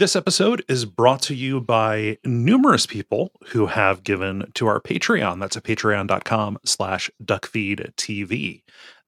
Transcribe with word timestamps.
This 0.00 0.16
episode 0.16 0.64
is 0.66 0.86
brought 0.86 1.20
to 1.24 1.34
you 1.34 1.60
by 1.60 2.16
numerous 2.24 2.86
people 2.86 3.32
who 3.48 3.66
have 3.66 4.02
given 4.02 4.50
to 4.54 4.66
our 4.66 4.80
Patreon. 4.80 5.38
That's 5.38 5.58
at 5.58 5.62
patreon.com 5.62 6.58
slash 6.64 7.10
duckfeedtv. 7.22 8.62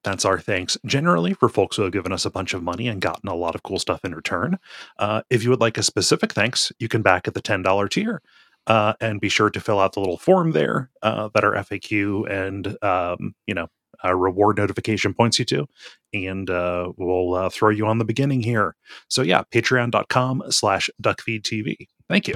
That's 0.04 0.24
our 0.26 0.38
thanks 0.38 0.76
generally 0.84 1.32
for 1.32 1.48
folks 1.48 1.76
who 1.76 1.84
have 1.84 1.92
given 1.92 2.12
us 2.12 2.26
a 2.26 2.30
bunch 2.30 2.52
of 2.52 2.62
money 2.62 2.88
and 2.88 3.00
gotten 3.00 3.30
a 3.30 3.34
lot 3.34 3.54
of 3.54 3.62
cool 3.62 3.78
stuff 3.78 4.04
in 4.04 4.14
return. 4.14 4.58
Uh, 4.98 5.23
if 5.30 5.43
you 5.43 5.48
would 5.48 5.62
like 5.62 5.79
a 5.79 5.82
specific 5.82 6.34
thanks, 6.34 6.70
you 6.79 6.89
can 6.89 7.00
back 7.00 7.27
at 7.27 7.32
the 7.32 7.40
$10 7.40 7.88
tier. 7.88 8.20
Uh, 8.66 8.93
and 9.00 9.18
be 9.18 9.30
sure 9.30 9.48
to 9.48 9.61
fill 9.61 9.80
out 9.80 9.95
the 9.95 10.00
little 10.00 10.18
form 10.18 10.50
there 10.50 10.90
uh, 11.00 11.30
that 11.32 11.43
our 11.43 11.54
FAQ 11.54 12.30
and 12.30 12.77
um, 12.84 13.34
you 13.46 13.54
know 13.54 13.66
uh, 14.05 14.14
reward 14.14 14.59
notification 14.59 15.14
points 15.14 15.39
you 15.39 15.45
to, 15.46 15.66
and 16.12 16.50
uh, 16.50 16.93
we'll 16.96 17.35
uh, 17.35 17.50
throw 17.50 17.71
you 17.71 17.87
on 17.87 17.98
the 17.98 18.05
beginning 18.05 18.43
here. 18.43 18.77
So 19.09 19.23
yeah, 19.23 19.43
patreon.com 19.53 20.45
slash 20.50 20.91
duckfeedtv. 21.03 21.89
Thank 22.09 22.29
you. 22.29 22.35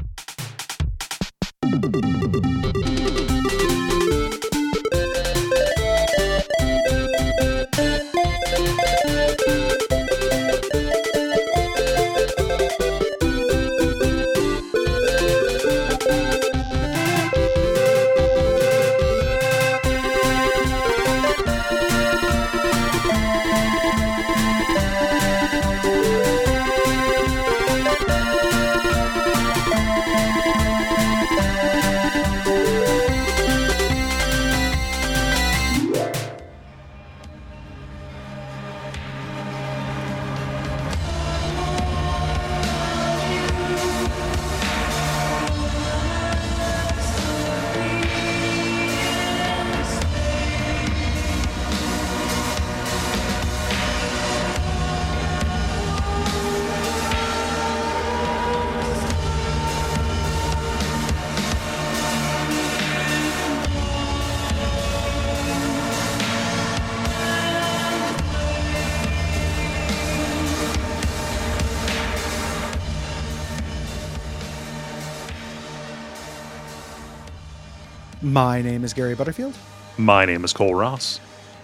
My 78.37 78.61
name 78.61 78.85
is 78.85 78.93
Gary 78.93 79.15
Butterfield, 79.15 79.57
My 79.97 80.27
name 80.27 80.45
is 80.45 80.53
Cole 80.53 80.75
Ross. 80.75 81.21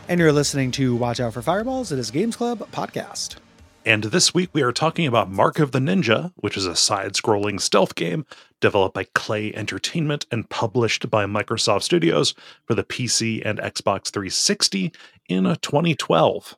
and 0.09 0.19
you're 0.19 0.33
listening 0.33 0.71
to 0.71 0.97
Watch 0.97 1.21
Out 1.21 1.35
for 1.35 1.43
Fireballs. 1.43 1.93
It 1.93 1.99
is 1.99 2.11
Games 2.11 2.35
Club 2.35 2.61
podcast. 2.73 3.37
And 3.85 4.05
this 4.05 4.33
week 4.33 4.49
we 4.55 4.63
are 4.63 4.73
talking 4.73 5.07
about 5.07 5.31
Mark 5.31 5.59
of 5.59 5.73
the 5.73 5.81
Ninja, 5.81 6.33
which 6.37 6.57
is 6.57 6.65
a 6.65 6.75
side 6.75 7.13
scrolling 7.13 7.61
stealth 7.61 7.95
game 7.95 8.25
developed 8.63 8.95
by 8.95 9.05
Klei 9.05 9.55
Entertainment 9.55 10.25
and 10.31 10.49
published 10.49 11.11
by 11.11 11.27
Microsoft 11.27 11.83
Studios 11.83 12.33
for 12.65 12.75
the 12.75 12.85
PC 12.85 13.43
and 13.45 13.59
Xbox 13.59 14.09
360 14.11 14.95
in 15.29 15.45
2012. 15.45 16.57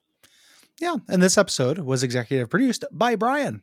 Yeah, 0.80 0.94
and 1.08 1.20
this 1.24 1.36
episode 1.36 1.80
was 1.80 2.04
executive 2.04 2.48
produced 2.48 2.84
by 2.92 3.16
Brian. 3.16 3.62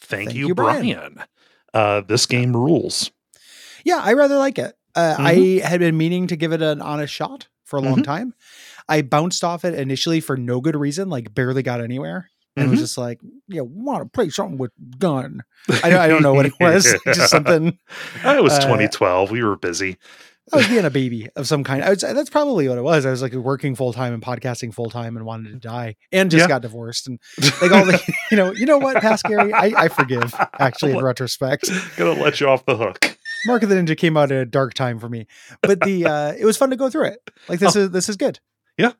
Thank, 0.00 0.30
Thank 0.30 0.36
you, 0.36 0.48
you, 0.48 0.54
Brian. 0.56 0.82
Brian. 0.82 1.24
Uh, 1.72 2.00
this 2.00 2.26
game 2.26 2.56
rules. 2.56 3.12
Yeah, 3.84 4.00
I 4.02 4.14
rather 4.14 4.36
like 4.36 4.58
it. 4.58 4.76
Uh, 4.94 5.16
I 5.18 5.60
had 5.64 5.80
been 5.80 5.96
meaning 5.96 6.26
to 6.28 6.36
give 6.36 6.52
it 6.52 6.62
an 6.62 6.80
honest 6.82 7.12
shot 7.14 7.48
for 7.64 7.78
a 7.78 7.80
long 7.82 7.96
Mhm. 8.00 8.04
time. 8.04 8.34
I 8.88 9.02
bounced 9.02 9.42
off 9.44 9.64
it 9.64 9.74
initially 9.74 10.20
for 10.20 10.36
no 10.36 10.60
good 10.60 10.76
reason, 10.76 11.08
like 11.08 11.34
barely 11.34 11.62
got 11.62 11.80
anywhere. 11.80 12.28
And 12.56 12.68
was 12.70 12.78
Mhm. 12.80 12.82
just 12.82 12.98
like, 12.98 13.18
yeah, 13.48 13.62
want 13.62 14.02
to 14.04 14.08
play 14.10 14.28
something 14.28 14.58
with 14.58 14.72
gun. 14.98 15.40
I, 15.82 15.88
don't- 15.88 16.00
I 16.00 16.08
don't 16.08 16.22
know 16.22 16.34
what 16.34 16.44
it 16.44 16.52
was. 16.60 16.94
just 17.06 17.30
something. 17.30 17.78
Uh, 18.22 18.34
It 18.36 18.42
was 18.42 18.52
Uh, 18.54 18.60
2012. 18.60 19.30
We 19.30 19.42
were 19.42 19.56
busy. 19.56 19.96
I 20.52 20.56
was 20.56 20.66
being 20.68 20.84
a 20.84 20.90
baby 20.90 21.28
of 21.36 21.46
some 21.46 21.64
kind. 21.64 21.82
I 21.82 21.94
say 21.94 22.12
that's 22.12 22.28
probably 22.28 22.68
what 22.68 22.76
it 22.76 22.82
was. 22.82 23.06
I 23.06 23.10
was 23.10 23.22
like 23.22 23.32
working 23.32 23.74
full 23.76 23.92
time 23.94 24.12
and 24.12 24.22
podcasting 24.22 24.74
full 24.74 24.90
time 24.90 25.16
and 25.16 25.24
wanted 25.24 25.52
to 25.52 25.58
die 25.66 25.94
and 26.10 26.30
just 26.30 26.42
Yeah. 26.42 26.48
got 26.48 26.62
divorced 26.62 27.06
and 27.06 27.18
like 27.62 27.70
all 27.72 27.86
the 27.86 27.98
you 28.30 28.36
know 28.36 28.52
you 28.52 28.66
know 28.66 28.76
what 28.76 28.96
past 29.00 29.24
Gary 29.24 29.52
I, 29.54 29.72
I 29.84 29.88
forgive 29.88 30.34
actually 30.58 30.92
in 30.92 31.02
retrospect. 31.02 31.70
Gonna 31.96 32.20
let 32.20 32.40
you 32.40 32.48
off 32.48 32.66
the 32.66 32.76
hook. 32.76 33.16
Mark 33.46 33.62
of 33.62 33.68
the 33.68 33.74
Ninja 33.74 33.96
came 33.96 34.16
out 34.16 34.30
at 34.32 34.38
a 34.42 34.46
dark 34.46 34.74
time 34.74 34.98
for 34.98 35.08
me, 35.08 35.26
but 35.62 35.80
the 35.80 36.06
uh 36.06 36.32
it 36.38 36.44
was 36.44 36.56
fun 36.56 36.70
to 36.70 36.76
go 36.76 36.88
through 36.90 37.06
it. 37.06 37.30
Like 37.48 37.58
this 37.60 37.76
is 37.76 37.90
this 37.90 38.08
is 38.08 38.16
good. 38.16 38.40
Yeah. 38.78 38.92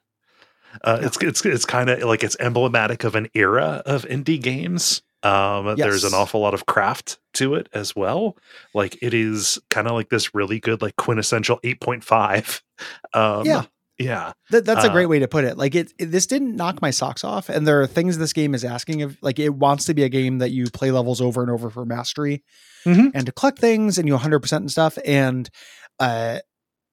Uh, 0.82 1.00
It's 1.02 1.16
it's 1.22 1.44
it's 1.44 1.64
kind 1.64 1.90
of 1.90 2.02
like 2.02 2.22
it's 2.24 2.36
emblematic 2.40 3.04
of 3.04 3.14
an 3.14 3.28
era 3.34 3.82
of 3.86 4.04
indie 4.04 4.40
games. 4.40 5.02
Um, 5.24 5.76
There's 5.76 6.02
an 6.02 6.14
awful 6.14 6.40
lot 6.40 6.52
of 6.52 6.66
craft 6.66 7.18
to 7.34 7.54
it 7.54 7.68
as 7.72 7.94
well. 7.94 8.36
Like 8.74 8.98
it 9.02 9.14
is 9.14 9.58
kind 9.70 9.86
of 9.86 9.92
like 9.92 10.08
this 10.08 10.34
really 10.34 10.58
good, 10.58 10.82
like 10.82 10.96
quintessential 10.96 11.60
8.5. 11.62 12.62
Um, 13.14 13.46
Yeah. 13.46 13.62
Yeah, 13.98 14.32
That, 14.50 14.64
that's 14.64 14.84
a 14.84 14.88
Uh, 14.90 14.92
great 14.92 15.06
way 15.06 15.18
to 15.20 15.28
put 15.28 15.44
it. 15.44 15.56
Like 15.58 15.74
it, 15.74 15.92
it, 15.98 16.06
this 16.06 16.26
didn't 16.26 16.56
knock 16.56 16.80
my 16.82 16.90
socks 16.90 17.24
off, 17.24 17.48
and 17.48 17.66
there 17.66 17.80
are 17.80 17.86
things 17.86 18.18
this 18.18 18.32
game 18.32 18.54
is 18.54 18.64
asking 18.64 19.02
of. 19.02 19.16
Like 19.22 19.38
it 19.38 19.50
wants 19.50 19.84
to 19.86 19.94
be 19.94 20.02
a 20.02 20.08
game 20.08 20.38
that 20.38 20.50
you 20.50 20.66
play 20.70 20.90
levels 20.90 21.20
over 21.20 21.42
and 21.42 21.50
over 21.50 21.70
for 21.70 21.84
mastery, 21.84 22.42
Mhm. 22.86 23.10
and 23.14 23.26
to 23.26 23.32
collect 23.32 23.58
things, 23.58 23.98
and 23.98 24.06
you 24.08 24.14
100 24.14 24.40
percent 24.40 24.62
and 24.62 24.70
stuff. 24.70 24.98
And 25.04 25.48
uh, 26.00 26.38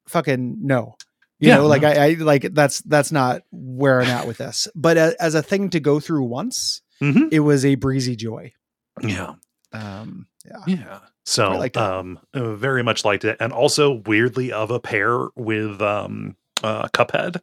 fucking 0.07 0.57
no, 0.61 0.95
you 1.39 1.49
Yeah, 1.49 1.57
know, 1.57 1.67
like 1.67 1.81
no. 1.83 1.89
I, 1.89 1.93
I 1.93 2.13
like 2.15 2.53
that's 2.53 2.81
that's 2.81 3.11
not 3.11 3.41
where 3.51 4.01
I'm 4.01 4.07
at 4.09 4.27
with 4.27 4.37
this. 4.37 4.67
But 4.75 4.97
a, 4.97 5.15
as 5.19 5.35
a 5.35 5.41
thing 5.43 5.69
to 5.71 5.79
go 5.79 5.99
through 5.99 6.23
once, 6.23 6.81
Mhm. 7.01 7.29
it 7.31 7.39
was 7.39 7.65
a 7.65 7.75
breezy 7.75 8.15
joy. 8.15 8.53
yeah, 9.01 9.33
Um, 9.71 10.27
yeah, 10.45 10.63
yeah. 10.67 10.99
So, 11.25 11.63
um, 11.75 12.19
very 12.33 12.81
much 12.83 13.05
liked 13.05 13.23
it, 13.23 13.37
and 13.39 13.53
also 13.53 14.01
weirdly 14.05 14.51
of 14.51 14.71
a 14.71 14.79
pair 14.79 15.27
with 15.35 15.79
um, 15.81 16.35
uh, 16.63 16.87
Cuphead. 16.89 17.37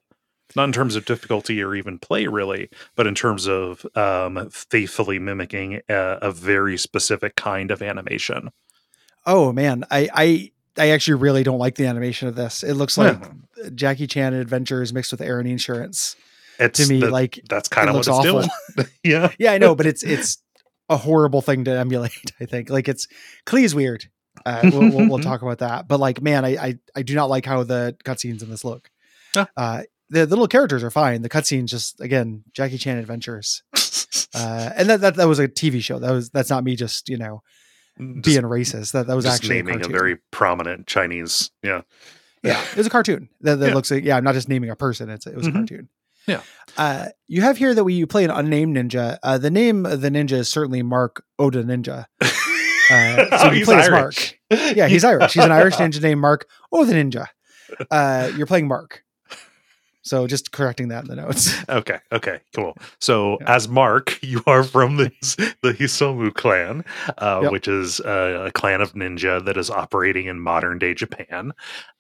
Not 0.55 0.65
in 0.65 0.73
terms 0.73 0.95
of 0.97 1.05
difficulty 1.05 1.61
or 1.63 1.75
even 1.75 1.99
play, 1.99 2.29
really, 2.29 2.71
but 2.95 3.07
in 3.07 3.15
terms 3.17 3.49
of 3.49 3.85
um, 3.97 4.49
faithfully 4.51 5.19
mimicking 5.19 5.81
a, 5.89 6.19
a 6.23 6.31
very 6.31 6.79
specific 6.79 7.35
kind 7.37 7.71
of 7.73 7.83
animation. 7.83 8.51
Oh 9.27 9.53
man, 9.53 9.85
I 9.91 10.09
I 10.15 10.53
I 10.79 10.91
actually 10.91 11.15
really 11.15 11.43
don't 11.43 11.59
like 11.59 11.75
the 11.75 11.87
animation 11.87 12.29
of 12.29 12.37
this. 12.37 12.63
It 12.63 12.75
looks 12.75 12.97
like 12.97 13.19
Yeah. 13.57 13.71
Jackie 13.75 14.07
Chan 14.07 14.35
Adventures 14.35 14.93
mixed 14.93 15.11
with 15.11 15.21
Aaron 15.21 15.47
Insurance. 15.49 16.15
It's 16.61 16.87
To 16.87 16.93
me, 16.93 17.01
the- 17.01 17.11
like 17.11 17.41
that's 17.51 17.69
kind 17.69 17.89
of 17.89 17.95
what 17.97 18.01
it's 18.01 18.09
awful. 18.09 18.43
doing. 18.77 18.89
yeah, 19.05 19.33
yeah, 19.39 19.53
I 19.53 19.59
know, 19.59 19.75
but 19.75 19.85
it's 19.87 20.05
it's 20.05 20.39
a 20.89 20.97
horrible 20.97 21.43
thing 21.43 21.65
to 21.65 21.73
emulate. 21.73 22.13
I 22.41 22.45
think 22.47 22.71
like 22.71 22.89
it's 22.89 23.09
Klei's 23.47 23.75
weird. 23.75 24.05
Uh, 24.45 24.61
we'll, 24.73 24.91
we'll, 24.91 25.09
we'll 25.09 25.19
talk 25.19 25.43
about 25.43 25.59
that. 25.59 25.89
But 25.89 25.99
like, 25.99 26.23
man, 26.23 26.45
I, 26.45 26.49
I 26.57 26.75
I 26.95 27.03
do 27.03 27.15
not 27.17 27.29
like 27.29 27.45
how 27.45 27.65
the 27.65 27.97
cutscenes 28.05 28.43
in 28.45 28.49
this 28.49 28.65
look. 28.65 28.91
Yeah. 29.37 29.47
Uh, 29.57 29.83
the, 30.09 30.21
the 30.21 30.31
little 30.37 30.47
characters 30.49 30.83
are 30.85 30.91
fine. 30.91 31.23
The 31.23 31.29
cutscenes 31.29 31.67
just 31.67 32.01
again 32.01 32.45
Jackie 32.53 32.79
Chan 32.79 32.99
Adventures, 32.99 33.63
uh, 34.35 34.71
and 34.77 34.89
that, 34.89 35.01
that 35.01 35.15
that 35.17 35.29
was 35.29 35.39
a 35.39 35.49
TV 35.49 35.83
show. 35.83 35.99
That 35.99 36.13
was 36.13 36.31
that's 36.31 36.49
not 36.51 36.63
me 36.65 36.77
just 36.77 37.09
you 37.09 37.19
know 37.19 37.43
Just- 37.99 38.23
being 38.25 38.43
racist. 38.43 38.93
That 38.93 39.07
that 39.09 39.17
was 39.17 39.25
just 39.25 39.43
actually 39.43 39.59
a, 39.61 39.63
naming 39.65 39.75
a, 39.75 39.79
cartoon. 39.81 39.93
very 39.99 40.17
prominent 40.31 40.87
Chinese. 40.87 41.51
Yeah, 41.63 41.83
yeah, 42.45 42.63
it 42.71 42.77
was 42.77 42.87
a 42.87 42.91
cartoon 42.91 43.29
that, 43.41 43.57
that 43.57 43.69
Yeah. 43.69 43.75
looks 43.75 43.91
like 43.91 44.05
yeah. 44.05 44.17
I'm 44.17 44.25
not 44.25 44.35
just 44.35 44.49
naming 44.49 44.71
a 44.71 44.77
person. 44.77 45.11
It's 45.11 45.27
it 45.27 45.35
was 45.37 45.47
Mhm. 45.47 45.51
a 45.51 45.53
cartoon. 45.55 45.89
Yeah. 46.29 46.41
Uh, 46.77 47.07
you 47.29 47.43
have 47.43 47.57
here 47.57 47.75
that 47.75 47.85
we 47.85 47.95
you 47.95 48.07
play 48.07 48.25
an 48.25 48.31
unnamed 48.31 48.77
ninja. 48.77 49.19
Uh, 49.23 49.39
the 49.39 49.51
name 49.51 49.87
of 49.87 50.01
the 50.03 50.11
ninja 50.11 50.33
is 50.33 50.49
certainly 50.49 50.83
Mark 50.83 51.25
Oda 51.39 51.63
Ninja. 51.65 52.07
Uh, 52.89 53.17
so 53.17 53.29
Oh, 53.33 53.45
you 53.51 53.57
he's 53.57 53.65
play 53.67 53.79
as 53.81 53.89
Irish. 53.89 54.35
Yeah, 54.49 54.87
he's 54.87 55.03
Irish. 55.13 55.33
He's 55.33 55.43
an 55.43 55.51
Irish 55.51 55.75
ninja 55.75 56.01
named 56.01 56.21
Mark 56.21 56.47
Oda 56.71 56.93
Ninja. 56.93 57.27
Uh, 57.91 58.31
you're 58.37 58.47
playing 58.47 58.69
Mark. 58.69 59.03
So 60.07 60.29
just 60.29 60.53
correcting 60.53 60.87
that 60.89 61.03
in 61.03 61.09
the 61.09 61.17
notes. 61.17 61.53
Okay, 61.69 61.99
okay, 62.13 62.39
cool. 62.55 62.77
So 63.01 63.39
Yeah. 63.41 63.57
as 63.57 63.69
Mark, 63.69 64.19
you 64.23 64.41
are 64.47 64.63
from 64.63 64.97
the 64.99 65.11
the 65.63 65.73
Hisomu 65.75 66.33
clan, 66.33 66.85
uh, 67.19 67.41
Yep. 67.43 67.53
which 67.53 67.67
is 67.69 68.01
uh, 68.01 68.45
a 68.47 68.53
clan 68.53 68.81
of 68.81 68.93
ninja 68.95 69.45
that 69.45 69.57
is 69.57 69.69
operating 69.69 70.27
in 70.27 70.39
modern 70.41 70.79
day 70.79 70.95
Japan, 70.95 71.53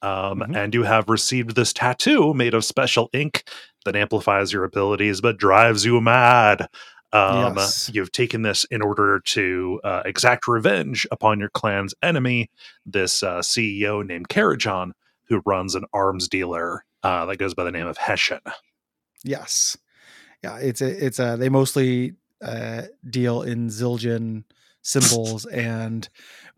um, 0.02 0.38
Mhm. 0.40 0.56
and 0.56 0.72
you 0.74 0.84
have 0.84 1.08
received 1.08 1.56
this 1.56 1.72
tattoo 1.72 2.32
made 2.32 2.54
of 2.54 2.64
special 2.64 3.10
ink 3.12 3.42
that 3.84 3.96
amplifies 3.96 4.52
your 4.52 4.62
abilities 4.64 5.20
but 5.20 5.36
drives 5.36 5.84
you 5.84 6.00
mad. 6.00 6.68
Um, 7.12 7.56
Yes. 7.56 7.90
You've 7.92 8.12
taken 8.12 8.42
this 8.42 8.64
in 8.70 8.82
order 8.82 9.20
to 9.20 9.80
uh, 9.82 10.02
exact 10.04 10.46
revenge 10.46 11.06
upon 11.10 11.40
your 11.40 11.50
clan's 11.50 11.94
enemy, 12.02 12.50
this 12.84 13.22
uh, 13.24 13.40
CEO 13.42 14.02
named 14.06 14.28
Karajan, 14.28 14.92
who 15.28 15.42
runs 15.44 15.74
an 15.74 15.84
arms 15.92 16.28
dealer 16.28 16.84
uh, 17.02 17.26
that 17.26 17.38
goes 17.38 17.54
by 17.54 17.64
the 17.64 17.70
name 17.70 17.87
of 17.87 17.96
Hessian. 17.96 18.40
Yes. 19.25 19.76
Yeah, 20.43 20.58
it's 20.58 20.81
a 20.81 21.04
it's 21.04 21.19
a 21.19 21.37
they 21.38 21.48
mostly 21.48 22.14
uh 22.43 22.82
deal 23.08 23.43
in 23.43 23.69
Zildjian 23.69 24.44
cymbals 24.82 25.46
and 25.46 26.08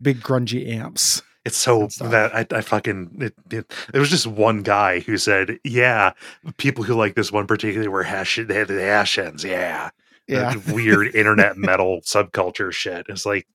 big 0.01 0.21
grungy 0.21 0.69
amps. 0.69 1.21
It's 1.45 1.57
so 1.57 1.87
that 2.01 2.35
I, 2.35 2.45
I 2.55 2.61
fucking 2.61 3.17
it, 3.19 3.33
it, 3.49 3.73
there 3.91 4.01
was 4.01 4.09
just 4.09 4.27
one 4.27 4.61
guy 4.61 4.99
who 4.99 5.17
said, 5.17 5.57
"Yeah, 5.63 6.11
people 6.57 6.83
who 6.83 6.93
like 6.93 7.15
this 7.15 7.31
one 7.31 7.47
particularly 7.47 7.87
were 7.87 8.03
hash 8.03 8.35
they 8.35 8.53
had 8.53 8.67
the 8.67 8.81
Hessians, 8.81 9.43
yeah, 9.43 9.89
Yeah. 10.27 10.55
Weird 10.67 11.15
internet 11.15 11.57
metal 11.57 12.01
subculture 12.01 12.71
shit." 12.71 13.05
It's 13.09 13.25
like, 13.25 13.47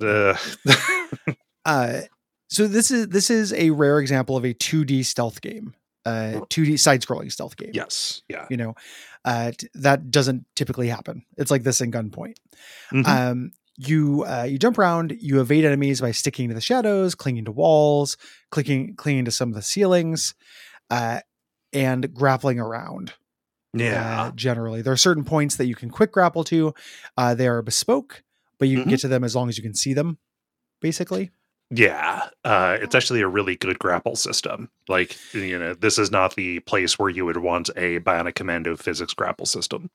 uh, 0.00 0.36
Uh 1.64 2.02
so 2.48 2.66
this 2.66 2.90
is 2.90 3.08
this 3.08 3.30
is 3.30 3.52
a 3.54 3.70
rare 3.70 3.98
example 3.98 4.36
of 4.36 4.44
a 4.44 4.52
2D 4.54 5.04
stealth 5.04 5.40
game. 5.40 5.74
Uh 6.04 6.40
2D 6.50 6.78
side 6.80 7.00
scrolling 7.02 7.30
stealth 7.30 7.56
game. 7.56 7.70
yes, 7.72 8.22
yeah, 8.28 8.46
You 8.50 8.56
know, 8.56 8.74
uh 9.24 9.52
t- 9.56 9.68
that 9.74 10.10
doesn't 10.10 10.44
typically 10.56 10.88
happen. 10.88 11.24
It's 11.36 11.50
like 11.50 11.62
this 11.62 11.80
in 11.80 11.92
Gunpoint. 11.92 12.36
Mhm. 12.92 13.06
Um 13.06 13.52
you 13.78 14.24
uh, 14.24 14.42
you 14.42 14.58
jump 14.58 14.78
around, 14.78 15.16
you 15.20 15.40
evade 15.40 15.64
enemies 15.64 16.00
by 16.00 16.10
sticking 16.12 16.48
to 16.48 16.54
the 16.54 16.60
shadows, 16.60 17.14
clinging 17.14 17.46
to 17.46 17.52
walls, 17.52 18.16
clicking 18.50 18.94
clinging 18.96 19.24
to 19.24 19.30
some 19.30 19.48
of 19.48 19.54
the 19.54 19.62
ceilings, 19.62 20.34
uh, 20.90 21.20
and 21.72 22.12
grappling 22.14 22.58
around. 22.60 23.14
yeah, 23.74 24.24
uh, 24.24 24.30
generally. 24.32 24.82
There 24.82 24.92
are 24.92 24.96
certain 24.98 25.24
points 25.24 25.56
that 25.56 25.64
you 25.66 25.74
can 25.74 25.88
quick 25.88 26.12
grapple 26.12 26.44
to. 26.44 26.74
Uh, 27.16 27.34
they 27.34 27.48
are 27.48 27.62
bespoke, 27.62 28.22
but 28.58 28.68
you 28.68 28.76
can 28.78 28.86
Mhm. 28.88 28.90
get 28.90 29.00
to 29.00 29.08
them 29.08 29.24
as 29.24 29.34
long 29.34 29.48
as 29.48 29.56
you 29.56 29.62
can 29.62 29.74
see 29.74 29.94
them, 29.94 30.18
basically. 30.82 31.30
Yeah, 31.74 32.28
uh, 32.44 32.76
it's 32.82 32.94
actually 32.94 33.22
a 33.22 33.28
really 33.28 33.56
good 33.56 33.78
grapple 33.78 34.14
system. 34.14 34.68
Like, 34.88 35.16
you 35.32 35.58
know, 35.58 35.72
this 35.72 35.98
is 35.98 36.10
not 36.10 36.36
the 36.36 36.60
place 36.60 36.98
where 36.98 37.08
you 37.08 37.24
would 37.24 37.38
want 37.38 37.70
a 37.76 37.98
Bionic 38.00 38.34
Commando 38.34 38.76
physics 38.76 39.14
grapple 39.14 39.46
system. 39.46 39.90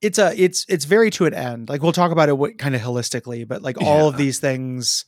It's 0.00 0.18
a 0.18 0.32
it's 0.40 0.64
it's 0.68 0.84
very 0.84 1.10
to 1.10 1.26
an 1.26 1.34
end. 1.34 1.68
Like 1.68 1.82
we'll 1.82 1.92
talk 1.92 2.12
about 2.12 2.28
it 2.28 2.38
what, 2.38 2.58
kind 2.58 2.74
of 2.74 2.80
holistically, 2.80 3.46
but 3.46 3.60
like 3.60 3.80
all 3.82 4.08
of 4.08 4.16
these 4.16 4.38
things. 4.38 5.04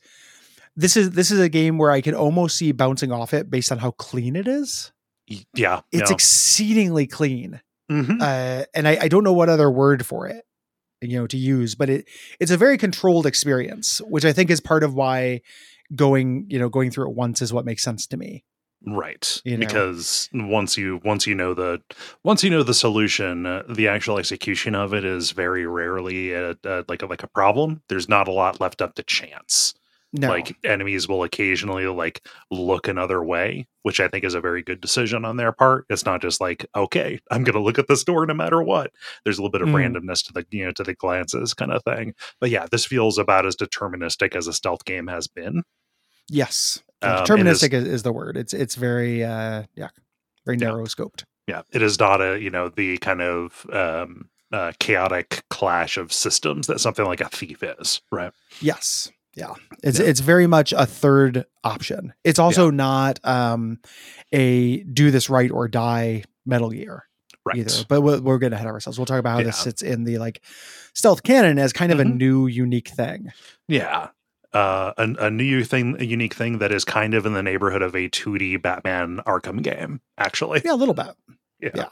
This 0.75 0.97
is 0.97 1.11
this 1.11 1.31
is 1.31 1.39
a 1.39 1.49
game 1.49 1.77
where 1.77 1.89
I 1.91 2.01
can 2.01 2.15
almost 2.15 2.57
see 2.57 2.71
bouncing 2.73 3.11
off 3.11 3.33
it 3.33 3.49
based 3.49 3.71
on 3.71 3.77
how 3.77 3.91
clean 3.91 4.35
it 4.35 4.47
is. 4.47 4.91
Yeah, 5.55 5.81
It's 5.91 6.09
no. 6.09 6.13
exceedingly 6.13 7.07
clean, 7.07 7.61
Mhm. 7.89 8.21
uh, 8.21 8.65
and 8.73 8.87
I, 8.87 8.97
I 9.03 9.07
don't 9.07 9.23
know 9.23 9.33
what 9.33 9.49
other 9.49 9.71
word 9.71 10.05
for 10.05 10.27
it, 10.27 10.43
you 11.01 11.17
know, 11.17 11.27
to 11.27 11.37
use. 11.37 11.75
But 11.75 11.89
it 11.89 12.07
it's 12.39 12.51
a 12.51 12.57
very 12.57 12.77
controlled 12.77 13.25
experience, 13.25 13.99
which 14.07 14.25
I 14.25 14.33
think 14.33 14.49
is 14.49 14.59
part 14.59 14.83
of 14.83 14.93
why 14.93 15.41
going 15.95 16.45
you 16.49 16.59
know 16.59 16.69
going 16.69 16.91
through 16.91 17.09
it 17.09 17.15
once 17.15 17.41
is 17.41 17.53
what 17.53 17.65
makes 17.65 17.83
sense 17.83 18.07
to 18.07 18.17
me. 18.17 18.43
right 18.85 19.41
you 19.45 19.57
know. 19.57 19.65
because 19.65 20.29
once 20.33 20.77
you 20.77 20.99
once 21.05 21.25
you 21.25 21.35
know 21.35 21.53
the 21.53 21.81
once 22.23 22.43
you 22.43 22.49
know 22.49 22.63
the 22.63 22.73
solution 22.73 23.45
uh, 23.45 23.63
the 23.69 23.87
actual 23.87 24.17
execution 24.17 24.75
of 24.75 24.93
it 24.93 25.05
is 25.05 25.31
very 25.31 25.65
rarely 25.65 26.33
a, 26.33 26.51
a, 26.65 26.83
like 26.87 27.01
a, 27.01 27.05
like 27.05 27.23
a 27.23 27.27
problem 27.27 27.81
there's 27.89 28.09
not 28.09 28.27
a 28.27 28.31
lot 28.31 28.59
left 28.59 28.81
up 28.81 28.93
to 28.95 29.03
chance 29.03 29.73
No, 30.15 30.29
like 30.29 30.55
enemies 30.63 31.07
will 31.07 31.23
occasionally 31.23 31.87
like 31.87 32.23
look 32.51 32.87
another 32.87 33.23
way 33.23 33.67
which 33.81 33.99
i 33.99 34.07
think 34.07 34.23
is 34.23 34.35
a 34.35 34.39
very 34.41 34.61
good 34.61 34.79
decision 34.79 35.25
on 35.25 35.37
their 35.37 35.51
part 35.51 35.85
it's 35.89 36.05
not 36.05 36.21
just 36.21 36.39
like 36.39 36.65
okay 36.75 37.19
i'm 37.31 37.43
gonna 37.43 37.59
look 37.59 37.79
at 37.79 37.87
this 37.87 38.03
door 38.03 38.23
no 38.27 38.33
matter 38.35 38.61
what 38.61 38.91
there's 39.23 39.39
a 39.39 39.41
little 39.41 39.51
bit 39.51 39.61
of 39.63 39.69
Mm. 39.69 39.95
randomness 39.95 40.23
to 40.27 40.33
the 40.33 40.45
you 40.51 40.65
know 40.65 40.71
to 40.73 40.83
the 40.83 40.93
glances 40.93 41.55
kind 41.55 41.71
of 41.71 41.83
thing 41.83 42.13
but 42.39 42.51
yeah 42.51 42.67
this 42.71 42.85
feels 42.85 43.17
about 43.17 43.45
as 43.47 43.55
deterministic 43.55 44.35
as 44.35 44.45
a 44.45 44.53
stealth 44.53 44.85
game 44.85 45.07
has 45.07 45.27
been 45.27 45.63
Yes. 46.29 46.81
Um, 47.01 47.09
Yeah, 47.11 47.23
deterministic 47.25 47.73
is, 47.73 47.85
is 47.85 48.03
the 48.03 48.13
word. 48.13 48.37
It's 48.37 48.53
it's 48.53 48.75
very 48.75 49.23
uh 49.23 49.63
yeah, 49.75 49.89
very 50.45 50.57
Yeah. 50.59 50.67
narrow 50.67 50.85
scoped. 50.85 51.23
yeah 51.47 51.63
it 51.71 51.81
is 51.81 51.99
not 51.99 52.21
a 52.21 52.39
you 52.39 52.49
know 52.51 52.69
the 52.69 52.97
kind 52.99 53.21
of 53.21 53.65
um 53.73 54.29
uh, 54.51 54.71
chaotic 54.79 55.43
clash 55.49 55.97
of 55.97 56.13
systems 56.13 56.67
that 56.67 56.79
something 56.79 57.05
like 57.05 57.19
a 57.21 57.27
thief 57.29 57.63
is 57.63 57.99
right 58.11 58.31
Yes. 58.61 59.11
Yeah. 59.35 59.53
It's 59.83 59.99
Yeah. 59.99 60.05
it's 60.05 60.19
very 60.19 60.47
much 60.47 60.73
a 60.73 60.85
third 60.85 61.45
option. 61.63 62.13
It's 62.23 62.39
also 62.39 62.69
not 62.69 63.19
um 63.23 63.79
a 64.31 64.83
do 64.83 65.11
this 65.11 65.29
right 65.29 65.49
or 65.51 65.67
die 65.67 66.23
Metal 66.45 66.69
Gear 66.69 67.05
right 67.45 67.57
either. 67.57 67.85
But 67.89 68.01
we're, 68.01 68.21
we're 68.21 68.37
getting 68.37 68.53
ahead 68.55 68.67
of 68.67 68.73
ourselves. 68.73 68.97
We'll 68.99 69.05
talk 69.05 69.19
about 69.19 69.37
how 69.37 69.43
this 69.43 69.57
sits 69.57 69.81
in 69.81 70.03
the 70.03 70.17
like 70.17 70.41
stealth 70.93 71.23
canon 71.23 71.57
as 71.59 71.73
kind 71.73 71.91
of 71.91 71.99
a 71.99 72.03
Mhm. 72.03 72.17
new 72.17 72.47
unique 72.47 72.89
thing. 72.89 73.31
yeah 73.67 74.09
uh 74.53 74.93
a, 74.97 75.25
a 75.25 75.31
new 75.31 75.63
thing 75.63 75.95
a 75.99 76.03
unique 76.03 76.35
thing 76.35 76.59
that 76.59 76.71
is 76.71 76.85
kind 76.85 77.15
of 77.15 77.25
in 77.25 77.33
the 77.33 77.41
neighborhood 77.41 77.81
of 77.81 77.95
a 77.95 78.07
2d 78.09 78.61
batman 78.61 79.17
arkham 79.25 79.63
game 79.63 79.99
actually 80.19 80.61
Yeah, 80.63 80.73
a 80.73 80.75
little 80.75 80.93
bit. 80.93 81.07
yeah, 81.59 81.69
Yeah. 81.73 81.89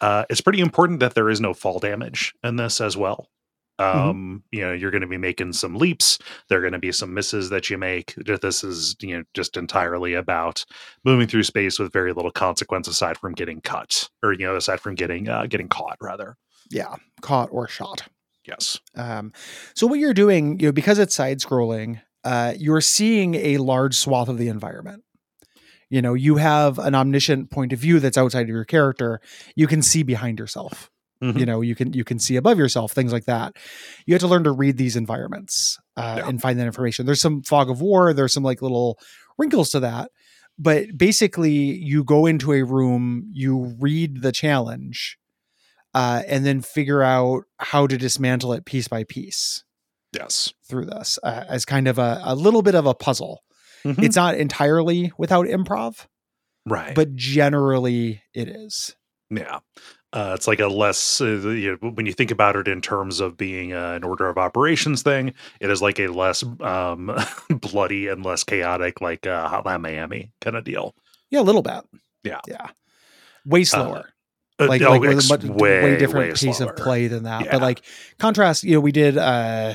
Uh, 0.00 0.24
it's 0.28 0.40
pretty 0.40 0.58
important 0.60 0.98
that 1.00 1.14
there 1.14 1.30
is 1.30 1.40
no 1.40 1.54
fall 1.54 1.78
damage 1.78 2.34
in 2.42 2.56
this 2.56 2.80
as 2.80 2.96
well 2.96 3.28
Mm-hmm. 3.78 4.08
um 4.08 4.42
you 4.52 4.62
know 4.62 4.72
you're 4.72 4.90
going 4.90 5.02
to 5.02 5.06
be 5.06 5.18
making 5.18 5.52
some 5.52 5.74
leaps 5.74 6.18
there 6.48 6.58
are 6.58 6.62
going 6.62 6.72
to 6.72 6.78
be 6.78 6.92
some 6.92 7.12
misses 7.12 7.50
that 7.50 7.68
you 7.68 7.76
make 7.76 8.14
this 8.16 8.64
is 8.64 8.96
you 9.00 9.18
know 9.18 9.24
just 9.34 9.56
entirely 9.58 10.14
about 10.14 10.64
moving 11.04 11.26
through 11.28 11.42
space 11.42 11.78
with 11.78 11.92
very 11.92 12.14
little 12.14 12.30
consequence 12.30 12.88
aside 12.88 13.18
from 13.18 13.34
getting 13.34 13.60
cut 13.60 14.08
or 14.22 14.32
you 14.32 14.46
know 14.46 14.56
aside 14.56 14.80
from 14.80 14.94
getting 14.94 15.28
uh 15.28 15.44
getting 15.46 15.68
caught 15.68 15.98
rather 16.00 16.36
Yeah. 16.70 16.94
Caught 17.20 17.50
or 17.52 17.68
shot. 17.68 18.04
yes 18.46 18.80
Um, 18.94 19.32
so 19.74 19.86
what 19.86 19.98
you're 19.98 20.14
doing, 20.14 20.58
you 20.58 20.68
know, 20.68 20.72
because 20.72 20.98
it's 20.98 21.14
side 21.14 21.40
scrolling, 21.40 22.00
uh, 22.24 22.54
you're 22.56 22.80
seeing 22.80 23.34
a 23.34 23.58
large 23.58 23.94
swath 23.94 24.28
of 24.28 24.38
the 24.38 24.48
environment. 24.48 25.02
You 25.90 26.02
know, 26.02 26.14
you 26.14 26.36
have 26.36 26.78
an 26.78 26.94
omniscient 26.94 27.50
point 27.50 27.72
of 27.72 27.78
view 27.78 28.00
that's 28.00 28.18
outside 28.18 28.42
of 28.42 28.48
your 28.48 28.64
character. 28.64 29.20
You 29.54 29.66
can 29.68 29.82
see 29.82 30.02
behind 30.02 30.38
yourself. 30.40 30.90
Mhm. 31.22 31.38
You 31.40 31.46
know, 31.46 31.60
you 31.62 31.74
can 31.74 31.92
you 31.94 32.04
can 32.04 32.18
see 32.18 32.36
above 32.36 32.58
yourself, 32.58 32.92
things 32.92 33.12
like 33.12 33.24
that. 33.24 33.56
You 34.06 34.14
have 34.14 34.20
to 34.20 34.28
learn 34.28 34.44
to 34.44 34.52
read 34.52 34.76
these 34.76 34.96
environments 34.96 35.78
uh, 35.96 36.16
Yeah. 36.18 36.28
and 36.28 36.40
find 36.42 36.58
that 36.58 36.66
information. 36.66 37.06
There's 37.06 37.20
some 37.22 37.42
fog 37.42 37.70
of 37.70 37.80
war. 37.80 38.12
There's 38.12 38.32
some 38.34 38.42
like 38.42 38.60
little 38.62 38.98
wrinkles 39.38 39.70
to 39.70 39.80
that, 39.80 40.10
but 40.58 40.96
basically, 40.96 41.52
you 41.54 42.04
go 42.04 42.26
into 42.26 42.52
a 42.52 42.62
room, 42.62 43.30
you 43.32 43.74
read 43.80 44.20
the 44.22 44.32
challenge, 44.32 45.16
uh, 45.94 46.22
and 46.26 46.44
then 46.44 46.60
figure 46.60 47.02
out 47.02 47.44
how 47.58 47.86
to 47.86 47.96
dismantle 47.96 48.52
it 48.52 48.64
piece 48.66 48.88
by 48.88 49.04
piece 49.04 49.64
yes 50.12 50.52
through 50.68 50.86
this 50.86 51.18
uh, 51.22 51.44
as 51.48 51.64
kind 51.64 51.88
of 51.88 51.98
a, 51.98 52.20
a 52.24 52.34
little 52.34 52.62
bit 52.62 52.74
of 52.74 52.86
a 52.86 52.94
puzzle. 52.94 53.42
Mhm. 53.84 54.02
It's 54.02 54.16
not 54.16 54.34
entirely 54.36 55.12
without 55.18 55.46
improv, 55.46 56.06
right 56.66 56.94
but 56.94 57.14
generally 57.16 58.22
it 58.34 58.48
is. 58.48 58.94
Yeah. 59.30 59.58
Uh, 60.16 60.32
it's 60.34 60.46
like 60.48 60.60
a 60.60 60.66
less, 60.66 61.20
uh, 61.20 61.26
you 61.26 61.78
know, 61.82 61.90
when 61.90 62.06
you 62.06 62.12
think 62.14 62.30
about 62.30 62.56
it 62.56 62.66
in 62.68 62.80
terms 62.80 63.20
of 63.20 63.36
being 63.36 63.72
uh, 63.74 63.92
an 63.92 64.02
order 64.02 64.28
of 64.28 64.38
operations 64.38 65.02
thing, 65.02 65.34
it 65.60 65.70
is 65.70 65.82
like 65.82 65.98
a 66.00 66.06
less 66.06 66.42
um, 66.62 67.14
bloody 67.50 68.08
and 68.08 68.24
less 68.24 68.42
chaotic, 68.42 69.00
like 69.02 69.26
uh, 69.26 69.48
Hotline 69.48 69.82
Miami 69.82 70.32
kind 70.40 70.56
of 70.56 70.64
deal. 70.64 70.94
Yeah, 71.30 71.40
a 71.40 71.42
little 71.42 71.60
bit. 71.62 71.84
Yeah. 72.24 72.40
yeah, 72.48 72.68
way 73.44 73.64
slower. 73.64 74.08
Uh, 74.58 74.66
like, 74.68 74.80
oh, 74.82 74.92
like 74.96 75.10
ex- 75.16 75.30
a 75.30 75.36
much, 75.36 75.44
way, 75.44 75.96
different 75.98 76.34
piece 76.36 76.56
slower. 76.56 76.70
of 76.70 76.76
play 76.76 77.08
than 77.08 77.24
that. 77.24 77.44
Yeah. 77.44 77.52
But 77.52 77.60
like 77.62 77.82
contrast, 78.18 78.64
you 78.64 78.72
know, 78.74 78.80
we 78.80 78.92
did 78.92 79.18
uh 79.18 79.74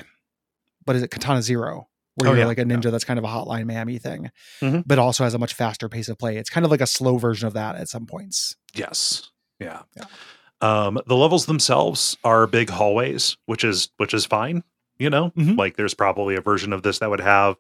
what 0.86 0.96
is 0.98 1.04
it, 1.04 1.12
Katana 1.12 1.44
Zero, 1.44 1.88
where 2.16 2.30
Oh, 2.30 2.32
you're 2.34 2.40
yeah, 2.42 2.46
like 2.48 2.58
a 2.58 2.62
yeah. 2.62 2.76
ninja 2.76 2.90
that's 2.92 3.04
kind 3.04 3.20
of 3.20 3.24
a 3.26 3.28
hotline 3.28 3.68
Miami 3.68 4.00
thing, 4.00 4.32
Mhm. 4.60 4.84
but 4.88 4.98
also 4.98 5.24
has 5.24 5.36
a 5.36 5.38
much 5.38 5.54
faster 5.54 5.88
pace 5.88 6.10
of 6.10 6.18
play. 6.18 6.38
It's 6.38 6.50
kind 6.50 6.66
of 6.66 6.72
like 6.72 6.82
a 6.82 6.88
slow 6.88 7.18
version 7.18 7.46
of 7.48 7.54
that 7.54 7.76
at 7.76 7.90
some 7.90 8.08
points. 8.08 8.56
Yes. 8.74 9.30
Yeah. 9.62 9.82
Yeah. 9.96 10.06
Um, 10.62 11.00
the 11.08 11.16
levels 11.16 11.46
themselves 11.48 12.18
are 12.24 12.46
big 12.48 12.70
hallways, 12.70 13.38
which 13.46 13.64
is 13.64 13.90
which 13.98 14.14
is 14.14 14.26
fine. 14.26 14.64
You 15.00 15.10
know, 15.10 15.32
Mhm. 15.32 15.58
like 15.58 15.78
there's 15.78 15.96
probably 15.96 16.36
a 16.36 16.42
version 16.42 16.74
of 16.74 16.84
this 16.84 17.00
that 17.00 17.10
would 17.10 17.22
have, 17.22 17.56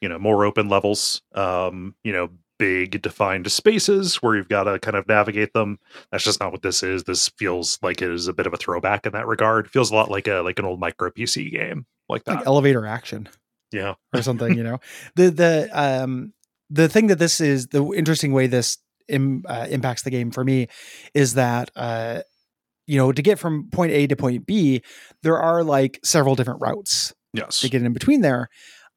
you 0.00 0.08
know, 0.08 0.18
more 0.18 0.44
open 0.44 0.68
levels. 0.68 1.22
Um, 1.34 1.96
you 2.04 2.12
know, 2.12 2.30
big 2.56 3.02
defined 3.02 3.50
spaces 3.50 4.16
where 4.22 4.36
you've 4.36 4.48
got 4.48 4.64
to 4.64 4.78
kind 4.78 4.96
of 4.96 5.08
navigate 5.08 5.52
them. 5.54 5.80
That's 6.12 6.22
just 6.22 6.38
not 6.38 6.52
what 6.52 6.62
this 6.62 6.84
is. 6.84 7.02
This 7.02 7.28
feels 7.30 7.80
like 7.82 8.00
it 8.00 8.10
is 8.10 8.28
a 8.28 8.32
bit 8.32 8.46
of 8.46 8.54
a 8.54 8.56
throwback 8.56 9.06
in 9.06 9.12
that 9.12 9.26
regard. 9.26 9.68
feels 9.68 9.90
a 9.90 9.94
lot 9.96 10.08
like 10.08 10.28
a 10.28 10.34
like 10.42 10.60
an 10.60 10.64
old 10.64 10.78
micro 10.78 11.10
PC 11.10 11.50
game 11.50 11.86
like 12.08 12.22
that. 12.24 12.36
Like 12.36 12.46
elevator 12.46 12.86
action. 12.86 13.28
yeah. 13.72 13.94
or 14.14 14.22
something, 14.22 14.56
you 14.56 14.62
know. 14.62 14.78
The 15.16 15.30
the 15.30 15.70
um 15.72 16.32
the 16.70 16.88
thing 16.88 17.08
that 17.08 17.18
this 17.18 17.40
is 17.40 17.66
the 17.68 17.84
interesting 17.92 18.32
way 18.32 18.46
this 18.46 18.78
Im, 19.08 19.42
uh, 19.48 19.66
impacts 19.70 20.02
the 20.02 20.10
game 20.10 20.30
for 20.30 20.44
me 20.44 20.68
is 21.14 21.34
that 21.34 21.70
uh 21.76 22.20
you 22.86 22.96
know 22.98 23.12
to 23.12 23.22
get 23.22 23.38
from 23.38 23.68
point 23.70 23.92
A 23.92 24.06
to 24.06 24.16
point 24.16 24.46
B 24.46 24.82
there 25.22 25.38
are 25.38 25.62
like 25.64 26.00
several 26.04 26.34
different 26.34 26.60
routes 26.60 27.12
Yes. 27.32 27.60
to 27.60 27.68
get 27.68 27.82
in 27.82 27.92
between 27.92 28.20
there. 28.20 28.48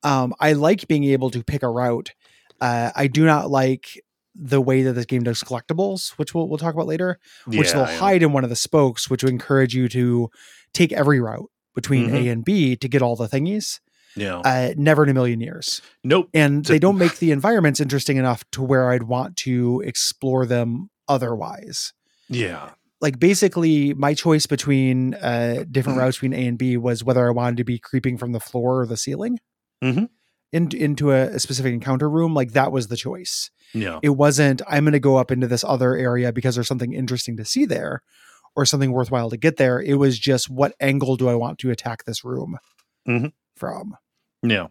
Um 0.03 0.33
I 0.39 0.53
like 0.53 0.87
being 0.87 1.03
able 1.05 1.29
to 1.31 1.43
pick 1.43 1.63
a 1.63 1.69
route. 1.69 2.13
Uh 2.61 2.91
I 2.95 3.07
do 3.07 3.25
not 3.25 3.49
like 3.49 4.01
the 4.39 4.61
way 4.61 4.83
that 4.83 4.93
this 4.93 5.05
game 5.05 5.23
does 5.23 5.41
collectibles, 5.43 6.11
which 6.17 6.33
we'll 6.35 6.47
we'll 6.47 6.59
talk 6.59 6.73
about 6.75 6.85
later, 6.87 7.17
which 7.47 7.71
they'll 7.71 7.81
yeah. 7.87 7.97
hide 7.97 8.21
in 8.23 8.31
one 8.33 8.43
of 8.43 8.49
the 8.51 8.55
spokes, 8.55 9.09
which 9.09 9.23
would 9.23 9.31
encourage 9.33 9.73
you 9.75 9.87
to 9.89 10.29
take 10.73 10.91
every 10.93 11.19
route 11.19 11.49
between 11.73 12.09
A 12.15 12.25
Mhm. 12.25 12.31
and 12.31 12.45
B 12.45 12.75
to 12.75 12.87
get 12.87 13.01
all 13.01 13.15
the 13.15 13.27
thingies. 13.27 13.79
Yeah. 14.17 14.39
Uh, 14.39 14.73
never 14.75 15.03
in 15.03 15.09
a 15.09 15.13
million 15.13 15.39
years. 15.41 15.81
nope. 16.03 16.29
And 16.33 16.65
they 16.65 16.79
don't 16.79 16.97
make 17.05 17.19
the 17.19 17.31
environments 17.31 17.79
interesting 17.79 18.17
enough 18.17 18.43
to 18.51 18.63
where 18.63 18.89
I'd 18.91 19.03
want 19.03 19.37
to 19.37 19.81
explore 19.85 20.45
them 20.45 20.89
otherwise. 21.07 21.93
Yeah. 22.29 22.71
Like 22.99 23.19
basically, 23.19 23.93
my 23.93 24.13
choice 24.15 24.47
between 24.47 25.13
uh, 25.13 25.65
different 25.69 25.97
Mhm. 25.99 26.01
routes 26.01 26.17
between 26.17 26.33
A 26.33 26.47
and 26.47 26.57
B 26.57 26.77
was 26.77 27.03
whether 27.03 27.27
I 27.27 27.31
wanted 27.31 27.57
to 27.57 27.63
be 27.63 27.77
creeping 27.77 28.17
from 28.17 28.31
the 28.31 28.39
floor 28.39 28.81
or 28.81 28.85
the 28.87 28.97
ceiling 28.97 29.37
Mhm. 29.83 30.09
in, 30.51 30.69
into 30.75 31.11
a, 31.11 31.27
a 31.35 31.39
specific 31.39 31.73
encounter 31.73 32.09
room. 32.09 32.33
Like 32.33 32.53
that 32.53 32.71
was 32.71 32.87
the 32.87 32.97
choice. 32.97 33.51
Yeah. 33.73 33.99
It 34.01 34.09
wasn't, 34.11 34.61
I'm 34.67 34.83
going 34.85 34.93
to 34.93 34.99
go 34.99 35.17
up 35.17 35.29
into 35.29 35.45
this 35.47 35.63
other 35.63 35.95
area 35.95 36.33
because 36.33 36.55
there's 36.55 36.67
something 36.67 36.93
interesting 36.93 37.37
to 37.37 37.45
see 37.45 37.65
there 37.65 38.01
or 38.55 38.65
something 38.65 38.91
worthwhile 38.91 39.29
to 39.29 39.37
get 39.37 39.57
there. 39.57 39.79
It 39.79 39.95
was 39.95 40.17
just 40.17 40.49
what 40.49 40.73
angle 40.79 41.17
do 41.17 41.29
I 41.29 41.35
want 41.35 41.59
to 41.59 41.69
attack 41.69 42.05
this 42.05 42.23
room 42.25 42.57
Mhm. 43.07 43.31
from? 43.55 43.95
Yeah. 44.43 44.67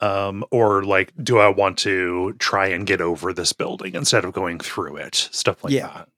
Um, 0.00 0.44
or 0.50 0.82
like, 0.84 1.12
do 1.22 1.38
I 1.38 1.48
want 1.48 1.78
to 1.78 2.34
try 2.38 2.68
and 2.68 2.86
get 2.86 3.00
over 3.00 3.32
this 3.32 3.52
building 3.52 3.94
instead 3.94 4.24
of 4.24 4.32
going 4.32 4.58
through 4.58 4.96
it? 4.96 5.14
Stuff 5.14 5.62
like 5.64 5.72
Yeah. 5.72 5.86
that. 5.88 6.08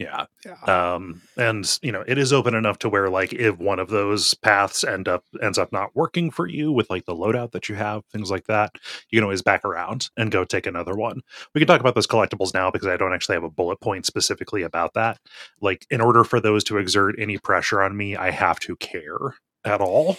Yeah. 0.00 0.26
Yeah. 0.44 0.94
Um, 0.94 1.22
and 1.36 1.78
you 1.80 1.92
know, 1.92 2.02
it 2.06 2.18
is 2.18 2.32
open 2.32 2.56
enough 2.56 2.80
to 2.80 2.88
where 2.88 3.08
like 3.08 3.32
if 3.32 3.58
one 3.58 3.78
of 3.78 3.90
those 3.90 4.34
paths 4.34 4.82
end 4.82 5.06
up 5.06 5.24
ends 5.40 5.56
up 5.56 5.70
not 5.72 5.94
working 5.94 6.32
for 6.32 6.48
you 6.48 6.72
with 6.72 6.90
like 6.90 7.04
the 7.06 7.14
loadout 7.14 7.52
that 7.52 7.68
you 7.68 7.76
have, 7.76 8.04
things 8.06 8.28
like 8.28 8.46
that, 8.48 8.72
you 9.10 9.18
can 9.18 9.22
always 9.22 9.40
back 9.40 9.64
around 9.64 10.08
and 10.16 10.32
go 10.32 10.44
take 10.44 10.66
another 10.66 10.94
one. 10.96 11.20
We 11.54 11.60
can 11.60 11.68
talk 11.68 11.80
about 11.80 11.94
those 11.94 12.08
collectibles 12.08 12.52
now 12.52 12.72
because 12.72 12.88
I 12.88 12.96
don't 12.96 13.12
actually 13.14 13.36
have 13.36 13.44
a 13.44 13.50
bullet 13.50 13.80
point 13.80 14.04
specifically 14.04 14.62
about 14.62 14.94
that. 14.94 15.20
Like, 15.60 15.86
in 15.90 16.00
order 16.00 16.24
for 16.24 16.40
those 16.40 16.64
to 16.64 16.78
exert 16.78 17.14
any 17.16 17.38
pressure 17.38 17.80
on 17.80 17.96
me, 17.96 18.16
I 18.16 18.32
have 18.32 18.58
to 18.60 18.74
care 18.76 19.36
at 19.64 19.80
all 19.80 20.18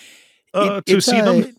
uh, 0.53 0.81
It- 0.88 0.93
to 0.93 1.01
see 1.01 1.19
a- 1.19 1.24
them. 1.25 1.55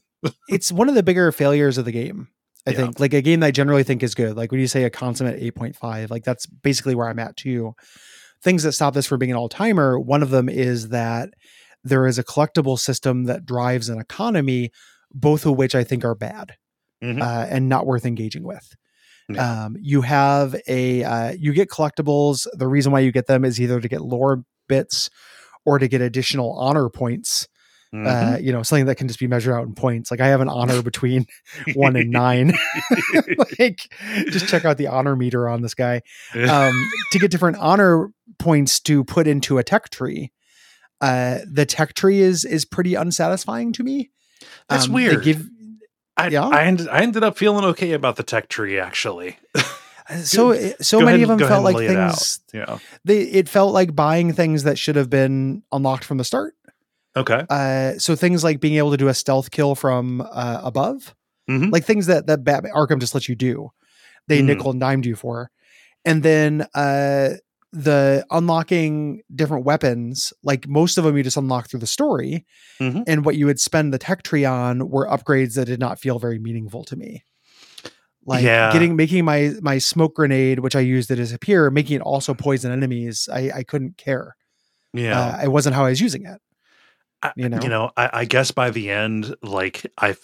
It's 0.49 0.71
one 0.73 0.89
of 0.89 0.95
the 0.95 1.03
bigger 1.03 1.31
failures 1.33 1.79
of 1.79 1.85
the 1.85 1.93
game. 1.93 2.29
I 2.67 2.71
Yeah. 2.71 2.77
think 2.79 3.01
like 3.01 3.15
a 3.15 3.23
game 3.23 3.41
that 3.41 3.47
I 3.47 3.51
generally 3.53 3.85
think 3.85 4.03
is 4.03 4.15
good. 4.15 4.37
Like 4.37 4.51
when 4.51 4.61
you 4.61 4.67
say 4.67 4.85
a 4.85 4.91
consummate 4.91 5.41
8.5, 5.41 6.11
like 6.11 6.25
that's 6.25 6.47
basically 6.47 6.95
where 6.95 7.09
I'm 7.09 7.19
at 7.19 7.37
too. 7.37 7.75
Things 8.43 8.63
that 8.65 8.73
stop 8.73 8.95
this 8.95 9.07
from 9.07 9.19
being 9.19 9.31
an 9.31 9.37
all 9.37 9.49
timer, 9.49 9.99
one 9.99 10.23
of 10.23 10.31
them 10.31 10.49
is 10.49 10.89
that 10.89 11.31
there 11.85 12.07
is 12.07 12.19
a 12.19 12.25
collectible 12.25 12.79
system 12.79 13.25
that 13.25 13.47
drives 13.47 13.89
an 13.89 14.01
economy, 14.01 14.71
both 15.13 15.47
of 15.47 15.57
which 15.57 15.75
I 15.75 15.85
think 15.85 16.05
are 16.05 16.15
bad 16.17 16.55
Mhm. 17.03 17.23
uh, 17.23 17.47
and 17.49 17.69
not 17.69 17.87
worth 17.87 18.05
engaging 18.05 18.43
with. 18.43 18.75
Yeah. 19.29 19.65
Um, 19.67 19.77
you 19.81 20.03
have 20.03 20.55
a 20.69 21.03
uh, 21.05 21.33
you 21.39 21.53
get 21.53 21.69
collectibles. 21.69 22.47
The 22.53 22.69
reason 22.69 22.91
why 22.93 23.01
you 23.01 23.13
get 23.13 23.27
them 23.27 23.45
is 23.45 23.61
either 23.61 23.81
to 23.81 23.89
get 23.89 24.03
lore 24.03 24.45
bits 24.69 25.09
or 25.65 25.79
to 25.79 25.89
get 25.89 26.01
additional 26.01 26.53
honor 26.59 26.89
points 26.89 27.47
Mhm. 27.95 28.35
uh, 28.35 28.39
you 28.39 28.53
know, 28.53 28.63
something 28.63 28.87
that 28.87 28.97
can 28.97 29.07
just 29.09 29.21
be 29.21 29.27
measured 29.29 29.55
out 29.55 29.65
in 29.67 29.75
points. 29.75 30.11
Like 30.11 30.21
I 30.21 30.27
have 30.29 30.41
an 30.41 30.49
honor 30.49 30.83
between 30.83 31.27
one 31.75 31.97
and 31.97 32.11
nine. 32.11 32.53
like, 33.59 33.89
just 34.31 34.49
check 34.49 34.65
out 34.65 34.77
the 34.77 34.89
honor 34.89 35.17
meter 35.17 35.49
on 35.49 35.63
this 35.63 35.75
guy 35.75 36.03
um, 36.35 36.91
to 37.13 37.19
get 37.19 37.31
different 37.31 37.57
honor 37.59 38.09
points 38.39 38.81
to 38.81 39.05
put 39.05 39.27
into 39.27 39.59
a 39.59 39.65
tech 39.65 39.89
tree. 39.91 40.33
Uh, 41.01 41.39
the 41.51 41.65
tech 41.67 41.95
tree 41.95 42.21
is 42.21 42.45
is 42.45 42.65
pretty 42.65 42.95
unsatisfying 42.95 43.73
to 43.75 43.83
me. 43.85 44.11
That's 44.69 44.87
Um, 44.87 44.93
weird. 44.95 45.23
give 45.23 45.47
I, 46.17 46.29
yeah. 46.29 46.47
I, 46.49 46.65
ended, 46.65 46.89
I 46.89 47.01
ended 47.03 47.23
up 47.23 47.37
feeling 47.37 47.65
okay 47.67 47.93
about 47.93 48.17
the 48.17 48.23
tech 48.23 48.49
tree 48.49 48.79
actually. 48.81 49.39
so 50.23 50.55
so 50.81 51.01
Go 51.01 51.05
many 51.05 51.23
ahead- 51.23 51.31
of 51.31 51.39
them 51.39 51.49
felt 51.49 51.65
like 51.65 51.77
lay 51.77 51.87
it 51.87 51.97
out. 51.97 52.13
things. 52.13 52.41
Yeah. 52.55 52.79
They 53.05 53.21
it 53.23 53.49
felt 53.49 53.73
like 53.75 53.95
buying 53.95 54.33
things 54.33 54.63
that 54.65 54.79
should 54.79 54.97
have 54.97 55.11
been 55.11 55.63
unlocked 55.71 56.05
from 56.05 56.17
the 56.19 56.25
start. 56.25 56.55
Okay. 57.17 57.45
Uh, 57.49 57.99
so 57.99 58.15
things 58.15 58.45
like 58.45 58.61
being 58.61 58.75
able 58.77 58.91
to 58.91 58.97
do 58.97 59.09
a 59.09 59.15
stealth 59.15 59.51
kill 59.51 59.75
from 59.75 60.21
uh, 60.21 60.61
above. 60.63 61.15
Mhm. 61.49 61.71
like 61.71 61.85
things 61.85 62.07
that 62.07 62.27
that 62.27 62.43
Batman 62.43 62.73
Arkham 62.75 62.99
just 62.99 63.15
lets 63.15 63.29
you 63.29 63.37
do. 63.37 63.71
They 64.27 64.41
Mm. 64.43 64.47
nickel 64.47 64.73
and 64.73 64.81
dimed 64.81 65.07
you 65.07 65.15
for, 65.15 65.51
and 66.05 66.25
then 66.25 66.67
uh, 66.75 67.35
the 67.73 68.27
unlocking 68.33 69.23
different 69.33 69.65
weapons. 69.65 70.33
Like 70.43 70.67
most 70.69 70.99
of 70.99 71.05
them, 71.05 71.17
you 71.17 71.23
just 71.23 71.37
unlock 71.37 71.71
through 71.71 71.79
the 71.81 71.87
story, 71.87 72.45
Mhm. 72.81 73.05
and 73.07 73.25
what 73.25 73.37
you 73.37 73.47
would 73.47 73.61
spend 73.61 73.95
the 73.95 73.99
tech 73.99 74.25
tree 74.25 74.45
on 74.45 74.89
were 74.91 75.07
upgrades 75.07 75.55
that 75.55 75.67
did 75.67 75.79
not 75.79 76.01
feel 76.01 76.19
very 76.19 76.41
meaningful 76.41 76.83
to 76.85 76.97
me. 76.97 77.23
Like 78.25 78.43
Yeah. 78.43 78.73
getting 78.73 78.97
making 78.97 79.25
my 79.25 79.53
my 79.63 79.79
smoke 79.79 80.17
grenade, 80.17 80.59
which 80.59 80.75
I 80.75 80.81
used 80.81 81.07
to 81.09 81.15
disappear, 81.15 81.71
making 81.71 81.97
it 81.97 82.03
also 82.03 82.35
poison 82.35 82.73
enemies. 82.73 83.29
I 83.33 83.51
I 83.55 83.63
couldn't 83.63 83.97
care. 83.99 84.35
Yeah. 84.93 85.21
Uh, 85.21 85.45
it 85.45 85.49
wasn't 85.53 85.77
how 85.77 85.85
I 85.85 85.91
was 85.91 86.01
using 86.01 86.25
it. 86.27 86.41
I, 87.23 87.33
you 87.37 87.49
know? 87.49 87.59
you 87.63 87.69
know, 87.69 87.91
I, 87.97 88.11
I 88.13 88.25
guess 88.25 88.51
by 88.51 88.71
the 88.71 88.91
end, 88.91 89.35
like 89.43 89.87
I, 89.99 90.17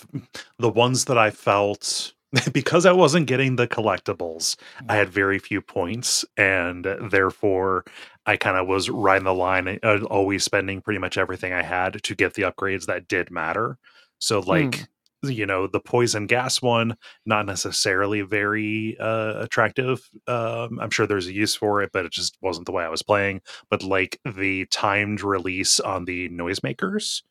the 0.59 0.69
ones 0.69 1.07
that 1.07 1.19
I 1.19 1.31
felt 1.31 2.13
because 2.53 2.87
I 2.87 2.93
wasn't 2.93 3.27
getting 3.27 3.57
the 3.57 3.69
collectibles, 3.69 4.57
I 4.77 4.83
mm-hmm. 4.83 4.91
had 4.91 5.09
very 5.11 5.39
few 5.39 5.61
points, 5.61 6.25
and 6.37 6.87
therefore 7.11 7.85
I 8.25 8.37
kind 8.37 8.57
of 8.57 8.67
was 8.67 8.89
riding 8.89 9.25
the 9.25 9.35
line, 9.35 9.69
eh, 9.69 9.79
uh, 9.83 10.03
always 10.05 10.45
spending 10.45 10.81
pretty 10.81 10.99
much 10.99 11.19
everything 11.19 11.53
I 11.53 11.63
had 11.63 12.03
to 12.03 12.15
get 12.15 12.35
the 12.35 12.43
upgrades 12.43 12.87
that 12.87 13.09
did 13.09 13.31
matter. 13.31 13.79
So, 14.19 14.41
hmm. 14.41 14.49
like, 14.49 14.89
you 15.23 15.47
know, 15.47 15.67
the 15.67 15.81
poison 15.81 16.27
gas 16.27 16.61
one, 16.61 16.97
not 17.27 17.47
necessarily 17.47 18.23
very 18.23 18.97
uh, 18.99 19.35
attractive. 19.39 20.09
Um, 20.27 20.79
I'm 20.81 20.91
sure 20.91 21.07
there's 21.07 21.27
a 21.27 21.33
use 21.33 21.55
for 21.55 21.83
it, 21.83 21.91
but 21.93 22.05
it 22.05 22.13
just 22.13 22.37
wasn't 22.41 22.67
the 22.67 22.73
way 22.73 22.85
I 22.85 22.89
was 22.89 23.03
playing 23.03 23.41
but 23.71 23.83
like 23.83 24.19
the 24.25 24.67
timed 24.67 25.23
release 25.23 25.81
on 25.81 26.05
the 26.05 26.29
noisemakers 26.29 27.23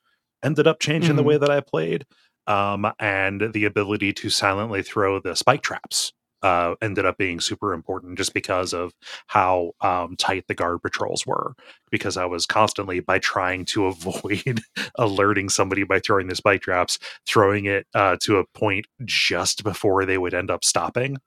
ended 0.44 0.68
up 0.68 0.80
changing 0.80 1.16
the 1.16 1.24
way 1.24 1.38
that 1.38 1.50
I 1.52 1.62
played. 1.62 2.06
Um, 2.48 2.92
and 3.00 3.54
the 3.54 3.66
ability 3.66 4.14
to 4.14 4.32
silently 4.32 4.82
throw 4.82 5.20
the 5.20 5.36
spike 5.36 5.62
traps 5.62 6.12
uh, 6.44 6.76
ended 6.82 7.06
up 7.06 7.18
being 7.18 7.40
super 7.40 7.74
important 7.74 8.18
just 8.18 8.34
because 8.34 8.74
of 8.74 8.94
how 9.28 9.72
um, 9.82 10.16
tight 10.18 10.46
the 10.48 10.54
guard 10.54 10.82
patrols 10.82 11.26
were. 11.26 11.54
Because 11.90 12.18
I 12.18 12.26
was 12.26 12.46
constantly, 12.46 13.00
by 13.00 13.20
trying 13.20 13.66
to 13.66 13.86
avoid 13.88 14.62
alerting 14.98 15.50
somebody 15.50 15.84
by 15.84 16.00
throwing 16.00 16.28
the 16.28 16.36
spike 16.36 16.62
traps, 16.62 17.00
throwing 17.28 17.66
it 17.66 17.86
uh, 17.94 18.18
to 18.22 18.38
a 18.38 18.46
point 18.54 18.86
just 19.06 19.64
before 19.64 20.06
they 20.06 20.18
would 20.18 20.34
end 20.34 20.52
up 20.52 20.64
stopping 20.64 21.18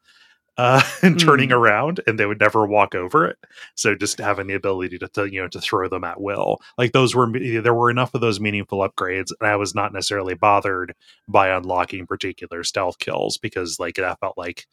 uh, 0.57 0.83
and 1.03 1.19
turning 1.19 1.51
Mm. 1.51 1.57
around, 1.57 2.01
and 2.07 2.19
they 2.19 2.27
would 2.27 2.41
never 2.41 2.67
walk 2.67 2.95
over 2.95 3.27
it. 3.27 3.39
So 3.75 3.95
just 3.95 4.19
having 4.19 4.47
the 4.47 4.55
ability 4.55 4.99
to, 4.99 5.09
to 5.09 5.27
you 5.27 5.41
know 5.43 5.49
to 5.49 5.61
throw 5.61 5.89
them 5.89 6.05
at 6.05 6.21
will, 6.21 6.61
like 6.79 6.93
those 6.93 7.15
were 7.15 7.31
there 7.33 7.75
were 7.75 7.91
enough 7.91 8.15
of 8.15 8.21
those 8.21 8.41
meaningful 8.41 8.79
upgrades, 8.89 9.31
and 9.41 9.49
I 9.49 9.57
was 9.57 9.75
not 9.75 9.93
necessarily 9.93 10.35
bothered 10.35 10.95
by 11.29 11.49
unlocking 11.49 12.07
particular 12.07 12.65
stealth 12.65 12.99
kills 12.99 13.39
because 13.39 13.79
like 13.81 13.97
that 13.97 14.21
felt 14.21 14.39
like 14.39 14.67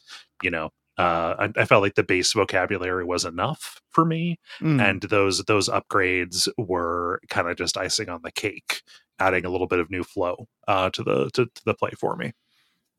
you 0.44 0.52
know 0.52 0.70
uh, 0.98 1.36
I, 1.56 1.62
I 1.62 1.66
felt 1.66 1.82
like 1.82 1.96
the 1.96 2.04
base 2.04 2.34
vocabulary 2.34 3.06
was 3.06 3.26
enough 3.26 3.82
for 3.92 4.06
me, 4.06 4.40
Mm. 4.62 4.82
and 4.82 5.02
those 5.04 5.44
those 5.46 5.70
upgrades 5.70 6.48
were 6.58 7.22
kind 7.30 7.48
of 7.50 7.58
just 7.58 7.78
icing 7.78 8.10
on 8.10 8.22
the 8.24 8.32
cake, 8.32 8.82
adding 9.20 9.46
a 9.46 9.50
little 9.50 9.68
bit 9.68 9.80
of 9.80 9.90
new 9.90 10.04
flow 10.04 10.48
uh, 10.68 10.90
to 10.92 11.04
the 11.04 11.30
to, 11.34 11.46
to 11.46 11.62
the 11.66 11.74
play 11.74 11.92
for 12.00 12.16
me. 12.16 12.34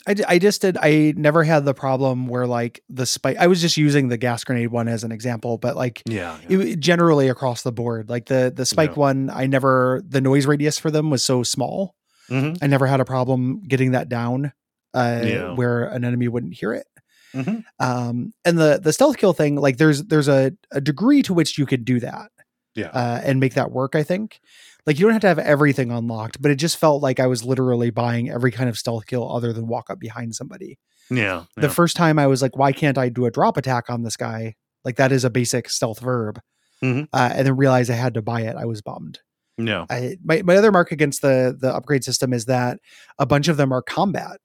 I, 0.06 0.14
I 0.28 0.38
just 0.38 0.60
did 0.62 0.76
I 0.80 1.14
never 1.16 1.44
had 1.44 1.64
the 1.64 1.74
problem 1.74 2.26
where 2.26 2.46
like 2.46 2.82
the 2.88 3.06
spike 3.06 3.36
I 3.38 3.46
was 3.46 3.60
just 3.60 3.76
using 3.76 4.08
the 4.08 4.16
gas 4.16 4.42
grenade 4.44 4.70
one 4.70 4.88
as 4.88 5.04
an 5.04 5.12
example 5.12 5.58
but 5.58 5.76
like 5.76 6.02
Yeah, 6.06 6.38
it, 6.48 6.80
generally 6.80 7.28
across 7.28 7.62
the 7.62 7.72
board 7.72 8.08
like 8.10 8.26
the 8.26 8.52
the 8.54 8.66
spike 8.66 8.90
Yeah. 8.90 8.96
one 9.00 9.30
I 9.30 9.46
never 9.46 10.02
the 10.06 10.20
noise 10.20 10.46
radius 10.46 10.78
for 10.78 10.90
them 10.90 11.10
was 11.10 11.24
so 11.24 11.42
small 11.42 11.94
Mhm. 12.30 12.58
I 12.62 12.66
never 12.66 12.86
had 12.86 13.00
a 13.00 13.04
problem 13.04 13.62
getting 13.66 13.92
that 13.92 14.08
down 14.08 14.52
uh 14.94 15.20
Yeah. 15.24 15.54
where 15.54 15.84
an 15.84 16.04
enemy 16.04 16.28
wouldn't 16.28 16.54
hear 16.54 16.72
it 16.72 16.86
Mhm. 17.34 17.64
um 17.80 18.32
and 18.44 18.58
the 18.58 18.80
the 18.82 18.92
stealth 18.92 19.16
kill 19.18 19.32
thing 19.32 19.56
like 19.56 19.76
there's 19.78 20.02
there's 20.04 20.28
a, 20.28 20.52
a 20.70 20.80
degree 20.80 21.22
to 21.22 21.32
which 21.34 21.56
you 21.58 21.66
could 21.66 21.84
do 21.84 22.00
that 22.00 22.30
yeah. 22.74 22.88
uh, 22.88 23.20
and 23.22 23.38
make 23.38 23.52
that 23.54 23.70
work. 23.70 23.94
I 23.94 24.02
think. 24.02 24.40
Like 24.86 24.98
you 24.98 25.04
don't 25.04 25.12
have 25.12 25.20
to 25.22 25.28
have 25.28 25.38
everything 25.38 25.90
unlocked, 25.90 26.42
but 26.42 26.50
it 26.50 26.56
just 26.56 26.76
felt 26.76 27.02
like 27.02 27.20
I 27.20 27.26
was 27.26 27.44
literally 27.44 27.90
buying 27.90 28.30
every 28.30 28.50
kind 28.50 28.68
of 28.68 28.76
stealth 28.76 29.06
kill 29.06 29.30
other 29.34 29.52
than 29.52 29.68
walk 29.68 29.90
up 29.90 30.00
behind 30.00 30.34
somebody. 30.34 30.78
yeah, 31.10 31.44
The 31.56 31.62
yeah. 31.62 31.68
first 31.72 31.96
time 31.96 32.18
I 32.18 32.26
was 32.26 32.42
like, 32.42 32.56
why 32.56 32.72
can't 32.72 32.98
I 32.98 33.08
do 33.08 33.26
a 33.26 33.30
drop 33.30 33.56
attack 33.56 33.90
on 33.90 34.02
this 34.02 34.16
guy? 34.16 34.54
Like 34.84 34.96
that 34.96 35.12
is 35.12 35.24
a 35.24 35.30
basic 35.30 35.68
stealth 35.70 36.00
verb. 36.00 36.40
Mhm. 36.82 37.06
Uh, 37.12 37.30
and 37.34 37.46
then 37.46 37.56
realized 37.56 37.90
I 37.90 37.94
had 37.94 38.14
to 38.14 38.22
buy 38.22 38.40
it. 38.42 38.56
I 38.56 38.64
was 38.64 38.82
bummed. 38.82 39.20
No. 39.56 39.86
I, 39.88 40.16
my, 40.24 40.42
my 40.42 40.56
other 40.56 40.72
mark 40.72 40.90
against 40.90 41.22
the 41.22 41.56
the 41.56 41.72
upgrade 41.72 42.02
system 42.02 42.32
is 42.32 42.46
that 42.46 42.78
a 43.18 43.26
bunch 43.26 43.46
of 43.48 43.56
them 43.56 43.70
are 43.72 43.82
combat 43.82 44.40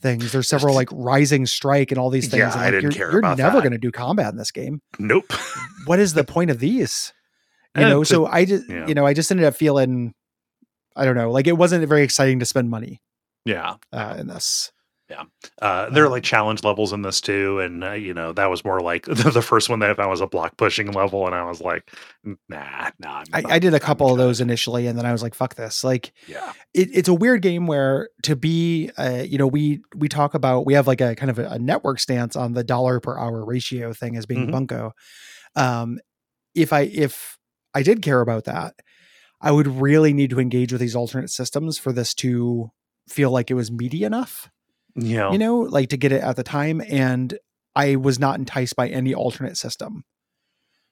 things. 0.00 0.30
There's 0.32 0.48
several 0.48 0.74
like 0.74 0.88
rising 0.92 1.46
strike 1.46 1.90
and 1.90 1.98
all 1.98 2.10
these 2.10 2.28
things. 2.28 2.38
Yeah, 2.40 2.52
and, 2.52 2.60
I 2.60 2.70
didn't 2.70 2.82
you're, 2.82 2.92
care 2.92 3.10
You're 3.10 3.18
about 3.20 3.38
never 3.38 3.60
going 3.60 3.72
to 3.72 3.78
do 3.78 3.90
combat 3.90 4.30
in 4.32 4.36
this 4.36 4.50
game. 4.52 4.80
Nope. 4.98 5.32
What 5.86 5.98
is 5.98 6.14
the 6.14 6.24
point 6.36 6.50
of 6.50 6.58
these? 6.60 7.12
You 7.76 7.82
know, 7.86 8.04
so 8.04 8.26
I 8.26 8.44
just 8.44 8.68
yeah. 8.68 8.86
you 8.86 8.94
know 8.94 9.06
I 9.06 9.14
just 9.14 9.30
ended 9.30 9.46
up 9.46 9.54
feeling 9.54 10.12
I 10.94 11.04
don't 11.04 11.16
know 11.16 11.30
like 11.30 11.46
it 11.46 11.56
wasn't 11.56 11.86
very 11.88 12.02
exciting 12.02 12.38
to 12.40 12.44
spend 12.44 12.68
money 12.70 13.00
yeah. 13.44 13.76
uh, 13.92 14.16
in 14.18 14.26
this. 14.26 14.70
Yeah. 15.10 15.24
Uh, 15.60 15.90
there 15.90 16.04
are 16.04 16.08
like 16.08 16.22
challenge 16.22 16.64
levels 16.64 16.92
in 16.94 17.02
this 17.02 17.20
too, 17.20 17.60
and 17.60 17.84
uh, 17.84 17.92
you 17.92 18.14
know 18.14 18.32
that 18.32 18.48
was 18.48 18.64
more 18.64 18.80
like 18.80 19.04
the 19.06 19.42
first 19.42 19.68
one 19.68 19.80
that 19.80 19.90
I 19.90 19.94
found 19.94 20.08
was 20.10 20.22
a 20.22 20.26
block 20.26 20.56
pushing 20.56 20.90
level, 20.90 21.26
and 21.26 21.34
I 21.34 21.44
was 21.44 21.60
like, 21.60 21.90
nah, 22.24 22.36
nah. 22.98 23.18
I'm 23.18 23.24
I, 23.32 23.40
not- 23.42 23.52
I 23.52 23.58
did 23.58 23.74
a 23.74 23.80
couple 23.80 24.10
of 24.10 24.16
those 24.16 24.40
initially, 24.40 24.86
and 24.86 24.98
then 24.98 25.04
I 25.04 25.12
was 25.12 25.22
like, 25.22 25.34
"Fuck 25.34 25.56
this!" 25.56 25.84
Like, 25.84 26.12
Yeah, 26.26 26.52
it, 26.72 26.88
it's 26.94 27.08
a 27.08 27.14
weird 27.14 27.42
game 27.42 27.66
where 27.66 28.08
to 28.22 28.36
be, 28.36 28.90
uh, 28.96 29.22
you 29.26 29.36
know, 29.36 29.46
we 29.46 29.82
we 29.94 30.08
talk 30.08 30.32
about 30.32 30.64
we 30.64 30.72
have 30.74 30.86
like 30.86 31.02
a 31.02 31.14
kind 31.14 31.30
of 31.30 31.38
a, 31.38 31.46
a 31.46 31.58
network 31.58 32.00
stance 32.00 32.34
on 32.34 32.54
the 32.54 32.64
dollar 32.64 32.98
per 32.98 33.18
hour 33.18 33.44
ratio 33.44 33.92
thing 33.92 34.16
as 34.16 34.24
being 34.24 34.46
Mhm. 34.46 34.52
bunko. 34.52 34.92
Um, 35.56 35.98
if 36.54 36.72
I 36.72 36.82
if 36.82 37.36
I 37.74 37.82
did 37.82 38.02
care 38.02 38.20
about 38.20 38.44
that, 38.44 38.74
I 39.40 39.50
would 39.50 39.66
really 39.66 40.12
need 40.12 40.30
to 40.30 40.40
engage 40.40 40.72
with 40.72 40.80
these 40.80 40.94
alternate 40.96 41.30
systems 41.30 41.78
for 41.78 41.92
this 41.92 42.14
to 42.14 42.70
feel 43.08 43.30
like 43.30 43.50
it 43.50 43.54
was 43.54 43.70
meaty 43.72 44.04
enough. 44.04 44.50
you 44.94 45.16
know, 45.16 45.32
you 45.32 45.38
know, 45.38 45.58
like 45.60 45.88
to 45.88 45.96
get 45.96 46.12
it 46.12 46.22
at 46.22 46.36
the 46.36 46.42
time. 46.42 46.82
And 46.88 47.38
I 47.74 47.96
was 47.96 48.18
not 48.18 48.38
enticed 48.38 48.76
by 48.76 48.88
any 48.88 49.14
alternate 49.14 49.56
system, 49.56 50.04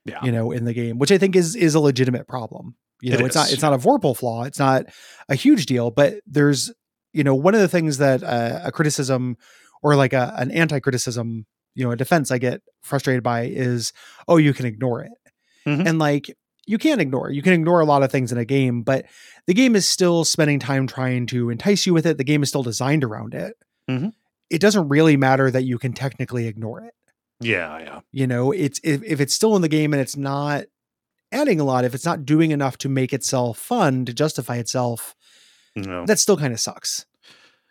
Yeah. 0.06 0.24
you 0.24 0.32
know, 0.32 0.50
in 0.52 0.64
the 0.64 0.72
game, 0.72 0.98
which 0.98 1.12
I 1.12 1.18
think 1.18 1.36
is 1.36 1.54
is 1.54 1.74
a 1.74 1.80
legitimate 1.80 2.26
problem. 2.26 2.76
You 3.02 3.12
It 3.14 3.20
know, 3.20 3.26
it's 3.26 3.34
not 3.34 3.52
it's 3.52 3.62
not 3.62 3.74
a 3.74 3.78
Vorpal 3.78 4.16
flaw. 4.16 4.44
It's 4.44 4.58
not 4.58 4.86
a 5.28 5.34
huge 5.34 5.66
deal, 5.66 5.90
but 5.90 6.14
there's 6.26 6.72
you 7.12 7.22
know 7.24 7.34
one 7.34 7.54
of 7.54 7.60
the 7.60 7.68
things 7.68 7.98
that 7.98 8.22
uh, 8.22 8.60
a 8.64 8.72
criticism 8.72 9.36
or 9.82 9.96
like 9.96 10.12
a, 10.14 10.34
an 10.36 10.50
anti-criticism, 10.50 11.46
you 11.74 11.84
know, 11.84 11.90
a 11.90 11.96
defense 11.96 12.30
I 12.30 12.38
get 12.38 12.60
frustrated 12.82 13.22
by 13.22 13.44
is, 13.46 13.92
oh, 14.28 14.36
you 14.38 14.52
can 14.54 14.66
ignore 14.66 15.02
it, 15.02 15.12
Mhm. 15.66 15.86
and 15.86 15.98
like 15.98 16.34
you 16.66 16.78
can't 16.78 17.00
ignore. 17.00 17.30
You 17.30 17.42
can 17.42 17.52
ignore 17.52 17.80
a 17.80 17.84
lot 17.84 18.02
of 18.02 18.10
things 18.12 18.32
in 18.32 18.38
a 18.38 18.44
game, 18.44 18.82
but 18.82 19.06
the 19.46 19.54
game 19.54 19.74
is 19.76 19.86
still 19.86 20.24
spending 20.24 20.58
time 20.58 20.86
trying 20.86 21.26
to 21.26 21.50
entice 21.50 21.86
you 21.86 21.94
with 21.94 22.06
it. 22.06 22.18
The 22.18 22.24
game 22.24 22.42
is 22.42 22.48
still 22.48 22.62
designed 22.62 23.02
around 23.04 23.34
it. 23.34 23.54
Mhm. 23.88 24.12
It 24.50 24.60
doesn't 24.60 24.88
really 24.88 25.16
matter 25.16 25.50
that 25.50 25.62
you 25.64 25.78
can 25.78 25.92
technically 25.92 26.46
ignore 26.46 26.80
it. 26.82 26.94
yeah, 27.40 27.78
yeah, 27.78 28.00
You 28.12 28.26
know, 28.26 28.52
it's 28.52 28.78
if, 28.84 29.02
if 29.02 29.20
it's 29.20 29.32
still 29.34 29.56
in 29.56 29.62
the 29.62 29.68
game 29.68 29.92
and 29.94 30.00
it's 30.02 30.16
not 30.16 30.64
adding 31.32 31.58
a 31.60 31.64
lot, 31.64 31.84
if 31.84 31.94
it's 31.94 32.04
not 32.04 32.26
doing 32.26 32.50
enough 32.50 32.76
to 32.78 32.88
make 32.88 33.12
itself 33.14 33.58
fun 33.58 34.04
to 34.04 34.12
justify 34.12 34.56
itself, 34.56 35.14
know, 35.74 36.04
that 36.06 36.18
still 36.18 36.36
kind 36.36 36.52
of 36.52 36.60
sucks. 36.60 37.06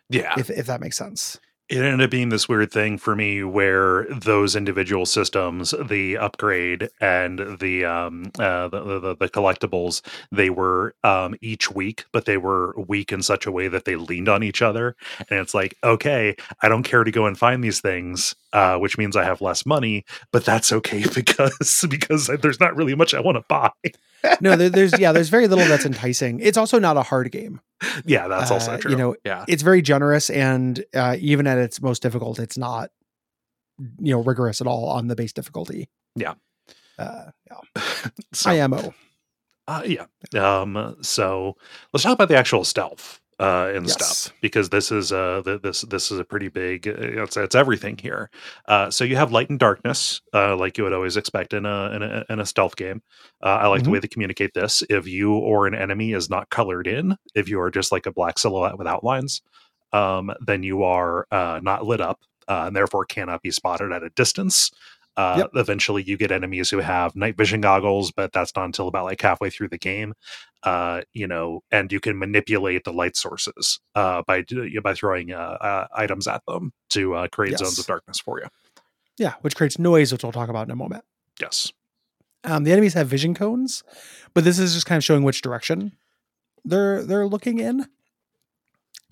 yeah. 0.08 0.34
If 0.38 0.50
if 0.50 0.66
that 0.66 0.80
makes 0.80 0.96
sense. 0.96 1.38
It 1.70 1.78
ended 1.82 2.02
up 2.02 2.10
being 2.10 2.30
this 2.30 2.48
weird 2.48 2.72
thing 2.72 2.98
for 2.98 3.14
me 3.14 3.44
where 3.44 4.04
those 4.06 4.56
individual 4.56 5.06
systems 5.06 5.72
the 5.80 6.18
upgrade 6.18 6.90
and 7.00 7.58
the 7.60 7.84
um 7.84 8.32
uh 8.40 8.66
the, 8.66 8.98
the, 8.98 9.16
the 9.16 9.28
collectibles 9.28 10.02
they 10.32 10.50
were 10.50 10.96
um 11.04 11.36
each 11.40 11.70
weak 11.70 12.06
but 12.10 12.24
they 12.24 12.36
were 12.36 12.74
weak 12.76 13.12
in 13.12 13.22
such 13.22 13.46
a 13.46 13.52
way 13.52 13.68
that 13.68 13.84
they 13.84 13.94
leaned 13.94 14.28
on 14.28 14.42
each 14.42 14.62
other. 14.62 14.96
And 15.30 15.38
it's 15.38 15.54
like 15.54 15.76
okay 15.84 16.34
i 16.60 16.68
don't 16.68 16.82
care 16.82 17.04
to 17.04 17.10
go 17.12 17.26
and 17.26 17.38
find 17.38 17.62
these 17.62 17.80
things 17.80 18.34
uh 18.52 18.76
which 18.78 18.98
means 18.98 19.16
i 19.16 19.24
have 19.24 19.40
less 19.40 19.64
money 19.64 20.04
but 20.32 20.44
that's 20.44 20.72
okay 20.72 21.04
because 21.14 21.84
because 21.88 22.26
there's 22.42 22.60
not 22.60 22.74
really 22.76 22.94
much 22.94 23.14
i 23.14 23.20
want 23.20 23.36
to 23.36 23.44
buy 23.48 23.70
No, 24.40 24.54
there, 24.56 24.68
there's 24.68 24.98
yeah, 24.98 25.12
there's 25.12 25.30
very 25.30 25.48
little 25.48 25.64
that's 25.64 25.86
enticing. 25.92 26.40
It's 26.40 26.58
also 26.58 26.78
not 26.78 26.98
a 26.98 27.02
hard 27.02 27.32
game. 27.32 27.60
yeah 28.04 28.28
that's 28.28 28.50
also 28.50 28.72
Uh, 28.72 28.76
true 28.78 28.90
you 28.90 28.96
know, 28.98 29.16
yeah 29.24 29.44
It's 29.48 29.62
very 29.62 29.80
generous, 29.80 30.28
and 30.28 30.84
uh, 30.94 31.16
even 31.18 31.46
at 31.46 31.56
its 31.56 31.80
most 31.80 32.02
difficult, 32.02 32.38
it's 32.38 32.58
not 32.58 32.90
you 33.98 34.12
know 34.12 34.22
rigorous 34.22 34.60
at 34.60 34.66
all 34.66 34.88
on 34.90 35.08
the 35.08 35.16
base 35.16 35.32
difficulty. 35.32 35.88
Yeah. 36.16 36.34
Uh, 36.98 37.30
yeah. 37.50 37.82
so, 38.34 38.50
IMO. 38.50 38.92
Uh, 39.66 39.82
yeah. 39.86 40.04
Um, 40.38 40.96
so 41.00 41.56
let's 41.94 42.04
talk 42.04 42.12
about 42.12 42.28
the 42.28 42.36
actual 42.36 42.64
stealth 42.64 43.20
uh, 43.40 43.72
and 43.74 43.88
Yes. 43.88 43.90
stuff 43.90 44.34
because 44.42 44.68
this 44.70 44.92
is 44.92 45.12
uh 45.12 45.42
th- 45.44 45.62
this 45.62 45.82
this 45.82 46.12
is 46.12 46.18
a 46.20 46.24
pretty 46.24 46.48
big 46.48 46.86
uh, 46.88 46.92
it's 47.24 47.36
it's 47.36 47.56
everything 47.56 47.98
here. 47.98 48.30
Uh, 48.68 48.90
so 48.90 49.04
you 49.04 49.16
have 49.16 49.32
light 49.32 49.50
and 49.50 49.58
darkness, 49.58 50.20
uh, 50.34 50.56
like 50.56 50.78
you 50.78 50.84
would 50.84 50.92
always 50.92 51.16
expect 51.16 51.54
in 51.54 51.66
a 51.66 51.90
in 51.92 52.02
a, 52.02 52.24
in 52.30 52.40
a 52.40 52.46
stealth 52.46 52.76
game. 52.76 53.02
Uh, 53.42 53.58
I 53.62 53.66
like 53.68 53.84
the 53.84 53.90
Mhm. 53.90 53.92
way 53.92 54.00
they 54.00 54.08
communicate 54.08 54.52
this. 54.54 54.82
If 54.90 55.08
you 55.08 55.34
or 55.34 55.66
an 55.66 55.74
enemy 55.74 56.12
is 56.12 56.30
not 56.30 56.50
colored 56.50 56.86
in, 56.86 57.16
if 57.34 57.48
you 57.48 57.60
are 57.60 57.70
just 57.70 57.92
like 57.92 58.06
a 58.06 58.12
black 58.12 58.38
silhouette 58.38 58.78
with 58.78 58.86
outlines, 58.86 59.42
um, 59.92 60.32
then 60.46 60.62
you 60.62 60.82
are 60.84 61.26
uh, 61.30 61.60
not 61.62 61.86
lit 61.86 62.00
up 62.00 62.20
uh, 62.48 62.64
and 62.66 62.76
therefore 62.76 63.04
cannot 63.06 63.42
be 63.42 63.50
spotted 63.50 63.92
at 63.92 64.02
a 64.02 64.10
distance. 64.10 64.70
Uh, 65.16 65.38
Yep. 65.38 65.50
Eventually, 65.54 66.02
you 66.04 66.16
get 66.16 66.30
enemies 66.30 66.70
who 66.70 66.78
have 66.78 67.14
night 67.16 67.36
vision 67.36 67.60
goggles, 67.60 68.12
but 68.12 68.32
that's 68.32 68.54
not 68.56 68.64
until 68.66 68.88
about 68.88 69.04
like 69.04 69.20
halfway 69.20 69.50
through 69.50 69.68
the 69.68 69.78
game. 69.78 70.14
Uh, 70.62 71.00
you 71.14 71.26
know, 71.26 71.62
and 71.70 71.90
you 71.90 72.00
can 72.00 72.18
manipulate 72.18 72.84
the 72.84 72.92
light 72.92 73.16
sources 73.16 73.80
uh, 73.94 74.22
by 74.26 74.44
by 74.82 74.92
throwing 74.94 75.32
uh, 75.32 75.36
uh, 75.60 75.86
items 75.94 76.26
at 76.26 76.42
them 76.46 76.72
to 76.90 77.14
uh, 77.14 77.28
create 77.28 77.56
zones 77.58 77.78
of 77.78 77.86
darkness 77.86 78.20
for 78.20 78.40
you. 78.40 78.46
Yeah, 79.16 79.34
which 79.40 79.56
creates 79.56 79.78
noise, 79.78 80.12
which 80.12 80.22
we'll 80.22 80.32
talk 80.32 80.48
about 80.50 80.66
in 80.66 80.70
a 80.70 80.76
moment. 80.76 81.04
Yes. 81.40 81.72
Um, 82.44 82.64
the 82.64 82.72
enemies 82.72 82.94
have 82.94 83.06
vision 83.08 83.34
cones, 83.34 83.82
but 84.34 84.44
this 84.44 84.58
is 84.58 84.74
just 84.74 84.86
kind 84.86 84.96
of 84.98 85.04
showing 85.04 85.22
which 85.22 85.42
direction 85.42 85.92
they're 86.64 87.02
they're 87.02 87.26
looking 87.26 87.58
in. 87.58 87.86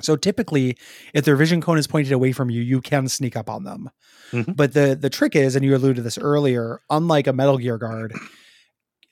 So 0.01 0.17
typically, 0.17 0.77
if 1.13 1.25
their 1.25 1.35
vision 1.37 1.61
cone 1.61 1.77
is 1.79 1.87
pointed 1.87 2.13
away 2.13 2.33
from 2.33 2.51
you, 2.51 2.61
you 2.63 2.81
can 2.81 3.09
sneak 3.09 3.37
up 3.37 3.51
on 3.51 3.65
them. 3.65 3.91
Mhm. 4.33 4.55
But 4.55 4.73
the 4.73 4.95
the 4.95 5.11
trick 5.11 5.35
is, 5.35 5.57
and 5.57 5.65
you 5.65 5.75
alluded 5.75 5.97
to 5.97 6.03
this 6.03 6.19
earlier, 6.19 6.81
unlike 6.91 7.27
a 7.27 7.33
Metal 7.33 7.59
Gear 7.59 7.79
guard, 7.79 8.13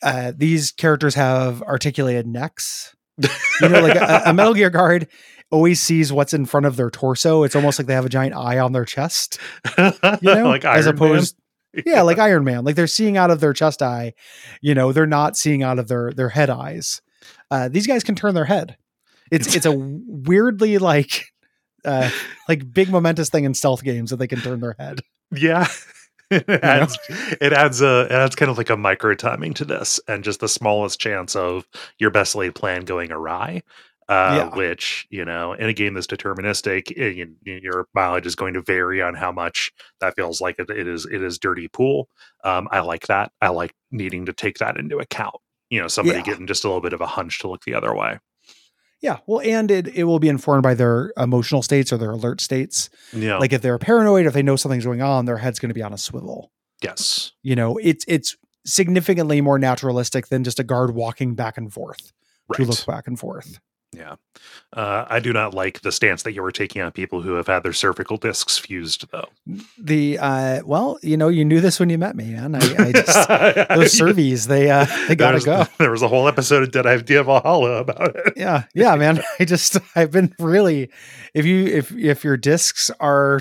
uh, 0.02 0.32
these 0.36 0.72
characters 0.72 1.14
have 1.14 1.62
articulated 1.62 2.26
necks. 2.26 2.94
You 3.60 3.68
know, 3.68 3.80
like 3.80 3.96
a, 3.96 4.22
a 4.26 4.34
Metal 4.34 4.54
Gear 4.54 4.70
guard 4.70 5.08
always 5.50 5.80
sees 5.80 6.12
what's 6.12 6.34
in 6.34 6.44
front 6.44 6.66
of 6.66 6.76
their 6.76 6.90
torso. 6.90 7.44
It's 7.44 7.56
almost 7.56 7.78
like 7.78 7.86
they 7.86 7.94
have 7.94 8.04
a 8.04 8.10
giant 8.10 8.34
eye 8.34 8.58
on 8.58 8.72
their 8.72 8.84
chest. 8.84 9.38
You 9.78 9.92
know, 10.22 10.44
like 10.48 10.64
as 10.64 10.86
Iron 10.86 10.96
Man. 10.98 11.08
opposed 11.08 11.36
yeah, 11.86 12.02
like 12.02 12.18
Iron 12.18 12.44
Man. 12.44 12.64
Like 12.64 12.76
they're 12.76 12.86
seeing 12.86 13.16
out 13.16 13.30
of 13.30 13.40
their 13.40 13.52
chest 13.52 13.82
eye. 13.82 14.14
You 14.60 14.74
know, 14.74 14.92
they're 14.92 15.06
not 15.06 15.36
seeing 15.36 15.62
out 15.62 15.78
of 15.78 15.88
their 15.88 16.12
their 16.12 16.30
head 16.30 16.50
eyes. 16.50 17.02
Uh, 17.50 17.68
these 17.68 17.86
guys 17.86 18.04
can 18.04 18.14
turn 18.14 18.34
their 18.34 18.44
head. 18.44 18.76
It's 19.30 19.54
it's 19.54 19.66
a 19.66 19.72
weirdly 19.72 20.78
like 20.78 21.26
uh 21.84 22.10
like 22.48 22.72
big 22.72 22.90
momentous 22.90 23.28
thing 23.28 23.44
in 23.44 23.54
stealth 23.54 23.82
games 23.82 24.10
that 24.10 24.16
they 24.16 24.28
can 24.28 24.40
turn 24.40 24.60
their 24.60 24.76
head. 24.78 25.00
Yeah. 25.32 25.66
it 26.30 26.48
adds 26.64 26.98
it 27.40 27.52
adds 27.52 27.80
a 27.82 28.02
it 28.06 28.12
adds 28.12 28.34
kind 28.36 28.50
of 28.50 28.58
like 28.58 28.70
a 28.70 28.76
micro 28.76 29.14
timing 29.14 29.54
to 29.54 29.64
this 29.64 30.00
and 30.08 30.24
just 30.24 30.40
the 30.40 30.48
smallest 30.48 30.98
chance 31.00 31.36
of 31.36 31.66
your 31.98 32.10
best 32.10 32.34
laid 32.34 32.54
plan 32.54 32.84
going 32.84 33.12
awry. 33.12 33.62
Uh, 34.08 34.44
Yeah. 34.44 34.50
which 34.54 35.04
you 35.10 35.24
know 35.24 35.52
in 35.54 35.68
a 35.68 35.72
game 35.72 35.92
that's 35.94 36.06
deterministic 36.06 36.96
eh, 36.96 37.08
you, 37.08 37.34
you- 37.42 37.58
your 37.60 37.88
mileage 37.92 38.24
is 38.24 38.36
going 38.36 38.54
to 38.54 38.62
vary 38.62 39.02
on 39.02 39.14
how 39.14 39.32
much 39.32 39.72
that 40.00 40.14
feels 40.14 40.40
like 40.40 40.56
it, 40.60 40.70
it 40.70 40.86
is 40.86 41.06
it 41.06 41.20
is 41.22 41.40
dirty 41.40 41.66
pool 41.66 42.08
um 42.44 42.68
i 42.70 42.78
like 42.78 43.08
that 43.08 43.32
i 43.42 43.48
like 43.48 43.74
needing 43.90 44.24
to 44.26 44.32
take 44.32 44.58
that 44.58 44.76
into 44.76 44.98
account 44.98 45.34
you 45.70 45.80
know 45.80 45.88
somebody 45.88 46.20
Yeah. 46.20 46.22
getting 46.22 46.46
just 46.46 46.62
a 46.64 46.68
little 46.68 46.80
bit 46.80 46.92
of 46.92 47.00
a 47.00 47.06
hunch 47.06 47.40
to 47.40 47.48
look 47.48 47.64
the 47.64 47.74
other 47.74 47.92
way 47.96 48.20
Yeah, 49.02 49.18
well, 49.26 49.40
and 49.40 49.70
it 49.70 49.88
it 49.88 50.04
will 50.04 50.18
be 50.18 50.28
informed 50.28 50.62
by 50.62 50.74
their 50.74 51.12
emotional 51.16 51.62
states 51.62 51.92
or 51.92 51.98
their 51.98 52.12
alert 52.12 52.40
states. 52.40 52.88
yeah 53.12 53.36
Like 53.38 53.52
if 53.52 53.62
they're 53.62 53.78
paranoid, 53.78 54.26
if 54.26 54.32
they 54.32 54.42
know 54.42 54.56
something's 54.56 54.84
going 54.84 55.02
on, 55.02 55.26
their 55.26 55.38
head's 55.38 55.58
going 55.58 55.70
to 55.70 55.74
be 55.74 55.82
on 55.82 55.92
a 55.92 55.98
swivel. 55.98 56.50
yes 56.82 57.32
You 57.42 57.56
know, 57.56 57.78
it's 57.82 58.04
it's 58.08 58.36
significantly 58.64 59.40
more 59.40 59.58
naturalistic 59.58 60.28
than 60.28 60.44
just 60.44 60.58
a 60.58 60.64
guard 60.64 60.94
walking 60.94 61.34
back 61.34 61.56
and 61.56 61.72
forth 61.72 62.12
to 62.54 62.62
right 62.62 62.68
look 62.68 62.86
back 62.86 63.06
and 63.06 63.18
forth. 63.18 63.60
Yeah. 63.92 64.16
Uh, 64.74 65.06
I 65.08 65.20
do 65.20 65.32
not 65.32 65.54
like 65.54 65.80
the 65.80 65.90
stance 65.92 66.22
that 66.24 66.32
you 66.32 66.42
were 66.42 66.52
taking 66.52 66.82
on 66.82 66.92
people 66.92 67.22
who 67.22 67.34
have 67.34 67.46
had 67.46 67.62
their 67.62 67.72
cervical 67.72 68.18
discs 68.18 68.58
fused, 68.58 69.06
though. 69.10 69.28
The 69.78 70.18
uh, 70.18 70.60
well, 70.66 70.98
you 71.02 71.16
know, 71.16 71.28
you 71.28 71.44
knew 71.46 71.60
this 71.62 71.80
when 71.80 71.88
you 71.88 71.96
met 71.96 72.14
me, 72.14 72.32
man. 72.32 72.54
I, 72.56 72.58
I 72.58 72.92
just 72.92 73.28
those 73.28 73.94
cervies, 73.98 74.48
they 74.48 74.70
uh, 74.70 74.84
they 75.08 75.16
gotta 75.16 75.40
go. 75.40 75.64
There 75.78 75.90
was 75.90 76.02
a 76.02 76.08
whole 76.08 76.28
episode 76.28 76.62
of 76.62 76.72
Dead 76.72 76.84
Idea 76.86 77.22
Valhalla 77.24 77.76
about 77.80 78.14
it. 78.16 78.34
Yeah, 78.36 78.64
yeah, 78.74 78.94
man. 78.96 79.20
I 79.40 79.44
just 79.46 79.78
I've 79.94 80.10
been 80.10 80.34
really, 80.38 80.90
if 81.32 81.46
you 81.46 81.64
if 81.66 81.90
if 81.92 82.22
your 82.24 82.36
discs 82.36 82.90
are 83.00 83.40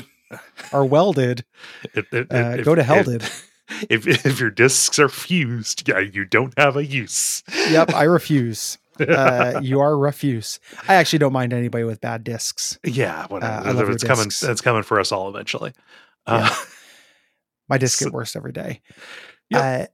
are 0.72 0.86
welded, 0.86 1.44
It- 1.94 2.06
it- 2.14 2.32
uh, 2.32 2.56
if- 2.60 2.66
go 2.66 2.76
to 2.76 2.84
hell, 2.84 3.08
if- 3.10 3.50
If, 3.90 4.06
if 4.08 4.40
your 4.40 4.52
discs 4.52 5.00
are 5.00 5.10
fused, 5.10 5.90
yeah, 5.90 5.98
you 5.98 6.24
don't 6.24 6.54
have 6.56 6.78
a 6.78 6.86
use. 6.86 7.42
Yep, 7.72 7.96
I 7.96 8.04
refuse. 8.20 8.78
Uh, 9.00 9.60
you 9.62 9.80
are 9.80 9.98
refuse. 9.98 10.60
I 10.88 10.96
actually 10.96 11.20
don't 11.20 11.34
mind 11.34 11.54
anybody 11.54 11.84
with 11.84 12.02
bad 12.02 12.24
discs. 12.24 12.78
yeah, 12.84 13.28
whatever. 13.28 13.54
uh, 13.68 13.74
I 13.88 13.92
it's 13.92 14.04
coming. 14.04 14.26
discs. 14.26 14.44
It's 14.44 14.62
coming 14.62 14.84
for 14.84 15.00
us 15.00 15.12
all 15.12 15.30
eventually. 15.30 15.74
Uh, 16.26 16.54
My 17.70 17.78
discs 17.78 18.00
So- 18.00 18.06
get 18.06 18.14
worse 18.14 18.36
every 18.36 18.52
day. 18.52 18.82
Yep. 19.50 19.62
Uh, 19.62 19.86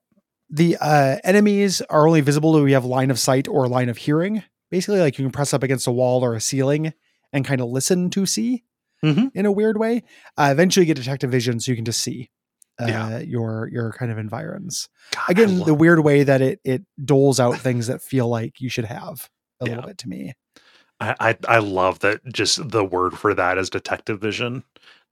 the 0.49 0.77
uh, 0.81 1.17
enemies 1.23 1.81
are 1.89 2.05
only 2.07 2.21
visible 2.21 2.57
if 2.57 2.63
we 2.63 2.73
have 2.73 2.83
line 2.85 3.09
of 3.11 3.17
sight 3.19 3.47
or 3.47 3.67
line 3.67 3.87
of 3.89 3.97
hearing. 3.97 4.43
Basically, 4.69 4.99
like 4.99 5.17
you 5.17 5.25
can 5.25 5.31
press 5.31 5.53
up 5.53 5.63
against 5.63 5.87
a 5.87 5.91
wall 5.91 6.23
or 6.23 6.33
a 6.35 6.41
ceiling 6.41 6.93
and 7.33 7.45
kind 7.45 7.61
of 7.61 7.69
listen 7.69 8.09
to 8.11 8.25
see 8.25 8.63
Mhm. 9.03 9.31
in 9.33 9.45
a 9.45 9.51
weird 9.51 9.77
way. 9.77 10.03
Uh, 10.37 10.49
eventually, 10.51 10.85
you 10.85 10.93
get 10.93 10.97
detective 11.01 11.31
vision, 11.31 11.59
so 11.59 11.71
you 11.71 11.75
can 11.75 11.85
just 11.85 12.01
see 12.01 12.29
uh, 12.81 12.87
Yeah. 12.87 13.19
your 13.19 13.69
your 13.71 13.91
kind 13.93 14.11
of 14.11 14.17
environs. 14.17 14.89
God, 15.13 15.29
Again, 15.29 15.59
the 15.59 15.73
weird 15.73 15.99
way 15.99 16.23
that 16.23 16.41
it 16.41 16.59
it 16.63 16.83
doles 17.03 17.39
out 17.39 17.57
things 17.57 17.87
that 17.87 18.01
feel 18.01 18.27
like 18.27 18.59
you 18.59 18.69
should 18.69 18.85
have 18.85 19.29
a 19.59 19.65
Yeah. 19.65 19.75
little 19.75 19.87
bit 19.89 19.97
to 19.99 20.09
me. 20.09 20.33
I, 20.99 21.15
I 21.19 21.37
I 21.47 21.57
love 21.59 21.99
that 21.99 22.21
just 22.31 22.69
the 22.69 22.83
word 22.85 23.17
for 23.17 23.33
that 23.33 23.57
is 23.57 23.69
detective 23.69 24.19
vision. 24.21 24.63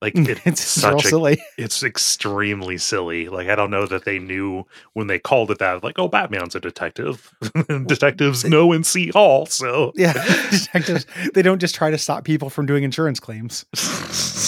Like 0.02 0.14
it's, 0.18 0.42
it's 0.46 0.62
such 0.62 1.04
a 1.06 1.08
silly. 1.10 1.42
it's 1.58 1.84
extremely 1.84 2.78
silly. 2.78 3.28
Like 3.28 3.50
I 3.50 3.56
don't 3.56 3.70
know 3.72 3.86
that 3.86 4.06
they 4.06 4.18
knew 4.18 4.66
when 4.94 5.08
they 5.08 5.20
called 5.20 5.52
it 5.52 5.60
that. 5.60 5.84
Like, 5.84 6.00
oh, 6.00 6.08
Batman's 6.08 6.56
a 6.56 6.60
detective. 6.62 7.34
Detectives 7.86 8.46
know 8.46 8.72
and 8.72 8.86
see 8.86 9.12
all. 9.12 9.46
So 9.46 9.92
Yeah, 9.96 10.14
detectives. 10.52 11.06
They 11.34 11.42
don't 11.42 11.60
just 11.60 11.76
try 11.76 11.92
to 11.92 11.98
stop 11.98 12.24
people 12.24 12.50
from 12.50 12.66
doing 12.66 12.84
insurance 12.84 13.20
claims. 13.20 13.66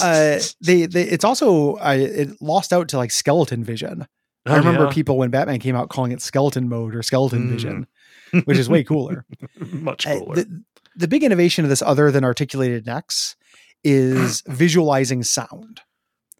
Uh, 0.02 0.40
they, 0.60 0.86
they 0.86 1.02
it's 1.02 1.24
also 1.24 1.74
uh, 1.76 1.96
it 1.98 2.40
lost 2.40 2.72
out 2.72 2.88
to 2.88 2.96
like 2.96 3.10
skeleton 3.10 3.62
vision. 3.62 4.06
I 4.46 4.54
Oh, 4.54 4.56
remember 4.56 4.84
yeah. 4.86 4.90
people 4.92 5.18
when 5.18 5.30
Batman 5.30 5.60
came 5.60 5.76
out 5.76 5.88
calling 5.90 6.10
it 6.12 6.20
skeleton 6.20 6.68
mode 6.68 6.94
or 6.96 7.02
skeleton 7.02 7.46
Mm. 7.46 7.50
vision, 7.50 7.86
which 8.44 8.58
is 8.58 8.68
way 8.68 8.82
cooler. 8.82 9.24
much 9.70 10.06
Uh, 10.06 10.18
cooler. 10.18 10.34
the, 10.34 10.62
the 10.96 11.06
big 11.08 11.22
innovation 11.22 11.64
of 11.64 11.68
this, 11.68 11.80
other 11.82 12.10
than 12.10 12.24
articulated 12.24 12.84
necks, 12.86 13.36
is 13.84 14.42
visualizing 14.46 15.22
sound. 15.22 15.80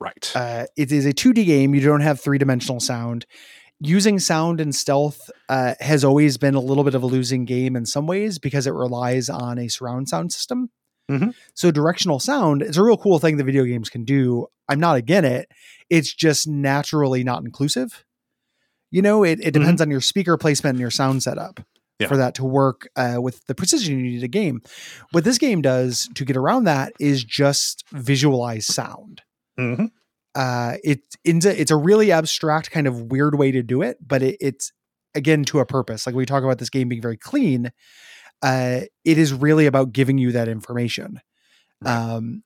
right. 0.00 0.32
Uh, 0.34 0.66
it 0.76 0.90
is 0.92 1.06
a 1.06 1.12
2D 1.12 1.44
game. 1.46 1.74
You 1.74 1.80
don't 1.80 2.00
have 2.00 2.20
three 2.20 2.38
dimensional 2.38 2.80
sound. 2.80 3.26
Using 3.80 4.18
sound 4.20 4.60
and 4.60 4.74
stealth 4.74 5.28
uh, 5.48 5.74
has 5.80 6.04
always 6.04 6.38
been 6.38 6.54
a 6.54 6.60
little 6.60 6.84
bit 6.84 6.94
of 6.94 7.02
a 7.02 7.06
losing 7.06 7.44
game 7.44 7.74
in 7.74 7.84
some 7.84 8.06
ways 8.06 8.38
because 8.38 8.66
it 8.66 8.72
relies 8.74 9.28
on 9.28 9.58
a 9.58 9.68
surround 9.68 10.08
sound 10.08 10.32
system. 10.32 10.70
Mhm. 11.10 11.34
So 11.54 11.72
directional 11.72 12.20
sound 12.20 12.62
is 12.62 12.76
a 12.76 12.82
real 12.82 12.96
cool 12.96 13.18
thing 13.18 13.36
that 13.38 13.44
video 13.44 13.64
games 13.64 13.90
can 13.90 14.04
do. 14.04 14.46
I'm 14.68 14.78
not 14.78 14.96
against 14.96 15.28
it. 15.28 15.48
It's 15.90 16.14
just 16.14 16.46
naturally 16.46 17.24
not 17.24 17.44
inclusive. 17.44 18.04
You 18.92 19.02
know, 19.02 19.24
it, 19.24 19.40
it 19.42 19.50
depends 19.52 19.80
on 19.80 19.90
your 19.90 20.00
speaker 20.00 20.36
placement 20.36 20.74
and 20.74 20.80
your 20.80 20.90
sound 20.90 21.22
setup 21.24 21.60
Yeah. 22.02 22.08
for 22.08 22.16
that 22.18 22.34
to 22.36 22.44
work 22.44 22.88
uh, 22.96 23.18
with 23.20 23.44
the 23.46 23.54
precision 23.54 23.98
you 23.98 24.10
need 24.12 24.22
a 24.24 24.28
game. 24.28 24.62
What 25.12 25.24
this 25.24 25.38
game 25.38 25.62
does 25.62 26.08
to 26.14 26.24
get 26.24 26.36
around 26.36 26.64
that 26.64 26.92
is 27.00 27.24
just 27.24 27.84
visualize 27.92 28.66
sound 28.66 29.22
Mhm. 29.58 29.90
uh 30.34 30.74
it 30.84 31.00
it's 31.24 31.44
a, 31.46 31.60
it's 31.60 31.70
a 31.70 31.76
really 31.76 32.10
abstract 32.12 32.70
kind 32.70 32.86
of 32.86 33.10
weird 33.12 33.34
way 33.38 33.50
to 33.52 33.62
do 33.62 33.82
it 33.82 33.96
but 34.06 34.22
it, 34.22 34.36
it's 34.40 34.72
again 35.14 35.44
to 35.44 35.58
a 35.60 35.66
purpose 35.66 36.06
like 36.06 36.14
we 36.14 36.24
talk 36.24 36.42
about 36.42 36.58
this 36.58 36.70
game 36.70 36.88
being 36.88 37.02
very 37.02 37.18
clean 37.18 37.70
uh 38.42 38.80
it 39.04 39.18
is 39.18 39.34
really 39.34 39.66
about 39.66 39.92
giving 39.92 40.16
you 40.16 40.32
that 40.32 40.48
information 40.48 41.20
um 41.84 42.42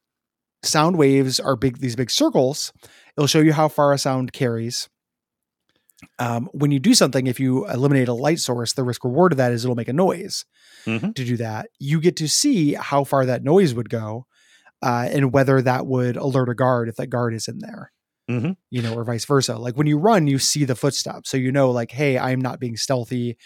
sound 0.64 0.97
waves 0.97 1.38
are 1.38 1.55
big 1.55 1.79
these 1.79 1.95
big 1.95 2.11
circles 2.11 2.73
it'll 3.16 3.29
show 3.29 3.38
you 3.40 3.53
how 3.53 3.69
far 3.69 3.92
a 3.92 3.99
sound 3.99 4.33
carries 4.33 4.88
um, 6.19 6.49
when 6.53 6.71
you 6.71 6.79
do 6.79 6.95
something 6.95 7.27
if 7.27 7.41
you 7.41 7.67
eliminate 7.69 8.09
a 8.09 8.13
light 8.15 8.39
source 8.39 8.73
the 8.75 8.83
risk 8.85 9.03
reward 9.05 9.33
of 9.33 9.39
that 9.39 9.53
is 9.53 9.65
it'll 9.65 9.77
make 9.77 9.89
a 9.89 9.93
noise 9.93 10.45
Mhm. 10.87 11.15
to 11.15 11.25
do 11.25 11.37
that. 11.39 11.71
You 11.81 12.01
get 12.01 12.17
to 12.17 12.29
see 12.29 12.75
how 12.75 13.03
far 13.05 13.27
that 13.27 13.43
noise 13.43 13.75
would 13.75 13.89
go 13.91 14.27
uh, 14.83 15.09
and 15.11 15.33
whether 15.33 15.61
that 15.63 15.87
would 15.87 16.17
alert 16.17 16.49
a 16.49 16.55
guard 16.55 16.89
if 16.89 16.97
that 16.97 17.09
guard 17.09 17.35
is 17.35 17.49
in 17.49 17.59
there 17.59 17.93
Mhm. 18.31 18.57
you 18.71 18.83
know 18.83 18.95
or 18.95 19.05
vice 19.05 19.25
versa. 19.25 19.57
Like 19.57 19.77
when 19.77 19.87
you 19.87 19.99
run 19.99 20.27
you 20.27 20.39
see 20.39 20.65
the 20.65 20.75
footsteps. 20.77 21.31
So 21.31 21.37
you 21.37 21.51
know 21.51 21.71
like 21.71 21.91
hey 21.93 22.19
i'm 22.19 22.41
not 22.41 22.61
being 22.61 22.77
stealthy. 22.77 23.37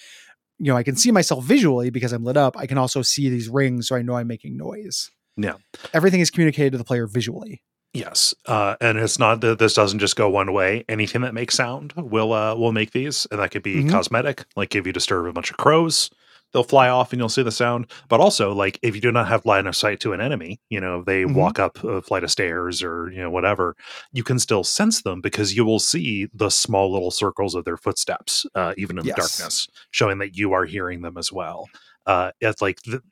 You 0.59 0.67
know 0.73 0.77
i 0.77 0.83
can 0.83 0.97
see 0.97 1.11
myself 1.13 1.45
visually 1.45 1.89
because 1.91 2.13
i'm 2.13 2.25
lit 2.25 2.37
up. 2.37 2.57
I 2.59 2.67
can 2.67 2.77
also 2.79 3.01
see 3.03 3.31
these 3.31 3.49
rings 3.49 3.89
so 3.89 3.97
i 3.97 4.03
know 4.03 4.17
i'm 4.17 4.27
making 4.27 4.57
noise. 4.57 5.11
Yeah. 5.37 5.55
everything 5.95 6.21
is 6.21 6.31
communicated 6.31 6.73
to 6.73 6.79
the 6.79 6.85
player 6.85 7.07
visually 7.07 7.63
Yes, 7.93 8.33
uh, 8.47 8.77
and 8.81 8.99
it's 8.99 9.19
not 9.19 9.41
that 9.41 9.59
this 9.59 9.75
doesn't 9.75 9.99
just 9.99 10.15
go 10.15 10.29
one 10.31 10.53
way. 10.53 10.85
Anything 10.89 11.23
that 11.23 11.35
makes 11.35 11.57
sound 11.57 11.93
will 11.97 12.33
uh, 12.33 12.55
will 12.55 12.71
make 12.73 12.93
these, 12.93 13.27
and 13.33 13.41
that 13.41 13.51
could 13.51 13.65
be 13.65 13.83
Mhm. 13.83 13.91
cosmetic. 13.91 14.45
Like 14.55 14.77
if 14.77 14.87
you 14.87 14.93
disturb 14.93 15.27
a 15.27 15.33
bunch 15.33 15.51
of 15.51 15.57
crows, 15.57 16.09
they'll 16.53 16.63
fly 16.63 16.89
off 16.89 17.13
and 17.13 17.19
you'll 17.21 17.29
see 17.29 17.43
the 17.43 17.51
sound. 17.51 17.91
But 18.09 18.21
also, 18.21 18.53
like 18.53 18.79
if 18.83 18.95
you 18.95 19.01
do 19.01 19.11
not 19.11 19.27
have 19.27 19.45
line 19.45 19.67
of 19.67 19.75
sight 19.75 19.99
to 20.01 20.13
an 20.13 20.21
enemy, 20.21 20.61
you 20.71 20.81
know, 20.81 21.03
they 21.03 21.25
Mhm. 21.25 21.35
walk 21.35 21.59
up 21.59 21.83
a 21.83 22.01
flight 22.01 22.23
of 22.23 22.31
stairs 22.31 22.81
or 22.81 23.11
you 23.11 23.19
know 23.21 23.31
whatever, 23.31 23.75
you 24.13 24.23
can 24.23 24.39
still 24.39 24.63
sense 24.63 25.03
them 25.03 25.21
because 25.21 25.57
you 25.57 25.65
will 25.65 25.81
see 25.81 26.29
the 26.33 26.49
small 26.51 26.93
little 26.93 27.11
circles 27.11 27.57
of 27.57 27.65
their 27.65 27.77
footsteps, 27.77 28.47
uh, 28.55 28.73
even 28.77 28.99
in 28.99 29.05
Yes. 29.05 29.15
the 29.15 29.15
darkness, 29.15 29.67
showing 29.91 30.19
that 30.19 30.37
you 30.37 30.53
are 30.53 30.65
hearing 30.65 31.03
them 31.03 31.19
as 31.19 31.33
well. 31.33 31.73
Uh, 32.11 32.33
it's 32.41 32.61
like 32.61 32.83
th- 32.83 33.03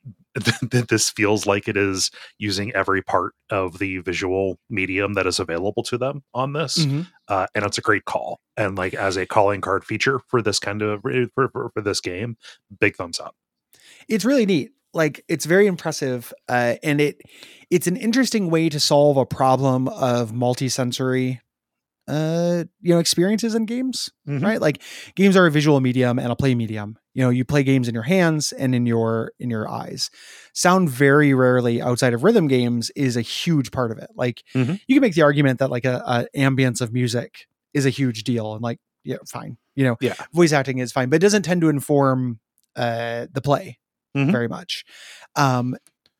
th- 0.69 0.87
this 0.87 1.09
feels 1.09 1.45
like 1.45 1.69
it 1.69 1.77
is 1.77 2.11
using 2.37 2.73
every 2.75 3.01
part 3.01 3.33
of 3.49 3.79
the 3.79 3.99
visual 3.99 4.59
medium 4.69 5.13
that 5.13 5.25
is 5.25 5.39
available 5.39 5.83
to 5.83 5.97
them 5.97 6.21
on 6.33 6.51
this 6.51 6.79
uh, 7.29 7.47
and 7.55 7.63
it's 7.63 7.77
a 7.77 7.81
great 7.81 8.03
call. 8.03 8.41
And 8.57 8.77
like 8.77 8.93
as 8.93 9.15
a 9.15 9.25
calling 9.25 9.61
card 9.61 9.85
feature 9.85 10.19
for 10.27 10.41
this 10.41 10.59
kind 10.59 10.81
of 10.81 11.01
for, 11.01 11.47
for, 11.47 11.71
for 11.73 11.81
this 11.81 12.01
game 12.01 12.35
big 12.81 12.97
thumbs 12.97 13.21
up. 13.21 13.35
It's 14.09 14.25
really 14.25 14.45
neat. 14.45 14.71
Like 14.93 15.23
it's 15.29 15.45
very 15.45 15.65
impressive 15.65 16.33
uh, 16.49 16.75
and 16.83 16.99
it 16.99 17.21
it's 17.69 17.87
an 17.87 17.95
interesting 17.95 18.49
way 18.49 18.67
to 18.67 18.81
solve 18.81 19.15
a 19.15 19.25
problem 19.25 19.87
of 19.87 20.33
multisensory 20.33 21.39
uh 22.09 22.63
you 22.81 22.93
know 22.93 22.99
experiences 22.99 23.53
in 23.55 23.65
games 23.65 24.09
Mhm. 24.27 24.43
right? 24.43 24.61
Like 24.61 24.81
games 25.15 25.35
are 25.37 25.45
a 25.45 25.51
visual 25.51 25.79
medium 25.81 26.17
and 26.19 26.31
a 26.31 26.35
play 26.35 26.53
medium. 26.55 26.97
You 27.13 27.23
know 27.23 27.29
you 27.29 27.45
play 27.45 27.63
games 27.63 27.87
in 27.87 27.93
your 27.93 28.03
hands 28.03 28.51
and 28.51 28.73
in 28.73 28.85
your 28.85 29.31
in 29.39 29.49
your 29.49 29.67
eyes. 29.69 30.09
Sound 30.53 30.89
very 30.89 31.33
rarely 31.33 31.81
outside 31.81 32.13
of 32.13 32.23
rhythm 32.23 32.47
games 32.47 32.89
is 32.95 33.15
a 33.17 33.21
huge 33.21 33.71
part 33.71 33.91
of 33.91 33.97
it. 33.99 34.09
Like 34.15 34.43
Mhm. 34.55 34.79
you 34.87 34.95
can 34.95 35.01
make 35.01 35.15
the 35.15 35.21
argument 35.23 35.59
that 35.59 35.69
like 35.69 35.85
a, 35.85 36.01
a 36.15 36.37
ambience 36.37 36.81
of 36.81 36.91
music 36.93 37.47
is 37.73 37.85
a 37.85 37.89
huge 37.91 38.23
deal 38.23 38.53
and 38.53 38.61
like 38.63 38.79
yeah 39.03 39.17
fine. 39.27 39.57
You 39.75 39.85
know 39.85 39.97
yeah. 40.01 40.15
voice 40.33 40.51
acting 40.53 40.79
is 40.79 40.91
fine 40.91 41.09
but 41.09 41.17
it 41.17 41.25
doesn't 41.27 41.43
tend 41.43 41.61
to 41.61 41.69
inform 41.69 42.39
uh 42.75 43.27
the 43.31 43.41
play 43.41 43.77
Mhm. 44.17 44.31
very 44.31 44.47
much. 44.47 44.83
Um 45.35 45.75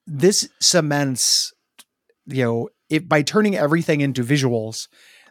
this 0.07 0.49
cements 0.59 1.53
you 2.25 2.43
know 2.43 2.69
it 2.89 3.07
by 3.07 3.21
turning 3.21 3.55
everything 3.55 4.01
into 4.01 4.23
visuals 4.23 4.87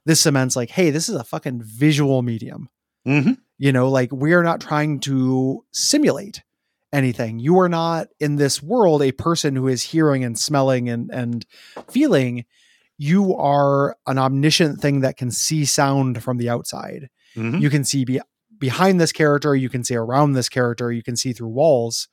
this 0.09 0.21
cements 0.21 0.57
like 0.57 0.71
hey 0.71 0.91
this 0.91 1.09
is 1.09 1.15
a 1.15 1.25
fucking 1.25 1.61
visual 1.63 2.23
medium. 2.23 2.69
Hmm 3.05 3.33
you 3.61 3.73
know 3.73 3.89
like 3.91 4.11
we 4.13 4.33
are 4.35 4.43
not 4.45 4.61
trying 4.61 5.01
to 5.01 5.65
simulate 5.73 6.43
anything. 6.93 7.39
You 7.39 7.59
are 7.61 7.69
not 7.69 8.09
in 8.21 8.37
this 8.37 8.63
world 8.63 9.03
a 9.03 9.13
person 9.13 9.55
who 9.57 9.69
is 9.69 9.83
hearing 9.83 10.25
and 10.25 10.39
smelling 10.39 10.89
and 10.89 11.11
and 11.13 11.45
feeling. 11.91 12.45
You 12.97 13.37
are 13.37 13.97
an 14.07 14.19
omniscient 14.19 14.81
thing 14.81 15.01
that 15.03 15.17
can 15.17 15.31
see 15.31 15.65
sound 15.65 16.23
from 16.23 16.39
the 16.39 16.49
outside. 16.49 17.09
Hmm 17.35 17.59
you 17.59 17.69
can 17.71 17.85
see 17.85 18.05
be- 18.05 18.21
behind 18.59 19.01
this 19.01 19.13
character. 19.13 19.55
You 19.55 19.69
can 19.69 19.85
see 19.85 19.95
around 19.97 20.33
this 20.33 20.49
character. 20.49 20.91
You 20.91 21.03
can 21.03 21.17
see 21.17 21.33
through 21.33 21.49
walls 21.51 22.09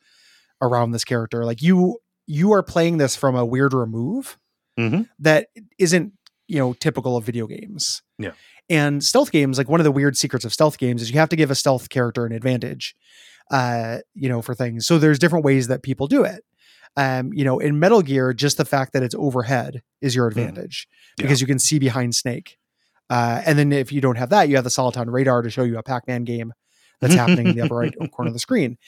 around 0.62 0.92
this 0.92 1.06
character. 1.06 1.46
Like 1.46 1.62
you 1.62 2.00
you 2.28 2.52
are 2.54 2.64
playing 2.64 2.98
this 2.98 3.16
from 3.16 3.36
a 3.36 3.46
weird 3.46 3.74
remove 3.74 4.38
Mhm. 4.80 5.08
that 5.20 5.48
isn't 5.78 6.14
you 6.48 6.58
know 6.60 6.74
typical 6.74 7.18
of 7.18 7.24
video 7.24 7.48
games 7.48 8.02
Yeah. 8.20 8.32
and 8.70 9.04
stealth 9.04 9.32
games 9.32 9.58
like 9.58 9.70
one 9.70 9.80
of 9.80 9.84
the 9.84 9.92
weird 9.92 10.16
secrets 10.18 10.46
of 10.46 10.54
stealth 10.54 10.78
games 10.78 11.02
is 11.02 11.12
you 11.12 11.20
have 11.20 11.30
to 11.30 11.36
give 11.36 11.52
a 11.52 11.56
stealth 11.56 11.90
character 11.90 12.26
an 12.26 12.32
advantage 12.32 12.96
uh 13.52 13.98
you 14.14 14.30
know 14.30 14.42
for 14.42 14.54
things 14.56 14.86
so 14.88 14.98
there's 15.00 15.20
different 15.20 15.46
ways 15.46 15.68
that 15.68 15.84
people 15.84 16.08
do 16.08 16.24
it 16.24 16.44
um 16.98 17.32
you 17.34 17.44
know 17.44 17.60
in 17.60 17.80
metal 17.80 18.02
gear 18.02 18.34
just 18.34 18.58
the 18.58 18.66
fact 18.66 18.94
that 18.94 19.04
it's 19.04 19.16
overhead 19.16 19.82
is 20.02 20.16
your 20.16 20.28
advantage 20.28 20.88
Yeah. 21.18 21.24
because 21.24 21.42
you 21.42 21.48
can 21.48 21.60
see 21.60 21.80
behind 21.80 22.16
snake 22.16 22.58
uh, 23.08 23.40
and 23.46 23.60
then 23.60 23.72
if 23.72 23.92
you 23.92 24.02
don't 24.02 24.16
have 24.18 24.32
that, 24.32 24.50
you 24.50 24.56
have 24.56 24.64
the 24.64 24.72
Soliton 24.72 25.06
radar 25.14 25.44
to 25.44 25.50
show 25.52 25.62
you 25.64 25.78
a 25.78 25.84
Pac-Man 25.84 26.24
game 26.24 26.52
that's 27.02 27.14
happening 27.14 27.46
in 27.50 27.56
the 27.56 27.62
upper 27.62 27.76
right 27.76 27.94
corner 28.12 28.30
of 28.30 28.34
the 28.34 28.40
screen. 28.40 28.80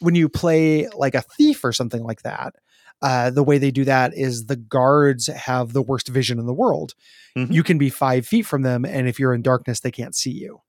When 0.00 0.16
you 0.16 0.28
play 0.28 0.88
like 0.88 1.14
a 1.14 1.22
thief 1.22 1.62
or 1.62 1.72
something 1.72 2.02
like 2.02 2.22
that, 2.22 2.56
uh, 3.02 3.30
the 3.30 3.42
way 3.42 3.58
they 3.58 3.70
do 3.70 3.84
that 3.84 4.12
is 4.14 4.46
the 4.46 4.56
guards 4.56 5.26
have 5.28 5.72
the 5.72 5.82
worst 5.82 6.08
vision 6.08 6.38
in 6.38 6.46
the 6.46 6.52
world. 6.54 6.94
Mhm. 7.36 7.52
You 7.52 7.62
can 7.62 7.78
be 7.78 7.88
five 7.90 8.26
feet 8.26 8.42
from 8.46 8.62
them, 8.62 8.84
and 8.84 9.08
if 9.08 9.18
you're 9.18 9.34
in 9.34 9.42
darkness, 9.42 9.80
they 9.80 9.90
can't 9.90 10.14
see 10.14 10.32
you. 10.32 10.60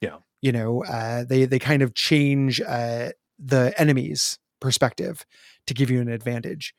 Yeah. 0.00 0.18
you 0.42 0.52
know, 0.52 0.82
uh, 0.84 1.24
they 1.24 1.44
they 1.44 1.58
kind 1.58 1.82
of 1.82 1.92
change 1.94 2.60
uh, 2.62 3.10
the 3.38 3.74
enemy's 3.78 4.38
perspective 4.60 5.26
to 5.66 5.74
give 5.74 5.90
you 5.90 6.00
an 6.00 6.08
advantage. 6.08 6.74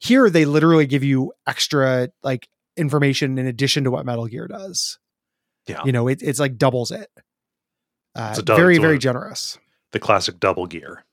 Here, 0.00 0.28
they 0.28 0.44
literally 0.44 0.86
give 0.86 1.04
you 1.04 1.32
extra 1.46 2.08
like 2.24 2.48
information 2.76 3.38
in 3.38 3.46
addition 3.46 3.84
to 3.84 3.90
what 3.92 4.04
Metal 4.04 4.26
Gear 4.26 4.48
does 4.48 4.98
Yeah. 5.68 5.82
you 5.84 5.92
know 5.92 6.08
it, 6.08 6.22
it's 6.22 6.40
like 6.40 6.58
doubles 6.58 6.90
it 6.90 7.08
uh, 8.16 8.28
It's 8.30 8.40
a 8.40 8.42
dou- 8.42 8.56
very 8.56 8.78
very 8.78 8.98
generous 8.98 9.58
the 9.92 10.00
classic 10.00 10.40
double 10.40 10.66
gear 10.66 11.04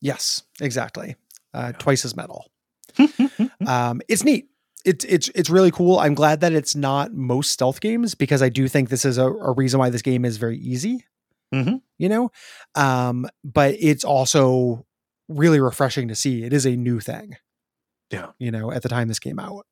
yes 0.00 0.42
exactly 0.62 1.16
uh, 1.52 1.72
Yeah. 1.72 1.78
twice 1.78 2.04
as 2.06 2.16
metal 2.16 2.50
um, 3.66 4.00
it's 4.08 4.24
neat. 4.24 4.48
It's 4.84 5.04
it's 5.06 5.30
it's 5.34 5.48
really 5.50 5.70
cool. 5.70 5.98
I'm 5.98 6.14
glad 6.14 6.40
that 6.40 6.52
it's 6.52 6.74
not 6.76 7.12
most 7.14 7.50
stealth 7.52 7.80
games 7.80 8.14
because 8.14 8.42
i 8.42 8.48
do 8.50 8.68
think 8.68 8.90
this 8.90 9.04
is 9.06 9.16
a, 9.16 9.24
a 9.26 9.52
reason 9.52 9.80
why 9.80 9.88
this 9.90 10.02
game 10.02 10.24
is 10.26 10.36
very 10.36 10.58
easy 10.58 11.04
Mhm. 11.54 11.80
you 11.98 12.08
know? 12.08 12.30
Um, 12.74 13.26
but 13.44 13.76
it's 13.78 14.04
also 14.04 14.84
really 15.28 15.60
refreshing 15.60 16.08
to 16.08 16.14
see. 16.14 16.42
It 16.44 16.52
is 16.52 16.66
a 16.66 16.76
new 16.76 17.00
thing. 17.00 17.36
Yeah. 18.10 18.32
you 18.38 18.50
know 18.50 18.70
at 18.72 18.82
the 18.82 18.88
time 18.88 19.08
this 19.08 19.18
came 19.18 19.38
out. 19.38 19.66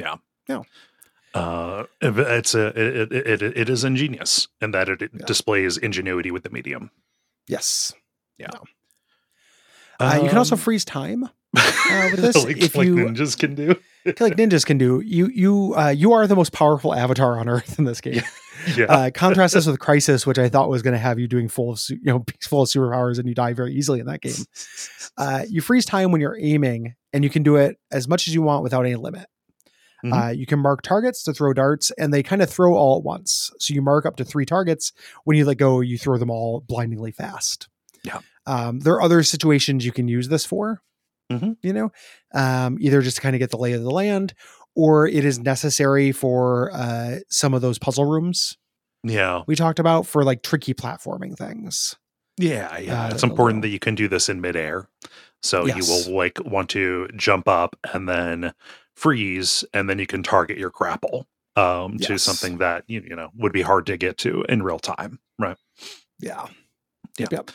Yeah, 0.00 0.16
uh 1.34 1.84
it's 2.02 2.54
a 2.54 2.66
it, 2.68 3.12
it, 3.12 3.42
it, 3.42 3.42
it 3.56 3.68
is 3.68 3.84
ingenious 3.84 4.48
in 4.60 4.72
that 4.72 4.88
it 4.88 5.00
Yeah. 5.02 5.24
displays 5.26 5.76
ingenuity 5.78 6.30
with 6.32 6.42
the 6.42 6.50
medium. 6.50 6.90
Yes. 7.46 7.92
Yeah. 8.38 8.48
uh, 10.00 10.18
you 10.22 10.28
can 10.28 10.38
also 10.38 10.56
Um, 10.56 10.60
freeze 10.60 10.84
time 10.84 11.28
Uh, 11.56 12.08
with 12.10 12.20
this, 12.20 12.44
like, 12.44 12.56
if 12.58 12.74
like 12.74 12.86
you- 12.86 12.96
ninjas 12.96 13.38
can 13.38 13.54
do. 13.54 13.76
like 14.20 14.36
ninjas 14.36 14.64
can 14.66 14.78
do. 14.78 15.00
You 15.00 15.28
you 15.28 15.74
uh, 15.76 15.88
you 15.88 16.12
are 16.12 16.26
the 16.26 16.36
most 16.36 16.52
powerful 16.52 16.94
avatar 16.94 17.38
on 17.38 17.48
Earth 17.48 17.78
in 17.78 17.84
this 17.84 18.00
game. 18.00 18.14
Yeah. 18.14 18.24
Uh, 18.88 19.10
contrast 19.12 19.52
this 19.52 19.66
with 19.66 19.78
Crysis, 19.78 20.24
which 20.26 20.38
I 20.38 20.48
thought 20.48 20.70
was 20.70 20.80
going 20.80 20.94
to 20.94 20.98
have 20.98 21.18
you 21.18 21.28
doing 21.28 21.48
full 21.48 21.72
of 21.72 21.82
you 21.90 21.98
know 22.04 22.24
full 22.42 22.62
of 22.62 22.68
superpowers, 22.68 23.18
and 23.18 23.28
you 23.28 23.34
die 23.34 23.52
very 23.52 23.74
easily 23.74 24.00
in 24.00 24.06
that 24.06 24.22
game. 24.22 24.32
Uh, 25.18 25.44
you 25.50 25.60
freeze 25.60 25.84
time 25.84 26.12
when 26.12 26.20
you're 26.22 26.38
aiming, 26.40 26.94
and 27.12 27.22
you 27.24 27.28
can 27.28 27.42
do 27.42 27.56
it 27.56 27.76
as 27.92 28.08
much 28.08 28.26
as 28.26 28.32
you 28.34 28.40
want 28.40 28.62
without 28.62 28.86
any 28.86 28.94
limit. 28.94 29.26
Mhm. 30.02 30.28
Uh, 30.28 30.30
you 30.30 30.46
can 30.46 30.60
mark 30.60 30.80
targets 30.80 31.22
to 31.24 31.34
throw 31.34 31.52
darts, 31.52 31.90
and 31.98 32.14
they 32.14 32.22
kind 32.22 32.40
of 32.40 32.48
throw 32.48 32.74
all 32.74 32.96
at 32.98 33.04
once. 33.04 33.50
So 33.58 33.74
you 33.74 33.82
mark 33.82 34.06
up 34.06 34.16
to 34.16 34.24
three 34.24 34.46
targets. 34.46 34.92
When 35.24 35.36
you 35.36 35.44
let 35.44 35.58
go, 35.58 35.80
you 35.80 35.98
throw 35.98 36.16
them 36.16 36.30
all 36.30 36.60
blindingly 36.66 37.10
fast. 37.12 37.68
Yeah. 38.02 38.20
Um, 38.46 38.80
there 38.80 38.94
are 38.94 39.02
other 39.02 39.22
situations 39.22 39.84
you 39.84 39.92
can 39.92 40.08
use 40.08 40.28
this 40.28 40.46
for. 40.46 40.80
Mhm. 41.32 41.56
You 41.62 41.72
know, 41.72 41.92
um, 42.34 42.76
either 42.80 43.00
just 43.02 43.16
to 43.16 43.22
kind 43.22 43.34
of 43.34 43.40
get 43.40 43.50
the 43.50 43.56
lay 43.58 43.72
of 43.72 43.82
the 43.82 43.90
land, 43.90 44.34
or 44.76 45.06
it 45.06 45.24
is 45.24 45.38
necessary 45.38 46.12
for 46.12 46.70
uh, 46.72 47.16
some 47.28 47.54
of 47.54 47.62
those 47.62 47.78
puzzle 47.78 48.04
rooms 48.04 48.56
yeah. 49.04 49.42
we 49.46 49.54
talked 49.54 49.78
about 49.78 50.06
for 50.06 50.24
like 50.24 50.42
tricky 50.42 50.74
platforming 50.74 51.36
things. 51.36 51.94
Yeah, 52.36 52.76
yeah. 52.78 53.04
Uh, 53.04 53.10
it's 53.10 53.22
important 53.22 53.62
that 53.62 53.68
you 53.68 53.78
can 53.78 53.94
do 53.94 54.08
this 54.08 54.28
in 54.28 54.40
midair. 54.40 54.88
So 55.42 55.66
Yes. 55.66 55.76
you 55.76 55.92
will 55.92 56.16
like 56.16 56.38
want 56.44 56.70
to 56.70 57.08
jump 57.14 57.46
up 57.46 57.76
and 57.92 58.08
then 58.08 58.54
freeze, 58.96 59.64
and 59.72 59.88
then 59.88 59.98
you 59.98 60.06
can 60.06 60.22
target 60.22 60.58
your 60.58 60.70
grapple 60.70 61.26
um, 61.56 61.98
to 61.98 62.18
something 62.18 62.58
that 62.58 62.84
you, 62.88 63.02
you 63.08 63.14
know 63.14 63.30
would 63.36 63.52
be 63.52 63.62
hard 63.62 63.86
to 63.86 63.96
get 63.96 64.18
to 64.18 64.44
in 64.48 64.62
real 64.62 64.78
time. 64.78 65.20
Right. 65.38 65.56
Yeah. 66.18 66.46
Yep. 67.18 67.32
yep. 67.32 67.50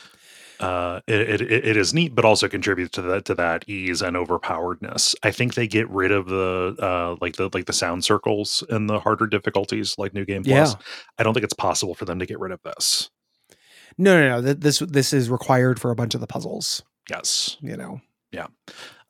Uh, 0.60 1.00
it, 1.06 1.40
it 1.40 1.50
it 1.50 1.76
is 1.76 1.94
neat, 1.94 2.14
but 2.14 2.26
also 2.26 2.46
contributes 2.46 2.90
to 2.92 3.00
that 3.02 3.24
to 3.24 3.34
that 3.34 3.66
ease 3.66 4.02
and 4.02 4.14
overpoweredness. 4.14 5.14
I 5.22 5.30
think 5.30 5.54
they 5.54 5.66
get 5.66 5.88
rid 5.88 6.12
of 6.12 6.26
the 6.26 6.76
uh, 6.78 7.16
like 7.20 7.36
the 7.36 7.48
like 7.54 7.64
the 7.64 7.72
sound 7.72 8.04
circles 8.04 8.62
and 8.68 8.88
the 8.88 9.00
harder 9.00 9.26
difficulties, 9.26 9.96
like 9.96 10.12
New 10.12 10.26
Game 10.26 10.44
Plus. 10.44 10.74
Yeah. 10.74 10.80
I 11.18 11.22
don't 11.22 11.32
think 11.32 11.44
it's 11.44 11.54
possible 11.54 11.94
for 11.94 12.04
them 12.04 12.18
to 12.18 12.26
get 12.26 12.38
rid 12.38 12.52
of 12.52 12.60
this. 12.62 13.08
No, 13.96 14.20
no, 14.20 14.40
no. 14.40 14.52
This 14.52 14.80
this 14.80 15.14
is 15.14 15.30
required 15.30 15.80
for 15.80 15.90
a 15.90 15.94
bunch 15.94 16.14
of 16.14 16.20
the 16.20 16.26
puzzles. 16.26 16.82
Yes. 17.08 17.56
You 17.62 17.78
know. 17.78 18.02
Yeah. 18.30 18.48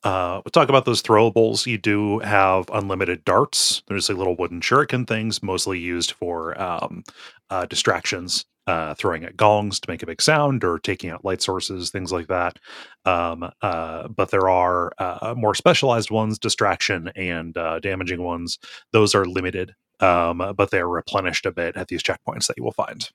Uh, 0.03 0.41
we'll 0.45 0.51
talk 0.53 0.69
about 0.69 0.85
those 0.87 1.03
throwables. 1.03 1.67
You 1.67 1.79
do 1.79 2.21
have 2.21 2.71
unlimited 2.73 3.25
darts. 3.25 3.83
There's 3.89 4.09
like 4.09 4.17
little 4.17 4.37
wooden 4.37 4.61
shuriken 4.61 5.07
things, 5.07 5.43
mostly 5.43 5.79
used 5.79 6.13
for 6.13 6.61
um, 6.61 7.05
uh, 7.51 7.67
distractions, 7.67 8.47
uh, 8.71 8.95
throwing 8.95 9.25
at 9.25 9.37
gongs 9.37 9.81
to 9.81 9.91
make 9.91 10.03
a 10.03 10.07
big 10.07 10.23
sound 10.23 10.63
or 10.63 10.79
taking 10.79 11.11
out 11.11 11.25
light 11.25 11.43
sources, 11.43 11.91
things 11.91 12.13
like 12.13 12.29
that. 12.29 12.59
Um, 13.05 13.51
uh, 13.63 14.07
but 14.09 14.31
there 14.31 14.49
are 14.49 14.93
uh, 14.99 15.35
more 15.37 15.55
specialized 15.55 16.11
ones, 16.11 16.39
distraction 16.39 17.11
and 17.17 17.57
uh, 17.57 17.81
damaging 17.81 18.23
ones. 18.23 18.59
Those 18.93 19.15
are 19.15 19.25
limited, 19.25 19.75
um, 19.99 20.55
but 20.57 20.71
they're 20.71 20.89
replenished 20.89 21.47
a 21.47 21.53
bit 21.53 21.77
at 21.77 21.89
these 21.89 22.03
checkpoints 22.03 22.47
that 22.47 22.57
you 22.57 22.63
will 22.63 22.73
find. 22.73 23.11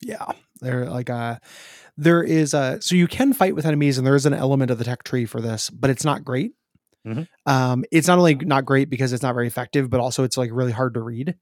Yeah. 0.00 0.26
They're 0.60 0.86
like 0.86 1.10
uh 1.10 1.38
there 1.96 2.22
is 2.22 2.52
a 2.54 2.78
so 2.80 2.94
you 2.94 3.06
can 3.06 3.32
fight 3.32 3.54
with 3.54 3.64
enemies 3.66 3.96
and 3.98 4.06
there 4.06 4.14
is 4.14 4.26
an 4.26 4.34
element 4.34 4.70
of 4.70 4.78
the 4.78 4.84
tech 4.84 5.04
tree 5.04 5.24
for 5.24 5.40
this, 5.40 5.70
but 5.70 5.90
it's 5.90 6.04
not 6.04 6.24
great. 6.24 6.52
Mhm. 7.06 7.26
Um, 7.46 7.84
it's 7.90 8.08
not 8.08 8.18
only 8.18 8.34
not 8.34 8.64
great 8.64 8.90
because 8.90 9.12
it's 9.12 9.22
not 9.22 9.34
very 9.34 9.46
effective, 9.46 9.88
but 9.88 10.00
also 10.00 10.24
it's 10.24 10.36
like 10.36 10.50
really 10.52 10.72
hard 10.72 10.94
to 10.94 11.00
read. 11.00 11.36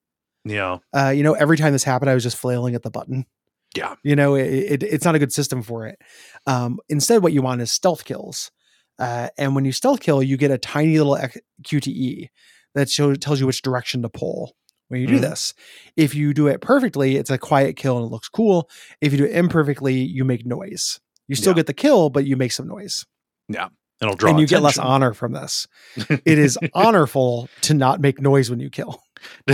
Yeah. 0.44 0.78
Uh, 0.92 1.08
you 1.08 1.22
know, 1.22 1.34
every 1.34 1.56
time 1.56 1.72
this 1.72 1.84
happened, 1.84 2.10
I 2.10 2.14
was 2.14 2.22
just 2.22 2.36
flailing 2.36 2.74
at 2.74 2.82
the 2.82 2.90
button. 2.90 3.26
Yeah. 3.74 3.94
You 4.02 4.14
know, 4.16 4.34
it, 4.37 4.46
it, 4.46 4.82
it's 4.82 5.04
not 5.04 5.14
a 5.14 5.18
good 5.18 5.32
system 5.32 5.62
for 5.62 5.87
it. 5.87 5.98
Um, 6.46 6.78
instead, 6.88 7.22
what 7.22 7.32
you 7.32 7.42
want 7.42 7.60
is 7.60 7.70
stealth 7.72 8.04
kills. 8.04 8.50
Uh, 8.98 9.28
and 9.37 9.54
when 9.54 9.64
you 9.64 9.72
stealth 9.72 10.00
kill, 10.00 10.22
you 10.22 10.37
get 10.37 10.50
a 10.52 10.58
tiny 10.58 10.96
little 10.98 11.18
QTE 11.66 12.28
that 12.74 12.88
shows 12.88 13.18
tells 13.18 13.40
you 13.40 13.46
which 13.46 13.62
direction 13.62 14.02
to 14.02 14.08
pull 14.08 14.54
when 14.88 15.00
you 15.00 15.06
do 15.06 15.18
Mhm. 15.18 15.22
this. 15.22 15.54
If 15.96 16.14
you 16.14 16.32
do 16.34 16.46
it 16.46 16.60
perfectly, 16.60 17.16
it's 17.16 17.30
a 17.30 17.38
quiet 17.38 17.76
kill 17.76 17.96
and 17.98 18.06
it 18.06 18.12
looks 18.12 18.28
cool. 18.28 18.68
If 19.00 19.10
you 19.12 19.18
do 19.18 19.24
it 19.24 19.34
imperfectly, 19.34 19.94
you 19.94 20.24
make 20.24 20.46
noise. 20.46 21.00
You 21.26 21.34
still 21.34 21.52
Yeah. 21.52 21.56
get 21.56 21.66
the 21.66 21.74
kill, 21.74 22.10
but 22.10 22.26
you 22.26 22.37
make 22.37 22.52
some 22.52 22.68
noise. 22.68 23.04
Yeah. 23.48 23.68
It'll 24.00 24.14
draw 24.16 24.30
and 24.30 24.40
you 24.40 24.46
get 24.46 24.60
less 24.62 24.78
honor 24.78 25.14
from 25.14 25.32
this. 25.32 25.66
It 26.24 26.38
is 26.38 26.58
honorful 26.74 27.48
to 27.62 27.74
not 27.74 28.00
make 28.00 28.20
noise 28.20 28.50
when 28.50 28.60
you 28.60 28.68
kill. 28.70 29.00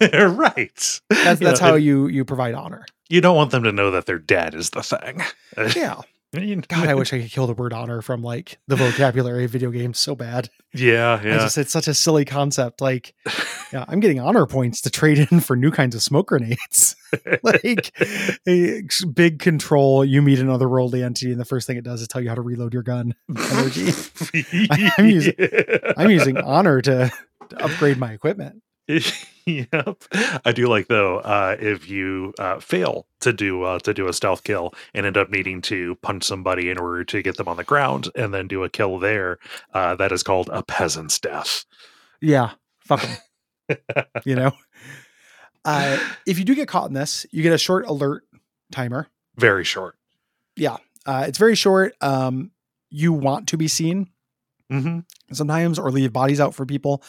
right. 0.00 1.00
That's 1.10 1.40
You 1.40 1.46
know, 1.48 1.54
how 1.60 1.74
it- 1.76 1.80
you 1.82 2.08
you 2.08 2.24
provide 2.24 2.54
honor. 2.54 2.84
You 3.12 3.20
don't 3.20 3.36
want 3.36 3.50
them 3.50 3.62
to 3.64 3.72
know 3.72 3.90
that 3.92 4.06
they're 4.06 4.18
dead 4.18 4.54
is 4.54 4.70
the 4.70 4.82
thing. 4.82 5.20
Yeah. 5.76 6.00
You- 6.34 6.62
God, 6.62 6.88
I 6.88 6.94
wish 7.00 7.12
I 7.12 7.20
could 7.20 7.30
kill 7.30 7.46
the 7.46 7.52
word 7.52 7.74
honor 7.74 8.00
from 8.00 8.22
like 8.22 8.58
the 8.66 8.74
vocabulary 8.76 9.44
of 9.44 9.50
video 9.50 9.70
games 9.70 9.98
so 9.98 10.14
bad. 10.14 10.48
yeah, 10.72 11.20
I 11.22 11.26
yeah. 11.26 11.38
just 11.40 11.58
it's 11.58 11.70
such 11.72 11.88
a 11.88 11.92
silly 11.92 12.24
concept. 12.24 12.80
Like, 12.80 13.14
yeah, 13.72 13.84
I'm 13.86 14.00
getting 14.00 14.18
honor 14.18 14.46
points 14.46 14.80
to 14.80 14.90
trade 14.90 15.18
in 15.30 15.40
for 15.40 15.56
new 15.56 15.70
kinds 15.70 15.94
of 15.94 16.02
smoke 16.02 16.28
grenades. 16.28 16.96
like 17.42 17.92
a 18.48 18.82
big 19.12 19.40
control, 19.40 20.06
you 20.06 20.22
meet 20.22 20.38
an 20.38 20.46
otherworldly 20.46 21.04
entity, 21.04 21.32
and 21.32 21.40
the 21.40 21.44
first 21.44 21.66
thing 21.66 21.76
it 21.76 21.84
does 21.84 22.00
is 22.00 22.08
tell 22.08 22.22
you 22.22 22.30
how 22.30 22.34
to 22.34 22.40
reload 22.40 22.72
your 22.72 22.82
gun. 22.82 23.14
Energy. 23.28 23.92
I'm 24.96 25.06
using- 25.10 25.34
I'm 25.98 26.10
using 26.10 26.38
honor 26.38 26.80
to, 26.80 27.12
to 27.50 27.62
upgrade 27.62 27.98
my 27.98 28.12
equipment. 28.12 28.62
yep. 29.46 30.04
I 30.44 30.52
do 30.52 30.68
like 30.68 30.88
though 30.88 31.18
uh, 31.18 31.56
if 31.58 31.88
you 31.88 32.32
uh, 32.38 32.60
fail 32.60 33.06
to 33.20 33.32
do 33.32 33.62
uh, 33.62 33.78
to 33.80 33.94
do 33.94 34.08
a 34.08 34.12
stealth 34.12 34.44
kill 34.44 34.74
and 34.94 35.06
end 35.06 35.16
up 35.16 35.30
needing 35.30 35.60
to 35.62 35.96
punch 35.96 36.24
somebody 36.24 36.70
in 36.70 36.78
order 36.78 37.04
to 37.04 37.22
get 37.22 37.36
them 37.36 37.48
on 37.48 37.56
the 37.56 37.64
ground 37.64 38.08
and 38.14 38.32
then 38.32 38.46
do 38.46 38.62
a 38.64 38.68
kill 38.68 38.98
there. 38.98 39.38
Uh, 39.74 39.96
that 39.96 40.12
is 40.12 40.22
called 40.22 40.48
a 40.52 40.62
peasant's 40.62 41.18
death. 41.18 41.64
Yeah, 42.20 42.52
fuck 42.80 43.02
them. 43.68 44.06
you 44.24 44.36
know. 44.36 44.52
Uh, 45.64 45.98
if 46.26 46.38
you 46.38 46.44
do 46.44 46.54
get 46.54 46.68
caught 46.68 46.88
in 46.88 46.94
this, 46.94 47.24
you 47.30 47.42
get 47.42 47.52
a 47.52 47.58
short 47.58 47.86
alert 47.86 48.24
timer. 48.72 49.08
Very 49.36 49.64
short. 49.64 49.96
Yeah. 50.56 50.76
Uh, 51.06 51.24
it's 51.26 51.38
very 51.38 51.54
short. 51.54 51.94
Um, 52.00 52.50
you 52.90 53.12
want 53.12 53.48
to 53.48 53.56
be 53.56 53.68
seen 53.68 54.08
hmm 54.80 54.98
sometimes 55.32 55.78
or 55.78 55.90
leave 55.90 56.12
bodies 56.12 56.40
out 56.40 56.54
for 56.54 56.66
people. 56.66 57.02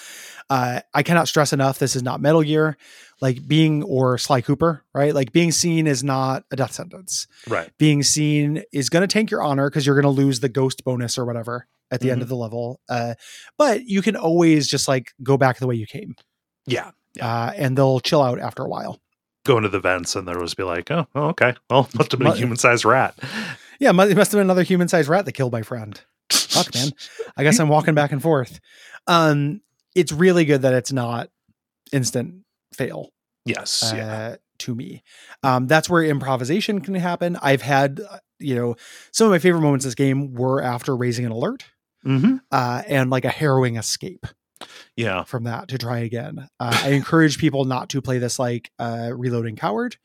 Uh, 0.49 0.80
I 0.93 1.04
cannot 1.04 1.28
stress 1.28 1.52
enough 1.52 1.78
this 1.80 1.93
is 1.95 2.02
not 2.04 2.21
Metal 2.21 2.41
Gear, 2.41 2.78
like 3.21 3.45
being 3.47 3.84
or 3.84 4.17
Sly 4.17 4.39
Cooper, 4.41 4.84
right? 4.93 5.13
Like 5.13 5.34
being 5.34 5.52
seen 5.52 5.86
is 5.88 6.04
not 6.06 6.43
a 6.52 6.56
death 6.56 6.71
sentence. 6.71 7.28
Right. 7.49 7.69
Being 7.78 8.02
seen 8.02 8.63
is 8.71 8.89
going 8.89 9.02
to 9.02 9.12
tank 9.12 9.30
your 9.30 9.43
honor 9.43 9.69
because 9.69 9.86
you're 9.86 9.99
going 9.99 10.04
to 10.15 10.21
lose 10.21 10.39
the 10.39 10.47
ghost 10.47 10.86
bonus 10.86 11.17
or 11.17 11.26
whatever 11.26 11.67
at 11.91 11.99
the 11.99 12.12
end 12.12 12.19
Mhm. 12.19 12.23
of 12.23 12.30
the 12.30 12.36
level. 12.38 12.80
Uh, 12.88 13.15
but 13.58 13.84
you 13.86 14.02
can 14.02 14.15
always 14.15 14.67
just 14.69 14.88
like 14.88 15.12
go 15.21 15.36
back 15.38 15.58
the 15.60 15.67
way 15.67 15.76
you 15.76 15.86
came, 15.86 16.15
Yeah. 16.65 16.91
uh, 17.21 17.52
and 17.58 17.78
they'll 17.78 17.99
chill 17.99 18.21
out 18.21 18.39
after 18.39 18.63
a 18.63 18.69
while. 18.69 19.02
Go 19.45 19.58
into 19.58 19.67
the 19.69 19.82
vents 19.82 20.15
and 20.15 20.26
there 20.26 20.39
was 20.39 20.54
be 20.54 20.63
like, 20.63 20.89
oh, 20.91 21.08
oh, 21.13 21.28
okay. 21.30 21.56
Well, 21.69 21.89
must 21.95 22.12
have 22.13 22.19
been 22.19 22.28
a 22.30 22.36
human 22.36 22.56
sized 22.56 22.86
rat. 22.86 23.19
Yeah, 23.80 23.89
it 23.89 23.93
must 23.93 24.15
have 24.15 24.32
been 24.32 24.39
another 24.39 24.63
human-sized 24.63 25.10
rat 25.10 25.26
that 25.26 25.34
killed 25.34 25.52
my 25.52 25.62
friend. 25.62 25.99
Fuck, 26.34 26.74
man. 26.76 26.89
I 27.38 27.43
guess 27.43 27.60
I'm 27.60 27.69
walking 27.69 27.93
back 27.96 28.12
and 28.12 28.22
forth. 28.22 28.60
Um, 29.08 29.62
it's 29.96 30.12
really 30.12 30.46
good 30.46 30.62
that 30.63 30.74
it's 30.74 30.91
not 30.91 31.30
instant 31.91 32.43
fail. 32.74 33.10
Yes. 33.46 33.91
uh, 33.91 33.96
yeah. 33.96 34.36
to 34.60 34.76
me. 34.76 35.04
Um, 35.43 35.67
that's 35.67 35.89
where 35.89 36.04
improvisation 36.04 36.80
can 36.82 36.96
happen. 36.96 37.38
I've 37.41 37.62
had, 37.62 38.02
uh, 38.10 38.19
you 38.39 38.56
know, 38.56 38.76
some 39.12 39.26
of 39.28 39.32
my 39.32 39.39
favorite 39.39 39.62
moments 39.62 39.86
in 39.86 39.89
this 39.89 39.96
game 39.96 40.34
were 40.34 40.62
after 40.62 40.96
raising 40.96 41.26
an 41.26 41.32
alert 41.32 41.65
Mm-hmm. 42.06 42.36
uh, 42.52 42.84
and 42.86 43.10
like 43.10 43.24
a 43.24 43.30
harrowing 43.30 43.78
escape 43.78 44.26
Yeah. 44.98 45.24
from 45.24 45.46
that 45.46 45.69
to 45.69 45.78
try 45.78 46.00
again. 46.00 46.50
Uh, 46.60 46.78
I 46.84 46.89
encourage 46.89 47.38
people 47.38 47.63
not 47.63 47.88
to 47.91 48.02
play 48.02 48.17
this 48.17 48.38
like 48.38 48.72
uh, 48.78 49.12
reloading 49.15 49.56
coward. 49.56 49.96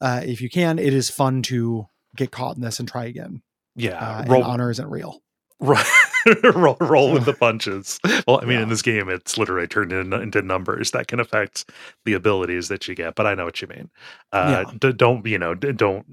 Uh, 0.00 0.22
if 0.24 0.40
you 0.40 0.48
can, 0.48 0.78
it 0.78 0.94
is 0.94 1.10
fun 1.10 1.42
to 1.42 1.86
get 2.16 2.30
caught 2.30 2.56
in 2.56 2.62
this 2.62 2.78
and 2.80 2.88
try 2.88 3.04
again. 3.04 3.42
Yeah. 3.76 3.98
Uh, 3.98 4.20
and 4.22 4.30
roll, 4.30 4.42
honor 4.42 4.70
isn't 4.70 4.88
real. 4.88 5.20
Roll, 5.60 5.78
roll, 6.80 7.12
with 7.12 7.24
the 7.24 7.34
punches. 7.38 7.98
Well, 8.26 8.40
I 8.42 8.44
mean, 8.44 8.58
Yeah. 8.58 8.62
in 8.62 8.68
this 8.68 8.82
game, 8.82 9.08
it's 9.08 9.38
literally 9.38 9.66
turned 9.66 9.92
in, 9.92 10.12
into 10.12 10.42
numbers 10.42 10.90
that 10.92 11.06
can 11.08 11.20
affect 11.20 11.70
the 12.04 12.14
abilities 12.14 12.68
that 12.68 12.88
you 12.88 12.94
get. 12.94 13.14
But 13.14 13.26
I 13.26 13.34
know 13.34 13.44
what 13.44 13.62
you 13.62 13.68
mean. 13.68 13.90
Uh, 14.32 14.64
d- 14.78 14.92
don't 14.92 15.24
you 15.26 15.38
know? 15.38 15.54
D- 15.54 15.72
don't 15.72 16.06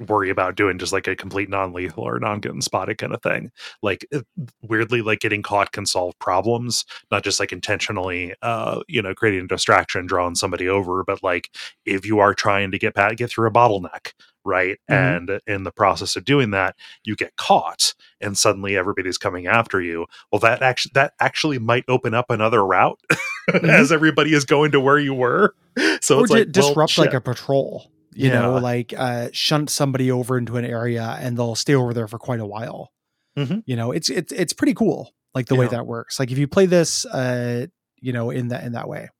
worry 0.08 0.30
about 0.30 0.56
doing 0.56 0.78
just 0.78 0.92
like 0.92 1.06
a 1.08 1.16
complete 1.16 1.48
non-lethal 1.48 2.02
or 2.04 2.18
non-getting 2.18 2.60
spotted 2.60 2.98
kind 2.98 3.14
of 3.14 3.22
thing. 3.22 3.50
Like 3.82 4.06
it- 4.10 4.26
weirdly, 4.62 5.02
like 5.02 5.20
getting 5.20 5.42
caught 5.42 5.72
can 5.72 5.86
solve 5.86 6.18
problems, 6.18 6.84
not 7.10 7.24
just 7.24 7.40
like 7.40 7.52
intentionally, 7.52 8.34
uh, 8.42 8.80
you 8.88 9.02
know, 9.02 9.14
creating 9.14 9.44
a 9.44 9.48
distraction, 9.48 10.06
drawing 10.06 10.34
somebody 10.34 10.68
over, 10.68 11.02
but 11.04 11.22
like 11.22 11.50
if 11.84 12.04
you 12.06 12.18
are 12.18 12.34
trying 12.34 12.70
to 12.72 12.78
get 12.78 12.94
pat 12.94 13.16
get 13.16 13.30
through 13.30 13.48
a 13.48 13.52
bottleneck. 13.52 14.12
Right. 14.46 14.78
Mhm. 14.88 15.16
And 15.16 15.40
in 15.46 15.64
the 15.64 15.72
process 15.72 16.14
of 16.14 16.24
doing 16.24 16.52
that, 16.52 16.76
you 17.04 17.16
get 17.16 17.34
caught 17.36 17.94
and 18.20 18.38
suddenly 18.38 18.76
everybody's 18.76 19.18
coming 19.18 19.46
after 19.46 19.80
you 19.80 20.06
well 20.30 20.38
that 20.38 20.62
actually 20.62 20.92
that 20.94 21.12
actually 21.20 21.58
might 21.58 21.84
open 21.88 22.14
up 22.14 22.30
another 22.30 22.64
route 22.64 23.00
as 23.62 23.90
everybody 23.90 24.32
is 24.32 24.44
going 24.44 24.70
to 24.70 24.80
where 24.80 24.98
you 24.98 25.12
were 25.12 25.54
so 26.00 26.18
or 26.18 26.22
it's 26.22 26.30
like 26.30 26.46
well, 26.46 26.52
disrupt 26.52 26.96
like 26.98 27.14
a 27.14 27.20
patrol. 27.20 27.90
You 28.18 28.30
know, 28.30 28.56
like 28.56 28.94
uh, 28.96 29.28
shunt 29.32 29.68
somebody 29.68 30.10
over 30.10 30.38
into 30.38 30.56
an 30.56 30.64
area 30.64 31.18
and 31.20 31.36
they'll 31.36 31.54
stay 31.54 31.74
over 31.74 31.92
there 31.92 32.08
for 32.08 32.18
quite 32.18 32.40
a 32.40 32.46
while. 32.46 32.90
Mhm. 33.36 33.62
You 33.66 33.76
know, 33.76 33.92
it's 33.92 34.08
it's 34.08 34.32
it's 34.32 34.54
pretty 34.54 34.72
cool. 34.72 35.12
like 35.34 35.46
the 35.48 35.54
way 35.54 35.66
that 35.66 35.86
works. 35.86 36.18
Like 36.18 36.30
if 36.30 36.38
you 36.38 36.48
play 36.48 36.64
this, 36.64 37.04
uh, 37.04 37.66
you 38.00 38.14
know, 38.14 38.30
in 38.30 38.48
that 38.48 38.64
in 38.64 38.72
that 38.72 38.88
way. 38.88 39.10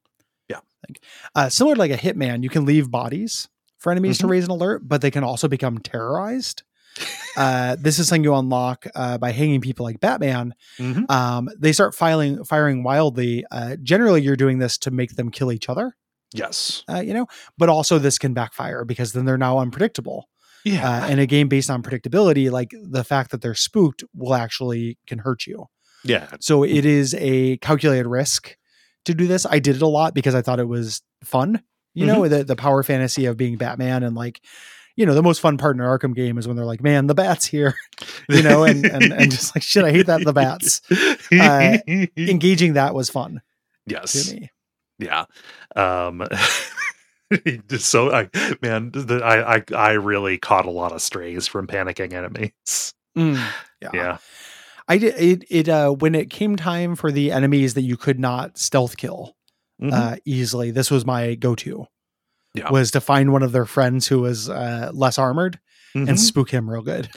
Yeah. 0.49 0.61
Like, 0.89 1.03
uh, 1.35 1.51
similar 1.51 1.75
to 1.75 1.79
like 1.79 1.91
a 1.91 1.99
hitman, 1.99 2.43
you 2.43 2.49
can 2.49 2.65
leave 2.65 2.91
bodies 2.91 3.49
for 3.87 3.92
enemies 3.92 4.18
to 4.18 4.27
Mhm. 4.27 4.31
raise 4.31 4.44
an 4.44 4.51
alert, 4.51 4.83
but 4.88 5.01
they 5.01 5.12
can 5.12 5.22
also 5.22 5.46
become 5.46 5.79
terrorized. 5.79 6.64
uh, 7.37 7.77
this 7.79 7.99
is 8.01 8.09
something 8.09 8.25
you 8.25 8.35
unlock 8.35 8.87
uh, 8.96 9.16
by 9.18 9.31
hanging 9.31 9.61
people 9.61 9.85
like 9.85 10.01
Batman. 10.01 10.55
Mhm. 10.79 11.09
Um, 11.09 11.49
they 11.57 11.72
start 11.72 11.94
filing 11.94 12.42
firing 12.42 12.83
wildly. 12.83 13.44
Uh, 13.53 13.77
generally, 13.83 14.22
you're 14.22 14.35
doing 14.35 14.59
this 14.59 14.77
to 14.79 14.90
make 14.90 15.14
them 15.14 15.31
kill 15.31 15.53
each 15.53 15.68
other. 15.68 15.94
Yes. 16.35 16.83
Uh, 16.88 16.99
you 17.01 17.14
know, 17.14 17.27
but 17.59 17.68
also 17.68 17.99
this 18.01 18.18
can 18.18 18.35
backfire 18.35 18.85
because 18.85 19.12
then 19.12 19.25
they're 19.25 19.38
now 19.38 19.59
unpredictable. 19.59 20.29
Yeah. 20.64 20.88
Uh, 20.88 21.07
and 21.07 21.20
a 21.20 21.27
game 21.27 21.49
based 21.49 21.70
on 21.70 21.81
predictability, 21.83 22.51
like 22.51 22.72
the 22.83 23.05
fact 23.05 23.31
that 23.31 23.40
they're 23.40 23.55
spooked, 23.55 24.03
will 24.14 24.35
actually 24.35 24.99
can 25.07 25.18
hurt 25.20 25.46
you. 25.46 25.66
yeah. 26.03 26.27
So 26.40 26.64
it 26.64 26.85
is 26.85 27.14
a 27.18 27.59
calculated 27.59 28.07
risk 28.09 28.57
to 29.05 29.14
do 29.14 29.27
this. 29.29 29.46
I 29.49 29.59
did 29.61 29.77
it 29.77 29.83
a 29.83 29.87
lot 29.87 30.14
because 30.14 30.35
I 30.35 30.42
thought 30.42 30.59
it 30.61 30.66
was 30.68 31.03
fun. 31.22 31.62
You 31.97 32.07
know, 32.07 32.29
the 32.29 32.45
the 32.45 32.57
power 32.57 32.83
fantasy 32.83 33.27
of 33.27 33.37
being 33.37 33.57
Batman 33.57 34.03
and 34.03 34.15
like, 34.15 34.41
you 34.97 35.07
know, 35.07 35.15
the 35.15 35.23
most 35.23 35.41
fun 35.41 35.57
part 35.59 35.77
in 35.77 35.81
an 35.81 35.87
Arkham 35.87 36.15
game 36.15 36.39
is 36.39 36.47
when 36.47 36.57
they're 36.57 36.67
like, 36.67 36.83
"Man, 36.83 37.07
the 37.07 37.15
bats 37.15 37.47
here," 37.47 37.75
you 38.29 38.43
know, 38.43 38.65
and 38.65 38.85
and, 38.85 39.13
and 39.13 39.31
just 39.31 39.57
like, 39.57 39.63
shit, 39.63 39.85
I 39.85 39.91
hate 39.91 40.07
that 40.07 40.25
the 40.25 40.33
bats. 40.33 40.83
Uh, 41.33 41.79
Engaging 42.17 42.75
that 42.75 42.95
was 42.95 43.11
fun 43.11 43.41
yes. 43.87 44.35
Yeah. 44.99 45.25
Um 45.75 46.23
just 47.69 47.89
so 47.89 48.13
I 48.13 48.29
man, 48.63 48.91
the, 48.93 49.21
I, 49.25 49.57
I 49.57 49.65
I 49.75 49.93
really 49.93 50.39
caught 50.39 50.67
a 50.67 50.71
lot 50.71 50.93
of 50.93 51.03
strays 51.03 51.47
from 51.47 51.67
panicking 51.67 52.13
enemies. 52.13 52.95
Mm, 53.17 53.43
yeah. 53.81 53.91
Yeah. 53.93 54.19
I 54.89 54.99
did 54.99 55.15
it. 55.19 55.45
It 55.51 55.69
uh, 55.69 55.91
when 55.91 56.15
it 56.15 56.31
came 56.31 56.57
time 56.57 56.95
for 56.95 57.11
the 57.11 57.33
enemies 57.33 57.75
that 57.75 57.83
you 57.83 57.97
could 57.97 58.21
not 58.21 58.59
stealth 58.59 58.97
kill 58.97 59.36
Mhm. 59.83 59.93
uh, 59.93 60.17
easily, 60.25 60.71
this 60.71 60.91
was 60.91 61.05
my 61.05 61.35
go-to. 61.35 61.87
Yeah. 62.55 62.71
Was 62.71 62.91
to 62.93 63.01
find 63.01 63.33
one 63.33 63.43
of 63.43 63.53
their 63.53 63.67
friends 63.67 64.07
who 64.09 64.21
was 64.21 64.49
uh, 64.49 64.91
less 64.95 65.19
armored 65.19 65.59
and 65.95 66.09
Mhm. 66.09 66.19
spook 66.19 66.51
him 66.51 66.69
real 66.71 66.83
good, 66.83 67.09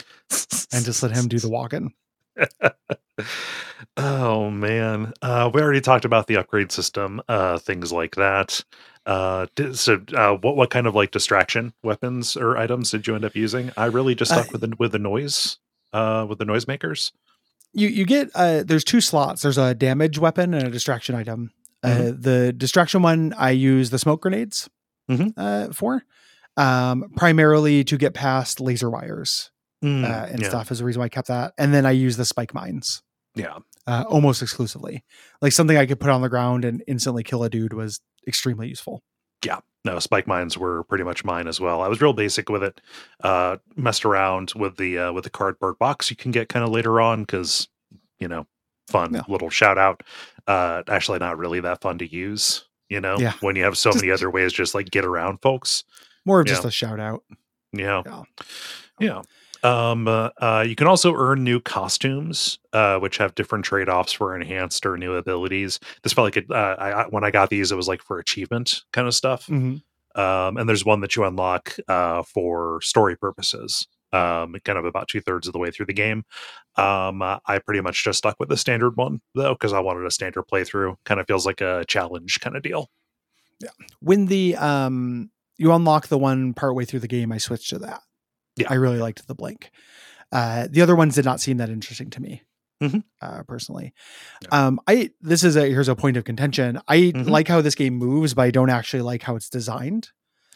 and 0.72 0.84
just 0.84 1.02
let 1.02 1.12
him 1.12 1.28
do 1.28 1.38
the 1.38 1.48
walking. 1.58 1.94
oh 3.96 4.50
man. 4.50 5.12
Uh 5.22 5.50
we 5.52 5.60
already 5.60 5.80
talked 5.80 6.04
about 6.04 6.26
the 6.26 6.36
upgrade 6.36 6.72
system, 6.72 7.20
uh 7.28 7.58
things 7.58 7.92
like 7.92 8.16
that. 8.16 8.62
Uh 9.06 9.46
so 9.72 10.00
uh 10.14 10.32
what 10.34 10.56
what 10.56 10.70
kind 10.70 10.86
of 10.86 10.94
like 10.94 11.10
distraction 11.10 11.72
weapons 11.82 12.36
or 12.36 12.56
items 12.56 12.90
did 12.90 13.06
you 13.06 13.14
end 13.14 13.24
up 13.24 13.34
using? 13.36 13.70
I 13.76 13.86
really 13.86 14.14
just 14.14 14.30
stuck 14.30 14.46
Uh, 14.46 14.50
with 14.52 14.60
the 14.62 14.72
with 14.78 14.92
the 14.92 14.98
noise 14.98 15.58
uh 15.92 16.26
with 16.28 16.38
the 16.38 16.46
noisemakers. 16.46 17.12
You 17.72 17.88
you 17.88 18.04
get 18.04 18.30
uh, 18.34 18.62
there's 18.64 18.84
two 18.84 19.00
slots. 19.00 19.42
There's 19.42 19.58
a 19.58 19.74
damage 19.74 20.18
weapon 20.18 20.54
and 20.54 20.66
a 20.66 20.70
distraction 20.70 21.14
item. 21.14 21.52
Uh, 21.82 21.88
Mm-hmm. 21.88 22.20
the 22.20 22.52
distraction 22.52 23.02
one 23.02 23.32
I 23.38 23.50
use 23.50 23.90
the 23.90 23.98
smoke 23.98 24.22
grenades 24.22 24.68
Mhm. 25.10 25.32
uh, 25.36 25.72
for, 25.72 26.02
um, 26.56 27.10
primarily 27.16 27.84
to 27.84 27.96
get 27.96 28.12
past 28.14 28.60
laser 28.60 28.90
wires 28.90 29.50
Mm, 29.82 30.04
uh, 30.04 30.26
and 30.30 30.42
yeah. 30.42 30.48
stuff 30.50 30.70
is 30.70 30.78
the 30.80 30.84
reason 30.84 31.00
why 31.00 31.06
I 31.06 31.08
kept 31.08 31.28
that. 31.28 31.54
And 31.56 31.72
then 31.72 31.86
I 31.86 31.92
use 31.92 32.16
the 32.18 32.26
spike 32.26 32.52
mines. 32.54 33.02
Yeah. 33.34 33.58
uh, 33.86 34.04
almost 34.08 34.42
exclusively. 34.42 35.02
Like 35.40 35.52
something 35.52 35.76
I 35.78 35.86
could 35.86 35.98
put 36.00 36.10
on 36.10 36.20
the 36.20 36.28
ground 36.28 36.64
and 36.66 36.82
instantly 36.86 37.22
kill 37.24 37.42
a 37.44 37.48
dude 37.48 37.72
was 37.72 38.00
extremely 38.26 38.68
useful. 38.68 39.02
Yeah. 39.44 39.60
No 39.86 39.98
spike 40.00 40.26
mines 40.26 40.58
were 40.58 40.84
pretty 40.84 41.04
much 41.04 41.24
mine 41.24 41.46
as 41.48 41.58
well 41.58 41.80
i 41.80 41.88
was 41.88 42.02
real 42.02 42.12
basic 42.12 42.50
with 42.50 42.62
it 42.62 42.78
uh 43.24 43.56
messed 43.76 44.04
around 44.04 44.52
with 44.54 44.76
the 44.76 44.98
uh 44.98 45.12
with 45.12 45.24
the 45.24 45.30
cardboard 45.30 45.78
box 45.78 46.10
you 46.10 46.16
can 46.16 46.30
get 46.30 46.50
kind 46.50 46.62
of 46.62 46.70
later 46.70 47.00
on 47.00 47.22
because 47.22 47.66
you 48.18 48.28
know 48.28 48.46
fun 48.90 49.14
Yeah. 49.14 49.22
little 49.28 49.50
shout 49.50 49.78
out 49.78 50.02
uh 50.46 50.82
actually 50.88 51.18
not 51.18 51.38
really 51.38 51.60
that 51.60 51.80
fun 51.80 51.98
to 51.98 52.06
use 52.10 52.64
you 52.88 53.00
know 53.00 53.16
Yeah. 53.18 53.32
when 53.40 53.56
you 53.56 53.64
have 53.64 53.76
so 53.78 53.90
Just- 53.90 54.02
many 54.02 54.12
other 54.12 54.30
ways 54.30 54.52
just 54.52 54.74
like 54.74 54.90
get 54.90 55.04
around 55.04 55.38
folks 55.42 55.84
More 56.24 56.40
of 56.40 56.46
just 56.46 56.62
Yeah. 56.64 56.68
a 56.68 56.72
shout 56.72 57.00
out. 57.00 57.22
yeah 57.72 58.02
Yeah. 58.06 58.22
yeah 59.00 59.22
um 59.62 60.08
uh, 60.08 60.30
uh 60.40 60.64
you 60.66 60.74
can 60.74 60.86
also 60.86 61.14
earn 61.14 61.44
new 61.44 61.60
costumes 61.60 62.58
uh 62.72 62.98
which 62.98 63.18
have 63.18 63.34
different 63.34 63.64
trade-offs 63.64 64.12
for 64.12 64.34
enhanced 64.34 64.86
or 64.86 64.96
new 64.96 65.14
abilities 65.14 65.78
this 66.02 66.12
felt 66.14 66.24
like 66.24 66.36
it 66.38 66.50
uh 66.50 66.76
I, 66.78 67.04
when 67.10 67.24
i 67.24 67.30
got 67.30 67.50
these 67.50 67.70
it 67.70 67.76
was 67.76 67.86
like 67.88 68.02
for 68.02 68.18
achievement 68.18 68.82
kind 68.92 69.06
of 69.06 69.14
stuff 69.14 69.46
Mhm. 69.48 69.82
um, 70.14 70.56
and 70.56 70.66
there's 70.68 70.84
one 70.84 71.00
that 71.00 71.14
you 71.14 71.24
unlock 71.24 71.76
uh, 71.88 72.22
for 72.22 72.80
story 72.80 73.16
purposes 73.16 73.86
um, 74.12 74.54
kind 74.64 74.78
of 74.78 74.84
about 74.84 75.08
two-thirds 75.08 75.46
of 75.46 75.52
the 75.52 75.58
way 75.58 75.70
through 75.70 75.86
the 75.86 75.92
game 75.92 76.24
um, 76.76 77.22
uh, 77.22 77.38
i 77.46 77.58
pretty 77.58 77.80
much 77.80 78.02
just 78.04 78.18
stuck 78.18 78.38
with 78.40 78.48
the 78.48 78.56
standard 78.56 78.96
one 78.96 79.20
though 79.34 79.54
because 79.54 79.72
i 79.72 79.80
wanted 79.80 80.04
a 80.06 80.10
standard 80.10 80.44
playthrough 80.52 80.96
kind 81.04 81.20
of 81.20 81.26
feels 81.26 81.46
like 81.46 81.60
a 81.60 81.84
challenge 81.86 82.38
kind 82.40 82.56
of 82.56 82.62
deal 82.62 82.88
Yeah. 83.60 83.70
When 84.00 84.26
the 84.26 84.56
um 84.56 85.30
you 85.58 85.72
unlock 85.72 86.08
the 86.08 86.18
one 86.18 86.54
partway 86.54 86.86
through 86.86 87.00
the 87.00 87.08
game, 87.08 87.30
I 87.32 87.36
switched 87.38 87.68
to 87.70 87.78
that. 87.80 88.00
Yeah. 88.56 88.68
I 88.70 88.74
really 88.76 88.96
liked 88.98 89.26
the 89.28 89.34
blink. 89.34 89.70
Uh, 90.32 90.66
the 90.70 90.80
other 90.80 90.96
ones 90.96 91.16
did 91.16 91.26
not 91.26 91.38
seem 91.40 91.58
that 91.58 91.68
interesting 91.68 92.08
to 92.10 92.22
me. 92.22 92.42
Mhm. 92.82 93.04
Uh, 93.20 93.42
personally, 93.46 93.92
Yeah. 94.42 94.48
um, 94.66 94.80
I 94.88 95.10
this 95.20 95.44
is 95.44 95.56
a 95.56 95.66
here's 95.68 95.88
a 95.88 95.94
point 95.94 96.16
of 96.16 96.24
contention. 96.24 96.80
I 96.88 97.12
Mhm. 97.14 97.28
like 97.28 97.46
how 97.48 97.60
this 97.60 97.74
game 97.74 97.94
moves, 97.96 98.32
but 98.32 98.42
I 98.42 98.50
don't 98.50 98.70
actually 98.70 99.02
like 99.02 99.22
how 99.22 99.36
it's 99.36 99.50
designed. 99.50 100.08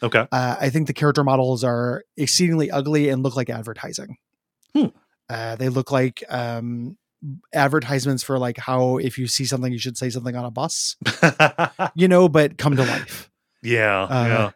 Okay 0.05 0.27
Uh, 0.31 0.55
I 0.59 0.69
think 0.69 0.87
the 0.87 0.93
character 0.93 1.23
models 1.23 1.63
are 1.63 2.03
exceedingly 2.15 2.71
ugly 2.71 3.09
and 3.09 3.23
look 3.23 3.35
like 3.35 3.49
advertising. 3.49 4.17
Hmm. 4.73 4.87
Uh, 5.29 5.55
they 5.55 5.69
look 5.69 5.91
like 5.91 6.23
um, 6.29 6.97
advertisements 7.53 8.23
for 8.23 8.37
like 8.37 8.57
how 8.57 8.97
if 8.97 9.17
you 9.17 9.27
see 9.27 9.45
something, 9.45 9.73
you 9.73 9.79
should 9.79 9.97
say 9.97 10.09
something 10.09 10.35
on 10.35 10.45
a 10.45 10.51
bus, 10.51 10.95
you 11.95 12.07
know, 12.07 12.29
but 12.29 12.57
come 12.57 12.75
to 12.75 12.83
life. 12.83 13.29
yeah 13.63 14.03
Uh, 14.03 14.25
yeah 14.27 14.51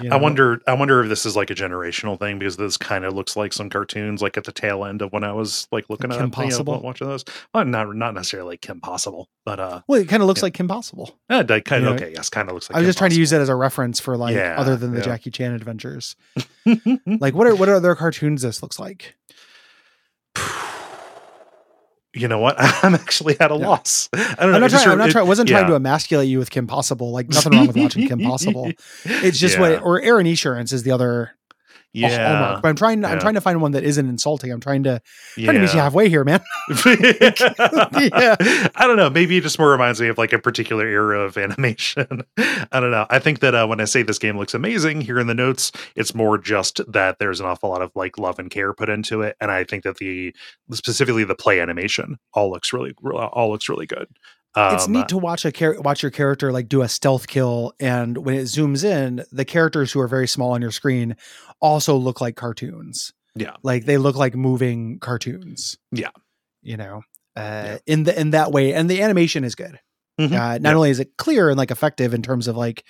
you 0.00 0.10
I 0.10 0.16
wonder. 0.16 0.60
I 0.66 0.72
wonder 0.74 1.02
if 1.02 1.08
this 1.08 1.24
is 1.26 1.36
like 1.36 1.50
a 1.50 1.54
generational 1.54 2.18
thing 2.18 2.38
because 2.38 2.56
this 2.56 2.76
kind 2.76 3.04
of 3.04 3.14
looks 3.14 3.36
like 3.36 3.52
some 3.52 3.68
cartoons, 3.70 4.22
like 4.22 4.36
at 4.36 4.44
the 4.44 4.52
tail 4.52 4.84
end 4.84 5.02
of 5.02 5.12
when 5.12 5.24
I 5.24 5.32
was 5.32 5.66
like 5.72 5.86
looking 5.88 6.10
Kim 6.10 6.20
at 6.20 6.20
you 6.20 6.26
know, 6.26 6.30
Possible? 6.30 6.80
watching 6.80 7.08
those. 7.08 7.24
Well, 7.54 7.64
not 7.64 7.94
not 7.96 8.14
necessarily 8.14 8.50
like 8.50 8.60
Kim 8.60 8.80
Possible, 8.80 9.28
but 9.44 9.60
uh, 9.60 9.80
Well, 9.88 10.00
it 10.00 10.08
kind 10.08 10.22
of 10.22 10.26
looks 10.26 10.40
Yeah. 10.40 10.46
like 10.46 10.54
Kim 10.54 10.68
Possible. 10.68 11.18
eh, 11.28 11.42
kind 11.44 11.70
You 11.70 11.76
of 11.76 11.82
know, 11.82 11.92
okay. 11.94 12.12
Yes, 12.14 12.28
kind 12.30 12.48
of 12.48 12.54
looks 12.54 12.68
like. 12.70 12.76
I 12.76 12.80
was 12.80 12.84
Kim 12.84 12.88
just 12.88 12.98
trying 12.98 13.10
to 13.10 13.16
use 13.18 13.30
Possible. 13.30 13.40
it 13.40 13.42
as 13.42 13.48
a 13.48 13.54
reference 13.56 14.00
for 14.00 14.16
like 14.16 14.34
Yeah, 14.34 14.54
other 14.58 14.76
than 14.76 14.92
the 14.92 14.98
yeah. 14.98 15.04
Jackie 15.04 15.30
Chan 15.30 15.52
adventures. 15.54 16.16
Like 17.06 17.34
what 17.34 17.46
are 17.46 17.54
what 17.54 17.68
are 17.68 17.74
other 17.74 17.94
cartoons 17.94 18.42
this 18.42 18.62
looks 18.62 18.78
like? 18.78 19.14
you 22.14 22.28
know 22.28 22.38
what? 22.38 22.56
I'm 22.58 22.94
actually 22.94 23.38
at 23.40 23.50
a 23.50 23.56
Yeah. 23.56 23.68
loss. 23.68 24.08
I 24.12 24.18
don't 24.18 24.50
know. 24.50 24.54
I'm 24.54 24.60
not 24.60 24.66
it 24.66 24.70
trying. 24.70 24.88
I'm 24.90 24.98
not 24.98 25.10
trying. 25.10 25.24
I 25.24 25.28
wasn't 25.28 25.48
trying 25.48 25.66
to 25.68 25.74
emasculate 25.74 26.28
you 26.28 26.38
with 26.38 26.50
Kim 26.50 26.66
Possible. 26.66 27.12
Like 27.12 27.28
nothing 27.28 27.52
wrong 27.52 27.66
with 27.68 27.76
watching 27.76 28.08
Kim 28.08 28.18
Possible. 28.30 28.70
It's 29.04 29.38
just 29.38 29.54
Yeah. 29.56 29.60
what 29.60 29.82
or 29.82 30.00
Erin 30.00 30.26
Esurance 30.26 30.72
is 30.72 30.82
the 30.82 30.90
other 30.92 31.30
yeah, 31.92 32.38
hallmark. 32.38 32.62
But 32.62 32.68
I'm 32.68 32.76
trying. 32.76 33.04
I'm 33.04 33.18
trying 33.18 33.34
to 33.34 33.40
find 33.40 33.60
one 33.60 33.72
that 33.72 33.82
isn't 33.82 34.08
insulting. 34.08 34.52
I'm 34.52 34.60
trying 34.60 34.84
to 34.84 35.00
yeah. 35.36 35.46
trying 35.46 35.56
to 35.56 35.62
meet 35.62 35.72
you 35.72 35.80
halfway 35.80 36.08
here, 36.08 36.24
man. 36.24 36.40
yeah. 36.86 38.36
I 38.76 38.84
don't 38.86 38.96
know. 38.96 39.10
Maybe 39.10 39.36
it 39.36 39.42
just 39.42 39.58
more 39.58 39.70
reminds 39.70 40.00
me 40.00 40.08
of 40.08 40.16
like 40.16 40.32
a 40.32 40.38
particular 40.38 40.86
era 40.86 41.20
of 41.20 41.36
animation. 41.36 42.22
I 42.38 42.80
don't 42.80 42.92
know. 42.92 43.06
I 43.10 43.18
think 43.18 43.40
that 43.40 43.54
uh, 43.54 43.66
when 43.66 43.80
I 43.80 43.84
say 43.84 44.02
this 44.02 44.18
game 44.18 44.38
looks 44.38 44.54
amazing 44.54 45.00
here 45.00 45.18
in 45.18 45.26
the 45.26 45.34
notes, 45.34 45.72
it's 45.96 46.14
more 46.14 46.38
just 46.38 46.80
that 46.90 47.18
there's 47.18 47.40
an 47.40 47.46
awful 47.46 47.70
lot 47.70 47.82
of 47.82 47.90
like 47.94 48.18
love 48.18 48.38
and 48.38 48.50
care 48.50 48.72
put 48.72 48.88
into 48.88 49.22
it, 49.22 49.36
and 49.40 49.50
I 49.50 49.64
think 49.64 49.82
that 49.84 49.96
the 49.96 50.34
specifically 50.72 51.24
the 51.24 51.34
play 51.34 51.60
animation 51.60 52.18
all 52.34 52.50
looks 52.50 52.72
really 52.72 52.94
all 53.02 53.50
looks 53.50 53.68
really 53.68 53.86
good. 53.86 54.06
Um, 54.56 54.74
it's 54.74 54.88
neat 54.88 55.08
to 55.08 55.16
watch 55.18 55.44
a 55.44 55.52
char- 55.52 55.80
watch 55.80 56.02
your 56.02 56.10
character 56.10 56.50
like 56.52 56.68
do 56.68 56.82
a 56.82 56.88
stealth 56.88 57.28
kill, 57.28 57.72
and 57.78 58.18
when 58.18 58.34
it 58.34 58.42
zooms 58.44 58.82
in, 58.84 59.24
the 59.30 59.44
characters 59.44 59.92
who 59.92 60.00
are 60.00 60.08
very 60.08 60.26
small 60.26 60.52
on 60.52 60.60
your 60.62 60.72
screen 60.72 61.16
also 61.60 61.94
look 61.96 62.20
like 62.20 62.36
cartoons. 62.36 63.12
Yeah. 63.36 63.54
like 63.62 63.84
they 63.84 63.96
look 63.96 64.16
like 64.16 64.34
moving 64.34 64.98
cartoons. 64.98 65.78
Yeah. 65.92 66.10
you 66.62 66.76
know, 66.76 67.02
uh, 67.36 67.40
Yeah. 67.40 67.78
in 67.86 68.02
the 68.02 68.20
in 68.20 68.30
that 68.30 68.50
way, 68.50 68.74
and 68.74 68.90
the 68.90 69.02
animation 69.02 69.44
is 69.44 69.54
good. 69.54 69.78
Mhm. 70.20 70.32
Uh, 70.32 70.58
not 70.58 70.70
Yeah. 70.70 70.74
only 70.74 70.90
is 70.90 70.98
it 71.00 71.16
clear 71.16 71.48
and 71.48 71.56
like 71.56 71.70
effective 71.70 72.12
in 72.12 72.22
terms 72.22 72.48
of 72.48 72.56
like 72.56 72.84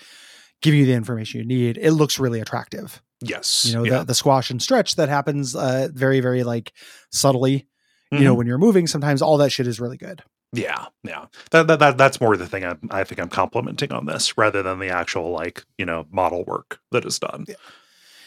giving 0.62 0.80
you 0.80 0.86
the 0.86 0.94
information 0.94 1.40
you 1.40 1.46
need, 1.46 1.76
it 1.76 1.92
looks 1.92 2.18
really 2.18 2.40
attractive. 2.40 3.02
Yes. 3.20 3.66
You 3.66 3.74
know, 3.74 3.84
yeah. 3.84 3.98
the, 3.98 4.04
the 4.06 4.14
squash 4.14 4.50
and 4.50 4.60
stretch 4.62 4.96
that 4.96 5.08
happens 5.10 5.54
uh, 5.54 5.88
very, 5.92 6.20
very 6.20 6.42
like 6.42 6.72
subtly. 7.12 7.66
You 8.10 8.20
know, 8.20 8.34
Mhm. 8.34 8.38
when 8.38 8.46
you're 8.46 8.58
moving, 8.58 8.86
sometimes 8.86 9.20
all 9.22 9.36
that 9.38 9.50
shit 9.52 9.66
is 9.68 9.78
really 9.78 9.98
good. 9.98 10.22
Yeah, 10.52 10.86
yeah. 11.04 11.26
That, 11.52 11.68
that, 11.68 11.78
that 11.78 11.96
that's 11.96 12.20
more 12.20 12.36
the 12.36 12.46
thing 12.48 12.64
I, 12.64 12.74
I 12.90 13.04
think 13.04 13.20
I'm 13.20 13.28
complimenting 13.28 13.92
on 13.92 14.06
this 14.06 14.36
rather 14.36 14.62
than 14.62 14.78
the 14.80 14.88
actual 14.88 15.30
like 15.30 15.64
you 15.78 15.84
know 15.86 16.06
model 16.10 16.44
work 16.44 16.80
that 16.90 17.04
is 17.04 17.18
done. 17.20 17.46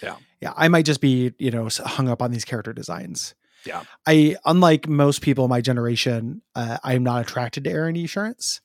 Yeah, 0.01 0.15
Yeah. 0.41 0.53
I 0.55 0.67
might 0.69 0.86
just 0.86 1.01
be 1.01 1.34
you 1.38 1.51
know 1.51 1.67
hung 1.84 2.07
up 2.07 2.21
on 2.21 2.32
these 2.32 2.45
character 2.45 2.71
designs. 2.74 3.36
Yeah. 3.65 3.84
I 4.07 4.36
unlike 4.45 4.88
most 4.88 5.21
people 5.21 5.45
in 5.45 5.49
my 5.49 5.61
generation, 5.61 6.41
uh, 6.55 6.78
I'm 6.84 7.03
not 7.03 7.21
attracted 7.21 7.63
to 7.65 7.69
Erin 7.71 7.95
Esurance, 7.95 8.59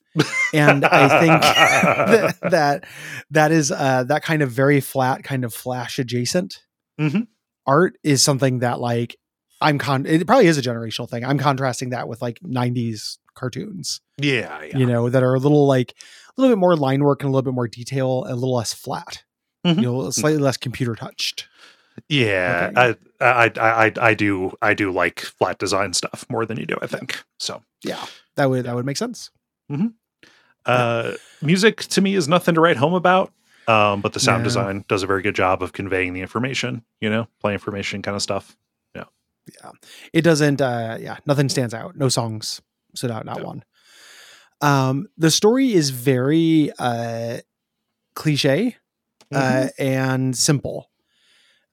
and 0.53 0.83
I 0.85 1.19
think 1.21 1.41
that, 1.41 2.35
that 2.51 2.85
that 3.31 3.51
is 3.51 3.71
uh, 3.71 4.03
that 4.05 4.23
kind 4.23 4.41
of 4.41 4.51
very 4.51 4.79
flat, 4.81 5.23
kind 5.23 5.43
of 5.45 5.53
flash 5.53 5.99
adjacent 5.99 6.63
Mhm. 6.99 7.27
art 7.65 7.97
is 8.03 8.21
something 8.23 8.59
that 8.59 8.79
like 8.81 9.15
I'm 9.61 9.77
con. 9.77 10.05
It 10.05 10.25
probably 10.25 10.47
is 10.47 10.57
a 10.57 10.61
generational 10.61 11.09
thing. 11.09 11.23
I'm 11.25 11.37
contrasting 11.37 11.89
that 11.89 12.07
with 12.07 12.21
like 12.21 12.39
'90s 12.41 13.17
cartoons, 13.35 14.01
Yeah, 14.17 14.63
yeah. 14.63 14.77
you 14.77 14.85
know, 14.85 15.09
that 15.09 15.23
are 15.23 15.33
a 15.35 15.39
little 15.39 15.67
like 15.67 15.93
a 16.37 16.41
little 16.41 16.55
bit 16.55 16.59
more 16.59 16.75
line 16.75 17.03
work 17.03 17.21
and 17.23 17.27
a 17.29 17.31
little 17.31 17.43
bit 17.51 17.53
more 17.55 17.67
detail, 17.67 18.23
and 18.23 18.31
a 18.33 18.35
little 18.35 18.55
less 18.55 18.73
flat. 18.73 19.23
Mhm. 19.65 19.75
You 19.77 19.81
know, 19.81 20.09
slightly 20.11 20.39
less 20.39 20.55
computer 20.57 20.95
touched. 20.95 21.47
Yeah, 22.07 22.69
Okay. 22.77 22.97
I, 23.19 23.25
I, 23.45 23.51
I, 23.59 23.91
I, 23.99 24.13
do, 24.13 24.53
I 24.61 24.73
do 24.73 24.89
like 24.89 25.19
flat 25.19 25.57
design 25.59 25.91
stuff 25.91 26.25
more 26.29 26.45
than 26.45 26.57
you 26.57 26.65
do. 26.65 26.77
I 26.81 26.87
think 26.87 27.21
so. 27.39 27.61
Yeah, 27.83 28.05
that 28.37 28.49
would 28.49 28.65
that 28.65 28.75
would 28.75 28.85
make 28.85 28.95
sense. 28.95 29.29
Uh, 30.65 31.13
music 31.41 31.77
to 31.85 32.01
me 32.01 32.15
is 32.15 32.27
nothing 32.27 32.55
to 32.55 32.61
write 32.61 32.77
home 32.77 32.93
about. 32.93 33.33
Um, 33.67 34.01
but 34.01 34.13
the 34.13 34.19
sound 34.19 34.41
Yeah. 34.41 34.45
design 34.45 34.85
does 34.87 35.03
a 35.03 35.07
very 35.07 35.21
good 35.21 35.35
job 35.35 35.61
of 35.61 35.73
conveying 35.73 36.13
the 36.13 36.21
information. 36.21 36.83
You 37.01 37.09
know, 37.09 37.27
play 37.39 37.53
information 37.53 38.01
kind 38.01 38.15
of 38.15 38.21
stuff. 38.21 38.57
It 40.13 40.21
doesn't. 40.21 40.61
uh 40.61 40.97
Yeah, 40.99 41.17
nothing 41.25 41.49
stands 41.49 41.73
out. 41.73 41.95
No 41.95 42.09
songs 42.09 42.61
stood 42.95 43.11
out. 43.11 43.25
Not 43.25 43.39
No. 43.39 43.45
one. 43.45 43.63
Um, 44.61 45.07
the 45.17 45.31
story 45.31 45.73
is 45.73 45.89
very 45.91 46.71
uh 46.79 47.37
cliche 48.15 48.75
Mm-hmm. 49.31 49.67
uh, 49.67 49.67
and 49.77 50.35
simple. 50.35 50.89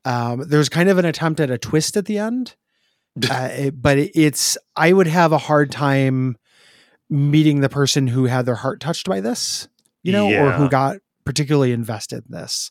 Um, 0.05 0.45
there's 0.47 0.69
kind 0.69 0.91
of 0.91 0.99
an 0.99 1.07
attempt 1.07 1.41
at 1.41 1.51
a 1.51 1.57
twist 1.57 1.97
at 1.97 2.05
the 2.05 2.19
end, 2.19 2.55
uh, 3.31 3.49
it- 3.51 3.81
but 3.81 3.97
it- 3.97 4.13
it's 4.15 4.59
I 4.77 4.93
would 4.93 5.07
have 5.07 5.33
a 5.33 5.39
hard 5.39 5.73
time 5.73 6.37
meeting 7.09 7.61
the 7.61 7.71
person 7.71 8.09
who 8.09 8.27
had 8.27 8.45
their 8.45 8.57
heart 8.57 8.81
touched 8.81 9.09
by 9.09 9.21
this, 9.23 9.69
you 10.03 10.13
know, 10.13 10.27
or 10.29 10.53
who 10.53 10.69
got 10.69 10.99
particularly 11.25 11.73
invested 11.73 12.25
in 12.29 12.33
this. 12.37 12.71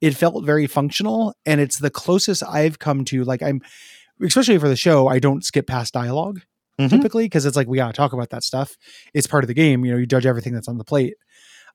It 0.00 0.14
felt 0.14 0.44
very 0.46 0.68
functional, 0.68 1.34
and 1.44 1.60
it's 1.60 1.78
the 1.78 1.90
closest 1.90 2.44
I've 2.44 2.78
come 2.78 3.04
to. 3.06 3.24
Like 3.24 3.42
I'm, 3.42 3.60
especially 4.22 4.58
for 4.58 4.68
the 4.68 4.76
show, 4.76 5.08
I 5.08 5.18
don't 5.18 5.44
skip 5.44 5.66
past 5.66 5.94
dialog 5.94 6.40
Mhm. 6.80 6.88
typically 6.90 7.24
because 7.26 7.44
it's 7.46 7.56
like 7.56 7.68
we 7.68 7.76
gotta 7.76 7.92
talk 7.92 8.12
about 8.12 8.30
that 8.30 8.42
stuff. 8.42 8.76
It's 9.12 9.26
part 9.26 9.44
of 9.44 9.48
the 9.48 9.54
game. 9.54 9.84
You 9.84 9.92
know, 9.92 9.98
you 9.98 10.06
judge 10.06 10.24
everything 10.26 10.54
that's 10.54 10.68
on 10.68 10.78
the 10.78 10.84
plate. 10.84 11.14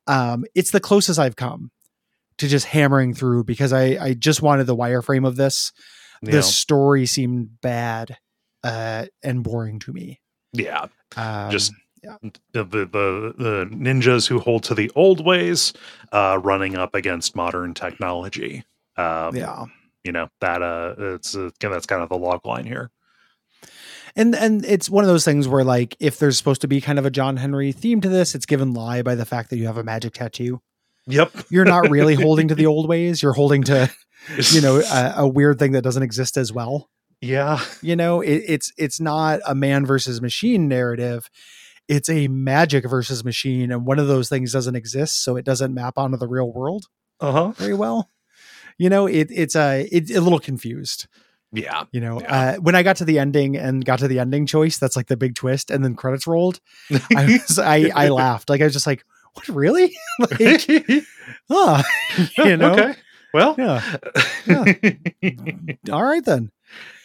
Um, 0.08 0.46
it's 0.56 0.72
the 0.72 0.80
closest 0.80 1.20
I've 1.20 1.36
come 1.36 1.72
to 2.38 2.48
just 2.48 2.66
hammering 2.68 3.14
through 3.14 3.44
because 3.44 3.72
I 3.74 3.98
I 4.04 4.14
just 4.14 4.42
wanted 4.42 4.66
the 4.68 4.76
wireframe 4.76 5.28
of 5.28 5.36
this. 5.36 5.72
You 6.22 6.32
The 6.32 6.44
story 6.44 7.06
seemed 7.06 7.62
bad 7.62 8.18
uh, 8.64 9.06
and 9.24 9.44
boring 9.44 9.78
to 9.80 9.94
me. 9.94 10.20
yeah. 10.54 10.88
Um, 11.18 11.52
Just 11.52 11.72
the, 12.04 12.64
the 12.64 12.86
the 12.86 13.34
the 13.38 13.70
ninjas 13.72 14.28
who 14.28 14.40
hold 14.40 14.64
to 14.64 14.76
the 14.76 14.92
old 14.96 15.24
ways, 15.26 15.74
uh, 16.12 16.40
running 16.44 16.76
up 16.76 16.94
against 16.96 17.36
modern 17.36 17.74
technology. 17.74 18.64
Um, 18.98 19.36
yeah. 19.36 19.66
You 20.06 20.12
know 20.14 20.28
that 20.42 20.62
uh, 20.62 20.96
it's 21.16 21.36
uh, 21.36 21.50
that's 21.60 21.86
kind 21.86 22.02
of 22.04 22.10
the 22.10 22.18
log 22.18 22.46
line 22.46 22.66
here. 22.66 22.92
and 24.16 24.36
and 24.36 24.64
it's 24.66 24.90
one 24.90 25.04
of 25.04 25.08
those 25.08 25.26
things 25.26 25.48
where 25.48 25.64
like 25.64 25.96
if 26.00 26.20
there's 26.20 26.38
supposed 26.38 26.62
to 26.62 26.68
be 26.68 26.80
kind 26.82 27.00
of 27.00 27.06
a 27.06 27.12
John 27.12 27.38
Henry 27.38 27.72
theme 27.72 28.02
to 28.02 28.10
this, 28.10 28.36
it's 28.36 28.46
given 28.46 28.74
lie 28.74 29.02
by 29.02 29.16
the 29.16 29.26
fact 29.26 29.50
that 29.50 29.58
you 29.58 29.66
have 29.68 29.78
a 29.78 29.84
magic 29.84 30.14
tattoo. 30.14 30.62
Yep. 31.08 31.32
You're 31.50 31.66
not 31.66 31.90
really 31.90 32.16
holding 32.16 32.48
to 32.48 32.56
the 32.56 32.66
old 32.74 32.88
ways. 32.88 33.22
You're 33.22 33.34
holding 33.34 33.64
to 33.64 33.92
you 34.52 34.62
know 34.62 34.80
a, 34.82 35.14
a 35.18 35.28
weird 35.28 35.60
thing 35.60 35.74
that 35.74 35.84
doesn't 35.84 36.04
exist 36.04 36.38
as 36.38 36.52
well. 36.54 36.90
yeah. 37.22 37.60
You 37.82 37.96
know, 37.96 38.22
it, 38.22 38.44
it's 38.48 38.72
it's 38.78 39.00
not 39.00 39.40
a 39.46 39.54
man 39.56 39.86
versus 39.86 40.22
machine 40.22 40.68
narrative. 40.68 41.30
It's 41.88 42.10
a 42.10 42.28
magic 42.28 42.90
versus 42.90 43.24
machine, 43.24 43.72
and 43.72 43.86
one 43.86 44.00
of 44.00 44.08
those 44.08 44.28
things 44.30 44.52
doesn't 44.52 44.76
exist, 44.76 45.22
so 45.24 45.36
it 45.36 45.46
doesn't 45.46 45.74
map 45.74 45.98
onto 45.98 46.18
the 46.18 46.28
real 46.28 46.52
world 46.52 46.86
Uh 47.20 47.32
huh. 47.32 47.52
very 47.52 47.76
well. 47.76 48.10
You 48.78 48.90
know, 48.90 49.08
it, 49.08 49.28
it's 49.32 49.56
a 49.56 49.88
it's 49.92 50.12
a 50.14 50.20
little 50.22 50.40
confused. 50.40 51.08
Yeah. 51.52 51.84
You 51.92 52.02
know, 52.02 52.20
Yeah. 52.20 52.36
uh, 52.36 52.56
when 52.58 52.76
I 52.76 52.84
got 52.84 52.98
to 52.98 53.06
the 53.06 53.18
ending 53.20 53.56
and 53.56 53.86
got 53.86 54.00
to 54.00 54.08
the 54.10 54.20
ending 54.20 54.46
choice, 54.46 54.78
that's 54.78 54.96
like 54.98 55.08
the 55.08 55.16
big 55.16 55.36
twist, 55.36 55.72
and 55.72 55.84
then 55.86 55.96
credits 55.96 56.28
rolled. 56.28 56.60
I 57.16 57.26
was 57.48 57.58
I 57.60 57.92
I 57.96 58.10
laughed 58.24 58.50
like 58.50 58.60
I 58.62 58.66
was 58.66 58.74
just 58.74 58.88
like, 58.88 59.06
what 59.34 59.48
really? 59.48 59.96
like, 60.20 60.40
huh? 61.50 61.84
you 62.40 62.58
know? 62.58 62.74
Okay. 62.74 62.94
Well. 63.34 63.56
Yeah. 63.58 63.82
All 65.92 66.04
right 66.04 66.24
then. 66.26 66.52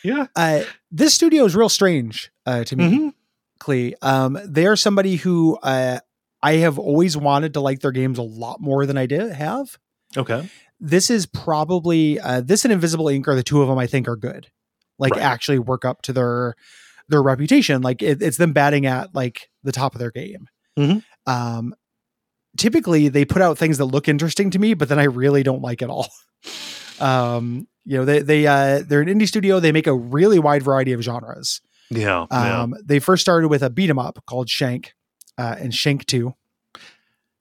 yeah. 0.03 0.27
Uh, 0.37 0.63
this 0.91 1.15
studio 1.15 1.45
is 1.45 1.55
real 1.55 1.69
strange 1.69 2.31
uh, 2.47 2.65
to 2.65 2.77
me. 2.77 2.85
Mhm. 2.99 3.13
Klei. 3.61 3.95
Um, 4.03 4.39
they 4.45 4.67
are 4.67 4.77
somebody 4.77 5.17
who 5.17 5.57
uh, 5.63 5.99
I 6.43 6.55
have 6.55 6.79
always 6.79 7.17
wanted 7.17 7.55
to 7.55 7.61
like 7.61 7.81
their 7.81 7.93
games 7.93 8.19
a 8.19 8.23
lot 8.23 8.61
more 8.61 8.87
than 8.87 8.97
I 8.97 9.07
did 9.07 9.33
have. 9.33 9.77
Okay. 10.17 10.49
This 10.81 11.11
is 11.11 11.27
probably 11.27 12.19
uh, 12.19 12.41
this 12.41 12.65
and 12.65 12.73
Invisible 12.73 13.07
Inc. 13.07 13.29
are 13.29 13.35
the 13.35 13.43
two 13.43 13.61
of 13.63 13.69
them 13.69 13.79
I 13.79 13.87
think 13.87 14.09
are 14.09 14.17
good. 14.17 14.49
Like 14.99 15.15
Right. 15.15 15.23
actually 15.23 15.59
work 15.59 15.85
up 15.85 16.03
to 16.03 16.13
their 16.13 16.55
their 17.09 17.23
reputation. 17.23 17.83
Like 17.83 18.03
it, 18.03 18.23
it's 18.23 18.37
them 18.39 18.53
batting 18.53 18.87
at 18.87 19.15
like 19.15 19.49
the 19.63 19.73
top 19.73 19.95
of 19.95 19.99
their 19.99 20.11
game. 20.11 20.47
Mhm. 20.79 21.03
Um, 21.27 21.75
typically 22.57 23.09
they 23.09 23.25
put 23.25 23.43
out 23.43 23.59
things 23.59 23.79
that 23.79 23.85
look 23.87 24.09
interesting 24.09 24.51
to 24.51 24.59
me, 24.59 24.75
but 24.75 24.89
then 24.89 24.99
I 24.99 25.05
really 25.05 25.43
don't 25.43 25.63
like 25.63 25.83
it 25.83 25.91
all. 25.91 26.09
um, 27.01 27.67
you 27.85 27.97
know, 27.97 28.05
they 28.05 28.21
they 28.21 28.47
uh, 28.47 28.83
they're 28.87 29.01
an 29.01 29.09
indie 29.09 29.27
studio. 29.29 29.61
They 29.61 29.73
make 29.73 29.87
a 29.87 29.95
really 29.95 30.39
wide 30.39 30.63
variety 30.63 30.93
of 30.93 31.01
genres. 31.03 31.61
Yeah. 31.91 32.27
yeah. 32.31 32.63
Um, 32.63 32.75
They 32.85 33.01
first 33.01 33.21
started 33.23 33.49
with 33.49 33.63
a 33.63 33.71
beat 33.71 33.91
'em 33.91 33.99
up 33.99 34.23
called 34.27 34.49
Shank 34.49 34.93
uh, 35.39 35.57
and 35.59 35.75
Shank 35.75 36.07
Two. 36.07 36.35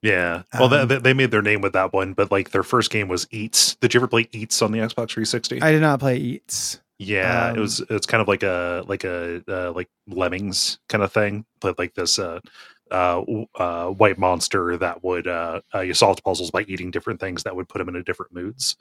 Yeah. 0.02 0.42
Well, 0.54 0.72
Um, 0.72 0.88
they, 0.88 0.98
they 0.98 1.12
made 1.14 1.30
their 1.30 1.42
name 1.42 1.60
with 1.60 1.72
that 1.74 1.92
one, 1.92 2.14
but 2.14 2.30
like 2.30 2.50
their 2.50 2.62
first 2.62 2.90
game 2.90 3.08
was 3.08 3.26
Eets. 3.26 3.78
Did 3.80 3.92
you 3.94 4.00
ever 4.00 4.08
play 4.08 4.24
Eets 4.26 4.62
on 4.62 4.72
the 4.72 4.78
Xbox 4.78 5.10
360? 5.10 5.60
I 5.60 5.72
did 5.72 5.82
not 5.82 6.00
play 6.00 6.18
Eets. 6.18 6.80
yeah, 6.98 7.48
it 7.48 7.56
um, 7.56 7.60
was. 7.60 7.80
It's 7.90 8.06
kind 8.06 8.20
of 8.22 8.28
like 8.28 8.42
a 8.42 8.82
like 8.86 9.04
a 9.04 9.42
uh, 9.48 9.72
like 9.72 9.88
Lemmings 10.08 10.78
kind 10.88 11.02
of 11.04 11.12
thing, 11.12 11.44
but 11.60 11.78
like 11.78 11.94
this 11.94 12.18
uh, 12.18 12.40
uh, 12.90 13.22
uh, 13.58 13.88
white 13.88 14.18
monster 14.18 14.76
that 14.78 15.04
would 15.04 15.26
uh, 15.26 15.60
uh, 15.74 15.80
you 15.80 15.94
solved 15.94 16.24
puzzles 16.24 16.50
by 16.50 16.62
eating 16.62 16.90
different 16.90 17.20
things 17.20 17.42
that 17.42 17.54
would 17.54 17.68
put 17.68 17.78
them 17.78 17.88
into 17.88 18.02
different 18.02 18.32
moods. 18.32 18.76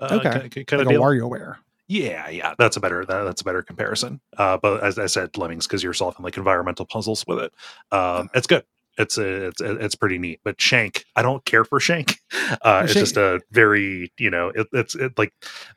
Uh, 0.00 0.18
Okay. 0.20 0.48
kind, 0.50 0.66
kind 0.66 0.86
Like 0.86 0.94
of 0.94 1.00
a. 1.00 1.04
WarioWare. 1.04 1.56
Yeah, 1.90 2.28
yeah, 2.28 2.52
that's 2.58 2.76
a 2.76 2.80
better 2.80 3.06
that, 3.06 3.24
that's 3.24 3.40
a 3.40 3.44
better 3.44 3.62
comparison. 3.62 4.20
Uh, 4.36 4.58
but 4.58 4.82
as 4.84 4.98
I 4.98 5.06
said, 5.06 5.36
Lemmings 5.38 5.66
because 5.66 5.82
you're 5.82 5.94
solving 5.94 6.22
like 6.22 6.36
environmental 6.36 6.84
puzzles 6.84 7.24
with 7.26 7.38
it. 7.38 7.52
Um, 7.90 8.28
it's 8.34 8.46
good. 8.46 8.64
It's 8.98 9.16
a, 9.16 9.46
it's 9.46 9.60
it's 9.60 9.94
pretty 9.94 10.18
neat. 10.18 10.40
But 10.44 10.60
Shank, 10.60 11.04
I 11.16 11.22
don't 11.22 11.44
care 11.44 11.64
for 11.64 11.80
Shank. 11.80 12.18
Uh, 12.62 12.82
it's 12.84 12.92
Shank- 12.92 13.02
just 13.04 13.16
a 13.16 13.40
very 13.50 14.12
you 14.18 14.30
know 14.30 14.48
it, 14.54 14.66
it's 14.72 14.94
it, 14.94 15.16
like 15.18 15.32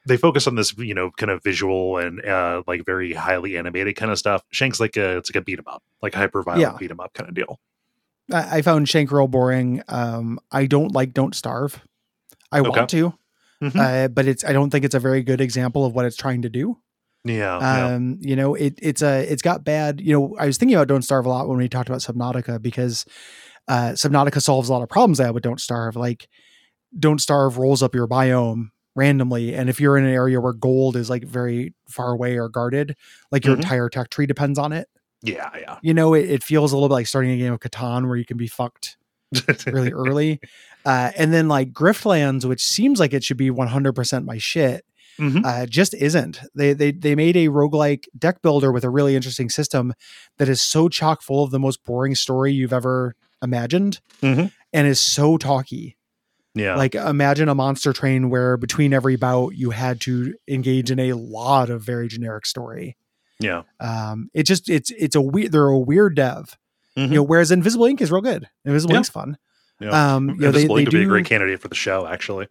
they 0.07 0.15
focus 0.17 0.47
on 0.47 0.55
this 0.55 0.75
you 0.77 0.93
know 0.93 1.11
kind 1.11 1.29
of 1.29 1.43
visual 1.43 1.97
and 1.97 2.23
uh, 2.25 2.63
like 2.67 2.85
very 2.85 3.13
highly 3.13 3.57
animated 3.57 3.95
kind 3.95 4.11
of 4.11 4.17
stuff. 4.17 4.43
Shank's 4.51 4.79
like 4.79 4.95
a 4.97 5.17
it's 5.17 5.29
like 5.29 5.41
a 5.41 5.45
beat 5.45 5.59
'em 5.59 5.65
up, 5.67 5.83
like 6.01 6.13
hyper 6.13 6.41
violent 6.43 6.61
Yeah. 6.73 6.77
beat 6.77 6.91
'em 6.91 6.99
up 6.99 7.13
kind 7.13 7.27
of 7.29 7.35
deal. 7.35 7.59
I, 8.31 8.57
I 8.57 8.61
found 8.61 8.87
Shank 8.89 9.11
real 9.11 9.27
boring. 9.27 9.81
Um, 9.87 10.39
I 10.51 10.65
don't 10.65 10.93
like 10.93 11.13
Don't 11.13 11.35
Starve. 11.35 11.81
I 12.51 12.59
Okay. 12.59 12.69
want 12.69 12.89
to, 12.91 13.13
Mhm. 13.61 13.75
uh, 13.75 14.07
but 14.09 14.27
it's 14.27 14.43
I 14.45 14.53
don't 14.53 14.69
think 14.69 14.85
it's 14.85 14.95
a 14.95 14.99
very 14.99 15.23
good 15.23 15.41
example 15.41 15.85
of 15.85 15.93
what 15.93 16.05
it's 16.05 16.15
trying 16.17 16.41
to 16.43 16.49
do. 16.49 16.77
Yeah, 17.23 17.59
yeah. 17.59 17.95
Um, 17.95 18.17
you 18.21 18.35
know, 18.35 18.55
it 18.55 18.79
it's 18.81 19.01
a 19.01 19.21
it's 19.31 19.41
got 19.41 19.63
bad. 19.63 20.01
You 20.01 20.13
know, 20.13 20.35
I 20.39 20.45
was 20.47 20.57
thinking 20.57 20.75
about 20.75 20.87
Don't 20.87 21.03
Starve 21.03 21.25
a 21.25 21.29
lot 21.29 21.47
when 21.47 21.57
we 21.57 21.69
talked 21.69 21.87
about 21.89 22.01
Subnautica 22.01 22.61
because 22.61 23.05
uh, 23.67 23.91
Subnautica 23.91 24.41
solves 24.41 24.69
a 24.69 24.73
lot 24.73 24.81
of 24.81 24.89
problems 24.89 25.19
I 25.19 25.25
have 25.25 25.35
with 25.35 25.43
Don't 25.43 25.61
Starve. 25.61 25.95
Like, 25.95 26.27
Don't 26.97 27.21
Starve 27.21 27.57
rolls 27.57 27.83
up 27.83 27.93
your 27.93 28.07
biome 28.07 28.69
randomly, 28.95 29.53
and 29.53 29.69
if 29.69 29.79
you're 29.79 29.97
in 29.97 30.03
an 30.03 30.13
area 30.13 30.41
where 30.41 30.53
gold 30.53 30.95
is 30.95 31.09
like 31.09 31.23
very 31.23 31.73
far 31.87 32.11
away 32.11 32.37
or 32.37 32.49
guarded, 32.49 32.95
like 33.31 33.45
your 33.45 33.55
Mhm. 33.55 33.59
entire 33.63 33.87
tech 33.89 34.09
tree 34.09 34.25
depends 34.25 34.57
on 34.59 34.73
it. 34.73 34.87
yeah, 35.21 35.49
yeah. 35.59 35.77
You 35.83 35.93
know, 35.93 36.15
it, 36.15 36.27
it 36.29 36.43
feels 36.43 36.71
a 36.71 36.75
little 36.75 36.89
bit 36.89 36.95
like 36.95 37.07
starting 37.07 37.29
a 37.31 37.37
game 37.37 37.53
of 37.53 37.59
Catan 37.59 38.07
where 38.07 38.17
you 38.17 38.25
can 38.25 38.37
be 38.37 38.47
fucked 38.47 38.97
really 39.67 39.91
early. 39.93 40.39
Uh, 40.83 41.11
and 41.15 41.31
then 41.31 41.47
like 41.47 41.71
Griftlands, 41.71 42.43
which 42.43 42.61
seems 42.65 42.99
like 42.99 43.13
it 43.13 43.23
should 43.23 43.37
be 43.37 43.51
100% 43.51 44.25
my 44.25 44.39
shit, 44.39 44.83
Mhm. 45.19 45.45
uh, 45.45 45.65
just 45.65 45.93
isn't. 45.93 46.39
They, 46.55 46.73
they 46.73 46.91
they 46.91 47.15
made 47.15 47.35
a 47.37 47.47
roguelike 47.47 48.05
deck 48.17 48.41
builder 48.41 48.71
with 48.71 48.83
a 48.83 48.89
really 48.89 49.15
interesting 49.15 49.49
system 49.49 49.93
that 50.37 50.49
is 50.49 50.61
so 50.61 50.89
chock 50.89 51.21
full 51.21 51.43
of 51.43 51.51
the 51.51 51.59
most 51.59 51.83
boring 51.83 52.15
story 52.15 52.51
you've 52.53 52.73
ever 52.73 53.15
imagined 53.43 53.99
Mhm. 54.21 54.51
and 54.73 54.87
is 54.87 54.99
so 54.99 55.37
talky. 55.37 55.97
Yeah, 56.53 56.75
Like 56.75 56.95
imagine 56.95 57.47
a 57.49 57.55
monster 57.55 57.93
train 57.93 58.29
where 58.29 58.57
between 58.57 58.93
every 58.93 59.15
bout 59.15 59.55
you 59.55 59.69
had 59.69 60.01
to 60.01 60.33
engage 60.49 60.91
in 60.91 60.99
a 60.99 61.13
lot 61.13 61.69
of 61.69 61.81
very 61.81 62.07
generic 62.09 62.45
story. 62.45 62.97
yeah. 63.39 63.63
Um, 63.79 64.29
it 64.33 64.43
just 64.43 64.69
it's 64.69 64.91
it's 64.91 65.15
a 65.15 65.21
weird 65.21 65.51
they're 65.51 65.67
a 65.67 65.79
weird 65.79 66.15
dev. 66.15 66.57
Mhm. 66.97 67.07
You 67.09 67.15
know, 67.15 67.23
whereas 67.23 67.51
Invisible 67.51 67.85
Inc. 67.85 68.01
is 68.01 68.11
real 68.11 68.21
good. 68.21 68.47
Invisible 68.65 68.93
Yeah. 68.95 68.99
Inc.'s 68.99 69.09
fun. 69.09 69.37
Yeah. 69.79 70.15
Um, 70.15 70.29
you 70.29 70.35
know, 70.35 70.39
they, 70.39 70.47
Invisible 70.47 70.75
they 70.75 70.81
Inc. 70.83 70.85
would 70.87 70.91
be 70.91 71.03
a 71.03 71.07
great 71.07 71.25
candidate 71.25 71.59
for 71.61 71.69
the 71.69 71.75
show, 71.75 72.05
actually. 72.05 72.47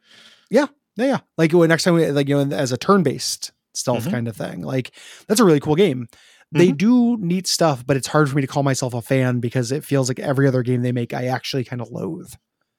yeah, 0.51 0.67
yeah. 1.07 1.21
Like 1.39 1.53
when 1.53 1.69
next 1.69 1.85
time 1.85 1.95
we 1.95 2.07
like 2.11 2.29
you 2.29 2.45
know 2.45 2.57
as 2.57 2.73
a 2.73 2.77
turn-based 2.77 3.53
stealth 3.75 4.05
Mhm. 4.07 4.11
kind 4.11 4.29
of 4.29 4.37
thing. 4.37 4.63
Like 4.63 4.93
that's 5.29 5.41
a 5.41 5.45
really 5.45 5.61
cool 5.61 5.77
game. 5.77 6.09
They 6.53 6.69
Mhm. 6.69 6.79
do 6.79 7.17
neat 7.19 7.47
stuff, 7.47 7.87
but 7.87 7.97
it's 7.97 8.09
hard 8.09 8.29
for 8.29 8.35
me 8.37 8.43
to 8.43 8.49
call 8.49 8.63
myself 8.65 8.93
a 8.95 9.01
fan 9.03 9.39
because 9.41 9.71
it 9.71 9.85
feels 9.85 10.09
like 10.09 10.19
every 10.19 10.49
other 10.49 10.63
game 10.65 10.83
they 10.83 10.91
make 10.93 11.15
I 11.15 11.27
actually 11.27 11.65
kind 11.65 11.81
of 11.81 11.91
loathe. 11.91 12.33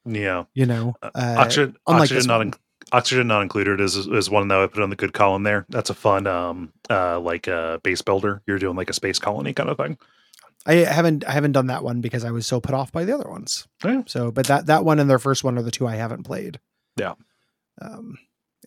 Yeah. 0.06 0.44
You 0.54 0.66
know, 0.66 0.96
Uh, 1.02 1.12
uh, 1.16 1.36
Oxygen, 1.38 1.78
oxygen 1.88 2.26
not 2.28 2.42
in, 2.42 2.54
Oxygen 2.92 3.28
not 3.28 3.42
included 3.44 3.80
is 3.80 3.96
is 3.96 4.30
one 4.30 4.48
that 4.50 4.60
I 4.60 4.68
put 4.68 4.84
on 4.84 4.90
the 4.90 4.96
good 4.98 5.14
column 5.14 5.44
there. 5.44 5.66
That's 5.70 5.90
a 5.90 5.94
fun 5.94 6.28
um 6.28 6.74
uh 6.90 7.20
like 7.20 7.48
a 7.48 7.80
base 7.84 8.02
builder. 8.02 8.42
You're 8.48 8.60
doing 8.60 8.76
like 8.76 8.90
a 8.90 8.94
space 8.94 9.20
colony 9.20 9.54
kind 9.54 9.70
of 9.70 9.78
thing. 9.78 9.98
I 10.66 10.74
haven't 10.76 11.24
I 11.26 11.32
haven't 11.32 11.54
done 11.54 11.68
that 11.68 11.84
one 11.84 12.02
because 12.02 12.26
I 12.26 12.32
was 12.32 12.46
so 12.46 12.60
put 12.60 12.76
off 12.76 12.92
by 12.92 13.06
the 13.06 13.14
other 13.16 13.30
ones. 13.30 13.68
Yeah. 13.86 14.02
So, 14.08 14.32
but 14.32 14.48
that 14.48 14.66
that 14.66 14.84
one 14.84 15.00
and 15.00 15.10
their 15.10 15.18
first 15.20 15.44
one 15.44 15.58
are 15.58 15.64
the 15.64 15.72
two 15.72 15.88
I 15.88 15.96
haven't 15.96 16.24
played. 16.24 16.60
Yeah. 16.98 17.14
Um, 17.82 18.18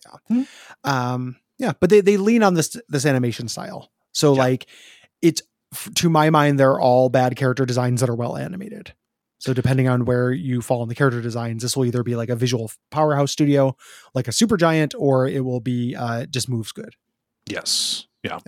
yeah. 0.05 0.17
Hmm. 0.27 0.41
Um, 0.83 1.35
yeah. 1.57 1.73
But 1.79 1.89
they 1.89 2.01
they 2.01 2.17
lean 2.17 2.43
on 2.43 2.53
this 2.53 2.75
this 2.89 3.05
animation 3.05 3.47
style. 3.47 3.91
So 4.11 4.33
Yeah. 4.33 4.39
like, 4.39 4.67
it's 5.21 5.41
to 5.95 6.09
my 6.09 6.29
mind 6.29 6.59
they're 6.59 6.79
all 6.79 7.09
bad 7.09 7.35
character 7.35 7.65
designs 7.65 8.01
that 8.01 8.09
are 8.09 8.15
well 8.15 8.37
animated. 8.37 8.93
So 9.39 9.53
depending 9.53 9.87
on 9.87 10.05
where 10.05 10.31
you 10.31 10.61
fall 10.61 10.81
in 10.83 10.89
the 10.89 10.95
character 10.95 11.21
designs, 11.21 11.61
this 11.61 11.75
will 11.75 11.85
either 11.85 12.03
be 12.03 12.15
like 12.15 12.29
a 12.29 12.35
visual 12.35 12.71
powerhouse 12.91 13.31
studio, 13.31 13.75
like 14.13 14.27
a 14.27 14.31
Supergiant, 14.31 14.93
or 14.97 15.27
it 15.27 15.43
will 15.43 15.59
be 15.59 15.95
uh, 15.95 16.25
just 16.25 16.49
moves 16.49 16.71
good. 16.71 16.95
Yes. 17.47 18.07
Yeah. 18.23 18.39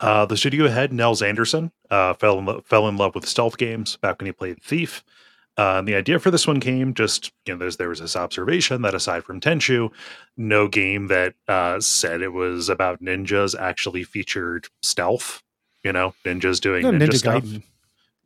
Uh, 0.00 0.26
the 0.26 0.36
studio 0.36 0.68
head, 0.68 0.92
Nels 0.92 1.22
Anderson, 1.22 1.72
uh, 1.90 2.12
fell 2.14 2.38
in 2.38 2.44
lo- 2.44 2.62
fell 2.66 2.86
in 2.88 2.96
love 2.98 3.14
with 3.14 3.26
stealth 3.26 3.56
games 3.56 3.96
back 3.96 4.18
when 4.20 4.26
he 4.26 4.32
played 4.32 4.62
Thief. 4.62 5.04
Uh, 5.58 5.76
and 5.78 5.88
the 5.88 5.94
idea 5.94 6.18
for 6.18 6.30
this 6.30 6.46
one 6.46 6.60
came 6.60 6.92
just 6.92 7.32
you 7.46 7.54
know 7.54 7.58
there's 7.58 7.78
there 7.78 7.88
was 7.88 8.00
this 8.00 8.14
observation 8.16 8.82
that 8.82 8.94
aside 8.94 9.24
from 9.24 9.40
Tenchu, 9.40 9.90
no 10.36 10.68
game 10.68 11.06
that 11.06 11.34
uh, 11.48 11.80
said 11.80 12.20
it 12.22 12.32
was 12.32 12.68
about 12.68 13.02
ninjas 13.02 13.58
actually 13.58 14.04
featured 14.04 14.66
stealth. 14.82 15.42
You 15.82 15.92
know, 15.92 16.14
ninjas 16.24 16.60
doing 16.60 16.82
No, 16.82 16.90
ninja, 16.90 17.08
Ninja 17.08 17.14
stuff. 17.18 17.44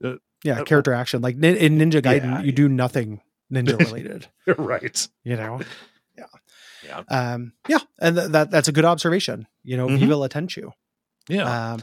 Uh, 0.02 0.16
yeah, 0.42 0.60
uh, 0.60 0.64
character 0.64 0.92
action. 0.94 1.20
Like 1.22 1.36
nin- 1.36 1.56
in 1.56 1.78
Ninja 1.78 2.00
Gaiden, 2.02 2.24
Yeah. 2.24 2.42
you 2.42 2.52
do 2.52 2.68
nothing 2.68 3.20
ninja 3.52 3.78
related. 3.86 4.26
right. 4.58 5.06
you 5.24 5.36
know. 5.36 5.60
Yeah. 6.18 6.24
Yeah. 6.84 7.02
Um, 7.08 7.52
yeah, 7.68 7.78
and 8.00 8.16
th- 8.16 8.28
that 8.30 8.50
that's 8.50 8.66
a 8.68 8.72
good 8.72 8.84
observation. 8.86 9.46
You 9.62 9.76
know, 9.76 9.86
Mhm. 9.88 9.98
Viva 9.98 10.16
la 10.16 10.28
Tenchu. 10.28 10.72
Yeah. 11.28 11.72
Um, 11.74 11.82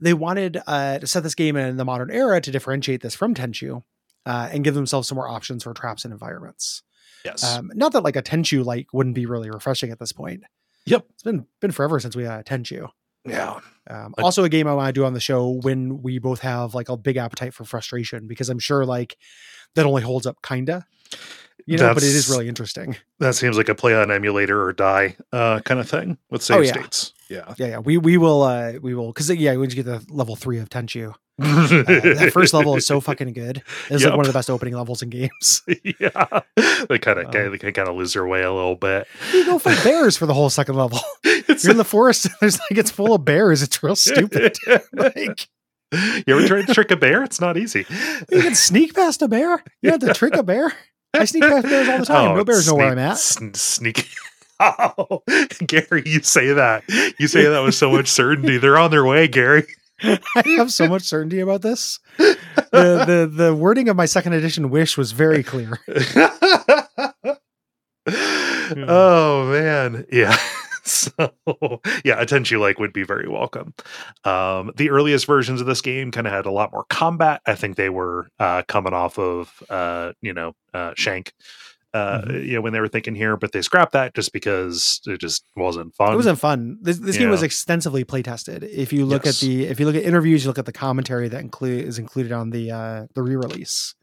they 0.00 0.14
wanted 0.14 0.58
uh, 0.66 1.00
to 1.00 1.06
set 1.06 1.22
this 1.22 1.34
game 1.34 1.56
in 1.56 1.76
the 1.76 1.84
modern 1.84 2.10
era 2.10 2.40
to 2.40 2.50
differentiate 2.50 3.02
this 3.02 3.14
from 3.14 3.34
Tenchu, 3.34 3.82
uh, 4.26 4.48
and 4.52 4.62
give 4.64 4.74
themselves 4.74 5.08
some 5.08 5.16
more 5.16 5.28
options 5.28 5.62
for 5.64 5.72
traps 5.72 6.04
and 6.04 6.12
environments. 6.12 6.82
yes. 7.24 7.42
Um, 7.44 7.70
not 7.74 7.92
that 7.92 8.02
like 8.02 8.16
a 8.16 8.22
Tenchu 8.22 8.64
like 8.64 8.92
wouldn't 8.92 9.14
be 9.14 9.24
really 9.26 9.48
refreshing 9.50 9.90
at 9.90 9.98
this 9.98 10.12
point. 10.12 10.42
Yep. 10.84 11.06
It's 11.14 11.22
been 11.22 11.46
been 11.60 11.70
forever 11.72 11.98
since 12.00 12.14
we 12.14 12.24
had 12.24 12.40
a 12.40 12.44
Tenchu. 12.44 12.88
yeah. 13.24 13.60
Um, 13.88 14.14
I- 14.18 14.22
also, 14.22 14.44
a 14.44 14.48
game 14.48 14.66
I 14.68 14.74
want 14.74 14.88
to 14.88 14.92
do 14.92 15.04
on 15.04 15.14
the 15.14 15.20
show 15.20 15.48
when 15.62 16.02
we 16.02 16.18
both 16.18 16.40
have 16.40 16.74
like 16.74 16.88
a 16.88 16.96
big 16.96 17.16
appetite 17.16 17.54
for 17.54 17.64
frustration, 17.64 18.26
because 18.26 18.48
I'm 18.48 18.58
sure 18.58 18.84
like 18.84 19.16
that 19.76 19.86
only 19.86 20.02
holds 20.02 20.26
up 20.26 20.36
kinda, 20.42 20.84
you 21.66 21.76
know. 21.78 21.92
But 21.94 22.02
it 22.02 22.08
is 22.14 22.28
really 22.28 22.48
interesting. 22.48 22.96
That 23.20 23.34
seems 23.34 23.56
like 23.56 23.68
a 23.68 23.74
play 23.74 23.94
on 23.94 24.10
emulator 24.10 24.62
or 24.62 24.72
die 24.72 25.16
uh, 25.32 25.60
kind 25.60 25.78
of 25.80 25.88
thing 25.88 26.18
with 26.30 26.42
save 26.42 26.56
Oh, 26.58 26.60
yeah. 26.62 26.72
states. 26.72 27.12
Yeah. 27.28 27.54
Yeah, 27.58 27.66
yeah. 27.66 27.78
We 27.78 27.98
we 27.98 28.16
will 28.18 28.42
uh 28.42 28.74
we 28.82 28.94
will 28.94 29.08
because 29.12 29.28
yeah, 29.30 29.54
when 29.56 29.70
you 29.70 29.76
get 29.76 29.86
the 29.86 30.04
level 30.08 30.36
three 30.36 30.58
of 30.58 30.68
Tenchu, 30.68 31.14
uh, 31.42 31.66
that 31.68 32.30
first 32.32 32.54
level 32.54 32.76
is 32.76 32.86
so 32.86 33.00
fucking 33.02 33.32
good. 33.32 33.62
It's 33.90 34.02
Yep. 34.02 34.10
like 34.10 34.16
one 34.16 34.26
of 34.26 34.32
the 34.32 34.36
best 34.38 34.48
opening 34.50 34.74
levels 34.74 35.02
in 35.02 35.10
games. 35.10 35.62
yeah, 36.00 36.40
they 36.88 36.98
kind 36.98 37.18
of 37.18 37.26
Um, 37.26 37.58
they 37.60 37.72
kind 37.72 37.88
of 37.88 37.96
lose 37.96 38.14
their 38.14 38.26
way 38.26 38.42
a 38.42 38.52
little 38.52 38.74
bit. 38.76 39.06
You 39.32 39.44
go 39.44 39.58
fight 39.58 39.82
bears 39.84 40.16
for 40.16 40.26
the 40.26 40.34
whole 40.34 40.50
second 40.50 40.76
level. 40.76 40.98
It's 41.48 41.62
You're 41.62 41.70
in 41.72 41.76
the 41.76 41.84
forest. 41.84 42.28
There's 42.40 42.58
like 42.58 42.76
it's 42.78 42.90
full 42.90 43.14
of 43.14 43.24
bears. 43.24 43.62
It's 43.62 43.80
real 43.82 43.94
stupid. 43.96 44.56
Like 44.92 45.46
you 45.92 46.36
ever 46.36 46.46
tried 46.46 46.66
to 46.66 46.74
trick 46.74 46.90
a 46.90 46.96
bear? 46.96 47.22
It's 47.22 47.40
not 47.40 47.56
easy. 47.56 47.86
you 48.30 48.42
can 48.42 48.54
sneak 48.56 48.94
past 48.94 49.22
a 49.22 49.28
bear. 49.28 49.62
You 49.80 49.92
have 49.92 50.00
to 50.00 50.12
trick 50.12 50.34
a 50.34 50.42
bear. 50.42 50.72
I 51.14 51.24
sneak 51.24 51.44
past 51.44 51.62
bears 51.66 51.88
all 51.88 51.98
the 51.98 52.04
time. 52.04 52.36
no 52.36 52.44
bears 52.44 52.66
know 52.66 52.74
where 52.74 52.90
I'm 52.90 52.98
at. 52.98 53.16
Sneak, 53.18 53.56
sneak. 53.56 54.08
Oh, 54.58 55.22
Gary, 55.66 56.02
you 56.06 56.20
say 56.22 56.52
that. 56.52 56.82
You 57.18 57.28
say 57.28 57.44
that 57.44 57.60
with 57.62 57.74
so 57.76 57.90
much 57.92 58.08
certainty. 58.08 58.58
They're 58.58 58.78
on 58.78 58.90
their 58.90 59.04
way, 59.04 59.28
Gary. 59.28 59.64
I 60.02 60.42
have 60.56 60.72
so 60.72 60.88
much 60.88 61.02
certainty 61.02 61.40
about 61.40 61.62
this. 61.62 61.98
The, 62.18 62.38
the 62.72 63.30
the 63.32 63.54
wording 63.54 63.88
of 63.88 63.96
my 63.96 64.06
second 64.06 64.34
edition 64.34 64.70
wish 64.70 64.96
was 64.98 65.12
very 65.12 65.42
clear. 65.42 65.78
oh 68.76 69.50
man. 69.50 70.06
Yeah. 70.12 70.36
So 70.88 71.10
yeah 72.04 72.20
a 72.20 72.24
tenchu 72.26 72.60
like 72.60 72.78
would 72.78 72.92
be 72.92 73.02
very 73.02 73.26
welcome. 73.28 73.74
Um 74.22 74.70
the 74.76 74.90
earliest 74.90 75.26
versions 75.26 75.60
of 75.60 75.66
this 75.66 75.80
game 75.80 76.12
kind 76.12 76.28
of 76.28 76.32
had 76.32 76.46
a 76.46 76.52
lot 76.52 76.70
more 76.70 76.84
combat. 76.88 77.40
I 77.44 77.56
think 77.56 77.74
they 77.74 77.88
were 77.88 78.28
uh 78.38 78.62
coming 78.68 78.92
off 78.94 79.18
of 79.18 79.64
uh 79.68 80.12
you 80.22 80.32
know 80.32 80.52
uh 80.72 80.92
shank 80.96 81.32
uh 81.96 82.22
Mhm. 82.22 82.46
you 82.48 82.54
know 82.54 82.60
when 82.64 82.72
they 82.74 82.80
were 82.84 82.92
thinking 82.96 83.14
here 83.22 83.34
but 83.42 83.50
they 83.52 83.62
scrapped 83.62 83.92
that 83.98 84.14
just 84.18 84.30
because 84.38 85.00
it 85.06 85.18
just 85.26 85.40
wasn't 85.56 85.94
fun 85.94 86.12
It 86.12 86.16
wasn't 86.22 86.38
fun. 86.48 86.78
This, 86.86 86.98
this 86.98 87.16
game 87.20 87.30
was 87.30 87.42
extensively 87.50 88.02
play 88.12 88.22
tested. 88.22 88.58
If 88.84 88.92
you 88.92 89.02
look 89.12 89.24
Yes. 89.24 89.42
at 89.42 89.46
the 89.46 89.54
if 89.72 89.76
you 89.80 89.86
look 89.86 89.96
at 89.96 90.04
interviews, 90.10 90.38
you 90.44 90.48
look 90.50 90.58
at 90.64 90.66
the 90.72 90.78
commentary 90.86 91.28
that 91.32 91.40
include 91.48 91.84
is 91.90 91.98
included 91.98 92.32
on 92.40 92.50
the 92.50 92.64
uh, 92.80 93.06
the 93.16 93.22
re 93.22 93.36
release, 93.36 93.94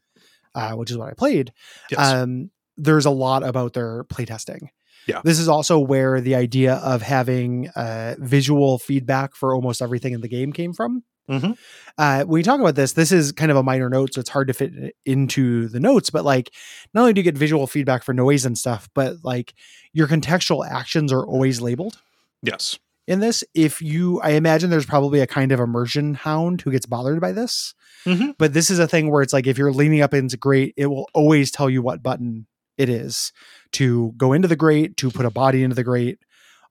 uh, 0.59 0.73
which 0.79 0.89
is 0.91 0.97
what 0.97 1.09
I 1.09 1.13
played. 1.23 1.51
yes. 1.91 1.99
Um, 1.99 2.49
there's 2.77 3.05
a 3.05 3.11
lot 3.25 3.41
about 3.51 3.73
their 3.73 4.03
playtesting. 4.05 4.63
Yeah. 5.11 5.21
This 5.23 5.37
is 5.43 5.47
also 5.47 5.75
where 5.79 6.21
the 6.21 6.35
idea 6.35 6.75
of 6.75 7.01
having 7.03 7.69
uh, 7.75 8.15
visual 8.19 8.79
feedback 8.79 9.35
for 9.35 9.53
almost 9.53 9.81
everything 9.81 10.13
in 10.13 10.21
the 10.21 10.29
game 10.37 10.51
came 10.53 10.73
from. 10.73 11.03
Mhm. 11.29 11.57
Uh, 11.97 12.23
when 12.25 12.39
you 12.39 12.43
talk 12.43 12.59
about 12.59 12.75
this, 12.75 12.93
this 12.93 13.11
is 13.11 13.31
kind 13.31 13.49
of 13.51 13.57
a 13.57 13.63
minor 13.63 13.89
note, 13.89 14.13
so 14.13 14.19
it's 14.19 14.29
hard 14.29 14.47
to 14.47 14.53
fit 14.53 14.73
into 15.05 15.67
the 15.69 15.79
notes. 15.79 16.09
But 16.09 16.25
like, 16.25 16.51
not 16.93 17.01
only 17.01 17.13
do 17.13 17.19
you 17.19 17.23
get 17.23 17.37
visual 17.37 17.65
feedback 17.67 18.03
for 18.03 18.13
noise 18.13 18.45
and 18.45 18.57
stuff, 18.57 18.89
but 18.93 19.17
like 19.23 19.53
your 19.93 20.07
contextual 20.07 20.67
actions 20.69 21.13
are 21.13 21.25
always 21.25 21.61
labeled 21.61 21.99
yes 22.41 22.77
in 23.07 23.19
this. 23.19 23.43
If 23.53 23.81
you, 23.81 24.19
I 24.21 24.31
imagine 24.31 24.69
there's 24.69 24.85
probably 24.85 25.19
a 25.21 25.27
kind 25.27 25.51
of 25.51 25.59
immersion 25.59 26.13
hound 26.13 26.61
who 26.61 26.71
gets 26.71 26.85
bothered 26.85 27.21
by 27.21 27.31
this. 27.31 27.73
Mhm. 28.05 28.35
But 28.37 28.53
this 28.53 28.69
is 28.69 28.79
a 28.79 28.87
thing 28.87 29.09
where 29.09 29.21
it's 29.21 29.33
like 29.33 29.47
if 29.47 29.57
you're 29.57 29.71
leaning 29.71 30.01
up 30.01 30.13
into 30.13 30.35
grate, 30.37 30.73
it 30.77 30.87
will 30.87 31.07
always 31.13 31.51
tell 31.51 31.69
you 31.69 31.81
what 31.81 32.03
button 32.03 32.47
it 32.77 32.89
is 32.89 33.31
to 33.73 34.13
go 34.17 34.33
into 34.33 34.47
the 34.47 34.55
grate, 34.55 34.97
to 34.97 35.09
put 35.11 35.25
a 35.25 35.29
body 35.31 35.63
into 35.63 35.75
the 35.75 35.83
grate, 35.83 36.19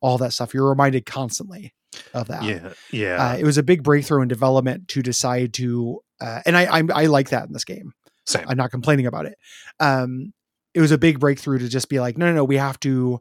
all 0.03 0.19
that 0.19 0.33
stuff. 0.33 0.53
You're 0.53 0.69
reminded 0.69 1.07
constantly 1.07 1.73
of 2.15 2.29
that. 2.29 2.43
yeah 2.43 2.73
yeah 2.91 3.23
Uh, 3.33 3.37
it 3.37 3.45
was 3.45 3.59
a 3.59 3.63
big 3.63 3.83
breakthrough 3.83 4.23
in 4.23 4.29
development 4.29 4.89
to 4.89 5.03
decide 5.03 5.53
to, 5.55 6.01
uh, 6.21 6.41
and 6.47 6.57
I, 6.57 6.79
I 6.79 6.83
I 6.95 7.07
like 7.07 7.31
that 7.31 7.47
in 7.47 7.53
this 7.53 7.65
game. 7.65 7.93
same 8.27 8.45
I'm 8.49 8.57
not 8.57 8.71
complaining 8.71 9.07
about 9.07 9.27
it. 9.27 9.37
Um, 9.81 10.33
it 10.75 10.81
was 10.81 10.91
a 10.93 10.99
big 10.99 11.21
breakthrough 11.21 11.59
to 11.59 11.69
just 11.69 11.89
be 11.89 12.01
like, 12.01 12.17
no, 12.17 12.27
no, 12.27 12.33
no, 12.33 12.45
we 12.45 12.57
have 12.57 12.81
to 12.81 13.21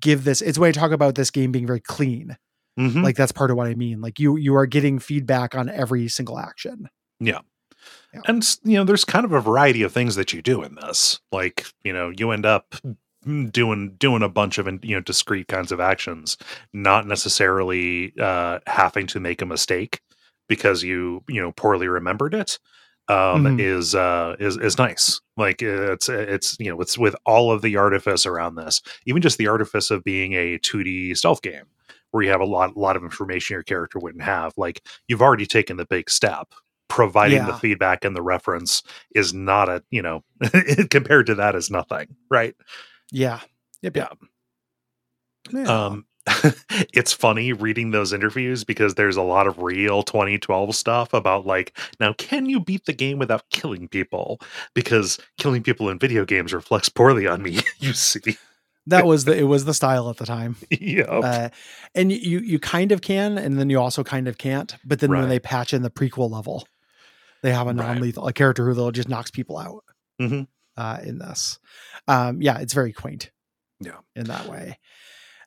give 0.00 0.24
this. 0.24 0.40
It's 0.40 0.58
when 0.58 0.68
I 0.68 0.72
talk 0.72 0.90
about 0.90 1.14
this 1.14 1.30
game 1.30 1.52
being 1.52 1.66
very 1.66 1.80
clean. 1.80 2.36
Mhm. 2.78 3.02
Like 3.02 3.16
that's 3.16 3.32
part 3.32 3.50
of 3.50 3.56
what 3.56 3.66
I 3.66 3.74
mean. 3.74 4.00
Like 4.00 4.18
you 4.18 4.36
you 4.36 4.54
are 4.56 4.66
getting 4.66 4.98
feedback 4.98 5.54
on 5.54 5.68
every 5.68 6.08
single 6.08 6.38
action. 6.38 6.88
Yeah. 7.20 7.40
And 8.26 8.42
you 8.64 8.76
know 8.78 8.84
there's 8.84 9.04
kind 9.04 9.24
of 9.24 9.32
a 9.32 9.40
variety 9.40 9.82
of 9.82 9.92
things 9.92 10.14
that 10.16 10.32
you 10.32 10.40
do 10.42 10.62
in 10.62 10.74
this 10.76 11.20
like 11.32 11.66
you 11.84 11.92
know 11.92 12.10
you 12.16 12.30
end 12.30 12.46
up 12.46 12.74
doing 13.50 13.94
doing 13.98 14.22
a 14.22 14.28
bunch 14.28 14.58
of 14.58 14.66
you 14.84 14.94
know 14.96 15.00
discrete 15.00 15.48
kinds 15.48 15.72
of 15.72 15.80
actions 15.80 16.36
not 16.72 17.06
necessarily 17.06 18.12
uh 18.20 18.58
having 18.66 19.06
to 19.06 19.20
make 19.20 19.42
a 19.42 19.46
mistake 19.46 20.00
because 20.48 20.82
you 20.82 21.22
you 21.28 21.40
know 21.40 21.52
poorly 21.52 21.88
remembered 21.88 22.34
it 22.34 22.58
um 23.08 23.44
Mhm. 23.44 23.60
is 23.60 23.94
uh 23.94 24.36
is 24.38 24.56
is 24.56 24.78
nice. 24.78 25.20
Like 25.36 25.62
it's 25.62 26.08
it's 26.08 26.56
you 26.58 26.70
know 26.70 26.80
it's 26.80 26.98
with 26.98 27.14
all 27.26 27.52
of 27.52 27.62
the 27.62 27.76
artifice 27.76 28.26
around 28.26 28.56
this 28.56 28.80
even 29.06 29.22
just 29.22 29.38
the 29.38 29.48
artifice 29.48 29.90
of 29.90 30.04
being 30.04 30.32
a 30.34 30.58
2d 30.58 31.14
stealth 31.14 31.42
game 31.42 31.64
where 32.10 32.22
you 32.22 32.30
have 32.30 32.40
a 32.40 32.44
lot 32.44 32.76
lot 32.76 32.96
of 32.96 33.02
information 33.04 33.54
your 33.54 33.62
character 33.62 33.98
wouldn't 33.98 34.24
have 34.24 34.52
like 34.56 34.82
you've 35.08 35.22
already 35.22 35.46
taken 35.46 35.76
the 35.76 35.86
big 35.86 36.10
step. 36.10 36.48
Providing 36.88 37.46
the 37.46 37.52
feedback 37.52 38.04
and 38.04 38.14
the 38.16 38.22
reference 38.22 38.82
is 39.14 39.34
not 39.34 39.68
a 39.68 39.82
you 39.90 40.00
know 40.02 40.22
compared 40.90 41.26
to 41.26 41.34
that 41.34 41.56
is 41.56 41.68
nothing 41.70 42.06
right 42.30 42.54
Yeah. 43.16 43.40
Yep. 43.82 43.96
Yeah. 43.96 44.08
Yeah. 45.52 45.86
um 45.86 46.06
it's 46.92 47.12
funny 47.12 47.52
reading 47.52 47.92
those 47.92 48.12
interviews 48.12 48.64
because 48.64 48.94
there's 48.96 49.16
a 49.16 49.22
lot 49.22 49.46
of 49.46 49.58
real 49.62 50.02
2012 50.02 50.74
stuff 50.74 51.14
about 51.14 51.46
like 51.46 51.78
now 52.00 52.12
can 52.14 52.46
you 52.46 52.58
beat 52.58 52.84
the 52.84 52.92
game 52.92 53.18
without 53.18 53.44
killing 53.50 53.86
people 53.86 54.40
because 54.74 55.18
killing 55.38 55.62
people 55.62 55.88
in 55.88 56.00
video 56.00 56.24
games 56.24 56.52
reflects 56.52 56.88
poorly 56.88 57.28
on 57.28 57.42
me 57.42 57.60
you 57.78 57.92
see 57.92 58.36
that 58.88 59.06
was 59.06 59.24
the 59.24 59.36
it 59.38 59.44
was 59.44 59.64
the 59.66 59.74
style 59.74 60.10
at 60.10 60.16
the 60.16 60.26
time. 60.26 60.56
yeah 60.70 61.04
Uh, 61.04 61.48
and 61.94 62.10
you 62.12 62.40
you 62.40 62.58
kind 62.58 62.90
of 62.92 63.00
can, 63.02 63.38
and 63.38 63.58
then 63.58 63.70
you 63.70 63.80
also 63.80 64.02
kind 64.04 64.28
of 64.28 64.36
can't. 64.38 64.76
But 64.84 65.00
then 65.00 65.10
Right. 65.10 65.20
when 65.20 65.28
they 65.28 65.40
patch 65.40 65.72
in 65.74 65.82
the 65.82 65.90
prequel 65.90 66.30
level, 66.30 66.66
they 67.42 67.52
have 67.52 67.66
a 67.68 67.72
non-lethal 67.72 68.26
a 68.28 68.32
character 68.32 68.64
who 68.66 68.74
they'll 68.74 68.92
just 68.92 69.08
knocks 69.08 69.30
people 69.30 69.58
out. 69.58 69.82
Mhm. 70.20 70.46
Uh, 70.76 70.98
in 71.02 71.18
this, 71.18 71.58
um, 72.06 72.42
yeah, 72.42 72.58
it's 72.58 72.74
very 72.74 72.92
quaint. 72.92 73.30
Yeah. 73.80 73.98
in 74.14 74.24
that 74.24 74.46
way. 74.48 74.78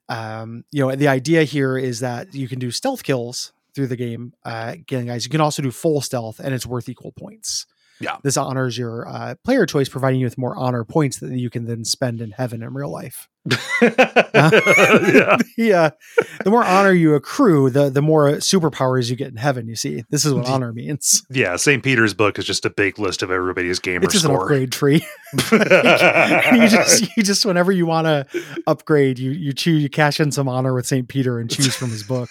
Um, 0.07 0.63
you 0.71 0.85
know, 0.85 0.95
the 0.95 1.07
idea 1.07 1.43
here 1.43 1.77
is 1.77 1.99
that 1.99 2.33
you 2.33 2.47
can 2.47 2.59
do 2.59 2.71
stealth 2.71 3.03
kills 3.03 3.53
through 3.75 3.87
the 3.87 3.95
game. 3.95 4.33
Uh, 4.43 4.71
again, 4.73 5.05
guys, 5.05 5.23
you 5.23 5.29
can 5.29 5.41
also 5.41 5.61
do 5.61 5.71
full 5.71 6.01
stealth, 6.01 6.39
and 6.39 6.53
it's 6.53 6.65
worth 6.65 6.89
equal 6.89 7.11
points. 7.11 7.65
Yeah. 7.99 8.17
This 8.23 8.37
honors 8.37 8.77
your 8.77 9.07
uh, 9.07 9.35
player 9.43 9.65
choice, 9.65 9.89
providing 9.89 10.19
you 10.19 10.25
with 10.25 10.37
more 10.37 10.55
honor 10.55 10.83
points 10.83 11.19
that 11.19 11.31
you 11.31 11.49
can 11.49 11.65
then 11.65 11.85
spend 11.85 12.21
in 12.21 12.31
heaven 12.31 12.63
in 12.63 12.73
real 12.73 12.91
life. 12.91 13.28
yeah. 13.81 15.37
yeah. 15.57 15.89
The 16.43 16.49
more 16.49 16.63
honor 16.63 16.91
you 16.91 17.15
accrue, 17.15 17.69
the 17.69 17.89
the 17.89 18.01
more 18.01 18.31
superpowers 18.33 19.09
you 19.09 19.15
get 19.15 19.29
in 19.29 19.37
heaven. 19.37 19.67
You 19.67 19.75
see, 19.75 20.03
this 20.09 20.25
is 20.25 20.33
what 20.33 20.47
honor 20.47 20.73
means. 20.73 21.23
Yeah, 21.29 21.55
St. 21.55 21.83
Peter's 21.83 22.13
book 22.13 22.37
is 22.37 22.45
just 22.45 22.65
a 22.65 22.69
big 22.69 22.99
list 22.99 23.23
of 23.23 23.31
everybody's 23.31 23.79
gamer 23.79 24.03
It's 24.03 24.13
just 24.13 24.25
an 24.25 24.35
upgrade 24.35 24.71
tree. 24.71 25.05
you 25.51 26.67
just 26.67 27.07
you 27.17 27.23
just 27.23 27.45
whenever 27.45 27.71
you 27.71 27.85
want 27.85 28.05
to 28.07 28.25
upgrade, 28.67 29.19
you 29.19 29.31
you 29.31 29.53
choose 29.53 29.81
you 29.83 29.89
cash 29.89 30.19
in 30.19 30.31
some 30.31 30.49
honor 30.49 30.73
with 30.73 30.85
Saint 30.85 31.07
Peter 31.07 31.39
and 31.39 31.49
choose 31.49 31.75
from 31.75 31.89
his 31.89 32.03
book 32.03 32.29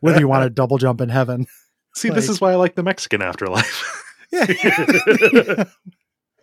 whether 0.00 0.20
you 0.20 0.28
want 0.28 0.44
to 0.44 0.50
double 0.50 0.78
jump 0.78 1.00
in 1.00 1.08
heaven. 1.08 1.46
See, 1.94 2.10
this 2.10 2.28
is 2.28 2.40
why 2.40 2.52
I 2.52 2.56
like 2.56 2.74
the 2.74 2.82
Mexican 2.82 3.22
afterlife. 3.22 4.04
Yeah. 4.32 5.64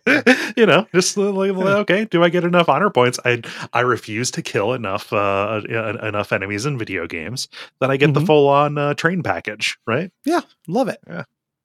you 0.56 0.66
know, 0.66 0.86
just 0.94 1.16
like, 1.16 1.52
like, 1.52 1.66
okay, 1.66 2.04
do 2.04 2.22
I 2.22 2.28
get 2.28 2.44
enough 2.44 2.68
honor 2.68 2.90
points? 2.90 3.18
I 3.24 3.40
I 3.72 3.80
refuse 3.80 4.30
to 4.32 4.42
kill 4.42 4.72
enough 4.74 5.12
uh, 5.12 5.62
uh, 5.68 5.98
enough 6.02 6.32
enemies 6.32 6.66
in 6.66 6.76
video 6.76 7.06
games 7.06 7.48
that 7.80 7.90
I 7.90 7.96
get 7.96 8.12
the 8.12 8.20
Mhm. 8.20 8.26
full 8.26 8.48
on 8.48 8.76
uh, 8.76 8.94
train 8.94 9.22
package, 9.22 9.78
right? 9.86 10.10
Yeah, 10.24 10.40
love 10.68 10.88
it. 10.88 11.00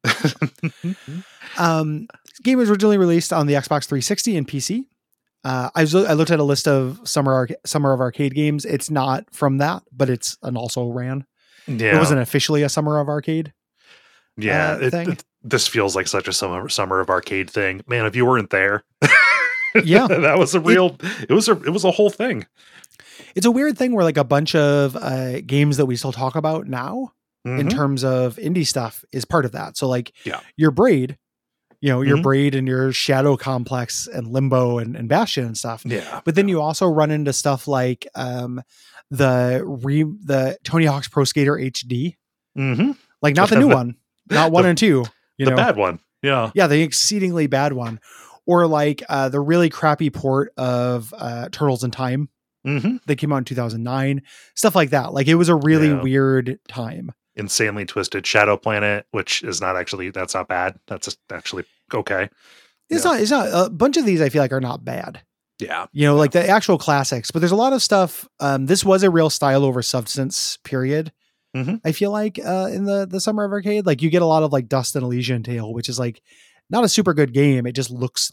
Um, 1.58 2.08
this 2.30 2.40
game 2.44 2.58
was 2.58 2.70
originally 2.70 2.98
released 2.98 3.34
on 3.34 3.48
the 3.48 3.54
Xbox 3.56 3.86
360 3.86 4.38
and 4.38 4.48
PC. 4.48 4.86
Uh, 5.44 5.70
I, 5.76 5.82
was, 5.82 5.96
I 5.96 6.14
looked 6.14 6.32
at 6.32 6.40
a 6.40 6.44
list 6.44 6.68
of 6.68 7.00
summer 7.04 7.34
arca- 7.34 7.56
summer 7.66 7.92
of 7.94 8.00
arcade 8.00 8.36
games. 8.36 8.66
It's 8.66 8.90
not 8.90 9.26
from 9.34 9.58
that, 9.58 9.84
but 9.92 10.10
it's 10.10 10.38
an 10.44 10.56
also 10.56 10.88
ran. 10.88 11.26
yeah, 11.68 11.96
It 11.96 11.98
wasn't 11.98 12.22
officially 12.22 12.62
a 12.64 12.70
summer 12.70 13.00
of 13.00 13.08
arcade. 13.10 13.54
yeah. 14.38 14.74
uh, 14.74 14.78
it- 14.80 14.92
thing. 14.92 15.12
it- 15.12 15.24
this 15.44 15.68
feels 15.68 15.96
like 15.96 16.08
such 16.08 16.28
a 16.28 16.34
summer 16.34 16.68
summer 16.70 17.00
of 17.00 17.10
arcade 17.10 17.50
thing, 17.50 17.82
man. 17.88 18.06
If 18.06 18.16
you 18.16 18.26
weren't 18.26 18.50
there, 18.50 18.84
Yeah. 19.84 20.08
that 20.08 20.38
was 20.40 20.56
a 20.56 20.60
real. 20.60 20.98
It, 21.28 21.32
was 21.32 21.48
a 21.48 21.54
it 21.64 21.70
was 21.70 21.84
a 21.86 21.92
whole 21.92 22.10
thing. 22.10 22.46
It's 23.36 23.46
a 23.46 23.52
weird 23.52 23.78
thing 23.78 23.94
where 23.94 24.04
like 24.04 24.18
a 24.18 24.24
bunch 24.24 24.56
of 24.56 24.96
uh, 24.96 25.42
games 25.42 25.78
that 25.78 25.86
we 25.86 25.96
still 25.96 26.12
talk 26.12 26.36
about 26.36 26.68
now 26.68 27.14
in 27.46 27.68
Mhm. 27.68 27.70
terms 27.70 28.04
of 28.04 28.36
indie 28.38 28.66
stuff 28.68 29.06
is 29.14 29.24
part 29.26 29.46
of 29.46 29.52
that. 29.54 29.78
So 29.78 29.88
like 29.88 30.12
Yeah. 30.26 30.42
your 30.58 30.72
Braid, 30.72 31.18
you 31.80 31.90
know, 31.90 32.02
your 32.02 32.18
Mhm. 32.18 32.24
Braid 32.24 32.56
and 32.56 32.68
your 32.68 32.92
Shadow 32.92 33.38
Complex 33.38 34.08
and 34.08 34.28
Limbo 34.28 34.80
and, 34.80 34.96
and 34.96 35.08
Bastion 35.08 35.46
and 35.46 35.58
stuff. 35.58 35.84
yeah, 35.86 36.20
But 36.26 36.36
then 36.36 36.48
you 36.50 36.60
also 36.62 36.86
run 36.88 37.12
into 37.12 37.32
stuff 37.32 37.68
like 37.68 38.08
um, 38.16 38.62
the 39.12 39.62
re 39.66 40.04
the 40.04 40.58
Tony 40.64 40.86
Hawk's 40.86 41.08
Pro 41.08 41.24
Skater 41.24 41.56
HD, 41.58 42.16
hmm 42.56 42.92
like 43.22 43.36
not 43.36 43.50
the 43.50 43.58
new 43.60 43.68
one, 43.70 43.96
not 44.30 44.52
one 44.52 44.64
the- 44.64 44.70
and 44.70 44.78
two. 44.78 45.06
You 45.40 45.46
the 45.46 45.52
know, 45.52 45.58
bad 45.58 45.76
one. 45.78 46.00
Yeah, 46.22 46.52
yeah, 46.54 46.68
the 46.68 46.82
exceedingly 46.82 47.48
bad 47.48 47.74
one, 47.74 48.00
or 48.46 48.68
like 48.68 49.02
uh, 49.10 49.30
the 49.30 49.40
really 49.40 49.70
crappy 49.70 50.12
port 50.12 50.54
of 50.58 51.12
uh, 51.18 51.50
Turtles 51.52 51.84
in 51.84 51.90
Time 51.92 52.30
hmm 52.66 52.98
that 53.08 53.16
came 53.16 53.32
out 53.32 53.38
in 53.38 53.44
2009, 53.46 54.22
stuff 54.54 54.76
like 54.76 54.90
that. 54.92 55.14
Like 55.14 55.28
it 55.28 55.36
was 55.36 55.48
a 55.50 55.56
really 55.56 55.88
Yeah. 55.88 56.02
weird 56.02 56.60
time. 56.68 57.12
insanely 57.36 57.86
twisted 57.86 58.28
Shadow 58.28 58.58
Planet, 58.58 59.06
which 59.12 59.44
is 59.44 59.62
not 59.62 59.78
actually 59.78 60.10
that's 60.12 60.34
not 60.34 60.50
bad. 60.50 60.78
That's 60.88 61.16
actually 61.32 61.64
okay. 61.94 62.30
It's 62.90 63.06
Yeah. 63.06 63.12
not. 63.12 63.22
It's 63.22 63.32
not. 63.32 63.48
A 63.68 63.70
bunch 63.70 63.96
of 63.96 64.06
these 64.06 64.20
I 64.20 64.28
feel 64.28 64.42
like 64.42 64.52
are 64.52 64.60
not 64.60 64.84
bad. 64.84 65.22
Yeah, 65.60 65.88
You 65.94 66.06
know, 66.08 66.16
like 66.16 66.32
the 66.32 66.48
actual 66.50 66.78
classics. 66.78 67.32
But 67.32 67.40
there's 67.40 67.52
a 67.52 67.56
lot 67.56 67.72
of 67.74 67.82
stuff. 67.82 68.28
Um, 68.40 68.66
this 68.68 68.84
was 68.86 69.04
a 69.04 69.10
real 69.10 69.30
style 69.30 69.64
over 69.66 69.82
substance 69.82 70.58
period. 70.64 71.12
Mhm. 71.56 71.82
I 71.84 71.92
feel 71.94 72.12
like 72.12 72.38
uh, 72.40 72.70
in 72.72 72.86
the 72.86 73.08
the 73.08 73.20
summer 73.20 73.44
of 73.44 73.52
arcade, 73.52 73.86
like 73.86 74.02
you 74.02 74.10
get 74.10 74.22
a 74.22 74.26
lot 74.28 74.44
of 74.44 74.52
like 74.54 74.68
Dust: 74.68 74.96
An 74.96 75.04
Elysian 75.04 75.42
Tail, 75.44 75.74
which 75.74 75.90
is 75.90 75.98
like 76.00 76.22
not 76.70 76.84
a 76.84 76.90
super 76.90 77.14
good 77.14 77.34
game. 77.34 77.66
It 77.66 77.72
just 77.74 77.90
looks, 77.90 78.32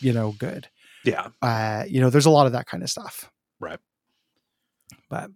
you 0.00 0.12
know, 0.12 0.32
good. 0.38 0.68
yeah, 1.04 1.28
Uh, 1.40 1.84
you 1.88 2.00
know, 2.00 2.10
there's 2.10 2.26
a 2.26 2.30
lot 2.30 2.46
of 2.46 2.52
that 2.52 2.66
kind 2.66 2.82
of 2.82 2.90
stuff. 2.90 3.30
Right. 3.58 3.78
But 5.08 5.30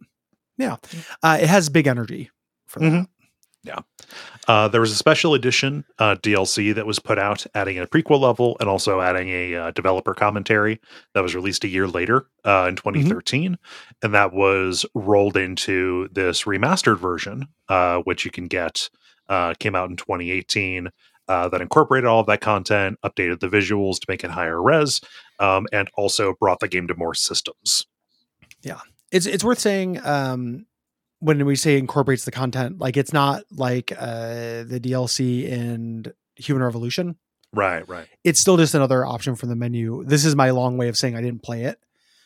yeah, 0.58 0.76
uh, 1.22 1.38
it 1.40 1.48
has 1.48 1.68
big 1.70 1.86
energy 1.86 2.30
for 2.66 2.80
that. 2.80 3.08
Mhm. 3.66 3.84
Uh, 4.48 4.68
there 4.68 4.80
was 4.80 4.92
a 4.92 4.96
special 4.96 5.34
edition 5.34 5.84
uh, 5.98 6.14
DLC 6.16 6.74
that 6.74 6.86
was 6.86 6.98
put 6.98 7.18
out, 7.18 7.44
adding 7.54 7.78
a 7.78 7.86
prequel 7.86 8.20
level 8.20 8.56
and 8.60 8.68
also 8.68 9.00
adding 9.00 9.28
a 9.28 9.54
uh, 9.54 9.70
developer 9.72 10.14
commentary 10.14 10.80
that 11.14 11.22
was 11.22 11.34
released 11.34 11.64
a 11.64 11.68
year 11.68 11.88
later 11.88 12.26
uh, 12.44 12.66
in 12.68 12.76
2013, 12.76 13.58
and 14.02 14.14
that 14.14 14.32
was 14.32 14.86
rolled 14.94 15.36
into 15.36 16.08
this 16.12 16.44
remastered 16.44 16.98
version, 16.98 17.48
uh, 17.68 17.98
which 18.00 18.24
you 18.24 18.30
can 18.30 18.46
get. 18.46 18.88
Uh, 19.28 19.54
came 19.58 19.74
out 19.74 19.90
in 19.90 19.96
2018. 19.96 20.88
Uh, 21.28 21.48
that 21.48 21.60
incorporated 21.60 22.06
all 22.06 22.20
of 22.20 22.26
that 22.26 22.40
content, 22.40 22.96
updated 23.04 23.40
the 23.40 23.48
visuals 23.48 23.98
to 23.98 24.06
make 24.08 24.22
it 24.22 24.30
higher 24.30 24.62
res, 24.62 25.00
um, 25.40 25.66
and 25.72 25.90
also 25.96 26.34
brought 26.38 26.60
the 26.60 26.68
game 26.68 26.86
to 26.86 26.94
more 26.94 27.14
systems. 27.14 27.84
Yeah, 28.62 28.78
it's 29.10 29.26
it's 29.26 29.42
worth 29.42 29.58
saying 29.58 30.00
um 30.04 30.66
when 31.20 31.44
we 31.46 31.56
say 31.56 31.78
incorporates 31.78 32.24
the 32.24 32.30
content 32.30 32.78
like 32.78 32.96
it's 32.96 33.12
not 33.12 33.42
like 33.50 33.92
uh 33.98 34.62
the 34.64 34.78
dlc 34.82 35.18
in 35.44 36.04
human 36.36 36.62
revolution 36.62 37.16
Right, 37.52 37.88
right. 37.88 38.06
it's 38.24 38.38
still 38.40 38.56
just 38.58 38.74
another 38.74 39.06
option 39.06 39.34
from 39.36 39.48
the 39.48 39.56
menu 39.56 40.04
this 40.04 40.24
is 40.24 40.36
my 40.36 40.50
long 40.50 40.76
way 40.76 40.88
of 40.88 40.96
saying 40.96 41.16
i 41.16 41.22
didn't 41.22 41.42
play 41.42 41.64
it 41.64 41.78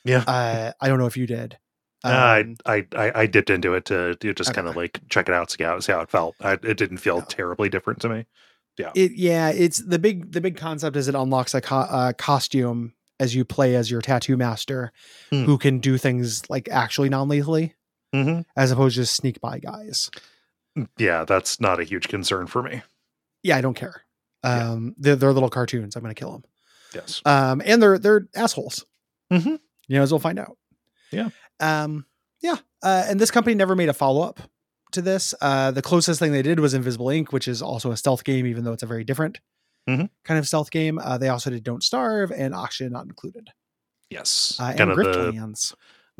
Yeah. 0.05 0.25
uh 0.27 0.73
i 0.81 0.89
don't 0.89 0.99
know 0.99 1.07
if 1.07 1.17
you 1.17 1.27
did 1.27 1.57
Uh, 2.03 2.43
Um, 2.43 2.57
I, 2.67 2.87
I 2.97 3.05
I 3.05 3.13
I 3.23 3.27
dipped 3.27 3.51
into 3.51 3.75
it 3.75 3.85
to, 3.87 4.15
to 4.17 4.33
just 4.35 4.51
Okay. 4.51 4.57
kind 4.57 4.69
of 4.69 4.75
like 4.75 4.99
check 5.11 5.29
it 5.29 5.35
out, 5.35 5.51
see 5.51 5.63
how 5.63 5.79
see 5.81 5.93
how 5.93 6.01
it 6.01 6.11
felt. 6.11 6.35
I, 6.41 6.53
it 6.55 6.79
didn't 6.79 6.97
feel 6.97 7.17
Yeah. 7.19 7.25
terribly 7.29 7.69
different 7.69 8.01
to 8.01 8.09
me. 8.09 8.25
Yeah. 8.79 8.91
It 8.95 9.13
yeah 9.17 9.51
it's 9.51 9.79
the 9.85 9.99
big 9.99 10.33
the 10.33 10.41
big 10.41 10.57
concept 10.57 10.97
is 10.97 11.09
it 11.09 11.15
unlocks 11.15 11.53
a 11.55 11.61
co- 11.61 11.77
uh, 12.01 12.13
costume 12.15 12.95
as 13.21 13.35
you 13.35 13.45
play 13.45 13.77
as 13.77 13.91
your 13.91 14.01
tattoo 14.01 14.37
master 14.39 14.93
Hmm. 15.31 15.45
who 15.45 15.59
can 15.59 15.79
do 15.79 15.99
things 15.99 16.49
like 16.49 16.71
actually 16.73 17.11
non-lethally 17.11 17.75
Mm-hmm. 18.15 18.41
as 18.57 18.71
opposed 18.73 18.97
to 18.97 19.03
just 19.03 19.15
sneak 19.17 19.41
by 19.41 19.59
guys 19.61 20.11
Yeah, 20.99 21.25
that's 21.25 21.61
not 21.61 21.79
a 21.81 21.85
huge 21.85 22.09
concern 22.09 22.47
for 22.49 22.63
me. 22.63 22.83
yeah 23.43 23.57
i 23.57 23.61
don't 23.61 23.75
care 23.75 24.03
Yeah. 24.45 24.71
um 24.73 24.95
they're, 24.99 25.17
they're 25.17 25.33
little 25.33 25.49
cartoons 25.51 25.95
i'm 25.97 26.03
gonna 26.03 26.15
kill 26.15 26.33
them 26.33 26.45
Yes. 26.95 27.23
um, 27.25 27.63
and 27.65 27.81
they're 27.81 27.99
they're 28.01 28.27
assholes. 28.35 28.85
Mhm. 29.33 29.61
You 29.87 29.97
know, 29.97 30.03
as 30.03 30.11
we'll 30.13 30.19
find 30.19 30.41
out. 30.41 30.57
Yeah. 31.13 31.29
Um, 31.61 32.05
yeah. 32.43 32.57
Uh, 32.83 33.05
and 33.09 33.21
this 33.21 33.31
company 33.31 33.55
never 33.55 33.77
made 33.77 33.89
a 33.89 33.93
follow 33.93 34.23
up 34.23 34.41
to 34.91 35.01
this. 35.01 35.33
Uh, 35.41 35.71
the 35.71 35.83
closest 35.83 36.19
thing 36.19 36.33
they 36.33 36.43
did 36.43 36.59
was 36.59 36.75
Invisible 36.75 37.07
Inc., 37.07 37.33
which 37.33 37.47
is 37.47 37.63
also 37.63 37.93
a 37.93 37.97
stealth 37.97 38.25
game, 38.25 38.45
even 38.45 38.65
though 38.65 38.73
it's 38.73 38.83
a 38.83 38.87
very 38.87 39.05
different 39.05 39.39
Mhm. 39.89 40.11
kind 40.25 40.39
of 40.41 40.49
stealth 40.49 40.73
game. 40.73 40.99
Uh, 40.99 41.17
they 41.17 41.29
also 41.29 41.49
did 41.51 41.63
Don't 41.63 41.85
Starve 41.85 42.33
and 42.33 42.57
Oxygen 42.57 42.93
Not 42.93 43.07
Included. 43.07 43.51
Yes. 44.11 44.57
Uh, 44.59 44.65
and 44.71 44.79
kind 44.79 44.91
of 44.91 44.97
the. 44.97 45.55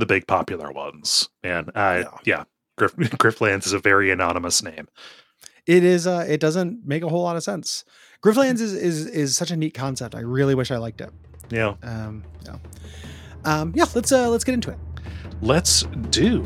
The 0.01 0.07
big 0.07 0.27
popular 0.27 0.73
ones. 0.73 1.29
And 1.45 1.71
I 1.75 1.99
Yeah. 2.01 2.09
yeah, 2.25 2.45
Griff, 2.79 2.97
Griftlands 2.97 3.67
is 3.67 3.73
a 3.75 3.79
very 3.79 4.11
anonymous 4.11 4.63
name. 4.63 4.89
It 5.67 5.85
is. 5.85 6.07
Uh, 6.07 6.25
it 6.27 6.41
doesn't 6.41 6.87
make 6.87 7.03
a 7.03 7.09
whole 7.09 7.23
lot 7.23 7.37
of 7.37 7.43
sense. 7.43 7.85
Griftlands 8.23 8.61
is 8.61 8.73
is 8.73 9.07
is 9.07 9.37
such 9.37 9.51
a 9.51 9.57
neat 9.57 9.75
concept. 9.75 10.15
I 10.15 10.21
really 10.21 10.55
wish 10.55 10.71
I 10.71 10.79
liked 10.79 11.01
it. 11.01 11.11
Yeah. 11.51 11.75
Um, 11.83 12.25
yeah. 12.47 12.57
Um, 13.45 13.73
yeah. 13.77 13.85
Let's 13.95 14.11
uh, 14.11 14.29
let's 14.31 14.43
get 14.45 14.55
into 14.55 14.71
it. 14.71 14.79
Let's 15.43 15.83
do. 16.11 16.43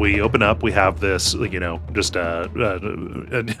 We 0.00 0.20
open 0.22 0.40
up. 0.40 0.62
We 0.62 0.72
have 0.72 1.00
this, 1.00 1.34
you 1.34 1.60
know, 1.60 1.78
just 1.92 2.16
uh, 2.16 2.48
uh 2.58 2.78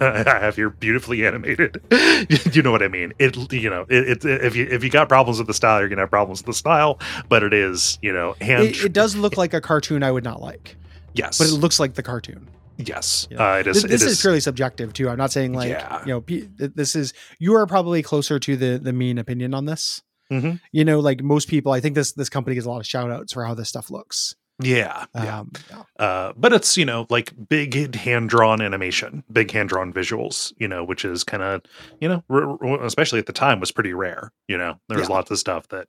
I 0.00 0.38
have 0.40 0.56
here 0.56 0.70
beautifully 0.70 1.26
animated. 1.26 1.82
you 2.54 2.62
know 2.62 2.70
what 2.70 2.82
I 2.82 2.88
mean? 2.88 3.12
It, 3.18 3.52
you 3.52 3.68
know, 3.68 3.84
it, 3.90 4.24
it. 4.24 4.24
If 4.24 4.56
you 4.56 4.66
if 4.70 4.82
you 4.82 4.88
got 4.88 5.08
problems 5.08 5.36
with 5.38 5.48
the 5.48 5.54
style, 5.54 5.80
you're 5.80 5.90
gonna 5.90 6.00
have 6.00 6.10
problems 6.10 6.40
with 6.40 6.46
the 6.46 6.54
style. 6.54 6.98
But 7.28 7.42
it 7.42 7.52
is, 7.52 7.98
you 8.00 8.12
know, 8.12 8.36
hand. 8.40 8.64
It, 8.64 8.84
it 8.86 8.92
does 8.94 9.14
look 9.14 9.36
like 9.36 9.52
a 9.52 9.60
cartoon 9.60 10.02
I 10.02 10.10
would 10.10 10.24
not 10.24 10.40
like, 10.40 10.76
yes, 11.12 11.36
but 11.36 11.48
it 11.48 11.52
looks 11.52 11.78
like 11.78 11.92
the 11.94 12.02
cartoon. 12.02 12.48
yes. 12.78 13.28
Uh, 13.38 13.58
it 13.60 13.66
is. 13.66 13.82
Th- 13.82 13.90
this 13.90 14.02
it 14.02 14.08
is, 14.08 14.20
purely 14.22 14.40
subjective 14.40 14.94
too. 14.94 15.10
I'm 15.10 15.18
not 15.18 15.32
saying 15.32 15.52
like 15.52 15.68
Yeah. 15.68 16.02
you 16.06 16.14
know 16.14 16.68
this 16.74 16.96
is 16.96 17.12
you 17.38 17.54
are 17.54 17.66
probably 17.66 18.02
closer 18.02 18.38
to 18.38 18.56
the 18.56 18.78
the 18.78 18.94
mean 18.94 19.18
opinion 19.18 19.52
on 19.52 19.66
this. 19.66 20.02
Mhm. 20.32 20.58
You 20.72 20.84
know, 20.84 21.00
like 21.00 21.22
most 21.22 21.48
people, 21.48 21.72
I 21.72 21.80
think 21.80 21.96
this 21.96 22.12
this 22.12 22.30
company 22.30 22.54
gets 22.54 22.66
a 22.66 22.70
lot 22.70 22.80
of 22.80 22.86
shout 22.86 23.10
outs 23.10 23.34
for 23.34 23.44
how 23.44 23.52
this 23.52 23.68
stuff 23.68 23.90
looks. 23.90 24.36
Yeah. 24.60 25.06
Um, 25.14 25.52
yeah. 25.70 25.82
Uh, 25.98 26.32
but 26.36 26.52
it's 26.52 26.76
you 26.76 26.84
know 26.84 27.06
like 27.10 27.32
big 27.48 27.94
hand 27.94 28.28
drawn 28.30 28.60
animation, 28.60 29.24
big 29.32 29.50
hand 29.50 29.68
drawn 29.68 29.92
visuals, 29.92 30.52
you 30.58 30.68
know, 30.68 30.84
which 30.84 31.04
is 31.04 31.24
kind 31.24 31.42
of 31.42 31.62
you 32.00 32.08
know, 32.08 32.22
r- 32.30 32.56
r- 32.64 32.84
especially 32.84 33.18
at 33.18 33.26
the 33.26 33.32
time, 33.32 33.60
was 33.60 33.72
pretty 33.72 33.92
rare. 33.92 34.32
You 34.48 34.58
know, 34.58 34.78
there 34.88 34.98
was 34.98 35.08
Yeah. 35.08 35.14
lots 35.16 35.30
of 35.30 35.38
stuff 35.38 35.68
that 35.68 35.88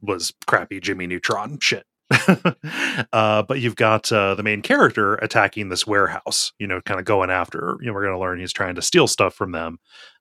was 0.00 0.32
crappy 0.46 0.80
Jimmy 0.80 1.06
Neutron 1.06 1.58
shit. 1.60 1.84
uh, 3.12 3.42
but 3.42 3.60
you've 3.60 3.76
got 3.76 4.10
uh, 4.12 4.34
the 4.34 4.42
main 4.42 4.62
character 4.62 5.14
attacking 5.16 5.68
this 5.68 5.86
warehouse. 5.86 6.52
You 6.58 6.66
know, 6.66 6.80
kind 6.82 7.00
of 7.00 7.06
going 7.06 7.30
after. 7.30 7.76
You 7.80 7.86
know, 7.88 7.92
we're 7.94 8.02
going 8.02 8.14
to 8.14 8.20
learn 8.20 8.38
he's 8.40 8.52
trying 8.52 8.74
to 8.76 8.82
steal 8.82 9.06
stuff 9.06 9.34
from 9.34 9.52
them, 9.52 9.78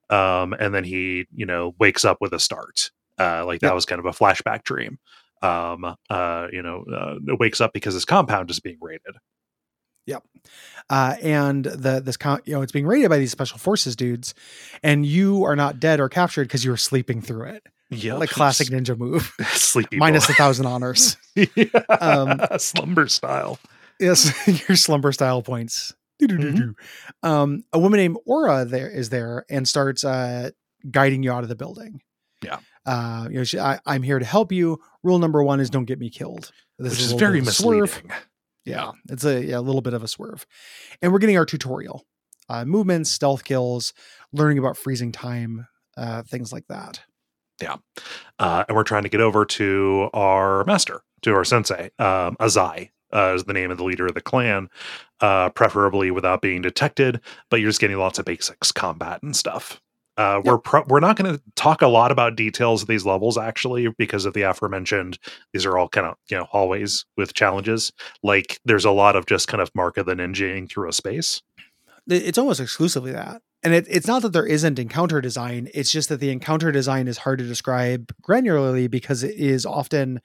um, 0.09 0.53
and 0.53 0.73
then 0.73 0.83
he 0.83 1.25
you 1.35 1.45
know 1.45 1.75
wakes 1.79 2.05
up 2.05 2.17
with 2.21 2.33
a 2.33 2.39
start. 2.39 2.91
Uh, 3.19 3.45
like 3.45 3.59
that 3.59 3.67
Yep. 3.67 3.75
was 3.75 3.85
kind 3.85 3.99
of 3.99 4.05
a 4.05 4.11
flashback 4.11 4.63
dream. 4.63 4.97
Um, 5.41 5.95
uh, 6.09 6.47
you 6.51 6.61
know, 6.61 6.83
uh, 6.93 7.15
wakes 7.39 7.61
up 7.61 7.73
because 7.73 7.93
his 7.93 8.05
compound 8.05 8.49
is 8.51 8.59
being 8.59 8.77
raided. 8.81 9.15
Yep. 10.07 10.23
Uh, 10.89 11.15
and 11.21 11.63
the 11.65 12.01
this 12.03 12.17
con- 12.17 12.41
you 12.45 12.53
know 12.53 12.61
it's 12.61 12.71
being 12.71 12.87
raided 12.87 13.09
by 13.09 13.17
these 13.17 13.31
special 13.31 13.57
forces 13.59 13.95
dudes, 13.95 14.33
and 14.83 15.05
you 15.05 15.43
are 15.45 15.55
not 15.55 15.79
dead 15.79 15.99
or 15.99 16.09
captured 16.09 16.45
because 16.45 16.65
you 16.65 16.71
were 16.71 16.77
sleeping 16.77 17.21
through 17.21 17.43
it, 17.49 17.63
Yeah, 17.91 18.15
like 18.15 18.29
classic 18.29 18.67
ninja 18.71 18.97
move, 18.97 19.31
sleepy 19.53 19.97
minus 19.97 20.27
a 20.29 20.33
thousand 20.33 20.65
honors. 20.65 21.17
yeah. 21.35 21.65
um, 22.01 22.39
slumber 22.57 23.07
style. 23.07 23.59
yes, 23.99 24.33
your 24.67 24.75
slumber 24.75 25.11
style 25.11 25.41
points. 25.43 25.93
Doo-doo-doo-doo. 26.19 26.75
Um, 27.23 27.63
a 27.73 27.79
woman 27.79 27.97
named 27.97 28.17
Ora 28.27 28.63
there 28.65 28.89
is 28.89 29.09
there 29.09 29.43
and 29.49 29.67
starts 29.67 30.03
uh, 30.03 30.51
guiding 30.89 31.23
you 31.23 31.31
out 31.31 31.41
of 31.43 31.49
the 31.49 31.55
building. 31.55 32.01
Yeah. 32.43 32.57
Uh, 32.85 33.27
you 33.29 33.37
know, 33.37 33.43
she, 33.43 33.59
I, 33.59 33.79
I'm 33.87 34.03
here 34.03 34.19
to 34.19 34.25
help 34.25 34.51
you. 34.51 34.79
Rule 35.03 35.19
number 35.19 35.43
one 35.43 35.59
is 35.59 35.69
don't 35.69 35.85
get 35.85 35.99
me 35.99 36.09
killed. 36.09 36.51
This 36.77 36.93
which 36.93 37.01
a 37.01 37.03
is 37.05 37.11
very 37.13 37.39
a 37.39 37.45
swerve. 37.45 37.81
misleading. 37.81 38.11
Yeah, 38.65 38.91
it's 39.09 39.25
a, 39.25 39.43
yeah, 39.43 39.57
a 39.57 39.61
little 39.61 39.81
bit 39.81 39.93
of 39.93 40.03
a 40.03 40.07
swerve. 40.07 40.45
And 41.01 41.11
we're 41.11 41.19
getting 41.19 41.37
our 41.37 41.45
tutorial 41.45 42.05
uh, 42.49 42.65
movements, 42.65 43.09
stealth 43.09 43.43
kills, 43.43 43.93
learning 44.33 44.59
about 44.59 44.77
freezing 44.77 45.11
time, 45.11 45.67
uh, 45.97 46.21
things 46.23 46.53
like 46.53 46.67
that. 46.67 47.01
Yeah. 47.61 47.77
Uh, 48.39 48.63
and 48.67 48.75
we're 48.75 48.83
trying 48.83 49.03
to 49.03 49.09
get 49.09 49.21
over 49.21 49.45
to 49.45 50.09
our 50.13 50.63
master, 50.65 51.01
to 51.23 51.33
our 51.33 51.43
sensei, 51.45 51.91
um, 51.99 52.35
Azai. 52.39 52.89
Uh, 53.13 53.33
is 53.35 53.43
the 53.43 53.51
name 53.51 53.69
of 53.69 53.77
the 53.77 53.83
leader 53.83 54.05
of 54.05 54.13
the 54.13 54.21
clan, 54.21 54.69
uh, 55.19 55.49
preferably 55.49 56.11
without 56.11 56.41
being 56.41 56.61
detected. 56.61 57.19
But 57.49 57.59
you're 57.59 57.69
just 57.69 57.81
getting 57.81 57.97
lots 57.97 58.19
of 58.19 58.23
basics, 58.23 58.71
combat 58.71 59.21
and 59.21 59.35
stuff. 59.35 59.81
Uh, 60.17 60.41
We're 60.43 60.57
pro- 60.57 60.83
we're 60.87 60.99
not 60.99 61.15
going 61.15 61.33
to 61.35 61.41
talk 61.55 61.81
a 61.81 61.87
lot 61.87 62.11
about 62.11 62.35
details 62.35 62.81
of 62.81 62.87
these 62.87 63.05
levels 63.05 63.37
actually 63.37 63.87
because 63.97 64.25
of 64.25 64.33
the 64.33 64.41
aforementioned. 64.41 65.17
These 65.53 65.65
are 65.65 65.77
all 65.77 65.87
kind 65.87 66.05
of 66.05 66.15
you 66.29 66.37
know 66.37 66.43
hallways 66.43 67.05
with 67.17 67.33
challenges. 67.33 67.91
Like 68.21 68.59
there's 68.65 68.85
a 68.85 68.91
lot 68.91 69.15
of 69.15 69.25
just 69.25 69.47
kind 69.47 69.61
of 69.61 69.71
mark 69.73 69.97
of 69.97 70.05
the 70.05 70.13
ninjaing 70.13 70.69
through 70.69 70.89
a 70.89 70.93
space. 70.93 71.41
It's 72.07 72.37
almost 72.37 72.59
exclusively 72.59 73.11
that. 73.13 73.41
And 73.63 73.73
it, 73.75 73.85
it's 73.89 74.07
not 74.07 74.23
that 74.23 74.33
there 74.33 74.45
isn't 74.45 74.79
encounter 74.79 75.21
design. 75.21 75.69
It's 75.73 75.91
just 75.91 76.09
that 76.09 76.19
the 76.19 76.31
encounter 76.31 76.71
design 76.71 77.07
is 77.07 77.19
hard 77.19 77.39
to 77.39 77.45
describe 77.47 78.11
granularly 78.21 78.89
because 78.89 79.23
it 79.23 79.35
is 79.35 79.65
often 79.67 80.19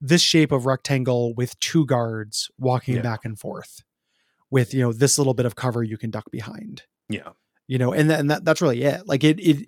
this 0.00 0.20
shape 0.22 0.50
of 0.52 0.66
rectangle 0.66 1.32
with 1.34 1.58
two 1.60 1.86
guards 1.86 2.50
walking 2.58 2.96
Yeah. 2.96 3.02
back 3.02 3.24
and 3.24 3.38
forth 3.38 3.84
with, 4.50 4.74
you 4.74 4.80
know, 4.82 4.92
this 4.92 5.16
little 5.18 5.34
bit 5.34 5.46
of 5.46 5.54
cover 5.54 5.82
you 5.84 5.96
can 5.96 6.10
duck 6.10 6.24
behind. 6.32 6.82
Yeah, 7.08 7.28
you 7.66 7.78
know 7.78 7.92
and, 7.92 8.08
th- 8.08 8.20
and 8.20 8.30
that, 8.30 8.44
that's 8.44 8.60
really 8.62 8.82
it 8.82 9.06
like 9.06 9.24
it, 9.24 9.38
it 9.40 9.66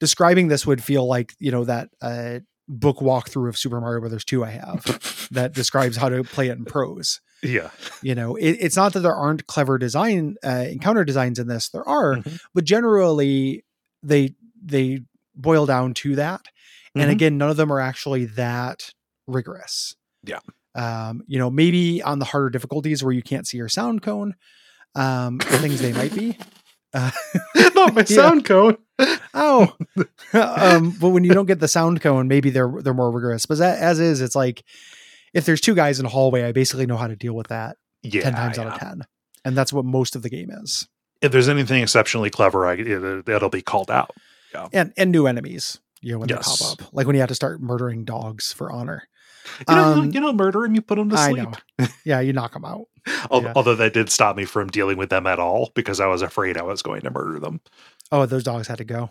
describing 0.00 0.48
this 0.48 0.66
would 0.66 0.82
feel 0.82 1.06
like 1.06 1.34
you 1.38 1.50
know 1.50 1.64
that 1.64 1.88
uh 2.02 2.38
book 2.68 2.98
walkthrough 2.98 3.48
of 3.48 3.56
super 3.56 3.80
mario 3.80 4.00
brothers 4.00 4.24
2 4.24 4.44
i 4.44 4.50
have 4.50 5.28
that 5.30 5.54
describes 5.54 5.96
how 5.96 6.08
to 6.08 6.22
play 6.24 6.48
it 6.48 6.58
in 6.58 6.64
prose 6.64 7.20
yeah, 7.42 7.70
you 8.02 8.14
know 8.16 8.34
it, 8.34 8.50
it's 8.60 8.74
not 8.76 8.92
that 8.94 9.00
there 9.00 9.14
aren't 9.14 9.46
clever 9.46 9.78
design 9.78 10.34
uh, 10.44 10.66
encounter 10.68 11.04
designs 11.04 11.38
in 11.38 11.46
this 11.46 11.68
there 11.68 11.88
are 11.88 12.16
Mhm. 12.16 12.40
but 12.54 12.64
generally 12.64 13.64
they 14.02 14.34
they 14.62 15.00
boil 15.36 15.64
down 15.64 15.94
to 15.94 16.16
that 16.16 16.42
and 16.96 17.08
Mhm. 17.08 17.12
again 17.12 17.38
none 17.38 17.48
of 17.48 17.56
them 17.56 17.72
are 17.72 17.80
actually 17.80 18.24
that 18.26 18.92
rigorous 19.28 19.94
Yeah. 20.24 20.40
um 20.74 21.22
you 21.26 21.38
know 21.38 21.48
maybe 21.48 22.02
on 22.02 22.18
the 22.18 22.24
harder 22.24 22.50
difficulties 22.50 23.02
where 23.04 23.12
you 23.12 23.22
can't 23.22 23.46
see 23.46 23.56
your 23.56 23.68
sound 23.68 24.02
cone 24.02 24.34
um 24.96 25.38
things 25.38 25.80
they 25.80 25.92
might 25.92 26.14
be 26.14 26.36
uh, 26.94 27.10
not 27.74 27.94
my 27.94 28.04
sound 28.04 28.44
cone. 28.44 28.76
oh 29.34 29.72
um 30.32 30.90
but 31.00 31.10
when 31.10 31.22
you 31.24 31.32
don't 31.32 31.46
get 31.46 31.60
the 31.60 31.68
sound 31.68 32.00
cone 32.00 32.26
maybe 32.26 32.50
they're 32.50 32.72
they're 32.82 32.94
more 32.94 33.10
rigorous 33.12 33.46
but 33.46 33.58
that, 33.58 33.78
as 33.78 34.00
is 34.00 34.20
it's 34.20 34.34
like 34.34 34.64
if 35.34 35.44
there's 35.44 35.60
two 35.60 35.74
guys 35.74 36.00
in 36.00 36.06
a 36.06 36.08
hallway 36.08 36.42
i 36.42 36.50
basically 36.52 36.84
know 36.86 36.96
how 36.96 37.06
to 37.06 37.14
deal 37.14 37.34
with 37.34 37.46
that 37.48 37.76
Yeah, 38.02 38.22
10 38.22 38.34
times 38.34 38.58
out 38.58 38.66
of 38.66 38.78
10 38.78 39.02
and 39.44 39.56
that's 39.56 39.72
what 39.72 39.84
most 39.84 40.16
of 40.16 40.22
the 40.22 40.30
game 40.30 40.50
is 40.50 40.88
if 41.20 41.30
there's 41.32 41.48
anything 41.48 41.82
exceptionally 41.82 42.30
clever, 42.30 42.64
I, 42.64 42.74
it, 42.74 43.28
it'll 43.28 43.48
be 43.48 43.60
called 43.62 43.90
out. 43.90 44.12
Yeah. 44.54 44.68
and 44.72 44.92
and 44.96 45.12
new 45.12 45.26
enemies 45.26 45.78
you 46.00 46.12
know 46.12 46.18
when 46.18 46.28
Yes. 46.28 46.58
they 46.58 46.64
pop 46.64 46.82
up 46.86 46.92
like 46.94 47.06
when 47.06 47.14
you 47.14 47.20
have 47.20 47.28
to 47.28 47.34
start 47.34 47.60
murdering 47.60 48.04
dogs 48.04 48.52
for 48.52 48.72
honor 48.72 49.08
You 49.68 49.74
Um, 49.74 50.10
you 50.10 50.20
know, 50.20 50.32
murder 50.32 50.64
him, 50.64 50.74
you 50.74 50.82
put 50.82 50.98
him 50.98 51.10
to 51.10 51.16
i 51.16 51.30
sleep. 51.30 51.48
know 51.78 51.86
yeah 52.04 52.20
you 52.20 52.32
knock 52.32 52.54
him 52.56 52.64
out 52.64 52.86
yeah. 53.06 53.52
Although 53.56 53.74
that 53.76 53.94
did 53.94 54.10
stop 54.10 54.36
me 54.36 54.44
from 54.44 54.68
dealing 54.68 54.98
with 54.98 55.08
them 55.10 55.26
at 55.26 55.38
all 55.38 55.70
because 55.74 55.98
I 56.00 56.06
was 56.06 56.20
afraid 56.22 56.56
I 56.58 56.62
was 56.62 56.82
going 56.82 57.00
to 57.02 57.10
murder 57.10 57.38
them. 57.40 57.60
oh 58.12 58.26
those 58.26 58.44
dogs 58.44 58.68
had 58.68 58.78
to 58.78 58.84
go 58.84 59.10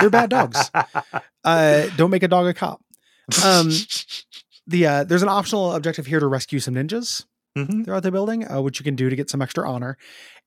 They're 0.00 0.10
bad 0.10 0.30
dogs. 0.30 0.70
uh 1.44 1.86
don't 1.96 2.10
make 2.10 2.22
a 2.22 2.28
dog 2.28 2.46
a 2.46 2.54
cop 2.54 2.80
um 3.44 3.70
the 4.66 4.86
uh 4.86 5.04
there's 5.04 5.22
an 5.22 5.28
optional 5.28 5.74
objective 5.74 6.06
here 6.06 6.20
to 6.20 6.26
rescue 6.26 6.58
some 6.60 6.74
ninjas 6.74 7.24
Mhm. 7.56 7.84
throughout 7.84 8.02
the 8.04 8.12
building, 8.12 8.48
uh, 8.48 8.60
which 8.60 8.78
you 8.78 8.84
can 8.84 8.94
do 8.94 9.10
to 9.10 9.16
get 9.16 9.28
some 9.30 9.42
extra 9.42 9.68
honor. 9.68 9.96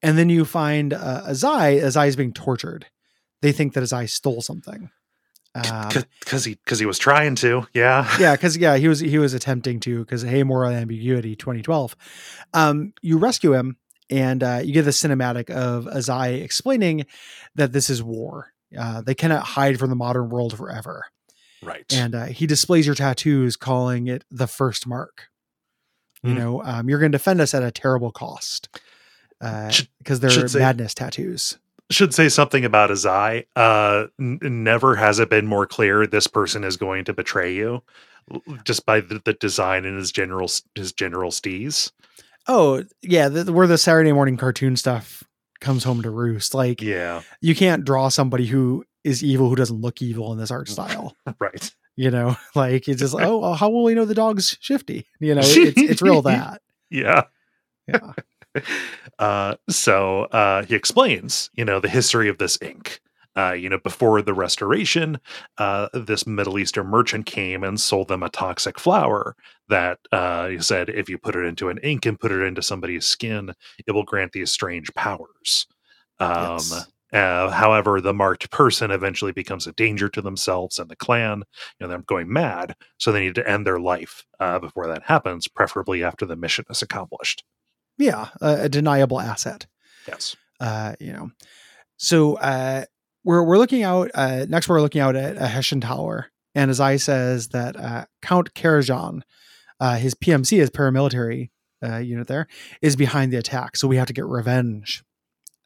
And 0.02 0.18
then 0.18 0.30
you 0.30 0.46
find 0.46 0.94
uh, 0.94 1.24
Azai. 1.28 1.82
Azai 1.82 2.08
is 2.08 2.16
being 2.16 2.32
tortured. 2.32 2.86
They 3.42 3.52
think 3.52 3.74
that 3.74 3.84
Azai 3.84 4.08
stole 4.10 4.42
something. 4.42 4.92
Um, 5.54 5.90
Because 6.20 6.46
he 6.46 6.56
because 6.56 6.80
he 6.80 6.86
was 6.86 6.98
trying 6.98 7.36
to, 7.36 7.68
yeah. 7.74 8.10
yeah, 8.20 8.36
because 8.36 8.56
yeah, 8.58 8.78
he 8.78 8.88
was 8.88 9.00
he 9.02 9.18
was 9.18 9.34
attempting 9.34 9.80
to 9.82 10.00
because 10.00 10.22
hey, 10.22 10.44
moral 10.44 10.72
ambiguity, 10.72 11.36
2012. 11.36 11.96
Um, 12.54 12.94
you 13.02 13.18
rescue 13.18 13.54
him, 13.54 13.76
and 14.10 14.42
uh, 14.44 14.62
you 14.64 14.72
get 14.74 14.84
the 14.84 14.92
cinematic 14.92 15.50
of 15.50 15.86
Azai 15.86 16.42
explaining 16.42 17.06
that 17.56 17.74
this 17.74 17.90
is 17.90 18.02
war. 18.02 18.54
Uh, 18.78 19.02
they 19.02 19.14
cannot 19.16 19.44
hide 19.44 19.78
from 19.78 19.90
the 19.90 19.96
modern 19.98 20.30
world 20.30 20.56
forever, 20.58 21.04
Right. 21.62 21.84
and 21.92 22.16
uh, 22.16 22.26
he 22.28 22.48
displays 22.48 22.86
your 22.86 22.96
tattoos, 22.96 23.58
calling 23.58 24.08
it 24.08 24.24
the 24.32 24.48
first 24.48 24.88
mark. 24.88 25.28
You 26.24 26.34
Mm. 26.34 26.38
know, 26.38 26.64
um, 26.64 26.88
you're 26.90 27.00
going 27.00 27.12
to 27.12 27.18
defend 27.18 27.42
us 27.42 27.54
at 27.54 27.64
a 27.64 27.72
terrible 27.72 28.12
cost 28.12 28.70
because 29.40 30.20
they're 30.20 30.30
should 30.30 30.52
say- 30.52 30.60
madness 30.60 30.94
tattoos. 30.94 31.58
Should 31.92 32.14
say 32.14 32.30
something 32.30 32.66
about 32.66 32.90
Azai. 32.90 33.46
Uh, 33.56 34.08
n- 34.20 34.40
never 34.42 34.96
has 34.96 35.20
it 35.20 35.30
been 35.30 35.46
more 35.46 35.66
clear 35.68 36.08
this 36.08 36.26
person 36.28 36.64
is 36.64 36.78
going 36.78 37.06
to 37.06 37.14
betray 37.14 37.54
you, 37.54 37.84
just 38.64 38.86
by 38.86 39.02
the, 39.02 39.22
the 39.24 39.34
design 39.34 39.86
and 39.86 39.98
his 39.98 40.12
general 40.12 40.50
his 40.76 40.92
general 40.94 41.32
steez. 41.32 41.92
Oh 42.48 42.84
yeah, 43.02 43.30
the, 43.30 43.52
where 43.54 43.68
the 43.68 43.78
Saturday 43.78 44.12
morning 44.12 44.38
cartoon 44.38 44.76
stuff 44.76 45.24
comes 45.60 45.84
home 45.84 46.02
to 46.02 46.10
roost. 46.10 46.54
Like 46.56 46.82
Yeah. 46.82 47.22
you 47.42 47.54
can't 47.54 47.86
draw 47.86 48.10
somebody 48.10 48.48
who 48.48 48.84
is 49.04 49.24
evil 49.24 49.50
who 49.50 49.56
doesn't 49.56 49.82
look 49.82 50.02
evil 50.02 50.32
in 50.34 50.40
this 50.40 50.50
art 50.52 50.68
style. 50.70 51.16
Right. 51.40 51.72
You 51.96 52.10
know, 52.10 52.36
like 52.56 52.88
it's 52.88 53.00
just 53.02 53.16
oh, 53.18 53.54
how 53.54 53.70
will 53.70 53.84
we 53.84 53.94
know 53.94 54.06
the 54.06 54.16
dog's 54.16 54.58
shifty? 54.60 55.06
You 55.20 55.36
know, 55.36 55.42
it's 55.44 55.80
it's 55.80 56.02
real 56.02 56.22
that. 56.24 56.62
Yeah. 56.90 57.26
Yeah. 57.88 58.14
Uh, 59.20 59.56
so 59.70 60.24
uh, 60.32 60.64
he 60.64 60.74
explains, 60.74 61.52
you 61.54 61.64
know, 61.64 61.80
the 61.80 61.90
history 61.90 62.28
of 62.28 62.40
this 62.40 62.58
ink. 62.60 63.00
Uh, 63.38 63.52
you 63.52 63.70
know, 63.70 63.78
before 63.78 64.20
the 64.22 64.34
restoration, 64.34 65.20
uh, 65.60 65.88
this 65.94 66.26
Middle 66.26 66.58
Eastern 66.58 66.88
merchant 66.88 67.28
came 67.28 67.64
and 67.64 67.80
sold 67.80 68.08
them 68.08 68.24
a 68.24 68.30
toxic 68.30 68.80
flower 68.80 69.36
that 69.70 70.00
uh, 70.12 70.48
he 70.48 70.60
said 70.60 70.90
if 70.90 71.08
you 71.08 71.20
put 71.20 71.36
it 71.36 71.46
into 71.46 71.70
an 71.70 71.78
ink 71.84 72.06
and 72.08 72.20
put 72.20 72.32
it 72.32 72.42
into 72.42 72.64
somebody's 72.64 73.06
skin, 73.06 73.54
it 73.86 73.92
will 73.92 74.04
grant 74.04 74.32
these 74.32 74.50
strange 74.52 74.92
powers. 74.96 75.68
Um, 76.20 76.74
Yes. 76.74 76.90
uh, 77.14 77.50
however, 77.52 78.02
the 78.02 78.14
marked 78.14 78.50
person 78.52 78.90
eventually 78.92 79.32
becomes 79.34 79.68
a 79.68 79.74
danger 79.74 80.10
to 80.10 80.22
themselves 80.22 80.80
and 80.80 80.90
the 80.90 80.96
clan. 80.96 81.44
You 81.80 81.86
know, 81.86 81.90
they're 81.90 82.00
going 82.02 82.32
mad, 82.32 82.76
so 82.98 83.12
they 83.12 83.22
need 83.22 83.36
to 83.36 83.48
end 83.50 83.68
their 83.68 83.80
life 83.80 84.26
uh, 84.40 84.60
before 84.60 84.88
that 84.88 85.04
happens, 85.04 85.48
preferably 85.48 86.04
after 86.04 86.26
the 86.26 86.36
mission 86.36 86.66
is 86.70 86.82
accomplished. 86.82 87.44
Yeah, 88.02 88.30
a, 88.42 88.64
a 88.64 88.70
deniable 88.70 89.20
asset. 89.20 89.68
Yes. 90.08 90.36
Uh, 90.60 90.94
you 91.00 91.12
know, 91.14 91.32
so 91.98 92.36
uh, 92.38 92.86
we're 93.24 93.44
we're 93.44 93.58
looking 93.58 93.84
out 93.84 94.12
uh, 94.14 94.46
next. 94.50 94.68
We're 94.70 94.82
looking 94.82 95.02
out 95.02 95.16
at 95.16 95.38
a 95.38 95.48
Hessian 95.48 95.82
Tower, 95.82 96.28
and 96.56 96.70
Azai 96.72 97.00
says 97.00 97.50
that 97.50 97.76
uh, 97.76 98.06
Count 98.22 98.54
Karajan, 98.54 99.22
uh, 99.80 99.96
his 99.98 100.14
PMC, 100.16 100.58
his 100.58 100.70
paramilitary 100.70 101.50
uh, 101.84 101.98
unit 101.98 102.28
there, 102.28 102.48
is 102.82 102.96
behind 102.96 103.32
the 103.32 103.38
attack. 103.38 103.76
So 103.78 103.88
we 103.88 103.98
have 103.98 104.08
to 104.08 104.14
get 104.14 104.26
revenge. 104.26 105.04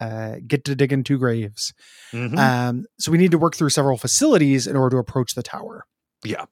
Uh, 0.02 0.36
get 0.46 0.66
to 0.66 0.76
digging 0.76 1.06
two 1.06 1.18
graves. 1.18 1.74
Mhm. 2.12 2.38
Um, 2.38 2.86
so 3.00 3.14
we 3.14 3.18
need 3.18 3.32
to 3.32 3.38
work 3.38 3.56
through 3.56 3.70
several 3.70 3.98
facilities 3.98 4.68
in 4.68 4.76
order 4.76 4.98
to 4.98 5.00
approach 5.00 5.36
the 5.36 5.42
tower. 5.44 5.86
Yeah. 6.26 6.46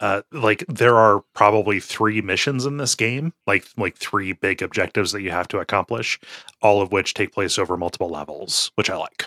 Uh, 0.00 0.22
like 0.32 0.64
there 0.68 0.96
are 0.96 1.22
probably 1.34 1.80
three 1.80 2.20
missions 2.22 2.64
in 2.66 2.78
this 2.78 2.94
game, 2.94 3.32
like 3.46 3.66
like 3.76 3.96
three 3.96 4.32
big 4.32 4.62
objectives 4.62 5.12
that 5.12 5.22
you 5.22 5.30
have 5.30 5.48
to 5.48 5.58
accomplish, 5.58 6.18
all 6.62 6.80
of 6.80 6.92
which 6.92 7.14
take 7.14 7.32
place 7.32 7.58
over 7.58 7.76
multiple 7.76 8.08
levels, 8.08 8.70
which 8.76 8.88
I 8.90 8.96
like. 8.96 9.26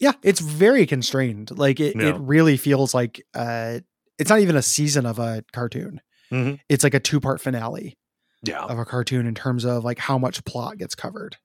Yeah, 0.00 0.12
it's 0.22 0.40
very 0.40 0.86
constrained. 0.86 1.56
Like 1.58 1.80
it, 1.80 1.96
Yeah. 1.96 2.10
it 2.14 2.16
really 2.20 2.56
feels 2.56 2.94
like 2.94 3.20
uh, 3.34 3.80
it's 4.18 4.30
not 4.30 4.40
even 4.40 4.56
a 4.56 4.62
season 4.62 5.04
of 5.06 5.18
a 5.18 5.44
cartoon. 5.52 6.00
Mhm. 6.32 6.60
It's 6.68 6.84
like 6.84 6.94
a 6.94 7.00
two 7.00 7.20
part 7.20 7.40
finale 7.40 7.96
Yeah, 8.42 8.62
of 8.64 8.78
a 8.78 8.84
cartoon 8.84 9.26
in 9.26 9.34
terms 9.34 9.64
of 9.64 9.84
like 9.84 9.98
how 9.98 10.16
much 10.18 10.44
plot 10.44 10.78
gets 10.78 10.94
covered. 10.94 11.36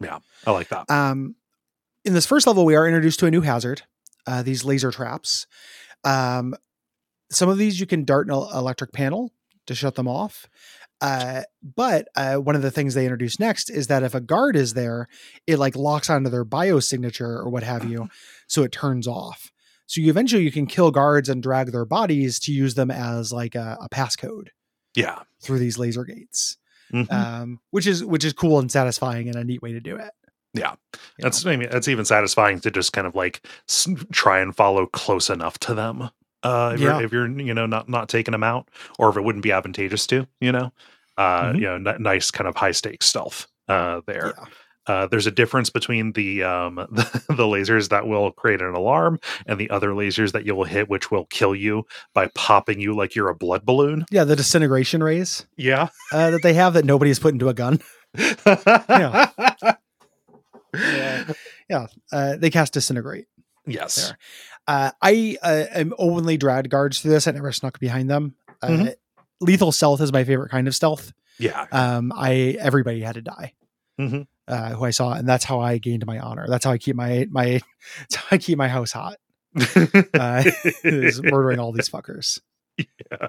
Yeah. 0.00 0.18
I 0.46 0.50
like 0.50 0.68
that. 0.68 0.90
Um, 0.90 1.36
in 2.04 2.12
this 2.14 2.26
first 2.26 2.46
level, 2.46 2.64
we 2.64 2.74
are 2.74 2.86
introduced 2.86 3.18
to 3.20 3.26
a 3.26 3.30
new 3.30 3.40
hazard, 3.42 3.82
uh, 4.26 4.42
these 4.42 4.64
laser 4.64 4.90
traps. 4.90 5.46
Um, 6.04 6.54
some 7.34 7.48
of 7.48 7.58
these 7.58 7.80
you 7.80 7.86
can 7.86 8.04
dart 8.04 8.28
an 8.28 8.34
electric 8.34 8.92
panel 8.92 9.32
to 9.66 9.74
shut 9.74 9.94
them 9.94 10.08
off. 10.08 10.48
Uh, 11.00 11.42
but 11.62 12.06
uh, 12.14 12.36
one 12.36 12.54
of 12.54 12.62
the 12.62 12.70
things 12.70 12.94
they 12.94 13.04
introduce 13.04 13.40
next 13.40 13.70
is 13.70 13.88
that 13.88 14.02
if 14.04 14.14
a 14.14 14.20
guard 14.20 14.54
is 14.54 14.74
there, 14.74 15.08
it 15.48 15.58
like 15.58 15.74
locks 15.74 16.08
onto 16.08 16.30
their 16.30 16.44
biosignature 16.44 17.20
or 17.44 17.48
what 17.48 17.62
have 17.64 17.84
you, 17.84 18.08
so 18.46 18.62
it 18.62 18.70
turns 18.72 19.08
off. 19.08 19.50
So 19.86 20.00
you 20.00 20.10
eventually 20.10 20.42
you 20.44 20.52
can 20.52 20.66
kill 20.66 20.90
guards 20.92 21.28
and 21.28 21.42
drag 21.42 21.72
their 21.72 21.84
bodies 21.84 22.38
to 22.40 22.52
use 22.52 22.74
them 22.74 22.90
as 22.90 23.32
like 23.32 23.54
a, 23.56 23.76
a 23.80 23.88
passcode 23.88 24.48
Yeah. 24.94 25.20
through 25.42 25.58
these 25.58 25.76
laser 25.78 26.04
gates, 26.04 26.56
Mhm. 26.92 27.10
um, 27.12 27.60
which 27.70 27.86
is 27.88 28.04
which 28.04 28.24
is 28.24 28.32
cool 28.32 28.58
and 28.60 28.70
satisfying 28.70 29.26
and 29.28 29.36
a 29.36 29.42
neat 29.44 29.60
way 29.60 29.72
to 29.72 29.80
do 29.80 29.96
it. 29.96 30.12
Yeah. 30.54 30.72
you 30.92 30.98
That's 31.18 31.44
know? 31.44 31.50
maybe 31.50 31.66
that's 31.66 31.88
even 31.88 32.04
satisfying 32.04 32.60
to 32.60 32.70
just 32.70 32.92
kind 32.92 33.06
of 33.08 33.14
like 33.16 33.44
s- 33.68 33.88
try 34.12 34.40
and 34.40 34.54
follow 34.54 34.86
close 34.86 35.28
enough 35.30 35.58
to 35.60 35.74
them. 35.74 36.10
Uh, 36.42 36.72
if, 36.74 36.80
Yeah. 36.80 36.96
you're, 36.98 37.04
if 37.04 37.12
you're 37.12 37.40
you 37.40 37.54
know 37.54 37.66
not 37.66 37.88
not 37.88 38.08
taking 38.08 38.32
them 38.32 38.42
out, 38.44 38.68
or 38.98 39.08
if 39.10 39.16
it 39.16 39.22
wouldn't 39.22 39.42
be 39.44 39.52
advantageous 39.52 40.06
to 40.08 40.26
you 40.40 40.52
know, 40.52 40.72
uh, 41.16 41.44
Mhm. 41.52 41.54
you 41.56 41.60
know, 41.78 41.90
n- 41.92 42.02
nice 42.02 42.30
kind 42.30 42.48
of 42.48 42.56
high 42.56 42.72
stakes 42.72 43.06
stealth 43.06 43.46
uh, 43.68 44.00
there. 44.06 44.32
Yeah. 44.36 44.44
Uh, 44.88 45.06
there's 45.06 45.28
a 45.28 45.30
difference 45.30 45.70
between 45.70 46.10
the, 46.14 46.42
um, 46.42 46.74
the 46.90 47.04
the 47.28 47.44
lasers 47.44 47.90
that 47.90 48.04
will 48.08 48.32
create 48.32 48.60
an 48.60 48.74
alarm 48.74 49.20
and 49.46 49.60
the 49.60 49.70
other 49.70 49.90
lasers 49.90 50.32
that 50.32 50.44
you 50.44 50.56
will 50.56 50.64
hit, 50.64 50.88
which 50.90 51.08
will 51.12 51.26
kill 51.26 51.54
you 51.54 51.84
by 52.14 52.28
popping 52.34 52.80
you 52.80 52.92
like 52.96 53.14
you're 53.14 53.28
a 53.28 53.34
blood 53.36 53.64
balloon. 53.64 54.04
yeah, 54.10 54.24
the 54.24 54.34
disintegration 54.34 55.00
rays 55.00 55.46
Yeah. 55.56 55.86
uh, 56.12 56.30
that 56.32 56.42
they 56.42 56.54
have 56.54 56.74
that 56.74 56.84
nobody's 56.84 57.20
put 57.20 57.32
into 57.32 57.48
a 57.48 57.54
gun. 57.54 57.78
yeah. 58.48 59.30
Yeah, 61.68 61.86
uh, 62.12 62.36
they 62.36 62.50
cast 62.50 62.72
disintegrate. 62.74 63.26
Yes. 63.66 64.08
There. 64.08 64.18
Uh, 64.66 64.90
I 65.02 65.36
uh, 65.42 65.64
am 65.72 65.92
openly 65.98 66.36
dragged 66.36 66.70
guards 66.70 67.02
to 67.02 67.08
this. 67.08 67.26
I 67.26 67.32
never 67.32 67.52
snuck 67.52 67.78
behind 67.80 68.08
them. 68.10 68.34
Uh, 68.62 68.68
Mhm. 68.68 68.94
Lethal 69.40 69.72
stealth 69.72 70.00
is 70.00 70.12
my 70.12 70.22
favorite 70.24 70.50
kind 70.50 70.68
of 70.68 70.74
stealth. 70.74 71.12
Yeah. 71.38 71.66
Um, 71.72 72.12
I 72.14 72.56
everybody 72.60 73.00
had 73.00 73.14
to 73.16 73.22
die. 73.22 73.54
Mhm. 74.00 74.26
Uh, 74.46 74.70
who 74.70 74.84
I 74.84 74.90
saw, 74.90 75.12
and 75.14 75.28
that's 75.28 75.44
how 75.44 75.60
I 75.60 75.78
gained 75.78 76.06
my 76.06 76.18
honor. 76.20 76.46
That's 76.48 76.64
how 76.64 76.70
I 76.72 76.78
keep 76.78 76.94
my 76.96 77.26
my. 77.30 77.60
That's 77.98 78.14
how 78.16 78.24
I 78.30 78.38
keep 78.38 78.56
my 78.58 78.68
house 78.68 78.92
hot. 78.92 79.16
Uh, 80.14 80.44
is 80.84 81.22
murdering 81.22 81.58
all 81.58 81.72
these 81.72 81.88
fuckers. 81.90 82.40
Yeah. 82.78 83.28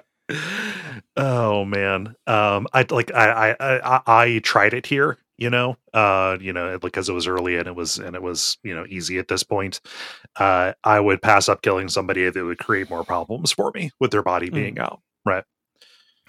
Oh 1.16 1.64
man 1.66 2.16
um 2.26 2.66
i 2.72 2.86
like 2.90 3.12
I, 3.14 3.54
I 3.60 3.78
i 3.96 4.00
i 4.06 4.38
tried 4.38 4.72
it 4.72 4.86
here 4.86 5.18
you 5.38 5.50
know 5.50 5.76
uh 5.92 6.36
you 6.40 6.52
know 6.52 6.78
because 6.78 7.08
it 7.08 7.12
was 7.12 7.26
early 7.26 7.56
and 7.56 7.66
it 7.66 7.74
was 7.74 7.98
and 7.98 8.14
it 8.14 8.22
was 8.22 8.56
you 8.62 8.74
know 8.74 8.84
easy 8.88 9.18
at 9.18 9.26
this 9.28 9.42
point 9.42 9.80
uh 10.36 10.72
i 10.84 11.00
would 11.00 11.20
pass 11.20 11.48
up 11.48 11.60
killing 11.62 11.88
somebody 11.88 12.28
that 12.30 12.44
would 12.44 12.58
create 12.58 12.88
more 12.88 13.04
problems 13.04 13.50
for 13.52 13.72
me 13.74 13.90
with 13.98 14.10
their 14.12 14.22
body 14.22 14.48
Mm. 14.50 14.54
being 14.54 14.78
out 14.78 15.00
Right. 15.26 15.44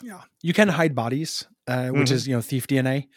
Yeah, 0.01 0.21
you 0.41 0.53
can 0.53 0.69
hide 0.69 0.95
bodies, 0.95 1.45
uh, 1.67 1.89
which 1.89 2.09
Mhm. 2.09 2.13
is 2.13 2.27
you 2.27 2.35
know 2.35 2.41
thief 2.41 2.65
DNA. 2.67 3.07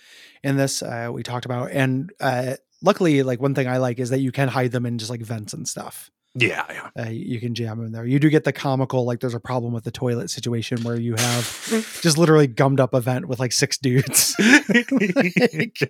In 0.43 0.57
this, 0.57 0.82
uh, 0.82 1.11
we 1.12 1.22
talked 1.22 1.45
about, 1.45 1.70
and 1.72 2.11
uh, 2.20 2.55
luckily, 2.82 3.22
like 3.22 3.41
one 3.41 3.55
thing 3.55 3.66
I 3.68 3.78
like 3.78 3.99
is 3.99 4.11
that 4.11 4.20
you 4.20 4.30
can 4.32 4.49
hide 4.49 4.72
them 4.72 4.86
in 4.86 4.99
just 4.99 5.11
like 5.11 5.22
vents 5.22 5.53
and 5.53 5.66
stuff. 5.68 6.11
Yeah 6.34 6.64
yeah 6.70 7.04
Uh, 7.04 7.08
you 7.08 7.40
can 7.40 7.54
jam 7.54 7.80
in 7.84 7.92
there. 7.92 8.04
You 8.04 8.18
do 8.18 8.28
get 8.30 8.44
the 8.44 8.52
comical, 8.52 9.04
like 9.04 9.20
there's 9.20 9.34
a 9.34 9.40
problem 9.40 9.72
with 9.72 9.84
the 9.84 9.90
toilet 9.90 10.30
situation 10.30 10.82
where 10.82 10.98
you 11.00 11.14
have 11.16 11.98
just 12.02 12.16
literally 12.18 12.46
gummed 12.46 12.80
up 12.80 12.94
a 12.94 13.00
vent 13.00 13.26
with 13.26 13.40
like 13.40 13.52
six 13.52 13.76
dudes, 13.78 14.34
which 14.68 15.82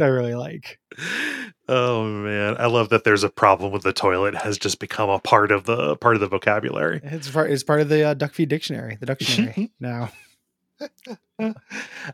I 0.00 0.04
really 0.06 0.34
like. 0.34 0.78
oh 1.68 2.04
man 2.04 2.56
i 2.58 2.66
love 2.66 2.88
that 2.90 3.02
there's 3.04 3.24
a 3.24 3.28
problem 3.28 3.70
with 3.72 3.82
the 3.82 3.92
toilet 3.92 4.34
has 4.34 4.56
just 4.56 4.78
become 4.78 5.10
a 5.10 5.18
part 5.18 5.50
of 5.50 5.64
the 5.64 5.96
part 5.96 6.14
of 6.14 6.20
the 6.20 6.28
vocabulary 6.28 7.00
It's 7.02 7.28
part, 7.28 7.50
it's 7.50 7.64
part 7.64 7.80
of 7.80 7.88
the 7.88 8.02
uh, 8.04 8.14
Duckfeed 8.14 8.48
Dictionary, 8.48 8.96
the 8.98 9.06
dictionary 9.14 9.72
now. 9.80 10.10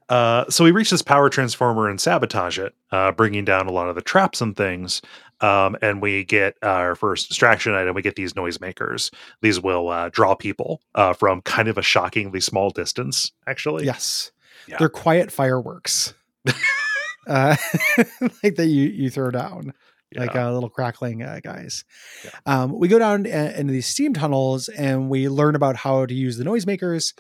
Uh, 0.09 0.45
so 0.51 0.65
we 0.65 0.71
reach 0.71 0.91
this 0.91 1.03
power 1.03 1.29
transformer 1.29 1.89
and 1.89 2.01
sabotage 2.01 2.59
it, 2.59 2.75
uh, 2.91 3.13
bringing 3.13 3.45
down 3.45 3.67
a 3.67 3.73
lot 3.73 3.89
of 3.89 3.95
the 3.95 4.03
traps 4.03 4.41
and 4.41 4.57
things. 4.57 5.01
Um, 5.41 5.77
and 5.83 6.01
we 6.03 6.25
get 6.25 6.55
our 6.63 6.95
first 6.95 7.29
distraction 7.29 7.75
item. 7.75 7.95
We 7.95 8.03
get 8.03 8.17
these 8.17 8.33
noisemakers. 8.35 9.13
These 9.41 9.61
will 9.61 9.89
uh, 9.89 10.09
draw 10.11 10.35
people 10.35 10.81
uh, 10.95 11.13
from 11.15 11.41
kind 11.43 11.69
of 11.69 11.79
a 11.79 11.83
shockingly 11.83 12.41
small 12.41 12.71
distance, 12.71 13.33
actually. 13.47 13.85
Yes, 13.85 14.31
Yeah. 14.69 14.77
they're 14.79 14.89
quiet 14.89 15.33
fireworks, 15.33 16.15
uh, 17.27 17.57
like 18.43 18.55
that 18.57 18.67
you 18.67 18.85
you 18.89 19.11
throw 19.11 19.31
down. 19.31 19.73
like 20.15 20.37
uh, 20.37 20.53
little 20.53 20.69
crackling 20.69 21.23
uh, 21.23 21.41
guys. 21.43 21.85
Yeah. 22.25 22.31
Um, 22.45 22.79
we 22.79 22.87
go 22.87 22.99
down 22.99 23.27
uh, 23.27 23.55
into 23.57 23.73
these 23.73 23.87
steam 23.87 24.13
tunnels 24.15 24.69
and 24.69 25.09
we 25.09 25.29
learn 25.29 25.57
about 25.57 25.75
how 25.77 26.05
to 26.07 26.13
use 26.15 26.37
the 26.37 26.45
noisemakers 26.45 27.15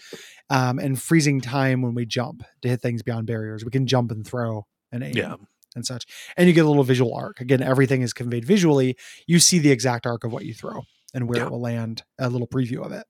um, 0.53 0.78
and 0.78 1.00
freezing 1.00 1.40
time 1.40 1.80
when 1.80 1.94
we 1.94 2.05
jump 2.05 2.44
to 2.61 2.68
hit 2.68 2.82
things 2.82 3.03
beyond 3.03 3.26
barriers. 3.26 3.64
We 3.64 3.70
can 3.70 3.86
jump 3.86 4.11
and 4.11 4.24
throw 4.26 4.66
and 4.92 5.03
aim 5.03 5.14
yeah. 5.16 5.36
and 5.74 5.86
such. 5.86 6.05
And 6.36 6.46
you 6.46 6.53
get 6.53 6.66
a 6.66 6.68
little 6.68 6.84
visual 6.84 7.14
arc. 7.14 7.40
Again, 7.40 7.62
everything 7.62 8.03
is 8.03 8.12
conveyed 8.12 8.44
visually. 8.44 8.96
You 9.26 9.38
see 9.38 9.59
the 9.59 9.70
exact 9.70 10.07
arc 10.07 10.24
of 10.24 10.32
what 10.32 10.44
you 10.44 10.53
throw 10.53 10.82
and 11.14 11.26
where 11.26 11.38
Yeah. 11.38 11.46
it 11.46 11.50
will 11.50 11.61
land. 11.62 12.03
A 12.18 12.28
little 12.28 12.46
preview 12.46 12.84
of 12.84 12.92
it. 12.92 13.07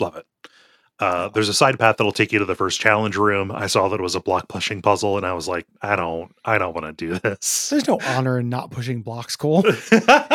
Love 0.00 0.16
it. 0.16 0.24
Uh, 0.98 1.28
there's 1.28 1.48
a 1.50 1.54
side 1.54 1.78
path 1.78 1.98
that'll 1.98 2.10
take 2.10 2.32
you 2.32 2.38
to 2.38 2.46
the 2.46 2.54
first 2.54 2.80
challenge 2.80 3.16
room. 3.16 3.52
I 3.52 3.66
saw 3.66 3.88
that 3.88 4.00
it 4.00 4.02
was 4.02 4.14
a 4.14 4.20
block 4.20 4.48
pushing 4.48 4.80
puzzle, 4.80 5.18
and 5.18 5.26
I 5.26 5.34
was 5.34 5.46
like, 5.46 5.66
I 5.82 5.94
don't, 5.94 6.34
I 6.44 6.56
don't 6.56 6.72
want 6.74 6.86
to 6.86 6.92
do 6.92 7.18
this. 7.18 7.68
There's 7.68 7.86
no 7.86 7.98
honor 8.02 8.38
in 8.38 8.48
not 8.48 8.70
pushing 8.70 9.02
blocks, 9.02 9.36
Cole. 9.36 9.62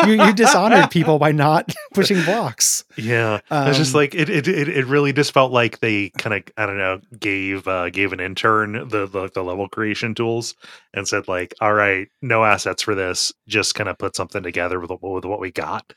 You, 0.06 0.24
you 0.24 0.32
dishonored 0.32 0.90
people 0.90 1.18
by 1.20 1.30
not 1.32 1.72
pushing 1.94 2.22
blocks. 2.24 2.84
Yeah, 2.96 3.40
it's 3.50 3.78
just 3.78 3.94
Um, 3.94 3.98
like 4.00 4.14
it, 4.14 4.28
it. 4.28 4.48
It 4.48 4.68
it 4.68 4.86
really 4.86 5.12
just 5.12 5.32
felt 5.32 5.52
like 5.52 5.78
they 5.78 6.10
kind 6.18 6.34
of 6.34 6.42
I 6.56 6.66
don't 6.66 6.78
know 6.78 7.00
gave 7.20 7.66
uh, 7.68 7.90
gave 7.90 8.12
an 8.12 8.18
intern 8.20 8.72
the, 8.88 9.06
the 9.06 9.30
the 9.32 9.42
level 9.44 9.68
creation 9.68 10.14
tools 10.14 10.54
and 10.92 11.06
said 11.06 11.28
like, 11.28 11.54
all 11.60 11.72
right, 11.74 12.08
no 12.20 12.44
assets 12.44 12.82
for 12.82 12.94
this. 12.96 13.32
Just 13.46 13.74
kind 13.76 13.88
of 13.88 13.96
put 13.98 14.16
something 14.16 14.42
together 14.42 14.80
with 14.80 14.90
with 15.00 15.24
what 15.24 15.38
we 15.40 15.52
got. 15.52 15.92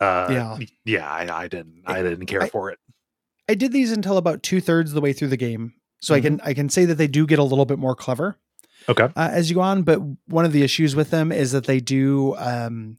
Uh, 0.00 0.26
Yeah. 0.30 0.58
yeah. 0.84 1.10
I, 1.10 1.44
I 1.44 1.48
didn't 1.48 1.82
I 1.86 2.02
didn't 2.02 2.26
care 2.26 2.42
I- 2.42 2.48
for 2.50 2.70
it. 2.70 2.78
I 3.48 3.54
did 3.54 3.72
these 3.72 3.92
until 3.92 4.16
about 4.16 4.42
two 4.42 4.60
thirds 4.60 4.92
the 4.92 5.00
way 5.00 5.12
through 5.12 5.28
the 5.28 5.36
game, 5.36 5.74
so 6.00 6.14
I 6.14 6.18
Mm-hmm. 6.20 6.38
can 6.38 6.40
I 6.42 6.54
can 6.54 6.68
say 6.68 6.84
that 6.86 6.96
they 6.96 7.06
do 7.08 7.26
get 7.26 7.38
a 7.38 7.44
little 7.44 7.64
bit 7.66 7.78
more 7.78 7.94
clever 7.94 8.38
Okay. 8.88 9.04
uh, 9.04 9.28
as 9.32 9.48
you 9.50 9.54
go 9.56 9.60
on. 9.62 9.82
But 9.82 10.00
one 10.26 10.44
of 10.44 10.52
the 10.52 10.62
issues 10.62 10.94
with 10.96 11.10
them 11.10 11.32
is 11.32 11.52
that 11.52 11.64
they 11.66 11.80
do 11.80 12.34
um, 12.36 12.98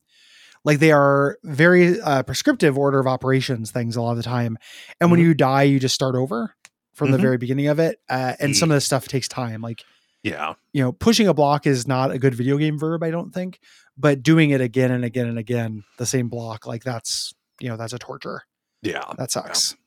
like 0.64 0.80
they 0.80 0.92
are 0.92 1.38
very 1.44 2.00
uh, 2.02 2.24
prescriptive 2.24 2.78
order 2.78 3.00
of 3.00 3.08
operations 3.08 3.72
things 3.72 3.96
a 3.96 4.02
lot 4.02 4.12
of 4.12 4.18
the 4.18 4.24
time, 4.24 4.58
and 5.02 5.12
when 5.12 5.20
Mhm. 5.20 5.24
you 5.24 5.34
die, 5.34 5.64
you 5.64 5.80
just 5.80 5.96
start 5.96 6.16
over 6.16 6.54
from 6.94 7.12
the 7.12 7.18
Mhm. 7.18 7.22
very 7.22 7.38
beginning 7.38 7.68
of 7.68 7.80
it, 7.80 8.00
uh, 8.10 8.34
and 8.40 8.56
some 8.58 8.72
of 8.72 8.76
the 8.76 8.82
stuff 8.82 9.08
takes 9.08 9.28
time. 9.28 9.62
Like 9.62 9.84
Yeah. 10.24 10.56
you 10.74 10.82
know, 10.82 10.92
pushing 10.92 11.28
a 11.28 11.34
block 11.34 11.68
is 11.68 11.88
not 11.88 12.12
a 12.12 12.18
good 12.20 12.34
video 12.36 12.58
game 12.58 12.78
verb, 12.80 13.04
I 13.04 13.12
don't 13.12 13.32
think, 13.34 13.60
but 13.98 14.24
doing 14.24 14.50
it 14.50 14.62
again 14.62 14.92
and 14.92 15.06
again 15.06 15.28
and 15.28 15.38
again, 15.38 15.84
the 15.98 16.06
same 16.08 16.28
block, 16.28 16.66
like 16.66 16.84
that's 16.84 17.34
you 17.60 17.70
know 17.70 17.78
that's 17.78 17.94
a 17.94 18.00
torture. 18.00 18.44
Yeah. 18.82 19.04
That 19.18 19.32
sucks. 19.32 19.72
Yeah. 19.74 19.78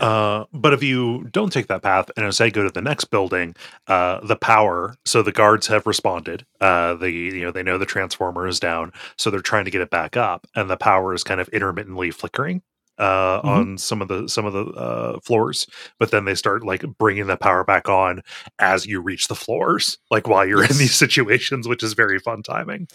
Uh, 0.00 0.44
but 0.52 0.72
if 0.72 0.82
you 0.82 1.26
don't 1.32 1.52
take 1.52 1.66
that 1.66 1.82
path 1.82 2.10
and 2.16 2.24
instead 2.24 2.52
go 2.52 2.62
to 2.62 2.70
the 2.70 2.80
next 2.80 3.06
building, 3.06 3.54
uh, 3.88 4.20
the 4.24 4.36
power. 4.36 4.96
So 5.04 5.22
the 5.22 5.32
guards 5.32 5.66
have 5.66 5.86
responded. 5.86 6.46
Uh, 6.60 6.94
the 6.94 7.10
you 7.10 7.40
know 7.42 7.50
they 7.50 7.62
know 7.64 7.76
the 7.78 7.86
transformer 7.86 8.46
is 8.46 8.60
down, 8.60 8.92
so 9.16 9.30
they're 9.30 9.40
trying 9.40 9.64
to 9.64 9.70
get 9.70 9.80
it 9.80 9.90
back 9.90 10.16
up, 10.16 10.46
and 10.54 10.70
the 10.70 10.76
power 10.76 11.12
is 11.14 11.24
kind 11.24 11.40
of 11.40 11.48
intermittently 11.48 12.10
flickering 12.12 12.62
uh, 12.98 13.40
Mhm. 13.42 13.44
on 13.44 13.78
some 13.78 14.00
of 14.00 14.08
the 14.08 14.28
some 14.28 14.46
of 14.46 14.52
the 14.52 14.64
uh, 14.66 15.18
floors. 15.20 15.66
But 15.98 16.12
then 16.12 16.24
they 16.24 16.34
start 16.36 16.64
like 16.64 16.84
bringing 16.98 17.26
the 17.26 17.36
power 17.36 17.64
back 17.64 17.88
on 17.88 18.22
as 18.60 18.86
you 18.86 19.00
reach 19.00 19.26
the 19.28 19.34
floors, 19.34 19.98
like 20.10 20.28
while 20.28 20.46
you're 20.46 20.62
Yes. 20.62 20.70
in 20.72 20.78
these 20.78 20.94
situations, 20.94 21.66
which 21.66 21.82
is 21.82 21.94
very 21.94 22.20
fun 22.20 22.42
timing. 22.44 22.86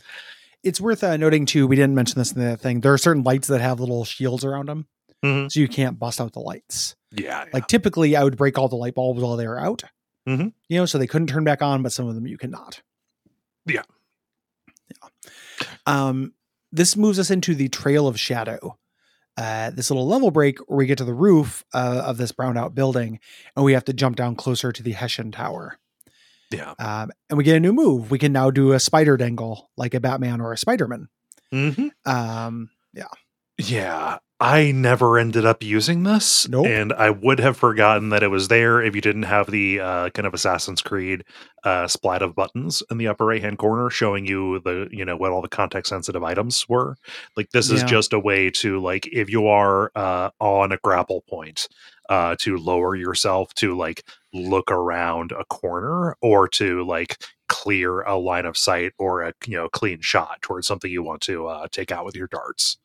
It's 0.63 0.79
worth 0.81 1.03
uh, 1.03 1.17
noting 1.17 1.45
too. 1.45 1.67
We 1.67 1.75
didn't 1.75 1.93
mention 1.95 2.17
this 2.19 2.31
in 2.31 2.41
the 2.41 2.55
thing. 2.57 2.79
There 2.81 2.93
are 2.93 2.97
certain 2.97 3.23
lights 3.23 3.47
that 3.49 3.59
have 3.61 3.79
little 3.79 4.05
shields 4.05 4.43
around 4.43 4.67
them, 4.69 4.87
Mhm. 5.25 5.51
so 5.51 5.59
you 5.59 5.67
can't 5.67 5.97
bust 5.99 6.21
out 6.21 6.33
the 6.33 6.39
lights. 6.39 6.95
Yeah, 7.11 7.45
Like 7.53 7.67
typically, 7.67 8.15
I 8.15 8.23
would 8.23 8.37
break 8.37 8.57
all 8.57 8.67
the 8.67 8.75
light 8.75 8.93
bulbs 8.95 9.21
while 9.21 9.37
they 9.37 9.47
were 9.47 9.59
out. 9.59 9.83
Mhm. 10.27 10.53
You 10.69 10.77
know, 10.79 10.85
so 10.85 10.97
they 10.97 11.07
couldn't 11.07 11.27
turn 11.27 11.43
back 11.43 11.61
on, 11.61 11.81
but 11.83 11.93
some 11.93 12.07
of 12.07 12.15
them 12.15 12.27
you 12.27 12.37
cannot. 12.37 12.81
Yeah. 13.65 13.83
Yeah. 14.89 15.09
Um, 15.85 16.33
this 16.71 16.95
moves 16.95 17.19
us 17.19 17.31
into 17.31 17.55
the 17.55 17.69
Trail 17.69 18.07
of 18.07 18.19
Shadow. 18.19 18.77
Uh, 19.37 19.69
this 19.71 19.89
little 19.89 20.07
level 20.07 20.31
break 20.31 20.59
where 20.69 20.77
we 20.77 20.85
get 20.85 20.97
to 20.97 21.03
the 21.05 21.13
roof 21.13 21.63
uh, 21.73 22.03
of 22.05 22.17
this 22.17 22.31
browned 22.31 22.57
out 22.57 22.73
building, 22.75 23.19
and 23.55 23.65
we 23.65 23.73
have 23.73 23.83
to 23.85 23.93
jump 23.93 24.15
down 24.15 24.35
closer 24.35 24.71
to 24.71 24.81
the 24.83 24.91
Hessian 24.93 25.31
Tower. 25.31 25.77
yeah. 26.51 26.73
Um, 26.79 27.11
and 27.29 27.37
we 27.37 27.43
get 27.43 27.55
a 27.57 27.59
new 27.59 27.73
move. 27.73 28.11
We 28.11 28.19
can 28.19 28.31
now 28.31 28.49
do 28.51 28.71
a 28.73 28.79
spider 28.79 29.17
dangle 29.17 29.71
like 29.77 29.93
a 29.93 29.99
Batman 29.99 30.39
or 30.41 30.53
a 30.53 30.57
Spider-Man. 30.57 31.07
hmm 31.51 31.87
Um, 32.05 32.69
yeah. 32.93 33.07
Yeah. 33.57 34.19
I 34.37 34.71
never 34.73 35.17
ended 35.17 35.45
up 35.45 35.63
using 35.63 36.03
this, 36.03 36.45
Nope. 36.49 36.65
and 36.67 36.91
I 36.91 37.09
would 37.09 37.39
have 37.39 37.55
forgotten 37.55 38.09
that 38.09 38.21
it 38.21 38.27
was 38.27 38.49
there 38.49 38.81
if 38.81 38.93
you 38.93 38.99
didn't 38.99 39.23
have 39.23 39.49
the 39.49 39.79
uh, 39.79 40.09
kind 40.09 40.25
of 40.27 40.33
Assassin's 40.33 40.81
Creed 40.81 41.23
uh, 41.63 41.87
splat 41.87 42.21
of 42.21 42.35
buttons 42.35 42.83
in 42.91 42.97
the 42.97 43.07
upper 43.07 43.25
right 43.25 43.41
hand 43.41 43.57
corner 43.59 43.89
showing 43.89 44.25
you 44.25 44.59
the 44.59 44.89
you 44.91 45.05
know 45.05 45.15
what 45.15 45.31
all 45.31 45.41
the 45.41 45.47
context 45.47 45.89
sensitive 45.89 46.21
items 46.21 46.67
were. 46.67 46.97
Like 47.37 47.51
this 47.51 47.71
is 47.71 47.81
Yeah. 47.81 47.87
just 47.87 48.11
a 48.11 48.19
way 48.19 48.49
to 48.51 48.81
like 48.81 49.07
if 49.07 49.29
you 49.29 49.47
are 49.47 49.89
uh, 49.95 50.31
on 50.41 50.73
a 50.73 50.77
grapple 50.83 51.21
point 51.29 51.69
uh, 52.09 52.35
to 52.41 52.57
lower 52.57 52.93
yourself 52.95 53.53
to 53.55 53.75
like 53.77 54.03
look 54.33 54.69
around 54.69 55.31
a 55.31 55.45
corner 55.45 56.17
or 56.21 56.49
to 56.49 56.83
like 56.85 57.23
clear 57.47 58.01
a 58.01 58.17
line 58.17 58.45
of 58.45 58.57
sight 58.57 58.91
or 58.99 59.21
a 59.23 59.33
you 59.47 59.55
know 59.55 59.69
clean 59.69 60.01
shot 60.01 60.41
towards 60.41 60.67
something 60.67 60.91
you 60.91 61.01
want 61.03 61.21
to 61.21 61.47
uh, 61.47 61.67
take 61.71 61.89
out 61.89 62.03
with 62.03 62.15
your 62.17 62.27
darts. 62.27 62.77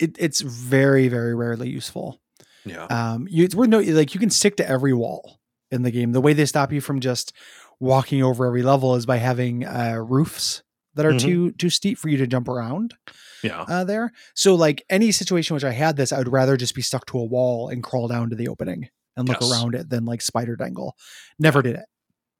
It, 0.00 0.16
it's 0.18 0.40
very 0.40 1.08
very 1.08 1.34
rarely 1.34 1.68
useful. 1.68 2.20
Yeah. 2.64 2.84
Um, 2.84 3.26
you, 3.30 3.44
it's 3.44 3.54
worth 3.54 3.68
noting, 3.68 3.94
like 3.94 4.12
you 4.14 4.20
can 4.20 4.30
stick 4.30 4.56
to 4.56 4.68
every 4.68 4.92
wall 4.92 5.38
in 5.70 5.82
the 5.82 5.90
game. 5.90 6.12
The 6.12 6.20
way 6.20 6.32
they 6.34 6.44
stop 6.46 6.72
you 6.72 6.80
from 6.80 7.00
just 7.00 7.32
walking 7.78 8.22
over 8.22 8.44
every 8.46 8.62
level 8.62 8.96
is 8.96 9.06
by 9.06 9.16
having 9.16 9.64
uh, 9.64 9.96
roofs 9.96 10.62
that 10.94 11.06
are 11.06 11.12
Mhm. 11.12 11.20
too 11.20 11.50
too 11.52 11.70
steep 11.70 11.96
for 11.98 12.08
you 12.08 12.18
to 12.18 12.26
jump 12.26 12.48
around 12.48 12.94
Yeah. 13.42 13.62
uh, 13.62 13.84
there. 13.84 14.12
So 14.34 14.54
like 14.54 14.84
any 14.90 15.12
situation 15.12 15.54
which 15.54 15.64
I 15.64 15.70
had 15.72 15.96
this, 15.96 16.12
I 16.12 16.18
would 16.18 16.28
rather 16.32 16.56
just 16.58 16.74
be 16.74 16.82
stuck 16.82 17.06
to 17.06 17.18
a 17.18 17.24
wall 17.24 17.68
and 17.68 17.82
crawl 17.82 18.08
down 18.08 18.28
to 18.30 18.36
the 18.36 18.48
opening 18.48 18.88
and 19.16 19.26
look 19.28 19.40
Yes. 19.40 19.50
around 19.50 19.74
it 19.74 19.88
than 19.88 20.04
like 20.04 20.20
spider 20.20 20.56
dangle. 20.56 20.96
Never 21.38 21.62
did 21.62 21.76
it. 21.76 21.86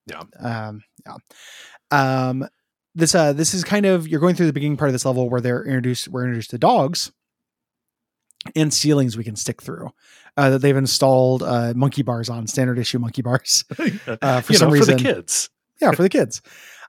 Yeah. 0.07 0.23
Um, 0.39 0.83
yeah. 1.07 1.17
Um, 1.91 2.47
this 2.95 3.15
uh 3.15 3.33
this 3.33 3.55
is 3.55 3.63
kind 3.65 3.87
of 3.87 4.09
you're 4.09 4.21
going 4.21 4.35
through 4.35 4.47
the 4.47 4.53
beginning 4.53 4.77
part 4.77 4.89
of 4.89 4.93
this 4.93 5.05
level 5.07 5.31
where 5.31 5.41
they're 5.41 5.65
introduced 5.65 6.09
we're 6.09 6.25
introduced 6.25 6.51
to 6.51 6.59
dogs 6.59 7.13
and 8.57 8.73
ceilings 8.73 9.17
we 9.17 9.25
can 9.25 9.37
stick 9.37 9.61
through 9.63 9.91
uh, 10.37 10.51
that 10.51 10.61
they've 10.61 10.77
installed 10.77 11.43
uh, 11.43 11.73
monkey 11.77 12.03
bars 12.03 12.29
on 12.29 12.47
standard 12.47 12.79
issue 12.79 12.99
monkey 12.99 13.23
bars 13.23 13.65
uh, 14.23 14.41
for 14.41 14.53
you 14.53 14.59
some 14.59 14.69
know, 14.69 14.73
reason 14.75 14.97
for 14.99 15.05
the 15.05 15.13
kids. 15.15 15.51
yeah 15.81 15.91
for 15.93 16.03
the 16.03 16.09
kids. 16.09 16.41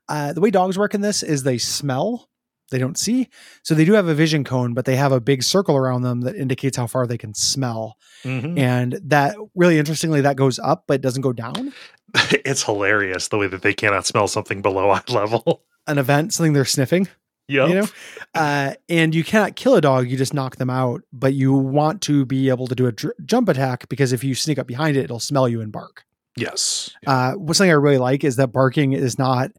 Uh, 0.09 0.33
the 0.33 0.41
way 0.41 0.49
dogs 0.51 0.77
work 0.77 0.93
in 0.93 1.01
this 1.01 1.23
is 1.23 1.43
they 1.43 1.57
smell 1.57 2.27
they 2.71 2.77
don't 2.79 2.97
see. 2.97 3.27
So 3.63 3.75
they 3.75 3.83
do 3.83 3.91
have 3.93 4.07
a 4.07 4.13
vision 4.13 4.45
cone 4.45 4.73
but 4.73 4.85
they 4.85 4.95
have 4.95 5.11
a 5.11 5.19
big 5.19 5.43
circle 5.43 5.75
around 5.75 6.03
them 6.03 6.21
that 6.21 6.35
indicates 6.37 6.77
how 6.77 6.87
far 6.87 7.05
they 7.05 7.17
can 7.17 7.33
smell. 7.33 7.97
Mhm. 8.23 8.57
and 8.57 8.99
that 9.03 9.35
really 9.55 9.77
interestingly 9.79 10.21
that 10.21 10.35
goes 10.37 10.57
up 10.59 10.85
but 10.87 11.01
doesn't 11.01 11.21
go 11.21 11.33
down. 11.33 11.73
It's 12.45 12.63
hilarious 12.63 13.27
the 13.29 13.37
way 13.37 13.47
that 13.47 13.61
they 13.61 13.73
cannot 13.73 14.05
smell 14.05 14.27
something 14.27 14.61
below 14.61 14.89
eye 14.89 15.01
level. 15.09 15.63
an 15.87 15.97
event 15.97 16.33
something 16.33 16.53
they're 16.53 16.65
sniffing 16.65 17.07
Yep. 17.51 17.69
you 17.69 17.75
know 17.75 17.87
uh, 18.35 18.73
and 18.89 19.13
you 19.13 19.23
cannot 19.23 19.55
kill 19.55 19.75
a 19.75 19.81
dog 19.81 20.09
you 20.09 20.17
just 20.17 20.33
knock 20.33 20.55
them 20.55 20.69
out 20.69 21.01
but 21.11 21.33
you 21.33 21.53
want 21.53 22.01
to 22.03 22.25
be 22.25 22.49
able 22.49 22.67
to 22.67 22.75
do 22.75 22.87
a 22.87 22.91
dr- 22.91 23.13
jump 23.25 23.49
attack 23.49 23.89
because 23.89 24.13
if 24.13 24.23
you 24.23 24.33
sneak 24.35 24.57
up 24.57 24.67
behind 24.67 24.95
it 24.97 25.03
it'll 25.03 25.19
smell 25.19 25.47
you 25.49 25.61
and 25.61 25.71
bark 25.71 26.05
Yes. 26.37 26.91
uh, 27.05 27.33
what 27.33 27.57
something 27.57 27.71
i 27.71 27.73
really 27.73 27.97
like 27.97 28.23
is 28.23 28.37
that 28.37 28.47
barking 28.53 28.93
is 28.93 29.19
not 29.19 29.51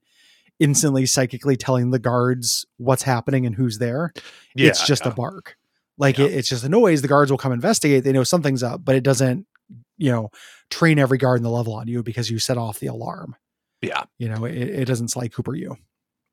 instantly 0.59 1.05
psychically 1.07 1.57
telling 1.57 1.91
the 1.91 1.99
guards 1.99 2.65
what's 2.79 3.03
happening 3.03 3.45
and 3.47 3.55
who's 3.55 3.79
there 3.79 4.13
Yeah, 4.55 4.69
it's 4.69 4.87
just 4.87 5.05
yeah. 5.05 5.13
a 5.13 5.15
bark 5.15 5.57
like 5.99 6.17
Yeah. 6.19 6.27
it, 6.27 6.33
it's 6.35 6.49
just 6.49 6.65
a 6.65 6.69
noise 6.71 7.03
the 7.03 7.09
guards 7.09 7.31
will 7.31 7.39
come 7.39 7.53
investigate 7.53 8.05
they 8.05 8.13
know 8.13 8.25
something's 8.25 8.63
up 8.63 8.85
but 8.85 8.95
it 8.97 9.03
doesn't 9.05 9.47
you 9.99 10.11
know 10.11 10.31
train 10.71 10.99
every 10.99 11.19
guard 11.19 11.39
in 11.39 11.43
the 11.43 11.51
level 11.51 11.75
on 11.75 11.89
you 11.89 12.03
because 12.03 12.31
you 12.31 12.39
set 12.39 12.57
off 12.57 12.79
the 12.81 12.87
alarm 12.87 13.37
Yeah. 13.83 14.05
you 14.19 14.29
know 14.29 14.45
it, 14.47 14.57
it 14.57 14.85
doesn't 14.87 15.09
sly 15.09 15.29
cooper 15.29 15.55
you 15.55 15.77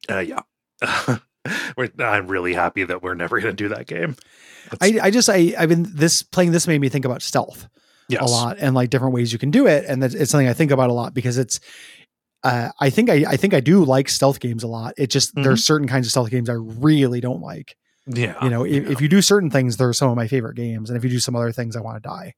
Uh, 0.09 0.19
yeah. 0.19 0.39
We're- 1.77 1.91
I'm 1.99 2.27
really 2.27 2.53
happy 2.53 2.83
that 2.83 3.01
we're 3.01 3.15
never 3.15 3.39
going 3.39 3.55
to 3.55 3.63
do 3.63 3.69
that 3.69 3.87
game. 3.87 4.15
I, 4.81 4.99
I 5.03 5.11
just 5.11 5.29
I 5.29 5.53
I've 5.57 5.69
been 5.69 5.85
this 5.89 6.21
playing 6.21 6.51
this 6.51 6.67
made 6.67 6.79
me 6.79 6.89
think 6.89 7.05
about 7.05 7.21
stealth 7.21 7.67
yes. 8.07 8.21
a 8.21 8.25
lot 8.25 8.57
and 8.59 8.75
like 8.75 8.89
different 8.89 9.13
ways 9.13 9.33
you 9.33 9.39
can 9.39 9.49
do 9.49 9.65
it 9.65 9.85
and 9.87 10.03
it's 10.03 10.29
something 10.29 10.47
I 10.47 10.53
think 10.53 10.69
about 10.69 10.89
a 10.89 10.93
lot 10.93 11.13
because 11.13 11.37
it's 11.37 11.59
uh, 12.43 12.69
I 12.79 12.89
think 12.89 13.09
I 13.09 13.25
I 13.27 13.37
think 13.37 13.53
I 13.53 13.59
do 13.59 13.83
like 13.83 14.09
stealth 14.09 14.39
games 14.39 14.63
a 14.63 14.67
lot. 14.67 14.93
It 14.97 15.09
just 15.09 15.33
there's 15.35 15.65
certain 15.65 15.87
kinds 15.87 16.07
of 16.07 16.11
stealth 16.11 16.29
games 16.29 16.49
I 16.49 16.53
really 16.53 17.19
don't 17.19 17.41
like. 17.41 17.75
Yeah. 18.07 18.41
You 18.43 18.49
know, 18.49 18.65
if, 18.65 18.83
yeah. 18.83 18.91
if 18.91 19.01
you 19.01 19.09
do 19.09 19.21
certain 19.21 19.49
things, 19.49 19.77
they're 19.77 19.93
some 19.93 20.09
of 20.09 20.15
my 20.15 20.27
favorite 20.27 20.55
games, 20.55 20.89
and 20.89 20.97
if 20.97 21.03
you 21.03 21.09
do 21.09 21.19
some 21.19 21.35
other 21.35 21.51
things, 21.51 21.75
I 21.75 21.81
want 21.81 22.01
to 22.01 22.07
die. 22.07 22.33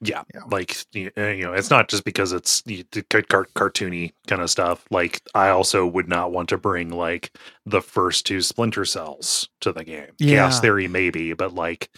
Yeah, 0.00 0.22
Yeah. 0.34 0.40
like 0.50 0.76
uh, 0.96 1.22
you 1.28 1.42
know, 1.44 1.52
it's 1.52 1.70
not 1.70 1.88
just 1.88 2.04
because 2.04 2.32
it's 2.32 2.62
the 2.62 2.84
car- 3.10 3.22
car- 3.22 3.48
cartoony 3.54 4.12
kind 4.26 4.42
of 4.42 4.50
stuff. 4.50 4.84
Like, 4.90 5.20
I 5.34 5.48
also 5.48 5.86
would 5.86 6.08
not 6.08 6.32
want 6.32 6.48
to 6.50 6.58
bring 6.58 6.90
like 6.90 7.36
the 7.66 7.80
first 7.82 8.26
two 8.26 8.40
Splinter 8.40 8.84
Cells 8.84 9.48
to 9.60 9.72
the 9.72 9.84
game. 9.84 10.10
Chaos 10.18 10.54
Yeah. 10.56 10.60
Theory, 10.60 10.88
maybe, 10.88 11.32
but 11.32 11.54
like, 11.54 11.90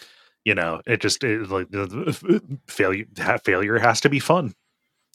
you 0.44 0.54
know, 0.54 0.80
it 0.86 1.00
just 1.00 1.22
it, 1.24 1.48
like 1.50 1.68
failure. 2.66 3.04
Failure 3.44 3.78
has 3.78 4.00
to 4.02 4.08
be 4.08 4.18
fun. 4.18 4.54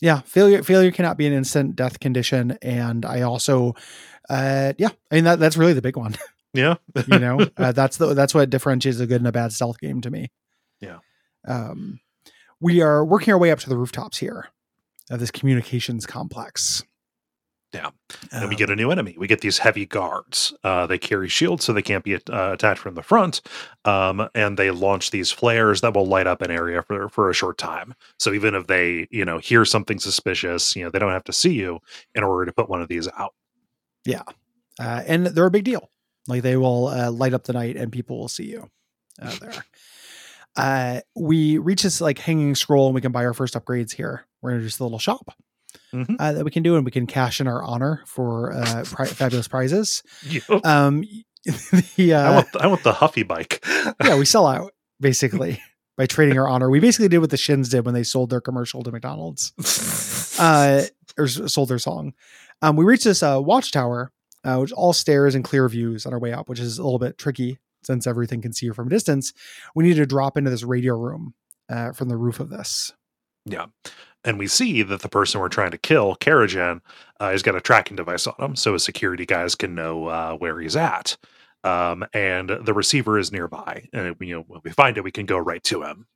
Yeah, 0.02 0.22
failure 0.22 0.62
failure 0.62 0.92
cannot 0.92 1.18
be 1.18 1.26
an 1.26 1.34
instant 1.34 1.76
death 1.76 2.00
condition, 2.02 2.58
and 2.62 3.06
I 3.06 3.22
also, 3.22 3.76
uh, 4.30 4.74
yeah, 4.78 4.90
I 5.10 5.16
mean 5.16 5.24
that 5.24 5.40
that's 5.40 5.56
really 5.58 5.74
the 5.74 5.82
big 5.82 5.98
one. 5.98 6.16
Yeah, 6.54 6.76
you 7.08 7.20
know 7.20 7.46
uh, 7.58 7.74
that's 7.74 7.98
the 7.98 8.14
that's 8.14 8.34
what 8.34 8.50
differentiates 8.50 9.02
a 9.02 9.06
good 9.08 9.20
and 9.20 9.28
a 9.28 9.34
bad 9.34 9.52
stealth 9.52 9.78
game 9.78 10.00
to 10.00 10.10
me 10.10 10.32
Yeah. 10.80 11.00
um 11.46 12.00
we 12.62 12.82
are 12.82 13.04
working 13.06 13.34
our 13.34 13.40
way 13.40 13.52
up 13.52 13.60
to 13.60 13.70
the 13.70 13.78
rooftops 13.78 14.18
here 14.18 14.48
of 15.10 15.20
this 15.20 15.32
communications 15.32 16.06
complex 16.06 16.84
Yeah. 17.74 17.90
and 18.32 18.48
we 18.50 18.56
Um, 18.56 18.58
get 18.58 18.70
a 18.70 18.76
new 18.76 18.90
enemy. 18.90 19.16
We 19.18 19.28
get 19.28 19.42
these 19.42 19.58
heavy 19.60 19.86
guards. 19.86 20.54
Uh, 20.64 20.88
they 20.88 20.98
carry 20.98 21.28
shields, 21.28 21.66
so 21.66 21.74
they 21.74 21.82
can't 21.82 22.04
be 22.04 22.16
uh, 22.16 22.20
attacked 22.54 22.80
from 22.80 22.96
the 22.96 23.04
front. 23.04 23.42
Um, 23.84 24.30
and 24.34 24.58
they 24.58 24.72
launch 24.72 25.12
these 25.12 25.30
flares 25.32 25.82
that 25.82 25.94
will 25.94 26.06
light 26.08 26.26
up 26.26 26.42
an 26.42 26.50
area 26.52 26.82
for 26.82 27.10
for 27.10 27.30
a 27.30 27.34
short 27.34 27.58
time. 27.58 27.94
So 28.18 28.32
even 28.34 28.56
if 28.56 28.68
they, 28.68 29.08
you 29.12 29.26
know, 29.26 29.38
hear 29.40 29.66
something 29.66 30.00
suspicious, 30.00 30.76
you 30.76 30.84
know, 30.86 30.90
they 30.90 31.00
don't 31.00 31.12
have 31.12 31.26
to 31.26 31.34
see 31.34 31.54
you 31.54 31.80
in 32.16 32.24
order 32.24 32.46
to 32.46 32.54
put 32.54 32.70
one 32.70 32.82
of 32.82 32.88
these 32.88 33.10
out. 33.18 33.34
Yeah. 34.06 34.24
Uh, 34.80 35.04
and 35.06 35.28
they're 35.28 35.46
a 35.46 35.52
big 35.52 35.66
deal 35.66 35.90
like 36.28 36.42
they 36.42 36.56
will 36.58 36.88
uh, 36.88 37.12
light 37.12 37.34
up 37.34 37.44
the 37.44 37.54
night 37.54 37.76
and 37.78 37.92
people 37.92 38.18
will 38.18 38.28
see 38.28 38.46
you 38.46 38.70
uh, 39.22 39.36
there 39.40 39.64
uh 40.58 41.00
we 41.16 41.58
reach 41.58 41.84
this 41.84 42.00
like 42.02 42.20
hanging 42.20 42.56
scroll 42.56 42.88
and 42.88 42.96
we 42.96 43.02
can 43.02 43.12
buy 43.12 43.26
our 43.26 43.34
first 43.34 43.54
upgrades 43.56 43.94
here 43.94 44.26
we're 44.42 44.52
introduced 44.52 44.74
just 44.74 44.80
a 44.80 44.84
little 44.84 45.00
shop 45.00 45.36
Mhm. 45.94 46.16
uh, 46.20 46.32
that 46.34 46.46
we 46.46 46.52
can 46.52 46.64
do 46.64 46.76
and 46.78 46.86
we 46.86 46.92
can 46.92 47.06
cash 47.06 47.42
in 47.42 47.48
our 47.48 47.62
honor 47.64 48.02
for 48.08 48.54
uh 48.54 48.84
pri- 48.86 49.08
fabulous 49.08 49.48
prizes 49.48 50.04
Yup. 50.24 50.66
um 50.66 51.04
the 51.98 52.14
uh, 52.14 52.22
I 52.32 52.36
want 52.36 52.52
the, 52.54 52.60
I 52.64 52.68
want 52.68 52.84
the 52.84 52.94
Huffy 52.94 53.22
bike. 53.24 53.64
yeah, 54.04 54.18
we 54.18 54.26
sell 54.26 54.48
out 54.48 54.72
basically 55.00 55.62
by 55.96 56.08
trading 56.08 56.40
our 56.40 56.48
honor. 56.48 56.72
We 56.72 56.80
basically 56.80 57.08
did 57.08 57.20
what 57.20 57.30
the 57.30 57.38
Shins 57.38 57.70
did 57.70 57.86
when 57.86 57.94
they 57.94 58.02
sold 58.02 58.32
their 58.32 58.42
commercial 58.42 58.82
to 58.82 58.92
McDonald's, 58.92 59.54
uh, 60.40 60.86
or 61.20 61.28
sold 61.28 61.70
their 61.70 61.78
song. 61.78 62.14
Um, 62.64 62.76
we 62.76 62.84
reached 62.84 63.04
this 63.04 63.22
uh, 63.22 63.40
watchtower, 63.40 64.12
uh, 64.44 64.58
which 64.58 64.72
all 64.72 64.92
stairs 64.92 65.36
and 65.36 65.44
clear 65.44 65.70
views 65.70 66.08
on 66.08 66.14
our 66.14 66.20
way 66.20 66.34
up, 66.34 66.50
which 66.50 66.60
is 66.60 66.80
a 66.80 66.84
little 66.84 66.98
bit 67.00 67.18
tricky 67.20 67.60
since 67.86 68.08
everything 68.08 68.42
can 68.42 68.54
see 68.54 68.66
you 68.68 68.74
from 68.74 68.88
a 68.88 68.90
distance. 68.92 69.34
We 69.76 69.84
need 69.84 69.96
to 69.96 70.06
drop 70.06 70.38
into 70.38 70.50
this 70.50 70.64
radio 70.64 70.96
room 70.96 71.34
uh, 71.70 71.92
from 71.94 72.10
the 72.10 72.18
roof 72.18 72.40
of 72.40 72.50
this. 72.50 72.92
Yeah. 73.46 73.68
And 74.24 74.40
we 74.40 74.48
see 74.48 74.82
that 74.82 75.02
the 75.02 75.10
person 75.10 75.40
we're 75.40 75.50
trying 75.50 75.70
to 75.72 75.78
kill, 75.78 76.16
Karajan, 76.16 76.82
uh, 77.20 77.30
has 77.30 77.44
got 77.44 77.56
a 77.56 77.62
tracking 77.62 77.96
device 77.96 78.26
on 78.26 78.34
him, 78.40 78.56
so 78.56 78.74
his 78.74 78.84
security 78.84 79.26
guys 79.26 79.54
can 79.54 79.76
know 79.76 80.08
uh, 80.08 80.34
where 80.36 80.60
he's 80.60 80.76
at. 80.76 81.16
Um, 81.64 82.06
and 82.14 82.50
the 82.50 82.74
receiver 82.74 83.18
is 83.20 83.32
nearby, 83.32 83.88
and 83.94 84.16
you 84.20 84.36
know 84.36 84.44
when 84.48 84.62
we 84.64 84.72
find 84.72 84.98
it, 84.98 85.04
we 85.04 85.12
can 85.12 85.26
go 85.26 85.38
right 85.38 85.64
to 85.66 85.84
him. 85.84 86.08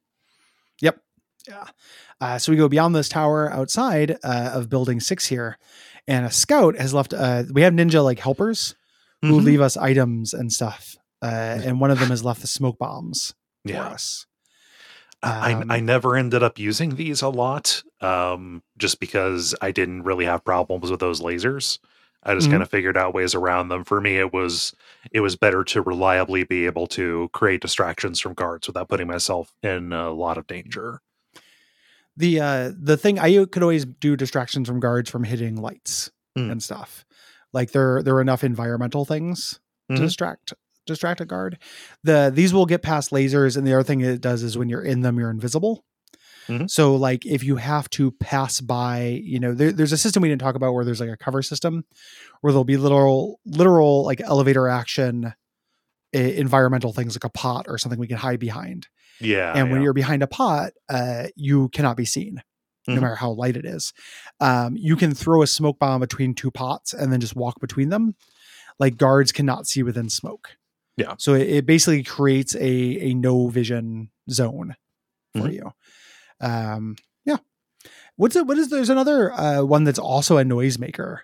Yep. 0.82 0.99
Yeah. 1.47 1.65
Uh, 2.22 2.38
so 2.38 2.51
we 2.51 2.57
go 2.57 2.67
beyond 2.70 2.95
this 2.95 3.09
tower 3.09 3.51
outside 3.51 4.17
uh, 4.24 4.51
of 4.53 4.70
building 4.70 4.99
six 4.99 5.26
here, 5.26 5.57
and 6.07 6.26
a 6.26 6.32
scout 6.32 6.78
has 6.78 6.93
left. 6.93 7.13
Uh, 7.13 7.43
we 7.51 7.61
have 7.61 7.74
ninja 7.74 8.03
like 8.03 8.20
helpers 8.20 8.76
who 9.22 9.39
Mhm. 9.39 9.43
leave 9.43 9.61
us 9.61 9.76
items 9.78 10.34
and 10.34 10.51
stuff. 10.53 10.95
Uh, 11.22 11.59
and 11.63 11.80
one 11.82 11.91
of 11.91 11.99
them 11.99 12.09
has 12.09 12.24
left 12.24 12.41
the 12.41 12.47
smoke 12.47 12.78
bombs 12.78 13.34
for 13.67 13.74
Yeah, 13.74 13.84
us. 13.88 14.26
I, 15.22 15.53
Um, 15.53 15.70
I 15.70 15.80
never 15.82 16.15
ended 16.15 16.43
up 16.43 16.57
using 16.57 16.95
these 16.95 17.22
a 17.22 17.28
lot, 17.28 17.84
um, 17.99 18.63
just 18.78 19.01
because 19.01 19.53
I 19.61 19.72
didn't 19.72 20.03
really 20.03 20.24
have 20.26 20.45
problems 20.45 20.89
with 20.89 21.01
those 21.01 21.20
lasers. 21.20 21.80
I 22.24 22.34
just 22.36 22.47
Mhm. 22.47 22.51
kind 22.51 22.63
of 22.63 22.70
figured 22.70 22.95
out 22.97 23.13
ways 23.13 23.36
around 23.36 23.67
them. 23.70 23.84
For 23.84 23.99
me, 23.99 24.17
it 24.17 24.32
was 24.34 24.74
it 25.11 25.20
was 25.22 25.36
better 25.36 25.63
to 25.65 25.82
reliably 25.82 26.43
be 26.45 26.65
able 26.65 26.88
to 26.88 27.30
create 27.34 27.61
distractions 27.61 28.20
from 28.20 28.34
guards 28.34 28.67
without 28.67 28.88
putting 28.89 29.07
myself 29.07 29.53
in 29.63 29.91
a 29.93 30.11
lot 30.11 30.38
of 30.38 30.47
danger. 30.47 31.01
The 32.17 32.39
uh, 32.41 32.72
the 32.78 32.97
thing 32.97 33.20
I 33.20 33.45
could 33.45 33.63
always 33.63 33.86
do 33.86 34.15
distractions 34.15 34.67
from 34.67 34.80
guards 34.80 35.09
from 35.09 35.24
hitting 35.24 35.55
lights 35.55 36.11
Mm. 36.38 36.51
and 36.51 36.63
stuff. 36.63 37.05
Like 37.53 37.72
there 37.72 38.03
there 38.03 38.15
are 38.15 38.22
enough 38.22 38.43
environmental 38.43 39.03
things 39.05 39.59
Mhm. 39.91 39.95
to 39.97 40.01
distract 40.03 40.53
distract 40.89 41.21
a 41.21 41.25
guard. 41.25 41.57
The 42.03 42.31
these 42.33 42.53
will 42.53 42.65
get 42.65 42.81
past 42.83 43.11
lasers, 43.11 43.55
and 43.57 43.65
the 43.65 43.73
other 43.73 43.83
thing 43.83 44.01
it 44.01 44.21
does 44.21 44.43
is 44.43 44.57
when 44.57 44.67
you're 44.69 44.83
in 44.83 45.01
them, 45.01 45.17
you're 45.17 45.31
invisible. 45.31 45.85
Mhm. 46.47 46.69
So 46.69 46.95
like 46.95 47.25
if 47.25 47.43
you 47.43 47.57
have 47.57 47.89
to 47.91 48.11
pass 48.11 48.59
by, 48.59 49.21
you 49.23 49.39
know, 49.39 49.53
there, 49.53 49.71
there's 49.71 49.91
a 49.91 49.97
system 49.97 50.21
we 50.21 50.29
didn't 50.29 50.41
talk 50.41 50.55
about 50.55 50.73
where 50.73 50.83
there's 50.83 50.99
like 50.99 51.09
a 51.09 51.15
cover 51.17 51.41
system 51.43 51.83
where 52.41 52.51
there'll 52.51 52.63
be 52.63 52.77
literal 52.77 53.39
literal 53.45 54.03
like 54.03 54.19
elevator 54.21 54.67
action 54.67 55.33
environmental 56.11 56.91
things 56.91 57.15
like 57.15 57.23
a 57.23 57.29
pot 57.29 57.65
or 57.67 57.77
something 57.77 57.99
we 57.99 58.07
can 58.07 58.17
hide 58.17 58.39
behind. 58.39 58.87
Yeah. 59.21 59.53
and 59.53 59.69
when 59.69 59.81
yeah. 59.81 59.83
you're 59.85 59.93
behind 59.93 60.23
a 60.23 60.27
pot, 60.27 60.71
uh, 60.87 61.25
you 61.35 61.67
cannot 61.69 61.97
be 61.97 62.05
seen, 62.05 62.41
Mhm. 62.87 62.95
no 62.95 63.01
matter 63.01 63.15
how 63.15 63.31
light 63.31 63.57
it 63.57 63.65
is. 63.65 63.93
Um, 64.39 64.77
you 64.77 64.95
can 64.95 65.13
throw 65.13 65.41
a 65.43 65.47
smoke 65.47 65.77
bomb 65.77 65.99
between 65.99 66.33
two 66.33 66.49
pots 66.51 66.93
and 66.93 67.11
then 67.11 67.19
just 67.19 67.35
walk 67.35 67.59
between 67.59 67.89
them. 67.89 68.15
Like 68.79 68.95
guards 68.97 69.31
cannot 69.33 69.67
see 69.67 69.83
within 69.83 70.09
smoke. 70.09 70.51
Yeah. 71.00 71.16
So 71.18 71.34
it, 71.34 71.47
it 71.50 71.66
basically 71.66 72.04
creates 72.04 72.56
a 72.56 72.62
a 73.10 73.14
no 73.14 73.47
vision 73.47 74.10
zone 74.30 74.76
for 75.36 75.47
Mhm. 75.47 75.54
you. 75.54 75.72
Um, 76.41 76.95
yeah. 77.26 77.38
What's 78.18 78.36
it? 78.36 78.45
What 78.45 78.58
is 78.58 78.70
there's 78.70 78.89
another 78.89 79.32
uh, 79.32 79.64
one 79.64 79.84
that's 79.86 80.00
also 80.00 80.38
a 80.38 80.43
noisemaker. 80.43 81.20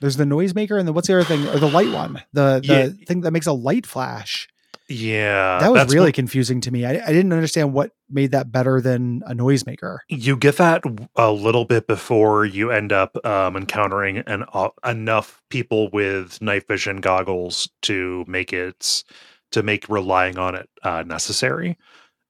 There's 0.00 0.16
the 0.16 0.24
noisemaker, 0.24 0.78
and 0.78 0.88
then 0.88 0.94
what's 0.94 1.06
the 1.08 1.14
other 1.14 1.24
thing? 1.24 1.46
Or 1.46 1.58
the 1.58 1.68
light 1.68 1.92
one, 1.92 2.22
the 2.32 2.60
the 2.60 2.66
Yeah. 2.98 3.04
thing 3.06 3.20
that 3.22 3.30
makes 3.32 3.46
a 3.46 3.52
light 3.52 3.86
flash 3.86 4.48
yeah. 4.92 5.58
that 5.60 5.72
was 5.72 5.92
really 5.92 6.08
what- 6.08 6.14
confusing 6.14 6.60
to 6.62 6.70
me. 6.70 6.84
I, 6.84 6.90
I 6.90 7.12
didn't 7.12 7.32
understand 7.32 7.72
what 7.72 7.92
made 8.10 8.32
that 8.32 8.52
better 8.52 8.80
than 8.80 9.22
a 9.26 9.34
noisemaker. 9.34 9.98
you 10.08 10.36
get 10.36 10.56
that 10.58 10.82
a 11.16 11.32
little 11.32 11.64
bit 11.64 11.86
before 11.86 12.44
you 12.44 12.70
end 12.70 12.92
up 12.92 13.16
um, 13.24 13.56
encountering 13.56 14.18
an, 14.18 14.44
uh, 14.52 14.68
enough 14.84 15.42
people 15.50 15.88
with 15.90 16.40
night 16.42 16.66
vision 16.68 17.00
goggles 17.00 17.68
to 17.82 18.24
make 18.28 18.52
it 18.52 19.04
to 19.52 19.62
make 19.62 19.88
relying 19.88 20.38
on 20.38 20.54
it 20.54 20.68
uh, 20.82 21.02
necessary. 21.06 21.78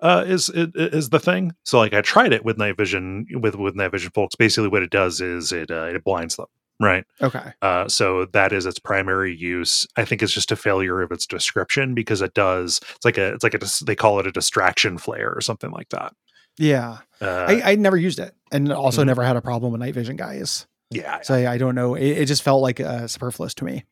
Uh, 0.01 0.25
is 0.27 0.51
is 0.55 1.11
the 1.11 1.21
thing? 1.21 1.53
So 1.65 1.79
like 1.79 1.95
I 1.95 2.01
tried 2.01 2.33
it 2.33 2.45
with 2.45 2.59
night 2.59 2.77
vision 2.77 3.25
with 3.35 3.55
with 3.55 3.77
night 3.77 3.93
vision 3.93 4.11
folks. 4.13 4.35
Basically, 4.35 4.69
what 4.69 4.83
it 4.83 4.91
does 4.91 5.21
is 5.21 5.53
it 5.53 5.71
uh, 5.71 5.85
it 5.85 6.03
blinds 6.03 6.35
them, 6.37 6.47
right? 6.83 7.05
Okay. 7.21 7.53
Uh, 7.63 7.89
so 7.89 8.27
that 8.33 8.53
is 8.53 8.67
its 8.67 8.79
primary 8.79 9.35
use. 9.35 9.87
I 9.97 10.05
think 10.05 10.23
it's 10.23 10.33
just 10.33 10.53
a 10.53 10.57
failure 10.57 11.01
of 11.03 11.11
its 11.13 11.27
description 11.27 11.95
because 11.95 12.21
it 12.21 12.35
does. 12.35 12.81
It's 12.97 13.05
like 13.05 13.19
a. 13.19 13.33
It's 13.35 13.43
like 13.45 13.55
a. 13.55 13.61
They 13.85 13.95
call 13.97 14.19
it 14.21 14.27
a 14.27 14.33
distraction 14.33 14.99
flare 14.99 15.33
or 15.33 15.41
something 15.41 15.71
like 15.71 15.89
that. 15.91 16.15
Yeah. 16.59 16.99
Uh, 17.21 17.47
I, 17.49 17.73
I 17.73 17.75
never 17.77 17.97
used 17.97 18.19
it 18.19 18.35
and 18.51 18.71
also 18.73 19.03
Mhm. 19.03 19.07
never 19.07 19.23
had 19.25 19.37
a 19.37 19.41
problem 19.41 19.73
with 19.73 19.81
night 19.81 19.95
vision 19.95 20.17
guys. 20.17 20.67
yeah. 20.91 21.21
So 21.23 21.35
I, 21.35 21.53
I 21.53 21.59
don't 21.59 21.75
know. 21.75 21.95
It, 21.95 22.05
it 22.19 22.25
just 22.27 22.43
felt 22.43 22.61
like 22.61 22.79
uh, 22.81 23.07
superfluous 23.07 23.55
to 23.55 23.65
me. 23.65 23.85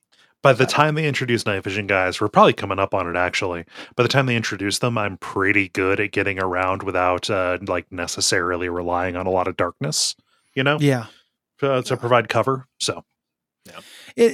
By 0.43 0.53
the 0.55 0.67
time 0.67 0.95
they 0.95 1.07
introduced 1.07 1.47
night 1.47 1.63
vision 1.65 1.87
guys, 1.87 2.21
we're 2.21 2.29
probably 2.29 2.53
coming 2.55 2.79
up 2.79 2.95
on 2.95 3.07
it 3.09 3.17
actually. 3.17 3.65
By 3.97 4.03
the 4.03 4.09
time 4.09 4.27
they 4.27 4.37
introduce 4.37 4.79
them, 4.79 4.97
I'm 4.99 5.17
pretty 5.19 5.69
good 5.69 6.01
at 6.01 6.13
getting 6.13 6.43
around 6.43 6.83
without 6.83 7.29
uh, 7.31 7.59
like 7.67 7.91
necessarily 7.93 8.69
relying 8.69 9.17
on 9.17 9.27
a 9.27 9.31
lot 9.31 9.49
of 9.49 9.57
darkness, 9.57 10.15
you 10.55 10.63
know, 10.65 10.79
Yeah. 10.81 11.07
Uh, 11.63 11.83
to 11.83 11.97
provide 11.97 12.29
cover. 12.29 12.67
So 12.81 13.05
It, 13.67 13.75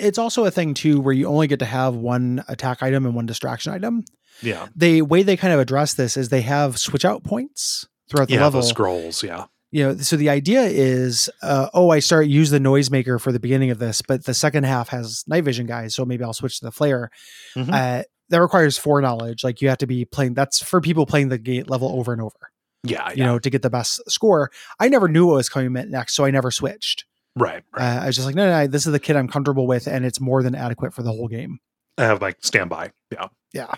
it's 0.05 0.19
also 0.19 0.45
a 0.45 0.51
thing 0.51 0.75
too 0.75 1.01
where 1.01 1.15
you 1.15 1.27
only 1.27 1.47
get 1.47 1.59
to 1.61 1.65
have 1.65 1.95
one 1.95 2.45
attack 2.49 2.83
item 2.83 3.05
and 3.07 3.15
one 3.15 3.27
distraction 3.27 3.73
item. 3.73 4.05
yeah, 4.43 4.69
The 4.77 5.03
way 5.03 5.23
they 5.23 5.37
kind 5.37 5.53
of 5.53 5.61
address 5.61 5.95
this 5.95 6.17
is 6.17 6.29
they 6.29 6.43
have 6.43 6.79
switch 6.79 7.05
out 7.05 7.25
points 7.25 7.87
throughout 8.11 8.29
the 8.29 8.35
yeah, 8.35 8.43
level. 8.45 8.61
the 8.61 8.67
scrolls, 8.67 9.23
yeah, 9.25 9.47
you 9.73 9.83
know 9.83 9.97
so 9.97 10.17
the 10.17 10.31
idea 10.31 10.63
is 10.63 11.29
uh, 11.43 11.69
oh 11.75 11.91
i 11.91 11.99
start 11.99 12.29
use 12.29 12.51
the 12.51 12.61
noisemaker 12.61 13.21
for 13.21 13.33
the 13.33 13.41
beginning 13.41 13.71
of 13.73 13.81
this 13.81 14.01
but 14.01 14.25
the 14.25 14.33
second 14.33 14.63
half 14.63 14.89
has 14.91 15.25
night 15.27 15.43
vision 15.43 15.67
guys 15.67 15.93
so 15.93 16.05
maybe 16.05 16.23
i'll 16.23 16.33
switch 16.33 16.61
to 16.61 16.65
the 16.65 16.71
flare 16.71 17.11
Mhm. 17.57 17.73
uh, 17.73 18.05
that 18.29 18.41
requires 18.41 18.79
foreknowledge 18.79 19.43
like 19.43 19.61
you 19.61 19.69
have 19.69 19.79
to 19.79 19.87
be 19.89 20.05
playing 20.05 20.35
that's 20.35 20.63
for 20.63 20.81
people 20.81 21.05
playing 21.05 21.31
the 21.31 21.37
gate 21.39 21.69
level 21.69 21.89
over 21.99 22.13
and 22.13 22.23
over 22.23 22.39
yeah, 22.85 23.09
you 23.11 23.17
yeah. 23.17 23.27
know 23.27 23.39
to 23.41 23.51
get 23.51 23.63
the 23.63 23.69
best 23.71 24.01
score 24.09 24.53
i 24.79 24.89
never 24.89 25.09
knew 25.09 25.27
what 25.27 25.35
was 25.35 25.49
coming 25.49 25.73
next 25.91 26.15
so 26.15 26.25
i 26.25 26.31
never 26.31 26.53
switched 26.53 27.05
right, 27.37 27.63
right. 27.77 27.97
uh, 27.99 28.03
i 28.03 28.07
was 28.07 28.17
just 28.17 28.27
like 28.27 28.35
no, 28.35 28.45
no 28.49 28.61
no 28.61 28.67
this 28.67 28.87
is 28.87 28.93
the 28.93 28.99
kit 28.99 29.15
i'm 29.17 29.29
comfortable 29.29 29.67
with 29.67 29.87
and 29.87 30.05
it's 30.05 30.21
more 30.21 30.43
than 30.43 30.55
adequate 30.55 30.93
for 30.93 31.03
the 31.03 31.11
whole 31.13 31.29
game 31.29 31.59
I 31.99 32.05
have 32.05 32.21
like 32.21 32.37
standby. 32.41 32.93
Yeah, 33.11 33.29
yeah 33.55 33.73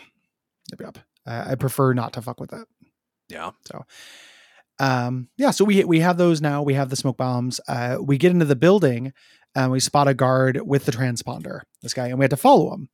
yep, 0.72 0.80
yep. 0.80 0.98
Uh, 1.26 1.44
i 1.48 1.54
prefer 1.54 1.92
not 1.92 2.12
to 2.14 2.22
fuck 2.22 2.40
with 2.40 2.50
that 2.50 2.66
yeah, 3.28 3.50
So, 3.66 3.84
um 4.80 5.28
yeah 5.36 5.50
so 5.50 5.64
we 5.64 5.84
we 5.84 6.00
have 6.00 6.16
those 6.18 6.40
now 6.40 6.62
we 6.62 6.74
have 6.74 6.88
the 6.90 6.96
smoke 6.96 7.16
bombs 7.16 7.60
uh 7.68 7.98
we 8.00 8.16
get 8.18 8.30
into 8.32 8.44
the 8.44 8.56
building 8.56 9.12
and 9.54 9.72
we 9.72 9.80
spot 9.80 10.08
a 10.08 10.14
guard 10.14 10.60
with 10.64 10.84
the 10.84 10.92
transponder 10.92 11.60
this 11.82 11.94
guy 11.94 12.08
and 12.08 12.18
we 12.18 12.24
had 12.24 12.30
to 12.30 12.36
follow 12.36 12.72
him 12.74 12.88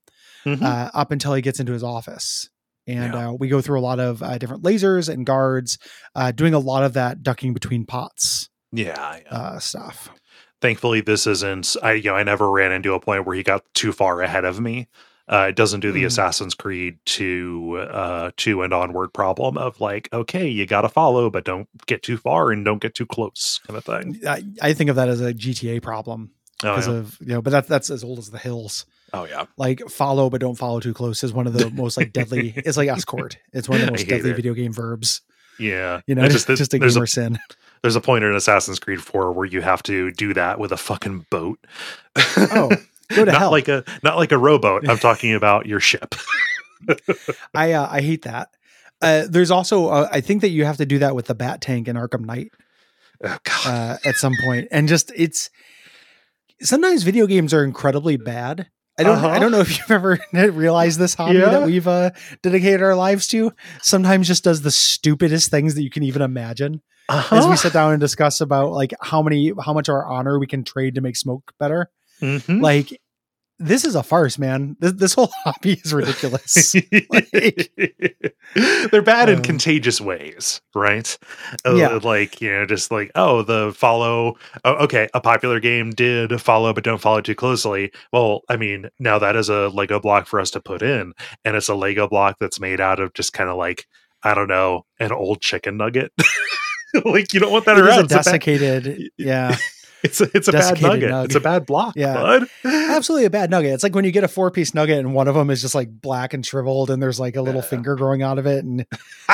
Mhm. 0.46 0.60
uh, 0.62 0.90
up 0.92 1.10
until 1.10 1.32
he 1.32 1.40
gets 1.40 1.58
into 1.58 1.72
his 1.72 1.82
office 1.82 2.50
and 2.86 3.14
Yeah. 3.14 3.28
uh, 3.30 3.32
we 3.32 3.48
go 3.48 3.62
through 3.62 3.80
a 3.80 3.80
lot 3.80 3.98
of 3.98 4.22
uh, 4.22 4.36
different 4.36 4.62
lasers 4.62 5.08
and 5.08 5.24
guards 5.24 5.78
uh, 6.14 6.32
doing 6.32 6.52
a 6.52 6.58
lot 6.58 6.84
of 6.84 6.92
that 6.92 7.22
ducking 7.22 7.54
between 7.54 7.86
pots 7.86 8.50
yeah, 8.70 9.20
yeah. 9.24 9.28
uh, 9.34 9.58
stuff 9.58 10.10
Thankfully, 10.64 11.02
this 11.02 11.26
isn't. 11.26 11.76
I 11.82 11.92
you 11.92 12.04
know 12.04 12.16
I 12.16 12.22
never 12.22 12.50
ran 12.50 12.72
into 12.72 12.94
a 12.94 13.00
point 13.00 13.26
where 13.26 13.36
he 13.36 13.42
got 13.42 13.62
too 13.74 13.92
far 13.92 14.22
ahead 14.22 14.46
of 14.46 14.58
me. 14.60 14.88
Uh, 15.28 15.46
it 15.50 15.56
doesn't 15.56 15.80
do 15.80 15.92
the 15.92 16.04
Mm. 16.04 16.06
Assassin's 16.06 16.54
Creed 16.54 16.98
to 17.04 17.86
uh, 17.90 18.30
two 18.38 18.62
and 18.62 18.72
onward 18.72 19.12
problem 19.12 19.58
of 19.58 19.78
like, 19.78 20.08
okay, 20.12 20.48
you 20.48 20.64
got 20.64 20.80
to 20.82 20.88
follow, 20.88 21.28
but 21.28 21.44
don't 21.44 21.68
get 21.86 22.02
too 22.02 22.16
far 22.16 22.50
and 22.50 22.64
don't 22.64 22.80
get 22.80 22.94
too 22.94 23.04
close, 23.04 23.60
kind 23.66 23.76
of 23.76 23.84
thing. 23.84 24.20
I, 24.26 24.42
I 24.62 24.72
think 24.72 24.88
of 24.88 24.96
that 24.96 25.08
as 25.10 25.20
a 25.20 25.34
gta 25.34 25.82
problem 25.82 26.30
Oh 26.62 26.70
because 26.76 26.86
yeah. 26.88 26.94
of 26.94 27.18
you 27.20 27.26
know 27.28 27.42
but 27.42 27.50
that, 27.50 27.68
that's 27.68 27.90
as 27.90 28.02
old 28.02 28.18
as 28.18 28.30
the 28.30 28.38
hills 28.38 28.86
oh 29.12 29.24
yeah. 29.24 29.44
like 29.58 29.80
follow 29.90 30.30
but 30.30 30.40
don't 30.40 30.54
follow 30.56 30.80
too 30.80 30.94
close 30.94 31.22
is 31.24 31.32
one 31.32 31.46
of 31.46 31.52
the 31.52 31.68
most 31.74 31.96
like 31.98 32.12
deadly 32.12 32.54
it's 32.56 32.76
like 32.78 32.88
escort 32.88 33.36
it's 33.52 33.68
one 33.68 33.80
of 33.80 33.86
the 33.86 33.92
most 33.96 34.08
deadly 34.08 34.30
it. 34.30 34.36
video 34.36 34.54
game 34.54 34.72
verbs 34.72 35.20
Yeah. 35.58 36.00
you 36.06 36.14
know 36.14 36.24
It's 36.24 36.32
just, 36.34 36.46
just 36.58 36.72
a 36.72 36.78
gamer 36.78 37.02
a 37.02 37.08
sin 37.08 37.38
there's 37.84 37.96
a 37.96 38.00
point 38.00 38.24
in 38.24 38.34
Assassin's 38.34 38.78
Creed 38.78 39.02
4 39.02 39.30
where 39.32 39.44
you 39.44 39.60
have 39.60 39.82
to 39.82 40.10
do 40.12 40.32
that 40.32 40.58
with 40.58 40.72
a 40.72 40.76
fucking 40.78 41.26
boat. 41.30 41.58
Oh, 42.38 42.70
go 43.10 43.24
to 43.26 43.30
not 43.32 43.38
hell. 43.38 43.50
like 43.50 43.68
a 43.68 43.84
not 44.02 44.16
like 44.16 44.32
a 44.32 44.38
rowboat. 44.38 44.88
I'm 44.88 44.96
talking 44.96 45.34
about 45.40 45.66
your 45.66 45.80
ship. 45.80 46.14
I 47.54 47.72
uh, 47.72 47.86
I 47.90 48.00
hate 48.00 48.22
that. 48.22 48.48
Uh, 49.02 49.24
there's 49.28 49.50
also 49.50 49.88
uh, 49.88 50.08
I 50.10 50.22
think 50.22 50.40
that 50.40 50.48
you 50.48 50.64
have 50.64 50.78
to 50.78 50.86
do 50.86 50.98
that 51.00 51.14
with 51.14 51.26
the 51.26 51.34
Bat 51.34 51.60
Tank 51.60 51.86
in 51.88 51.96
Arkham 51.96 52.24
Knight 52.24 52.52
Oh, 53.22 53.36
God. 53.44 53.66
uh, 53.66 53.96
at 54.08 54.14
some 54.16 54.34
point, 54.42 54.68
and 54.70 54.88
just 54.88 55.12
it's 55.14 55.50
sometimes 56.62 57.02
video 57.02 57.26
games 57.26 57.52
are 57.52 57.62
incredibly 57.64 58.16
bad. 58.16 58.68
I 58.98 59.02
don't 59.02 59.16
Uh-huh. 59.18 59.28
I 59.28 59.38
don't 59.38 59.50
know 59.52 59.60
if 59.60 59.70
you've 59.78 59.90
ever 59.90 60.18
realized 60.32 60.98
this 60.98 61.14
hobby 61.14 61.38
Yeah. 61.38 61.50
that 61.50 61.66
we've 61.66 61.88
uh, 61.88 62.10
dedicated 62.42 62.82
our 62.82 62.94
lives 62.94 63.26
to. 63.28 63.52
Sometimes 63.82 64.26
just 64.28 64.44
does 64.44 64.62
the 64.62 64.70
stupidest 64.70 65.50
things 65.50 65.74
that 65.74 65.82
you 65.82 65.90
can 65.90 66.02
even 66.02 66.22
imagine. 66.22 66.80
As 67.10 67.16
Uh-huh. 67.32 67.46
we 67.50 67.56
sit 67.56 67.72
down 67.72 67.92
and 67.92 68.00
discuss 68.00 68.40
about 68.40 68.72
like 68.72 68.94
how 69.00 69.20
many 69.22 69.52
how 69.64 69.72
much 69.74 69.88
of 69.88 69.94
our 69.94 70.06
honor 70.06 70.38
we 70.38 70.46
can 70.46 70.64
trade 70.64 70.94
to 70.94 71.00
make 71.00 71.16
smoke 71.16 71.52
better. 71.58 71.90
Mhm. 72.22 72.62
Like 72.62 72.98
this 73.58 73.84
is 73.84 73.94
a 73.94 74.02
farce, 74.02 74.38
man. 74.38 74.76
This 74.80 74.92
this 74.92 75.14
whole 75.14 75.30
hobby 75.44 75.74
is 75.84 75.92
ridiculous. 75.94 76.74
like- 77.10 77.72
They're 78.90 79.02
bad 79.02 79.28
in 79.28 79.36
Um, 79.36 79.42
contagious 79.42 80.00
ways, 80.00 80.60
right? 80.74 81.16
Uh, 81.66 81.74
Yeah. 81.74 81.98
Like, 82.02 82.40
you 82.40 82.52
know, 82.52 82.66
just 82.66 82.90
like, 82.90 83.10
oh, 83.14 83.42
the 83.42 83.72
follow. 83.76 84.36
Oh, 84.64 84.74
okay. 84.84 85.08
A 85.14 85.20
popular 85.20 85.60
game 85.60 85.90
did 85.90 86.40
follow, 86.40 86.72
but 86.72 86.84
don't 86.84 87.00
follow 87.00 87.20
too 87.20 87.34
closely. 87.34 87.90
Well, 88.12 88.42
I 88.48 88.56
mean, 88.56 88.88
now 88.98 89.18
that 89.18 89.34
is 89.36 89.48
a 89.48 89.68
Lego 89.68 89.98
block 90.00 90.26
for 90.26 90.40
us 90.40 90.50
to 90.52 90.60
put 90.60 90.82
in. 90.82 91.12
And 91.44 91.56
it's 91.56 91.68
a 91.68 91.74
Lego 91.74 92.08
block 92.08 92.36
that's 92.40 92.60
made 92.60 92.80
out 92.80 93.00
of 93.00 93.12
just 93.14 93.32
kind 93.32 93.50
of 93.50 93.56
like, 93.56 93.86
I 94.22 94.34
don't 94.34 94.48
know, 94.48 94.84
an 95.00 95.12
old 95.12 95.40
chicken 95.40 95.76
nugget. 95.76 96.12
like, 97.04 97.32
you 97.34 97.40
don't 97.40 97.52
want 97.52 97.64
that 97.66 97.76
It 97.78 97.84
around. 97.84 98.04
a, 98.04 98.06
bad, 98.08 98.24
desiccated, 98.24 99.10
yeah, 99.18 99.56
it's 100.04 100.20
a, 100.20 100.28
it's 100.34 100.48
a 100.48 100.52
bad 100.52 100.80
nugget. 100.80 101.10
nug. 101.10 101.24
It's 101.24 101.34
a 101.34 101.40
bad 101.40 101.66
block, 101.66 101.94
Yeah. 101.96 102.14
bud. 102.14 102.44
absolutely 102.64 103.26
a 103.26 103.30
bad 103.30 103.50
nugget. 103.50 103.72
It's 103.74 103.82
like 103.82 103.94
when 103.94 104.04
you 104.04 104.12
get 104.12 104.24
a 104.24 104.28
four 104.28 104.50
piece 104.50 104.74
nugget 104.74 104.98
and 104.98 105.14
one 105.14 105.28
of 105.28 105.34
them 105.34 105.50
is 105.50 105.62
just 105.62 105.74
like 105.74 105.90
black 106.00 106.34
and 106.34 106.44
shriveled, 106.46 106.90
and 106.90 107.02
there's 107.02 107.18
like 107.18 107.36
a 107.36 107.42
little 107.42 107.62
Yeah. 107.62 107.66
finger 107.68 107.96
growing 107.96 108.22
out 108.22 108.38
of 108.38 108.46
it, 108.46 108.64
and 108.64 108.86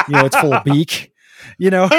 you 0.08 0.14
know 0.14 0.24
it's 0.24 0.36
full 0.38 0.54
of 0.54 0.64
beak. 0.64 1.12
You 1.58 1.70
know, 1.70 1.88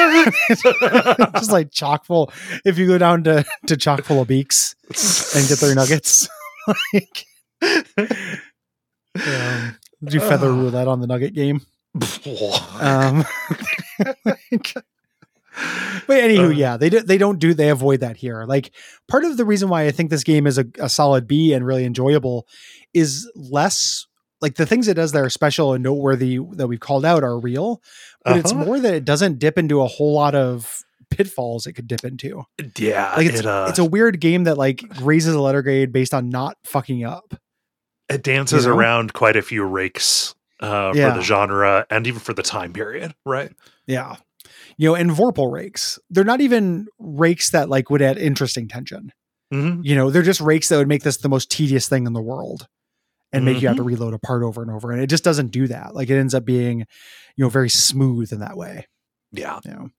just 1.33 1.51
like 1.51 1.71
chock 1.71 2.05
full. 2.05 2.31
If 2.63 2.77
you 2.77 2.87
go 2.87 2.97
down 2.97 3.23
to 3.25 3.45
to 3.67 3.77
chock 3.77 4.03
full 4.03 4.21
of 4.21 4.27
beaks 4.27 4.75
and 5.35 5.47
get 5.47 5.59
their 5.59 5.75
nuggets, 5.75 6.29
like 6.93 7.25
um, 7.61 8.15
do 10.03 10.19
feather 10.19 10.49
roulette 10.53 10.87
on 10.87 11.01
the 11.01 11.07
nugget 11.07 11.33
game. 11.33 11.61
Um, 12.79 13.25
like- 14.25 14.73
but 16.07 16.17
anywho, 16.21 16.47
Uh. 16.47 16.49
yeah, 16.49 16.77
they 16.77 16.89
do, 16.89 17.01
they 17.01 17.17
don't 17.17 17.39
do 17.39 17.53
they 17.53 17.69
avoid 17.69 17.99
that 17.99 18.17
here. 18.17 18.45
Like 18.45 18.71
part 19.07 19.23
of 19.25 19.37
the 19.37 19.45
reason 19.45 19.69
why 19.69 19.85
I 19.85 19.91
think 19.91 20.09
this 20.09 20.23
game 20.23 20.47
is 20.47 20.57
a, 20.57 20.65
a 20.79 20.89
solid 20.89 21.27
B 21.27 21.53
and 21.53 21.65
really 21.65 21.85
enjoyable 21.85 22.47
is 22.93 23.29
less 23.35 24.07
like 24.41 24.55
the 24.55 24.65
things 24.65 24.87
it 24.87 24.95
does 24.95 25.11
that 25.11 25.19
are 25.21 25.29
special 25.29 25.73
and 25.73 25.83
noteworthy 25.83 26.39
that 26.53 26.67
we've 26.67 26.79
called 26.79 27.05
out 27.05 27.23
are 27.23 27.37
real, 27.39 27.81
but 28.25 28.37
it's 28.37 28.51
Uh-huh. 28.51 28.65
more 28.65 28.79
that 28.79 28.93
it 28.93 29.05
doesn't 29.05 29.37
dip 29.39 29.57
into 29.57 29.81
a 29.81 29.87
whole 29.87 30.13
lot 30.13 30.33
of 30.33 30.79
pitfalls 31.11 31.67
it 31.67 31.73
could 31.73 31.87
dip 31.87 32.03
into. 32.05 32.43
yeah, 32.77 33.13
Like 33.17 33.27
it's 33.27 33.41
it, 33.41 33.45
uh, 33.45 33.67
it's 33.69 33.77
a 33.79 33.85
weird 33.85 34.19
game 34.19 34.45
that 34.45 34.57
like 34.57 34.83
raises 35.01 35.35
a 35.35 35.39
letter 35.41 35.61
grade 35.61 35.91
based 35.91 36.13
on 36.13 36.29
not 36.29 36.57
fucking 36.65 37.03
up. 37.03 37.35
it 38.09 38.23
dances 38.23 38.63
you 38.65 38.71
know? 38.71 38.77
around 38.77 39.13
quite 39.13 39.35
a 39.35 39.41
few 39.41 39.63
rakes 39.63 40.33
uh, 40.61 40.91
Yeah. 40.95 41.11
for 41.11 41.17
the 41.19 41.23
genre 41.23 41.85
and 41.89 42.07
even 42.07 42.19
for 42.19 42.33
the 42.33 42.43
time 42.43 42.73
period, 42.73 43.13
right? 43.25 43.51
Yeah. 43.87 44.15
You 44.81 44.87
know, 44.89 44.95
and 44.95 45.11
Vorpal 45.11 45.51
rakes. 45.51 45.99
They're 46.09 46.23
not 46.23 46.41
even 46.41 46.87
rakes 46.97 47.51
that 47.51 47.69
like 47.69 47.89
would 47.91 48.01
add 48.01 48.17
interesting 48.17 48.67
tension. 48.67 49.11
Mm-hmm. 49.53 49.81
You 49.83 49.95
know, 49.95 50.09
they're 50.09 50.23
just 50.23 50.41
rakes 50.41 50.69
that 50.69 50.77
would 50.77 50.87
make 50.87 51.03
this 51.03 51.17
the 51.17 51.29
most 51.29 51.51
tedious 51.51 51.87
thing 51.87 52.07
in 52.07 52.13
the 52.13 52.21
world. 52.21 52.67
and 53.33 53.45
make 53.45 53.61
you 53.61 53.67
have 53.67 53.77
Mm-hmm. 53.77 53.83
to 53.83 53.87
reload 53.95 54.13
a 54.15 54.19
part 54.19 54.43
over 54.43 54.61
and 54.63 54.71
over. 54.71 54.91
And 54.91 55.01
it 55.01 55.07
just 55.07 55.23
doesn't 55.23 55.51
do 55.51 55.67
that. 55.67 55.93
Like 55.93 56.09
it 56.09 56.17
ends 56.17 56.33
up 56.33 56.43
being, 56.45 56.79
you 57.37 57.45
know, 57.45 57.49
very 57.49 57.69
smooth 57.69 58.33
in 58.33 58.39
that 58.39 58.57
way. 58.57 58.87
Yeah. 59.31 59.59
You 59.63 59.71
know, 59.71 59.89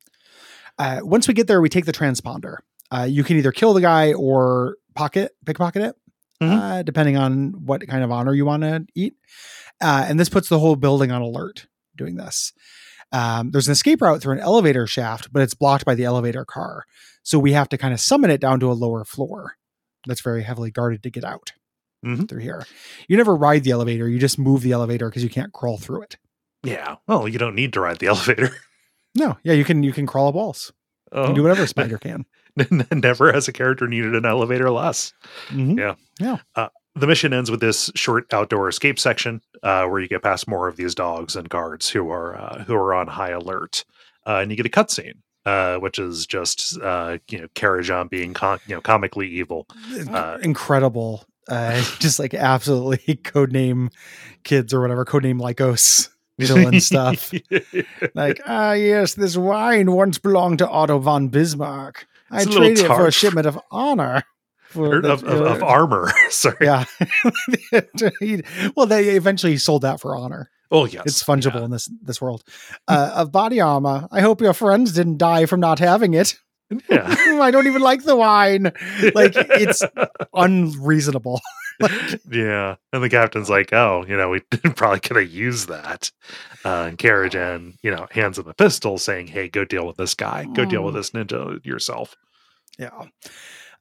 uh, 0.79 1.01
once 1.03 1.29
we 1.29 1.35
get 1.35 1.47
there, 1.47 1.61
we 1.63 1.69
take 1.71 1.87
the 1.87 1.93
transponder. 1.93 2.57
Uh, 2.91 3.07
you 3.09 3.23
can 3.25 3.37
either 3.39 3.53
kill 3.53 3.73
the 3.75 3.81
guy 3.81 4.13
or 4.13 4.77
pocket, 4.95 5.33
pickpocket 5.47 5.83
it, 5.83 5.97
Mhm. 6.43 6.59
uh, 6.59 6.83
depending 6.83 7.17
on 7.17 7.53
what 7.65 7.87
kind 7.89 8.03
of 8.05 8.11
honor 8.11 8.35
you 8.35 8.45
want 8.45 8.65
to 8.65 8.85
eat. 8.95 9.15
Uh, 9.81 10.05
and 10.09 10.19
this 10.21 10.29
puts 10.29 10.49
the 10.51 10.59
whole 10.59 10.77
building 10.77 11.11
on 11.11 11.23
alert 11.23 11.67
doing 11.97 12.17
this. 12.17 12.53
Um, 13.13 13.51
there's 13.51 13.69
an 13.69 13.73
escape 13.73 14.01
route 14.03 14.23
through 14.23 14.35
an 14.35 14.41
elevator 14.41 14.87
shaft, 14.87 15.33
but 15.33 15.43
it's 15.43 15.55
blocked 15.55 15.85
by 15.85 15.95
the 15.95 16.05
elevator 16.05 16.45
car. 16.45 16.85
So 17.23 17.39
we 17.39 17.53
have 17.53 17.69
to 17.71 17.79
kind 17.79 17.93
of 17.95 18.01
summon 18.01 18.31
it 18.31 18.41
down 18.41 18.59
to 18.61 18.71
a 18.71 18.75
lower 18.75 19.05
floor 19.05 19.57
that's 20.07 20.21
very 20.23 20.43
heavily 20.43 20.71
guarded 20.71 21.03
to 21.05 21.11
get 21.11 21.23
out 21.25 21.53
Mhm. 22.05 22.29
through 22.29 22.41
here. 22.41 22.67
You 23.09 23.17
never 23.17 23.37
ride 23.37 23.63
the 23.65 23.71
elevator, 23.71 24.09
you 24.09 24.19
just 24.19 24.39
move 24.39 24.63
the 24.63 24.73
elevator 24.73 25.09
because 25.09 25.23
you 25.23 25.31
can't 25.31 25.53
crawl 25.53 25.77
through 25.79 26.03
it. 26.03 26.17
Yeah. 26.65 26.97
Well, 27.07 27.29
you 27.29 27.39
don't 27.39 27.55
need 27.55 27.73
to 27.75 27.81
ride 27.81 27.99
the 27.99 28.07
elevator. 28.09 28.57
No, 29.15 29.37
yeah, 29.45 29.53
you 29.53 29.65
can 29.65 29.83
you 29.83 29.93
can 29.93 30.07
crawl 30.07 30.29
up 30.29 30.35
walls. 30.35 30.73
You 31.13 31.19
Oh, 31.21 31.27
can 31.27 31.35
do 31.35 31.43
whatever 31.43 31.65
a 31.65 31.69
spider 31.69 31.99
can. 31.99 32.25
never 32.91 33.33
has 33.33 33.47
a 33.49 33.53
character 33.53 33.87
needed 33.87 34.15
an 34.15 34.25
elevator 34.25 34.71
less. 34.71 35.13
Mhm. 35.51 35.97
The 36.95 37.07
mission 37.07 37.33
ends 37.33 37.51
with 37.51 37.61
this 37.61 37.91
short 37.95 38.33
outdoor 38.33 38.69
escape 38.69 38.99
section 38.99 39.41
uh, 39.63 39.87
where 39.87 40.01
you 40.01 40.09
get 40.09 40.23
past 40.23 40.47
more 40.47 40.69
of 40.69 40.77
these 40.77 40.95
dogs 40.95 41.37
and 41.37 41.49
guards 41.49 41.89
who 41.89 42.11
are 42.11 42.37
uh, 42.37 42.65
who 42.65 42.75
are 42.75 42.95
on 42.95 43.07
high 43.07 43.31
alert, 43.31 43.85
uh, 44.27 44.39
and 44.43 44.51
you 44.51 44.57
get 44.57 44.67
a 44.67 44.69
cutscene, 44.69 45.15
uh, 45.47 45.77
which 45.79 45.99
is 45.99 46.27
just 46.27 46.79
uh, 46.81 47.19
you 47.29 47.41
know 47.41 47.49
Karajan 47.55 48.11
being 48.11 48.35
com- 48.35 48.61
you 48.67 48.75
know 48.75 48.81
comically 48.81 49.29
evil. 49.29 49.67
Uh, 50.11 50.39
Incredible. 50.43 51.25
Uh, 51.49 51.83
just 51.99 52.19
like 52.19 52.35
absolutely 52.35 53.17
codename 53.23 53.91
kids 54.45 54.75
or 54.75 54.81
whatever, 54.81 55.05
codename 55.05 55.41
Lycos 55.41 56.09
villain 56.39 56.81
stuff. 56.81 57.33
Like, 58.15 58.41
ah, 58.47 58.73
yes, 58.73 59.15
this 59.15 59.37
wine 59.37 59.93
once 59.93 60.19
belonged 60.19 60.59
to 60.59 60.69
Otto 60.69 60.99
von 60.99 61.29
Bismarck. 61.29 62.07
I 62.31 62.39
It's 62.39 62.47
a 62.47 62.49
little 62.49 62.67
traded 62.69 62.85
it 62.85 62.89
for 62.89 63.07
a 63.07 63.13
shipment 63.13 63.47
of 63.47 63.59
honor. 63.71 64.25
For 64.73 64.97
Or 64.99 65.01
the- 65.03 65.13
of, 65.13 65.23
of, 65.25 65.41
of 65.41 65.63
uh, 65.63 65.67
armor. 65.67 66.13
Sorry. 66.31 66.57
yeah. 66.61 66.85
Well, 68.77 68.87
they 68.87 69.11
eventually 69.11 69.57
sold 69.59 69.83
that 69.83 70.01
for 70.01 70.17
honor. 70.17 70.51
Oh 70.71 70.87
yes, 70.87 71.03
It's 71.07 71.23
fungible 71.23 71.63
in 71.65 71.71
this 71.71 71.91
this 72.03 72.21
world. 72.21 72.43
Uh, 72.89 73.13
of 73.15 73.31
body 73.33 73.61
armor. 73.61 74.09
I 74.11 74.21
hope 74.23 74.41
your 74.41 74.55
friends 74.55 74.93
didn't 74.93 75.19
die 75.19 75.45
from 75.47 75.61
not 75.61 75.79
having 75.79 76.15
it. 76.15 76.35
Yeah. 76.89 77.05
I 77.43 77.51
don't 77.51 77.67
even 77.67 77.83
like 77.83 78.05
the 78.05 78.17
wine. 78.17 78.73
Like, 79.15 79.37
it's- 79.37 79.83
Unreasonable. 80.33 81.41
yeah. 82.31 82.77
And 82.93 83.03
the 83.03 83.11
captain's 83.11 83.51
like, 83.51 83.73
oh, 83.75 84.07
you 84.09 84.17
know, 84.17 84.31
we 84.31 84.41
probably 84.41 85.01
could 85.01 85.17
have 85.19 85.31
used 85.31 85.69
that. 85.69 86.11
Uh, 86.65 86.87
and 86.89 86.97
Karajan, 86.99 87.75
you 87.83 87.91
know, 87.91 88.07
hands 88.11 88.39
him 88.39 88.47
a 88.47 88.55
pistol 88.55 88.97
saying, 88.97 89.27
hey, 89.27 89.49
go 89.49 89.65
deal 89.67 89.87
with 89.87 89.97
this 89.99 90.15
guy. 90.15 90.47
Go 90.55 90.65
deal 90.65 90.83
with 90.85 90.95
Mm. 90.95 90.99
this 90.99 91.11
ninja 91.11 91.65
yourself. 91.67 92.17
Yeah. 92.79 93.09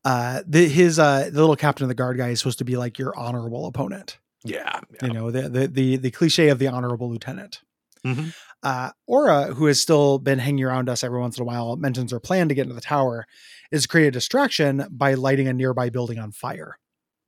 Uh, 0.03 0.41
the, 0.47 0.67
his 0.67 0.97
uh, 0.99 1.29
the 1.31 1.39
little 1.39 1.55
captain 1.55 1.83
of 1.83 1.89
the 1.89 1.95
guard 1.95 2.17
guy 2.17 2.29
is 2.29 2.39
supposed 2.39 2.57
to 2.59 2.65
be 2.65 2.77
like 2.77 2.97
your 2.97 3.17
honorable 3.17 3.65
opponent. 3.67 4.17
Yeah. 4.43 4.79
yeah. 5.01 5.07
You 5.07 5.13
know, 5.13 5.29
the 5.31 5.47
the 5.49 5.67
the, 5.67 5.95
the 5.97 6.11
cliche 6.11 6.49
of 6.49 6.57
the 6.59 6.67
honorable 6.67 7.09
lieutenant. 7.09 7.61
Mhm. 8.05 8.33
Uh, 8.63 8.91
Ora, 9.07 9.45
who 9.53 9.65
has 9.67 9.79
still 9.79 10.17
been 10.17 10.39
hanging 10.39 10.63
around 10.63 10.89
us 10.89 11.03
every 11.03 11.19
once 11.19 11.37
in 11.37 11.43
a 11.43 11.45
while, 11.45 11.75
mentions 11.75 12.11
her 12.11 12.19
plan 12.19 12.47
to 12.49 12.55
get 12.55 12.63
into 12.63 12.73
the 12.73 12.81
tower 12.81 13.25
is 13.71 13.85
create 13.85 14.07
a 14.07 14.11
distraction 14.11 14.85
by 14.89 15.13
lighting 15.13 15.47
a 15.47 15.53
nearby 15.53 15.89
building 15.89 16.17
on 16.19 16.31
fire. 16.31 16.77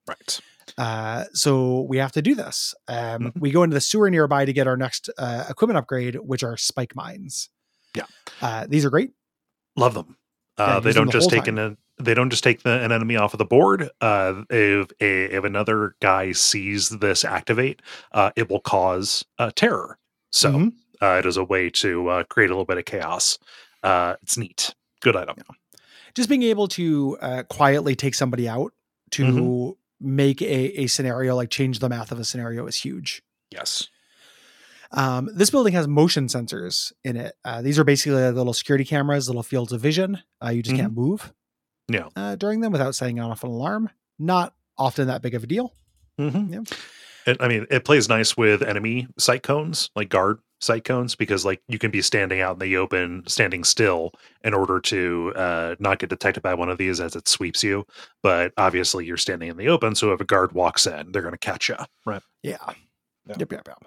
Right. 0.08 0.40
Uh, 0.78 1.26
so 1.34 1.82
we 1.82 1.98
have 1.98 2.12
to 2.14 2.22
do 2.24 2.34
this. 2.36 2.74
Um, 2.88 2.96
Mhm. 2.96 3.40
We 3.40 3.52
go 3.52 3.62
into 3.64 3.76
the 3.76 3.82
sewer 3.82 4.10
nearby 4.10 4.46
to 4.46 4.54
get 4.54 4.66
our 4.68 4.78
next 4.78 5.10
uh, 5.18 5.46
equipment 5.48 5.78
upgrade, 5.78 6.16
which 6.16 6.44
are 6.44 6.58
spike 6.58 6.96
mines. 6.96 7.50
Yeah. 7.96 8.06
uh, 8.42 8.66
these 8.68 8.84
are 8.84 8.90
great. 8.90 9.12
Love 9.76 9.94
them. 9.94 10.18
Yeah, 10.58 10.66
Uh, 10.66 10.80
they 10.80 10.92
don't 10.94 11.06
the 11.08 11.12
just 11.14 11.30
take 11.30 11.48
an 11.48 11.78
they 12.00 12.14
don't 12.14 12.30
just 12.30 12.44
take 12.44 12.64
the, 12.64 12.72
an 12.82 12.92
enemy 12.92 13.16
off 13.16 13.34
of 13.34 13.38
the 13.38 13.46
board. 13.46 13.90
Uh, 14.02 14.44
if 14.50 14.92
a, 15.00 15.36
if 15.36 15.44
another 15.44 15.96
guy 16.02 16.32
sees 16.32 16.90
this 16.90 17.24
activate, 17.24 17.82
uh, 18.14 18.32
it 18.36 18.50
will 18.50 18.60
cause 18.62 19.24
uh, 19.40 19.52
terror. 19.56 19.98
So 20.32 20.52
Mhm. 20.52 20.74
uh, 21.02 21.20
it 21.20 21.26
is 21.26 21.38
a 21.38 21.44
way 21.44 21.70
to 21.70 22.08
uh, 22.10 22.24
create 22.24 22.50
a 22.50 22.54
little 22.54 22.66
bit 22.66 22.78
of 22.78 22.86
chaos. 22.86 23.38
Uh, 23.84 24.16
it's 24.24 24.38
neat. 24.38 24.74
Good 25.02 25.16
item. 25.16 25.36
just 26.16 26.30
being 26.30 26.44
able 26.44 26.68
to 26.68 27.18
uh, 27.22 27.44
quietly 27.50 27.96
take 27.96 28.14
somebody 28.16 28.48
out 28.48 28.72
to 29.12 29.24
Mhm. 29.26 29.76
make 30.00 30.42
a, 30.42 30.82
a 30.84 30.88
scenario 30.88 31.36
like 31.36 31.50
change 31.50 31.80
the 31.80 31.90
math 31.90 32.12
of 32.12 32.20
a 32.20 32.24
scenario 32.24 32.66
is 32.68 32.76
huge 32.78 33.22
Yes. 33.52 33.88
um, 34.92 35.30
this 35.34 35.50
building 35.50 35.74
has 35.74 35.88
motion 35.88 36.28
sensors 36.28 36.92
in 37.04 37.16
it 37.18 37.34
uh, 37.46 37.62
these 37.62 37.80
are 37.80 37.84
basically 37.84 38.22
like 38.22 38.36
little 38.36 38.54
security 38.54 38.84
cameras 38.86 39.28
little 39.28 39.44
fields 39.44 39.72
of 39.72 39.82
vision 39.82 40.20
uh, 40.44 40.50
you 40.50 40.62
just 40.62 40.76
can't 40.76 40.94
move 40.94 41.34
Yeah. 41.90 42.08
uh, 42.16 42.36
during 42.36 42.62
them 42.62 42.72
without 42.72 42.96
setting 42.96 43.20
off 43.20 43.44
an 43.44 43.50
alarm 43.50 43.90
not 44.20 44.54
often 44.78 45.08
that 45.08 45.22
big 45.22 45.36
of 45.36 45.44
a 45.44 45.48
deal 45.48 45.74
Mm-hmm. 46.20 46.54
Yeah. 46.54 46.62
It, 47.26 47.38
I 47.40 47.48
mean, 47.48 47.66
it 47.72 47.86
plays 47.86 48.10
nice 48.10 48.36
with 48.38 48.62
enemy 48.62 49.08
sight 49.18 49.44
cones, 49.44 49.90
like 49.96 50.10
guard 50.10 50.40
sight 50.62 50.84
cones, 50.84 51.16
because 51.16 51.44
like 51.46 51.62
you 51.68 51.80
can 51.80 51.90
be 51.90 52.02
standing 52.02 52.42
out 52.42 52.54
in 52.54 52.60
the 52.60 52.78
open, 52.78 53.24
standing 53.28 53.64
still, 53.64 54.12
in 54.44 54.54
order 54.54 54.80
to 54.82 55.34
uh, 55.36 55.76
not 55.80 56.00
get 56.00 56.10
detected 56.10 56.44
by 56.44 56.54
one 56.54 56.70
of 56.70 56.78
these 56.78 57.00
as 57.00 57.16
it 57.16 57.28
sweeps 57.28 57.64
you. 57.64 57.86
But 58.22 58.52
obviously, 58.58 59.06
you're 59.06 59.18
standing 59.18 59.50
in 59.50 59.58
the 59.58 59.70
open, 59.70 59.96
so 59.96 60.12
if 60.12 60.20
a 60.22 60.26
guard 60.26 60.52
walks 60.52 60.86
in, 60.86 61.12
they're 61.12 61.22
going 61.22 61.34
to 61.34 61.38
catch 61.40 61.70
you. 61.70 61.78
Right. 62.06 62.22
yeah, 62.44 62.58
Yeah. 63.28 63.36
yep 63.40 63.52
yep 63.52 63.68
yep 63.68 63.84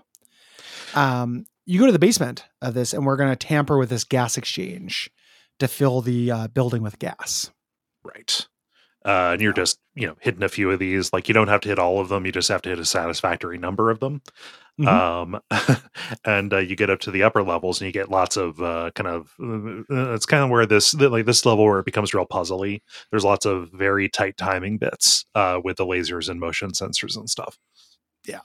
um, 0.96 1.46
you 1.66 1.78
go 1.78 1.86
to 1.86 1.92
the 1.92 1.98
basement 1.98 2.44
of 2.62 2.74
this 2.74 2.92
and 2.94 3.04
we're 3.04 3.16
going 3.16 3.30
to 3.30 3.36
tamper 3.36 3.76
with 3.78 3.90
this 3.90 4.04
gas 4.04 4.36
exchange 4.38 5.10
to 5.58 5.68
fill 5.68 6.00
the 6.00 6.30
uh, 6.30 6.48
building 6.48 6.82
with 6.82 6.98
gas 6.98 7.50
Right. 8.14 8.46
Uh, 9.04 9.30
and 9.34 9.40
you're 9.40 9.52
just 9.52 9.78
you 9.94 10.06
know 10.06 10.16
hitting 10.20 10.42
a 10.42 10.48
few 10.48 10.70
of 10.70 10.78
these. 10.80 11.12
Like 11.12 11.28
you 11.28 11.34
don't 11.34 11.48
have 11.48 11.60
to 11.62 11.68
hit 11.68 11.78
all 11.78 12.00
of 12.00 12.08
them. 12.08 12.26
You 12.26 12.32
just 12.32 12.48
have 12.48 12.62
to 12.62 12.70
hit 12.70 12.78
a 12.78 12.84
satisfactory 12.84 13.56
number 13.58 13.90
of 13.90 14.00
them. 14.00 14.20
Mhm. 14.80 14.88
Um, 14.88 15.40
and 16.24 16.52
uh, 16.52 16.58
you 16.58 16.76
get 16.76 16.90
up 16.90 17.00
to 17.00 17.10
the 17.10 17.22
upper 17.22 17.42
levels, 17.42 17.80
and 17.80 17.86
you 17.86 17.92
get 17.92 18.10
lots 18.10 18.36
of 18.36 18.60
uh, 18.60 18.90
kind 18.94 19.06
of. 19.08 19.32
Uh, 19.40 20.12
it's 20.14 20.26
kind 20.26 20.42
of 20.44 20.50
where 20.50 20.66
this 20.66 20.92
like 20.94 21.24
this 21.26 21.46
level 21.46 21.64
where 21.64 21.78
it 21.78 21.86
becomes 21.86 22.12
real 22.14 22.26
puzzly. 22.26 22.80
There's 23.10 23.24
lots 23.24 23.46
of 23.46 23.70
very 23.72 24.08
tight 24.08 24.36
timing 24.36 24.78
bits 24.78 25.24
uh, 25.34 25.60
with 25.62 25.76
the 25.76 25.86
lasers 25.86 26.28
and 26.28 26.40
motion 26.40 26.72
sensors 26.72 27.16
and 27.16 27.30
stuff. 27.30 27.58
yeah 28.26 28.40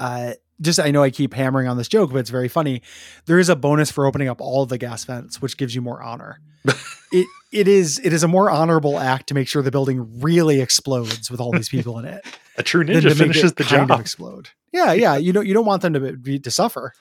uh 0.00 0.32
just 0.60 0.80
i 0.80 0.90
know 0.90 1.02
i 1.04 1.10
keep 1.10 1.32
hammering 1.34 1.68
on 1.68 1.76
this 1.76 1.86
joke 1.88 2.10
but 2.10 2.18
it's 2.18 2.30
very 2.30 2.48
funny 2.48 2.82
there 3.26 3.38
is 3.38 3.48
a 3.48 3.54
bonus 3.56 3.90
for 3.92 4.06
opening 4.06 4.28
up 4.28 4.40
all 4.40 4.66
the 4.66 4.76
gas 4.78 5.04
vents 5.04 5.40
which 5.40 5.56
gives 5.56 5.74
you 5.74 5.80
more 5.80 6.02
honor 6.02 6.40
it 7.12 7.26
it 7.54 7.68
is 7.68 8.00
it 8.04 8.12
is 8.12 8.22
a 8.22 8.28
more 8.28 8.50
honorable 8.50 8.98
act 8.98 9.28
to 9.28 9.34
make 9.34 9.48
sure 9.48 9.62
the 9.62 9.70
building 9.70 10.20
really 10.20 10.60
explodes 10.60 11.30
with 11.30 11.40
all 11.40 11.52
these 11.52 11.68
people 11.76 11.98
in 11.98 12.04
it 12.04 12.24
A 12.58 12.62
true 12.62 12.84
ninja 12.84 13.16
finishes 13.16 13.54
the 13.54 13.64
job. 13.64 13.90
explode 13.92 14.50
yeah 14.72 14.92
yeah 14.92 15.16
you 15.16 15.32
don't 15.32 15.46
you 15.46 15.54
don't 15.54 15.64
want 15.66 15.82
them 15.82 15.92
to 15.94 16.12
be 16.16 16.38
to 16.40 16.50
suffer 16.50 16.92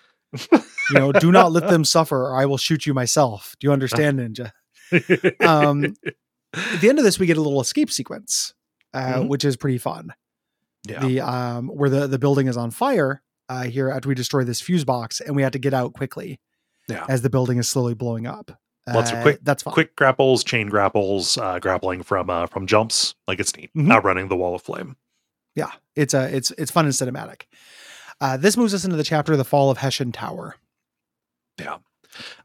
you 0.49 0.59
know 0.93 1.11
do 1.11 1.31
not 1.31 1.51
let 1.51 1.67
them 1.69 1.83
suffer 1.85 2.27
or 2.29 2.35
i 2.35 2.45
will 2.45 2.57
shoot 2.57 2.85
you 2.85 2.93
myself 2.93 3.55
do 3.59 3.67
you 3.67 3.73
understand 3.73 4.19
ninja 4.19 4.51
um 5.45 5.83
at 6.53 6.81
the 6.81 6.89
end 6.89 6.99
of 6.99 7.05
this 7.05 7.19
we 7.19 7.25
get 7.25 7.37
a 7.37 7.41
little 7.41 7.61
escape 7.61 7.89
sequence 7.91 8.53
uh, 8.93 9.15
Mhm. 9.15 9.27
which 9.27 9.43
is 9.43 9.57
pretty 9.57 9.77
fun 9.79 10.13
yeah. 10.87 10.99
the 11.05 11.19
um 11.21 11.67
where 11.67 11.89
the 11.89 12.07
the 12.07 12.19
building 12.19 12.47
is 12.47 12.57
on 12.57 12.69
fire 12.71 13.21
uh 13.49 13.63
here 13.63 13.89
after 13.89 14.07
we 14.09 14.15
destroy 14.15 14.43
this 14.43 14.61
fuse 14.61 14.85
box 14.85 15.19
and 15.19 15.35
we 15.35 15.41
have 15.41 15.51
to 15.53 15.59
get 15.59 15.73
out 15.73 15.93
quickly 15.93 16.39
Yeah. 16.87 17.05
as 17.09 17.21
the 17.21 17.29
building 17.29 17.57
is 17.57 17.67
slowly 17.69 17.93
blowing 17.95 18.27
up 18.27 18.51
Lots 18.87 19.11
of 19.11 19.19
Uh, 19.19 19.21
quick- 19.21 19.39
that's 19.43 19.63
fine 19.63 19.73
Quick 19.73 19.95
grapples, 19.95 20.43
chain 20.43 20.67
grapples, 20.67 21.37
uh, 21.37 21.59
grappling 21.59 22.03
from 22.03 22.29
uh, 22.29 22.47
from 22.47 22.67
jumps. 22.67 23.15
Like 23.27 23.39
it's 23.39 23.55
neat. 23.55 23.71
Mhm. 23.75 23.91
Outrunning 23.91 24.27
the 24.29 24.35
wall 24.35 24.55
of 24.55 24.61
flame. 24.61 24.97
yeah 25.55 25.71
it's 25.95 26.13
a 26.15 26.35
it's 26.35 26.49
it's 26.57 26.71
fun 26.71 26.85
and 26.85 26.93
cinematic 26.95 27.43
uh 28.19 28.35
this 28.37 28.57
moves 28.57 28.73
us 28.73 28.83
into 28.83 28.95
the 28.97 29.03
chapter 29.03 29.37
the 29.37 29.45
fall 29.45 29.69
of 29.69 29.77
hessian 29.77 30.11
tower 30.11 30.55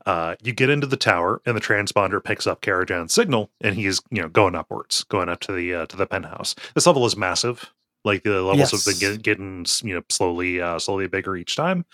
uh, 0.06 0.34
you 0.42 0.52
get 0.52 0.70
into 0.70 0.86
the 0.86 0.96
tower 0.96 1.42
and 1.44 1.54
the 1.56 1.60
transponder 1.60 2.22
picks 2.24 2.46
up 2.46 2.62
Karajan's 2.62 3.12
signal 3.12 3.50
and 3.60 3.74
he's 3.76 4.00
you 4.10 4.22
know 4.22 4.28
going 4.28 4.54
upwards 4.54 5.04
going 5.04 5.28
up 5.28 5.40
to 5.40 5.52
the 5.52 5.74
uh, 5.74 5.86
to 5.86 5.96
the 5.96 6.06
penthouse 6.06 6.54
this 6.74 6.86
level 6.86 7.04
is 7.04 7.16
massive 7.16 7.72
like 8.04 8.22
the 8.22 8.40
levels 8.42 8.70
have 8.70 8.84
been 8.86 8.98
get, 8.98 9.22
getting 9.22 9.66
you 9.82 9.94
know 9.94 10.02
slowly 10.08 10.60
uh, 10.60 10.78
slowly 10.78 11.06
bigger 11.06 11.36
each 11.36 11.54
time 11.56 11.84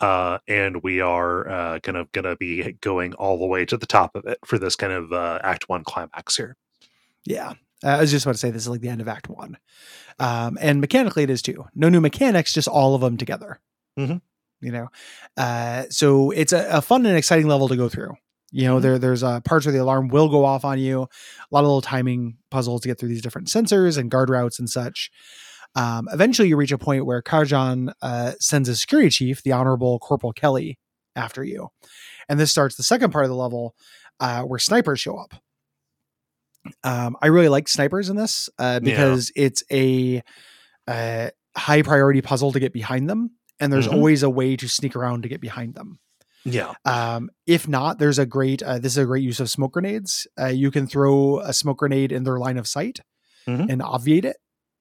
uh, 0.00 0.38
and 0.48 0.82
we 0.82 1.00
are 1.00 1.48
uh, 1.48 1.78
gonna 1.82 2.06
gonna 2.12 2.36
be 2.36 2.72
going 2.80 3.14
all 3.14 3.38
the 3.38 3.46
way 3.46 3.64
to 3.64 3.76
the 3.76 3.86
top 3.86 4.14
of 4.14 4.24
it 4.26 4.38
for 4.44 4.58
this 4.58 4.76
kind 4.76 4.92
of 4.92 5.12
uh, 5.12 5.38
act 5.42 5.68
one 5.68 5.84
climax 5.84 6.36
here. 6.36 6.56
Yeah 7.24 7.54
uh, 7.84 7.88
i 7.88 8.00
was 8.00 8.10
just 8.10 8.24
about 8.24 8.32
to 8.32 8.38
say 8.38 8.50
this 8.50 8.62
is 8.62 8.68
like 8.68 8.80
the 8.80 8.88
end 8.88 9.00
of 9.00 9.08
act 9.08 9.28
one. 9.28 9.58
Um 10.18 10.56
and 10.60 10.80
mechanically 10.80 11.22
it 11.24 11.30
is 11.30 11.42
too. 11.42 11.66
No 11.74 11.88
new 11.88 12.00
mechanics 12.00 12.52
just 12.54 12.68
all 12.68 12.94
of 12.94 13.00
them 13.00 13.16
together. 13.16 13.60
Mhm. 13.98 14.20
you 14.60 14.72
know? 14.72 14.88
Uh 15.36 15.84
so 15.90 16.30
it's 16.30 16.52
a, 16.52 16.66
a 16.70 16.80
fun 16.82 17.04
and 17.06 17.16
exciting 17.16 17.46
level 17.48 17.68
to 17.68 17.76
go 17.76 17.88
through. 17.88 18.14
You 18.52 18.64
know 18.68 18.78
Mhm. 18.78 18.82
there 18.82 18.98
there's 18.98 19.22
uh, 19.22 19.40
parts 19.40 19.66
where 19.66 19.72
the 19.72 19.82
alarm 19.82 20.08
will 20.08 20.28
go 20.28 20.44
off 20.44 20.64
on 20.64 20.78
you 20.78 21.02
a 21.02 21.08
lot 21.50 21.60
of 21.60 21.66
little 21.66 21.80
timing 21.82 22.38
puzzles 22.50 22.80
to 22.82 22.88
get 22.88 22.98
through 22.98 23.08
these 23.10 23.22
different 23.22 23.48
sensors 23.48 23.98
and 23.98 24.10
guard 24.10 24.30
routes 24.30 24.58
and 24.58 24.70
such 24.70 25.10
Um, 25.76 26.08
eventually, 26.12 26.48
you 26.48 26.56
reach 26.56 26.72
a 26.72 26.78
point 26.78 27.06
where 27.06 27.22
Karajan 27.22 27.92
uh, 28.02 28.32
sends 28.40 28.68
a 28.68 28.74
security 28.74 29.10
chief, 29.10 29.42
the 29.44 29.52
Honorable 29.52 29.98
Corporal 30.00 30.32
Kelly, 30.32 30.78
after 31.14 31.44
you. 31.44 31.68
And 32.28 32.40
this 32.40 32.50
starts 32.50 32.74
the 32.76 32.82
second 32.82 33.12
part 33.12 33.24
of 33.24 33.28
the 33.30 33.36
level 33.36 33.74
uh, 34.18 34.42
where 34.42 34.58
snipers 34.58 34.98
show 35.00 35.16
up. 35.18 35.34
Um, 36.82 37.16
I 37.22 37.28
really 37.28 37.48
like 37.48 37.68
snipers 37.68 38.08
in 38.08 38.16
this 38.16 38.48
uh, 38.58 38.80
because 38.80 39.30
it's 39.36 39.62
a 39.70 40.22
uh, 40.88 41.28
high 41.56 41.82
priority 41.82 42.22
puzzle 42.22 42.52
to 42.52 42.58
get 42.60 42.72
behind 42.72 43.08
them, 43.08 43.30
and 43.60 43.72
there's 43.72 43.86
Mhm. 43.86 43.92
always 43.94 44.22
a 44.24 44.30
way 44.30 44.56
to 44.56 44.68
sneak 44.68 44.96
around 44.96 45.22
to 45.22 45.28
get 45.28 45.40
behind 45.40 45.74
them. 45.74 46.00
Yeah. 46.44 46.74
Um, 46.84 47.30
if 47.46 47.68
not, 47.68 47.98
there's 47.98 48.18
a 48.18 48.26
great. 48.26 48.62
Uh, 48.62 48.78
this 48.78 48.92
is 48.92 48.98
a 48.98 49.04
great 49.04 49.22
use 49.22 49.40
of 49.40 49.48
smoke 49.50 49.72
grenades. 49.72 50.26
Uh, 50.40 50.46
you 50.46 50.70
can 50.70 50.86
throw 50.86 51.38
a 51.40 51.52
smoke 51.52 51.78
grenade 51.78 52.10
in 52.12 52.24
their 52.24 52.38
line 52.38 52.56
of 52.58 52.66
sight 52.66 53.00
Mhm. 53.46 53.70
and 53.70 53.82
obviate 53.82 54.24
it, 54.24 54.36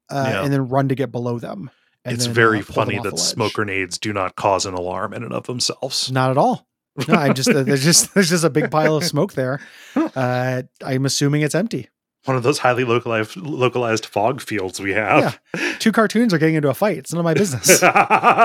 uh, 0.10 0.28
Yeah. 0.32 0.44
and 0.44 0.52
then 0.54 0.68
run 0.68 0.90
to 0.90 0.96
get 0.96 1.12
below 1.12 1.40
them. 1.40 1.70
and 2.04 2.14
it's 2.16 2.26
then, 2.26 2.34
very 2.34 2.60
uh, 2.60 2.64
funny 2.64 3.00
that 3.00 3.18
smoke 3.20 3.54
grenades 3.54 3.98
do 3.98 4.14
not 4.14 4.36
cause 4.36 4.66
an 4.66 4.74
alarm 4.74 5.14
in 5.14 5.24
and 5.24 5.34
of 5.34 5.46
themselves. 5.48 6.12
Not 6.12 6.32
at 6.32 6.38
all. 6.38 6.68
No, 7.08 7.16
I'm 7.16 7.34
just 7.34 7.52
there's 7.52 7.84
just 7.84 8.14
there's 8.14 8.30
just 8.30 8.44
a 8.46 8.50
big 8.50 8.72
pile 8.72 8.96
of 8.96 9.04
smoke 9.04 9.34
there. 9.34 9.60
Uh, 9.96 10.62
I'm 10.84 11.06
assuming 11.06 11.42
it's 11.42 11.56
empty. 11.56 11.90
One 12.24 12.38
of 12.38 12.42
those 12.44 12.58
highly 12.58 12.86
localized 12.86 13.36
localized 13.38 14.06
fog 14.08 14.42
fields 14.42 14.80
we 14.80 14.94
have. 14.94 15.40
Two 15.80 15.92
cartoons 15.92 16.34
are 16.34 16.38
getting 16.40 16.56
into 16.56 16.70
a 16.70 16.74
fight. 16.74 16.98
It's 16.98 17.12
none 17.14 17.20
of 17.20 17.24
my 17.26 17.34
business. 17.34 17.84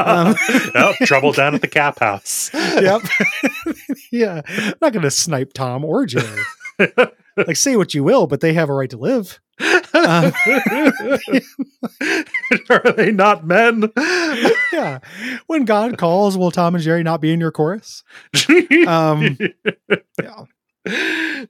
Um, 0.00 0.34
trouble 1.04 1.32
down 1.32 1.54
at 1.54 1.60
the 1.60 1.68
cap 1.68 2.00
house. 2.00 2.50
yep. 2.52 3.02
yeah. 4.10 4.42
I'm 4.48 4.74
not 4.82 4.92
going 4.92 5.02
to 5.02 5.10
snipe 5.10 5.52
Tom 5.54 5.84
or 5.84 6.04
Jerry. 6.06 6.42
Like, 7.36 7.56
say 7.56 7.76
what 7.76 7.94
you 7.94 8.04
will, 8.04 8.26
but 8.26 8.40
they 8.40 8.52
have 8.54 8.68
a 8.68 8.74
right 8.74 8.90
to 8.90 8.96
live. 8.96 9.40
Um, 9.94 10.32
Are 12.70 12.92
they 12.92 13.12
not 13.12 13.46
men? 13.46 13.90
yeah. 14.72 14.98
When 15.46 15.64
God 15.64 15.98
calls, 15.98 16.36
will 16.36 16.50
Tom 16.50 16.74
and 16.74 16.82
Jerry 16.82 17.02
not 17.02 17.20
be 17.20 17.32
in 17.32 17.40
your 17.40 17.52
chorus? 17.52 18.02
Um, 18.86 19.38
yeah. 20.22 20.44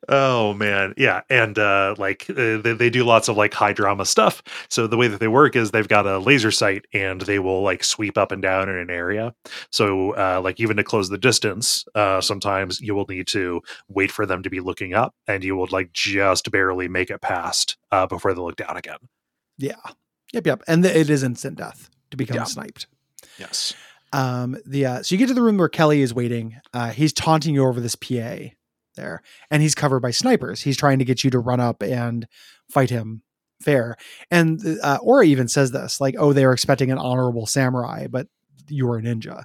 Oh 0.09 0.53
man 0.55 0.93
yeah 0.97 1.21
and 1.31 1.59
uh 1.59 1.95
like 1.99 2.29
uh, 2.31 2.59
they, 2.59 2.73
they 2.75 2.91
do 2.91 3.05
lots 3.05 3.29
of 3.29 3.37
like 3.37 3.55
high 3.55 3.73
drama 3.73 4.05
stuff 4.05 4.43
so 4.69 4.87
the 4.87 4.97
way 4.97 5.07
that 5.09 5.21
they 5.21 5.29
work 5.29 5.55
is 5.55 5.71
they've 5.71 5.89
got 5.89 6.07
a 6.07 6.19
laser 6.19 6.51
sight 6.51 6.85
and 6.93 7.21
they 7.23 7.39
will 7.39 7.63
like 7.63 7.85
sweep 7.85 8.19
up 8.19 8.33
and 8.33 8.43
down 8.43 8.69
in 8.69 8.75
an 8.77 8.91
area 8.91 9.33
so 9.71 10.11
uh 10.17 10.41
like 10.43 10.59
even 10.59 10.77
to 10.77 10.85
close 10.85 11.09
the 11.11 11.19
distance 11.19 11.85
uh 11.95 12.21
sometimes 12.21 12.81
you 12.81 12.95
will 12.95 13.07
need 13.09 13.27
to 13.27 13.61
wait 13.89 14.11
for 14.11 14.27
them 14.27 14.43
to 14.43 14.51
be 14.51 14.61
looking 14.61 14.95
up 14.95 15.15
and 15.29 15.45
you 15.45 15.55
will 15.55 15.69
like 15.71 15.93
just 15.93 16.51
barely 16.51 16.89
make 16.89 17.11
it 17.11 17.21
past 17.21 17.77
uh 17.93 18.07
before 18.07 18.35
they 18.35 18.41
look 18.41 18.57
down 18.57 18.77
again 18.77 18.99
Yeah. 19.59 19.75
Yep. 20.33 20.47
Yep. 20.47 20.63
And 20.69 20.83
th- 20.85 20.95
it 20.97 21.11
is 21.11 21.23
instant 21.23 21.57
death 21.59 21.89
to 22.11 22.17
become 22.17 22.37
Yeah. 22.37 22.45
sniped. 22.45 22.87
yes 23.39 23.75
Um, 24.13 24.57
the 24.67 24.87
uh, 24.87 25.03
so 25.05 25.15
you 25.15 25.19
get 25.19 25.29
to 25.29 25.35
the 25.35 25.43
room 25.43 25.57
where 25.57 25.69
Kelly 25.69 26.01
is 26.03 26.13
waiting. 26.13 26.57
Uh, 26.75 26.91
he's 26.91 27.13
taunting 27.13 27.55
you 27.55 27.65
over 27.65 27.81
this 27.81 27.95
PA 27.95 28.51
there, 29.01 29.23
and 29.51 29.63
he's 29.63 29.75
covered 29.75 30.01
by 30.01 30.11
snipers. 30.11 30.61
He's 30.61 30.77
trying 30.77 30.99
to 31.01 31.05
get 31.05 31.25
you 31.25 31.31
to 31.31 31.39
run 31.39 31.61
up 31.61 31.83
and 31.83 32.27
fight 32.71 32.91
him 32.91 33.23
fair. 33.63 33.97
And 34.31 34.61
uh, 34.83 34.99
Ora 35.03 35.25
even 35.27 35.49
says 35.49 35.71
this, 35.73 36.01
like, 36.01 36.15
"Oh, 36.19 36.33
they 36.33 36.45
were 36.47 36.53
expecting 36.53 36.91
an 36.91 36.99
honorable 36.99 37.47
samurai, 37.47 38.07
but 38.09 38.27
you 38.69 38.87
were 38.87 38.99
a 38.99 39.03
ninja. 39.03 39.45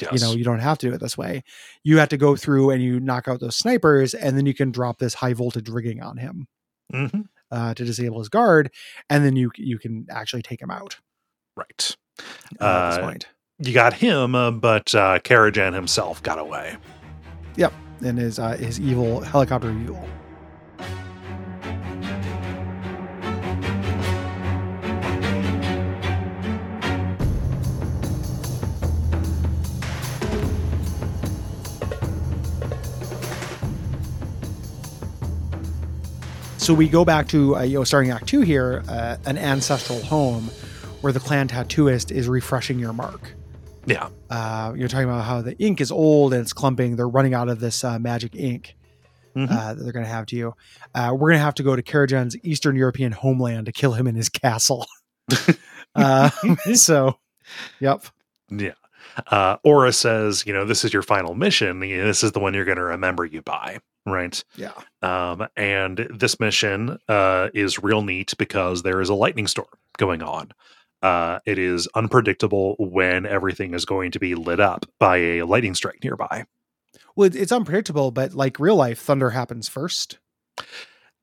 yes 0.00 0.12
You 0.12 0.20
know, 0.20 0.32
you 0.34 0.44
don't 0.44 0.58
have 0.60 0.78
to 0.78 0.88
do 0.88 0.94
it 0.94 1.00
this 1.00 1.16
way. 1.16 1.42
You 1.82 1.98
have 1.98 2.10
to 2.10 2.16
go 2.18 2.36
through 2.36 2.70
and 2.70 2.82
you 2.82 3.00
knock 3.00 3.26
out 3.28 3.40
those 3.40 3.56
snipers, 3.56 4.12
and 4.14 4.36
then 4.36 4.46
you 4.46 4.54
can 4.54 4.70
drop 4.70 4.98
this 4.98 5.14
high 5.14 5.32
voltage 5.32 5.68
rigging 5.68 6.02
on 6.02 6.16
him 6.18 6.46
Mhm. 6.92 7.24
uh, 7.50 7.74
to 7.74 7.84
disable 7.84 8.18
his 8.18 8.28
guard, 8.28 8.70
and 9.10 9.24
then 9.24 9.34
you 9.36 9.50
you 9.56 9.78
can 9.78 10.06
actually 10.10 10.42
take 10.42 10.60
him 10.60 10.70
out 10.70 10.98
right 11.56 11.96
uh, 12.60 12.64
at 12.64 12.90
this 12.90 12.98
Uh, 12.98 13.02
point." 13.02 13.26
you 13.58 13.72
got 13.72 13.94
him 13.94 14.34
uh, 14.34 14.50
but 14.50 14.94
uh 14.94 15.18
karajan 15.20 15.72
himself 15.72 16.22
got 16.22 16.38
away 16.38 16.76
in 18.02 18.16
his 18.16 18.38
uh, 18.38 18.56
his 18.56 18.80
evil 18.80 19.20
helicopter 19.20 19.70
evil. 19.70 20.08
So 36.58 36.74
we 36.74 36.88
go 36.88 37.04
back 37.04 37.28
to 37.28 37.54
uh, 37.54 37.62
you 37.62 37.78
know 37.78 37.84
starting 37.84 38.10
Act 38.10 38.26
Two 38.26 38.40
here, 38.40 38.82
uh, 38.88 39.18
an 39.24 39.38
ancestral 39.38 40.02
home 40.02 40.50
where 41.00 41.12
the 41.12 41.20
clan 41.20 41.46
tattooist 41.46 42.10
is 42.10 42.26
refreshing 42.26 42.80
your 42.80 42.92
mark. 42.92 43.34
Yeah 43.86 44.08
Uh, 44.30 44.72
you're 44.76 44.88
talking 44.88 45.08
about 45.08 45.24
how 45.24 45.42
the 45.42 45.56
ink 45.58 45.80
is 45.80 45.90
old 45.92 46.32
and 46.32 46.42
it's 46.42 46.52
clumping. 46.52 46.96
They're 46.96 47.08
running 47.08 47.34
out 47.34 47.48
of 47.48 47.60
this 47.60 47.84
uh, 47.84 47.98
magic 47.98 48.34
ink 48.36 48.74
Mhm. 49.36 49.50
uh, 49.50 49.74
that 49.74 49.82
they're 49.82 49.92
going 49.92 50.04
to 50.06 50.10
have 50.10 50.24
to 50.26 50.36
you. 50.36 50.54
Uh, 50.94 51.10
we're 51.12 51.28
going 51.28 51.34
to 51.38 51.44
have 51.44 51.54
to 51.56 51.62
go 51.62 51.76
to 51.76 51.82
Karajan's 51.82 52.36
Eastern 52.42 52.74
European 52.74 53.12
homeland 53.12 53.66
to 53.66 53.72
kill 53.72 53.92
him 53.92 54.06
in 54.06 54.14
his 54.14 54.28
castle. 54.30 54.86
uh, 55.94 56.30
so, 56.74 57.18
yep. 57.80 58.04
Yeah. 58.50 58.72
Uh, 59.30 59.56
Ora 59.62 59.92
says, 59.92 60.44
you 60.46 60.52
know, 60.52 60.64
this 60.64 60.84
is 60.84 60.92
your 60.92 61.02
final 61.02 61.34
mission. 61.34 61.80
This 61.80 62.22
is 62.24 62.32
the 62.32 62.40
one 62.40 62.54
you're 62.54 62.64
going 62.64 62.76
to 62.78 62.84
remember 62.84 63.24
you 63.24 63.42
by, 63.42 63.78
right? 64.06 64.42
Yeah. 64.56 64.72
Um, 65.02 65.46
and 65.56 66.06
this 66.10 66.40
mission 66.40 66.98
uh, 67.08 67.48
is 67.54 67.82
real 67.82 68.02
neat 68.02 68.34
because 68.38 68.82
there 68.82 69.00
is 69.00 69.08
a 69.10 69.14
lightning 69.14 69.46
storm 69.46 69.68
going 69.98 70.22
on. 70.22 70.50
Uh, 71.02 71.38
it 71.46 71.58
is 71.58 71.86
unpredictable 71.94 72.74
when 72.78 73.26
everything 73.26 73.74
is 73.74 73.84
going 73.84 74.10
to 74.12 74.18
be 74.18 74.34
lit 74.34 74.60
up 74.60 74.86
by 74.98 75.16
a 75.16 75.42
lightning 75.42 75.74
strike 75.74 76.02
nearby. 76.02 76.44
Well, 77.14 77.30
it's 77.34 77.52
unpredictable, 77.52 78.10
but 78.10 78.34
like 78.34 78.58
real 78.60 78.76
life, 78.76 78.98
thunder 79.00 79.30
happens 79.30 79.68
first. 79.68 80.18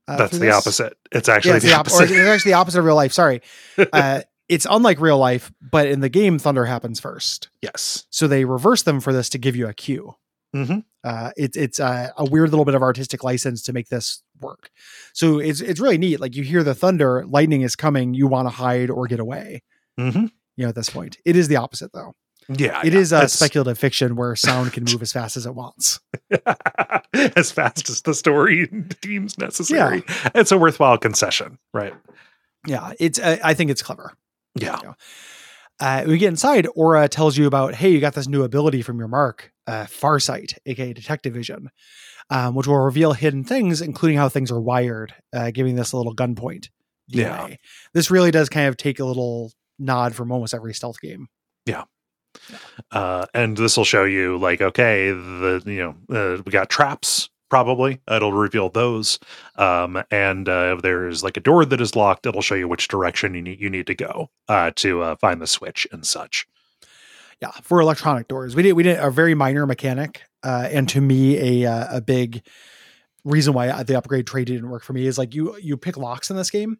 uh, 0.08 0.16
That's 0.16 0.32
the 0.32 0.46
this. 0.46 0.54
opposite. 0.54 0.96
It's 1.12 1.28
actually 1.28 1.50
Yeah, 1.50 1.56
it's 1.56 1.64
the, 1.64 1.70
the 1.70 1.74
op- 1.74 1.80
opposite. 1.80 2.10
it's 2.10 2.28
actually 2.28 2.50
the 2.52 2.56
opposite 2.58 2.78
of 2.80 2.84
real 2.84 2.94
life. 2.96 3.12
Sorry. 3.12 3.40
Uh, 3.92 4.20
it's 4.48 4.66
unlike 4.68 5.00
real 5.00 5.16
life, 5.18 5.50
but 5.62 5.86
in 5.86 6.00
the 6.00 6.10
game, 6.10 6.38
thunder 6.38 6.66
happens 6.66 7.00
first. 7.00 7.48
yes. 7.62 8.04
So 8.10 8.28
they 8.28 8.44
reverse 8.44 8.82
them 8.82 9.00
for 9.00 9.10
this 9.10 9.30
to 9.30 9.38
give 9.38 9.56
you 9.56 9.66
a 9.68 9.72
cue. 9.74 10.16
hmm 10.52 10.80
uh, 11.02 11.30
it's 11.36 11.56
it's 11.56 11.80
uh, 11.80 12.08
a 12.18 12.24
weird 12.26 12.50
little 12.50 12.64
bit 12.66 12.74
of 12.74 12.82
artistic 12.82 13.22
license 13.24 13.62
to 13.62 13.72
make 13.72 13.88
this 13.88 14.22
work. 14.40 14.70
So 15.12 15.38
it's 15.38 15.60
it's 15.60 15.80
really 15.80 15.98
neat. 15.98 16.20
Like 16.20 16.34
you 16.34 16.42
hear 16.42 16.62
the 16.62 16.74
thunder, 16.74 17.24
lightning 17.26 17.62
is 17.62 17.76
coming, 17.76 18.14
you 18.14 18.26
want 18.26 18.46
to 18.46 18.50
hide 18.54 18.90
or 18.90 19.06
get 19.06 19.20
away. 19.20 19.62
hmm 19.98 20.26
You 20.56 20.64
know, 20.64 20.68
at 20.68 20.74
this 20.74 20.90
point, 20.90 21.18
it 21.24 21.36
is 21.36 21.48
the 21.48 21.56
opposite 21.56 21.92
though. 21.92 22.12
Yeah. 22.48 22.82
It 22.84 22.92
yeah. 22.92 22.98
is 23.00 23.12
uh, 23.12 23.16
That's- 23.16 23.32
speculative 23.32 23.78
fiction 23.78 24.16
where 24.16 24.36
sound 24.36 24.72
can 24.72 24.84
move 24.84 25.00
as 25.02 25.12
fast 25.12 25.36
as 25.36 25.46
it 25.46 25.54
wants. 25.54 26.00
as 27.14 27.50
fast 27.50 27.88
as 27.88 28.02
the 28.02 28.14
story 28.14 28.66
deems 29.00 29.38
necessary. 29.38 30.02
Yeah. 30.06 30.30
It's 30.34 30.52
a 30.52 30.58
worthwhile 30.58 30.98
concession, 30.98 31.58
right? 31.72 31.94
Yeah, 32.66 32.92
it's 32.98 33.18
uh, 33.18 33.38
I 33.42 33.54
think 33.54 33.70
it's 33.70 33.82
clever. 33.82 34.12
Yeah. 34.54 34.76
You 34.80 34.88
know. 34.88 34.94
Uh, 35.80 36.04
we 36.06 36.18
get 36.18 36.28
inside. 36.28 36.68
Ora 36.76 37.08
tells 37.08 37.36
you 37.36 37.46
about, 37.46 37.74
hey, 37.74 37.90
you 37.90 37.98
got 38.00 38.14
this 38.14 38.28
new 38.28 38.44
ability 38.44 38.80
from 38.82 38.98
your 38.98 39.08
mark, 39.08 39.52
uh, 39.66 39.84
Farsight, 39.84 40.56
aka 40.66 40.92
Detective 40.92 41.34
Vision, 41.34 41.68
um, 42.30 42.54
which 42.54 42.66
will 42.66 42.78
reveal 42.78 43.12
hidden 43.12 43.44
things, 43.44 43.80
including 43.80 44.18
how 44.18 44.28
things 44.28 44.50
are 44.50 44.60
wired, 44.60 45.14
uh, 45.32 45.50
giving 45.50 45.76
this 45.76 45.92
a 45.92 45.96
little 45.96 46.14
gunpoint. 46.14 46.68
Yeah. 47.08 47.54
This 47.92 48.10
really 48.10 48.30
does 48.30 48.48
kind 48.48 48.68
of 48.68 48.76
take 48.76 48.98
a 48.98 49.04
little 49.04 49.52
nod 49.78 50.14
from 50.14 50.32
almost 50.32 50.54
every 50.54 50.74
stealth 50.74 51.00
game. 51.00 51.28
Yeah. 51.66 51.84
Uh, 52.90 53.26
and 53.34 53.56
this 53.56 53.76
will 53.76 53.84
show 53.84 54.04
you 54.04 54.36
like 54.38 54.60
okay 54.60 55.10
the 55.10 55.62
you 55.66 55.78
know 55.78 55.94
uh, 56.10 56.42
we 56.44 56.50
got 56.50 56.68
traps 56.68 57.30
probably 57.48 58.00
it'll 58.10 58.32
reveal 58.32 58.68
those 58.68 59.20
um, 59.54 60.02
and 60.10 60.48
uh, 60.48 60.74
if 60.76 60.82
there's 60.82 61.22
like 61.22 61.36
a 61.36 61.40
door 61.40 61.64
that 61.64 61.80
is 61.80 61.94
locked 61.94 62.26
it'll 62.26 62.42
show 62.42 62.56
you 62.56 62.66
which 62.66 62.88
direction 62.88 63.34
you 63.34 63.42
need 63.42 63.60
you 63.60 63.70
need 63.70 63.86
to 63.86 63.94
go 63.94 64.30
uh, 64.48 64.72
to 64.74 65.00
uh, 65.00 65.14
find 65.14 65.40
the 65.40 65.46
switch 65.46 65.86
and 65.92 66.04
such 66.04 66.48
Yeah, 67.40 67.52
for 67.62 67.80
electronic 67.80 68.26
doors, 68.26 68.56
we 68.56 68.64
did 68.64 68.72
we 68.72 68.82
did 68.82 68.98
a 68.98 69.10
very 69.10 69.34
minor 69.34 69.64
mechanic, 69.64 70.22
uh, 70.44 70.68
and 70.70 70.88
to 70.90 71.00
me 71.00 71.62
a 71.64 71.70
uh, 71.70 71.96
a 71.96 72.00
big 72.00 72.42
reason 73.24 73.54
why 73.54 73.82
the 73.82 73.96
upgrade 73.96 74.26
trade 74.26 74.46
didn't 74.46 74.68
work 74.68 74.82
for 74.84 74.92
me 74.92 75.06
is 75.06 75.18
like 75.18 75.34
you 75.34 75.56
you 75.58 75.76
pick 75.76 75.96
locks 75.96 76.30
in 76.30 76.36
this 76.36 76.50
game. 76.50 76.78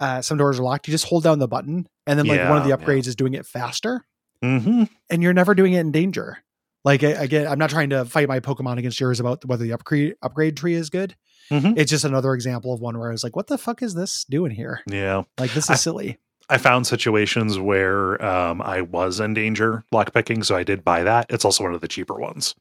Uh, 0.00 0.20
some 0.20 0.36
doors 0.38 0.58
are 0.58 0.62
locked. 0.62 0.88
You 0.88 0.92
just 0.92 1.06
hold 1.06 1.22
down 1.24 1.38
the 1.38 1.48
button, 1.48 1.86
and 2.06 2.18
then 2.18 2.26
like 2.26 2.40
one 2.48 2.58
of 2.58 2.64
the 2.64 2.70
Yeah, 2.70 2.76
upgrades 2.76 3.06
is 3.06 3.16
doing 3.16 3.34
it 3.34 3.46
faster, 3.46 4.04
mm-hmm. 4.44 4.84
and 5.10 5.22
you're 5.22 5.32
never 5.32 5.54
doing 5.54 5.72
it 5.72 5.80
in 5.80 5.92
danger. 5.92 6.38
Like 6.84 7.02
again, 7.02 7.46
I'm 7.48 7.58
not 7.58 7.70
trying 7.70 7.90
to 7.90 8.04
fight 8.04 8.28
my 8.28 8.40
Pokemon 8.40 8.78
against 8.78 9.00
yours 9.00 9.20
about 9.20 9.44
whether 9.44 9.64
the 9.64 9.72
upgrade 9.72 10.14
upgrade 10.22 10.56
tree 10.56 10.74
is 10.74 10.90
good. 10.90 11.16
Mhm. 11.50 11.78
It's 11.78 11.90
just 11.90 12.04
another 12.04 12.34
example 12.34 12.72
of 12.74 12.80
one 12.80 12.98
where 12.98 13.08
I 13.08 13.12
was 13.12 13.22
like, 13.24 13.36
"What 13.36 13.46
the 13.46 13.56
fuck 13.58 13.82
is 13.82 13.94
this 13.94 14.24
doing 14.28 14.50
here? 14.52 14.80
yeah 14.90 15.22
Like 15.38 15.52
this 15.52 15.64
is 15.64 15.70
I- 15.70 15.74
silly." 15.76 16.18
i 16.48 16.58
found 16.58 16.86
situations 16.86 17.58
where 17.58 18.24
um, 18.24 18.62
i 18.62 18.80
was 18.80 19.18
in 19.18 19.34
danger 19.34 19.82
lockpicking 19.92 20.44
so 20.44 20.54
i 20.54 20.62
did 20.62 20.84
buy 20.84 21.02
that 21.02 21.26
it's 21.28 21.44
also 21.44 21.64
one 21.64 21.74
of 21.74 21.80
the 21.80 21.88
cheaper 21.88 22.14
ones 22.14 22.54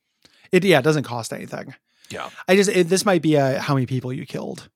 It 0.56 0.64
yeah, 0.64 0.80
it 0.80 0.84
doesn't 0.84 1.04
cost 1.04 1.34
anything. 1.34 1.76
Yeah. 2.10 2.30
I 2.48 2.56
just 2.56 2.70
it, 2.70 2.88
this 2.88 3.06
might 3.06 3.22
be 3.22 3.36
a 3.36 3.60
how 3.60 3.74
many 3.74 3.86
people 3.86 4.14
you 4.14 4.26
killed. 4.26 4.70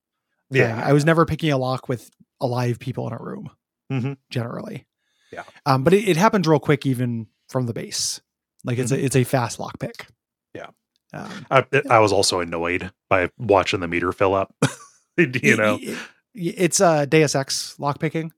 thing. 0.51 0.61
yeah 0.61 0.81
I 0.83 0.93
was 0.93 1.05
never 1.05 1.25
picking 1.25 1.51
a 1.51 1.57
lock 1.57 1.87
with 1.87 2.09
alive 2.41 2.79
people 2.79 3.07
in 3.07 3.13
a 3.13 3.17
room. 3.17 3.49
Mhm. 3.91 4.17
Generally, 4.29 4.85
Yeah. 5.31 5.43
Um, 5.65 5.83
but 5.83 5.93
it, 5.93 6.07
it 6.07 6.17
happens 6.17 6.47
real 6.47 6.59
quick 6.59 6.85
even 6.85 7.27
from 7.47 7.65
the 7.65 7.73
base. 7.73 8.21
Like 8.63 8.77
it's 8.77 8.91
a 8.91 9.03
it's 9.03 9.15
a 9.15 9.23
fast 9.23 9.57
lockpick. 9.59 9.93
Mm-hmm. 9.95 10.55
Yeah. 10.55 10.67
Um, 11.11 11.45
I, 11.49 11.65
I 11.89 11.99
was 11.99 12.11
also 12.11 12.39
annoyed 12.39 12.91
by 13.09 13.29
watching 13.37 13.79
the 13.79 13.87
meter 13.87 14.11
fill 14.11 14.35
up. 14.35 14.53
you 15.17 15.55
know, 15.57 15.75
it- 15.81 15.89
it- 15.89 15.97
it's 16.35 16.79
uh 16.79 17.05
Deus 17.05 17.35
Ex 17.35 17.75
lockpicking, 17.79 18.29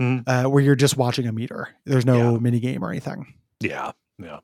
Mhm. 0.00 0.24
uh, 0.26 0.48
where 0.50 0.62
you're 0.62 0.76
just 0.76 0.96
watching 0.98 1.26
a 1.26 1.32
meter. 1.32 1.68
There's 1.86 2.04
no 2.06 2.32
Yeah. 2.34 2.38
mini 2.38 2.60
game 2.60 2.84
or 2.84 2.90
anything. 2.90 3.32
Yeah, 3.60 3.92
yeah. 4.18 4.40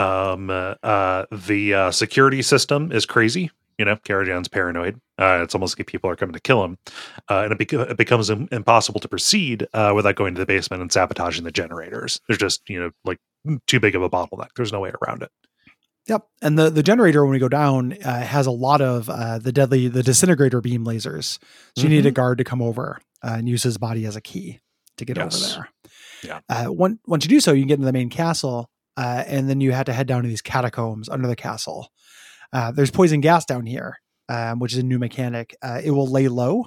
Um, 0.00 0.50
uh, 0.50 0.74
uh, 0.82 1.26
the 1.30 1.74
uh, 1.74 1.90
security 1.90 2.42
system 2.42 2.90
is 2.92 3.06
crazy. 3.06 3.50
You 3.78 3.84
know, 3.86 3.96
Karajan's 3.96 4.48
paranoid. 4.48 5.00
Uh, 5.18 5.40
it's 5.42 5.54
almost 5.54 5.78
like 5.78 5.86
people 5.86 6.10
are 6.10 6.16
coming 6.16 6.34
to 6.34 6.40
kill 6.40 6.62
him, 6.64 6.76
uh, 7.30 7.42
and 7.44 7.52
it, 7.52 7.58
bec- 7.58 7.72
it 7.72 7.96
becomes 7.96 8.28
im- 8.28 8.48
impossible 8.52 9.00
to 9.00 9.08
proceed 9.08 9.66
uh, 9.72 9.92
without 9.94 10.16
going 10.16 10.34
to 10.34 10.38
the 10.38 10.44
basement 10.46 10.82
and 10.82 10.92
sabotaging 10.92 11.44
the 11.44 11.50
generators. 11.50 12.20
There's 12.28 12.38
just 12.38 12.68
you 12.68 12.78
know 12.80 12.90
like 13.04 13.18
too 13.66 13.80
big 13.80 13.94
of 13.94 14.02
a 14.02 14.10
bottleneck. 14.10 14.48
There's 14.56 14.72
no 14.72 14.80
way 14.80 14.92
around 15.06 15.22
it. 15.22 15.30
Yep. 16.08 16.26
And 16.42 16.58
the, 16.58 16.70
the 16.70 16.82
generator, 16.82 17.22
when 17.24 17.30
we 17.32 17.38
go 17.38 17.48
down, 17.48 17.92
uh, 18.04 18.20
has 18.22 18.46
a 18.46 18.50
lot 18.50 18.80
of 18.80 19.08
uh, 19.08 19.38
the 19.38 19.52
deadly, 19.52 19.86
the 19.88 20.02
disintegrator 20.02 20.60
beam 20.60 20.84
lasers. 20.84 21.38
So 21.76 21.84
you 21.84 21.88
need 21.88 22.04
a 22.06 22.10
guard 22.10 22.38
to 22.38 22.44
come 22.44 22.60
over 22.60 23.00
uh, 23.22 23.34
and 23.38 23.48
use 23.48 23.62
his 23.62 23.78
body 23.78 24.04
as 24.06 24.16
a 24.16 24.20
key 24.20 24.60
to 24.96 25.04
get 25.04 25.16
Yes. 25.18 25.54
over 25.56 25.68
Yeah. 26.24 26.40
there. 26.48 26.68
Uh, 26.68 26.72
one, 26.72 26.98
once 27.06 27.24
you 27.24 27.28
do 27.28 27.38
so, 27.38 27.52
you 27.52 27.62
can 27.62 27.68
get 27.68 27.74
into 27.74 27.86
the 27.86 27.92
main 27.92 28.08
castle, 28.08 28.68
uh, 29.00 29.24
and 29.26 29.48
then 29.48 29.60
you 29.60 29.72
had 29.72 29.86
to 29.86 29.92
head 29.92 30.06
down 30.06 30.22
to 30.22 30.28
these 30.28 30.42
catacombs 30.42 31.08
under 31.08 31.26
the 31.26 31.36
castle. 31.36 31.88
Uh, 32.52 32.70
there's 32.72 32.90
poison 32.90 33.20
gas 33.20 33.44
down 33.46 33.64
here, 33.64 33.98
um, 34.28 34.58
which 34.58 34.72
is 34.72 34.78
a 34.78 34.82
new 34.82 34.98
mechanic. 34.98 35.56
Uh, 35.62 35.80
it 35.82 35.90
will 35.92 36.06
lay 36.06 36.28
low 36.28 36.66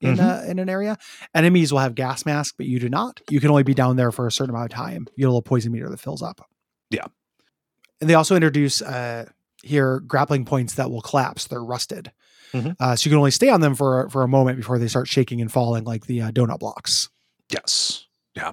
in, 0.00 0.16
Mhm. 0.16 0.20
uh, 0.20 0.50
in 0.50 0.58
an 0.58 0.68
area. 0.68 0.96
Enemies 1.34 1.70
will 1.72 1.78
have 1.80 1.94
gas 1.94 2.26
mask, 2.26 2.54
but 2.56 2.66
you 2.66 2.80
do 2.80 2.88
not. 2.88 3.20
You 3.30 3.38
can 3.40 3.50
only 3.50 3.62
be 3.62 3.74
down 3.74 3.96
there 3.96 4.10
for 4.10 4.26
a 4.26 4.32
certain 4.32 4.54
amount 4.54 4.72
of 4.72 4.76
time. 4.76 5.06
You 5.14 5.22
get 5.22 5.26
a 5.26 5.32
little 5.34 5.42
poison 5.42 5.70
meter 5.72 5.88
that 5.90 6.00
fills 6.00 6.22
up. 6.22 6.40
Yeah. 6.90 7.06
And 8.00 8.10
they 8.10 8.14
also 8.14 8.34
introduce 8.34 8.82
uh, 8.82 9.26
here 9.62 10.00
grappling 10.00 10.44
points 10.44 10.74
that 10.74 10.90
will 10.90 11.02
collapse. 11.02 11.46
They're 11.46 11.62
rusted. 11.62 12.10
Mhm. 12.52 12.74
Uh, 12.80 12.96
so 12.96 13.06
you 13.06 13.10
can 13.12 13.18
only 13.18 13.30
stay 13.30 13.48
on 13.48 13.60
them 13.60 13.74
for 13.74 14.08
for 14.10 14.22
a 14.22 14.28
moment 14.28 14.56
before 14.58 14.78
they 14.78 14.88
start 14.88 15.06
shaking 15.08 15.40
and 15.40 15.50
falling 15.52 15.84
like 15.84 16.06
the 16.06 16.20
uh, 16.22 16.30
donut 16.32 16.58
blocks. 16.58 17.08
Yes. 17.48 18.06
Yeah. 18.34 18.52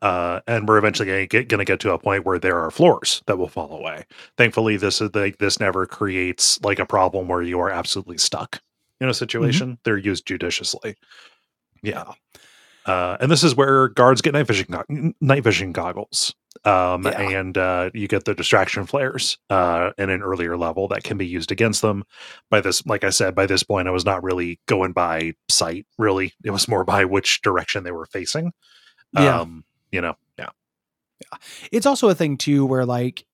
Uh, 0.00 0.40
and 0.48 0.66
we're 0.66 0.78
eventually 0.78 1.06
going 1.06 1.20
to 1.22 1.26
get 1.26 1.48
going 1.48 1.58
to 1.60 1.64
get 1.64 1.78
to 1.80 1.92
a 1.92 1.98
point 1.98 2.24
where 2.26 2.38
there 2.38 2.58
are 2.58 2.70
floors 2.70 3.22
that 3.26 3.38
will 3.38 3.48
fall 3.48 3.72
away. 3.78 4.04
Thankfully, 4.36 4.76
this 4.76 5.00
is 5.00 5.14
like 5.14 5.38
this 5.38 5.60
never 5.60 5.86
creates 5.86 6.60
like 6.64 6.80
a 6.80 6.86
problem 6.86 7.28
where 7.28 7.42
you 7.42 7.60
are 7.60 7.70
absolutely 7.70 8.18
stuck 8.18 8.60
in 9.00 9.08
a 9.08 9.14
situation. 9.14 9.78
They're 9.84 9.96
used 9.96 10.26
judiciously. 10.26 10.96
Yeah. 11.82 12.12
Uh, 12.84 13.16
and 13.20 13.30
this 13.30 13.44
is 13.44 13.54
where 13.54 13.88
guards 13.88 14.22
get 14.22 14.32
night 14.34 14.46
vision 14.48 14.66
go- 14.70 15.12
night 15.20 15.44
vision 15.44 15.70
goggles. 15.70 16.34
Um, 16.64 17.04
Yeah. 17.04 17.20
and 17.20 17.56
uh, 17.56 17.90
you 17.94 18.08
get 18.08 18.24
the 18.24 18.34
distraction 18.34 18.86
flares 18.86 19.38
uh, 19.50 19.90
in 19.98 20.10
an 20.10 20.20
earlier 20.20 20.56
level 20.56 20.88
that 20.88 21.04
can 21.04 21.16
be 21.16 21.26
used 21.26 21.52
against 21.52 21.80
them. 21.80 22.02
By 22.50 22.60
this, 22.60 22.84
like 22.86 23.04
I 23.04 23.10
said, 23.10 23.34
by 23.36 23.46
this 23.46 23.62
point, 23.62 23.86
I 23.86 23.92
was 23.92 24.04
not 24.04 24.22
really 24.24 24.60
going 24.66 24.92
by 24.92 25.32
sight. 25.48 25.86
Really, 25.96 26.32
it 26.44 26.50
was 26.50 26.66
more 26.68 26.84
by 26.84 27.04
which 27.04 27.40
direction 27.42 27.84
they 27.84 27.92
were 27.92 28.06
facing. 28.06 28.52
Yeah. 29.14 29.40
Um, 29.40 29.64
you 29.90 30.00
know, 30.00 30.16
yeah, 30.38 30.48
It's 31.70 31.86
also 31.86 32.08
a 32.08 32.14
thing 32.14 32.36
too 32.36 32.64
where 32.64 32.86
like 32.86 33.24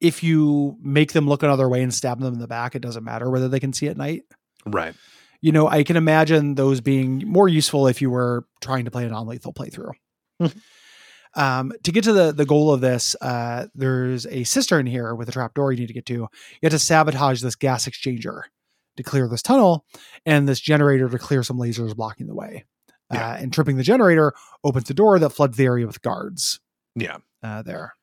if 0.00 0.22
you 0.22 0.76
make 0.80 1.12
them 1.12 1.28
look 1.28 1.42
another 1.42 1.68
way 1.68 1.82
and 1.82 1.92
stab 1.92 2.20
them 2.20 2.34
in 2.34 2.40
the 2.40 2.46
back, 2.46 2.74
it 2.74 2.82
doesn't 2.82 3.04
matter 3.04 3.28
whether 3.30 3.48
they 3.48 3.60
can 3.60 3.72
see 3.72 3.88
at 3.88 3.96
night. 3.96 4.22
right. 4.66 4.94
You 5.40 5.52
know, 5.52 5.68
I 5.68 5.84
can 5.84 5.96
imagine 5.96 6.56
those 6.56 6.80
being 6.80 7.22
more 7.24 7.48
useful 7.48 7.86
if 7.86 8.02
you 8.02 8.10
were 8.10 8.44
trying 8.60 8.86
to 8.86 8.90
play 8.90 9.04
a 9.04 9.08
non-lethal 9.08 9.52
playthrough. 9.52 9.92
Um, 11.34 11.72
to 11.84 11.92
get 11.92 12.04
to 12.04 12.12
the 12.12 12.32
the 12.32 12.46
goal 12.46 12.72
of 12.72 12.80
this, 12.80 13.14
uh, 13.20 13.66
there's 13.74 14.26
a 14.26 14.44
cistern 14.44 14.86
here 14.86 15.14
with 15.14 15.28
a 15.28 15.32
trap 15.32 15.54
door 15.54 15.72
you 15.72 15.80
need 15.80 15.88
to 15.88 15.92
get 15.92 16.06
to. 16.06 16.14
You 16.14 16.28
have 16.62 16.72
to 16.72 16.78
sabotage 16.78 17.42
this 17.42 17.54
gas 17.54 17.86
exchanger 17.86 18.42
to 18.96 19.02
clear 19.02 19.28
this 19.28 19.42
tunnel, 19.42 19.84
and 20.26 20.48
this 20.48 20.58
generator 20.58 21.08
to 21.08 21.18
clear 21.18 21.42
some 21.42 21.58
lasers 21.58 21.94
blocking 21.94 22.26
the 22.26 22.34
way. 22.34 22.64
Yeah. 23.12 23.30
Uh, 23.30 23.36
and 23.36 23.52
tripping 23.52 23.76
the 23.76 23.82
generator 23.82 24.34
opens 24.64 24.84
the 24.88 24.94
door 24.94 25.18
that 25.18 25.30
floods 25.30 25.56
the 25.56 25.64
area 25.64 25.86
with 25.86 26.02
guards. 26.02 26.60
Yeah, 26.94 27.18
Uh, 27.42 27.62
there, 27.62 27.94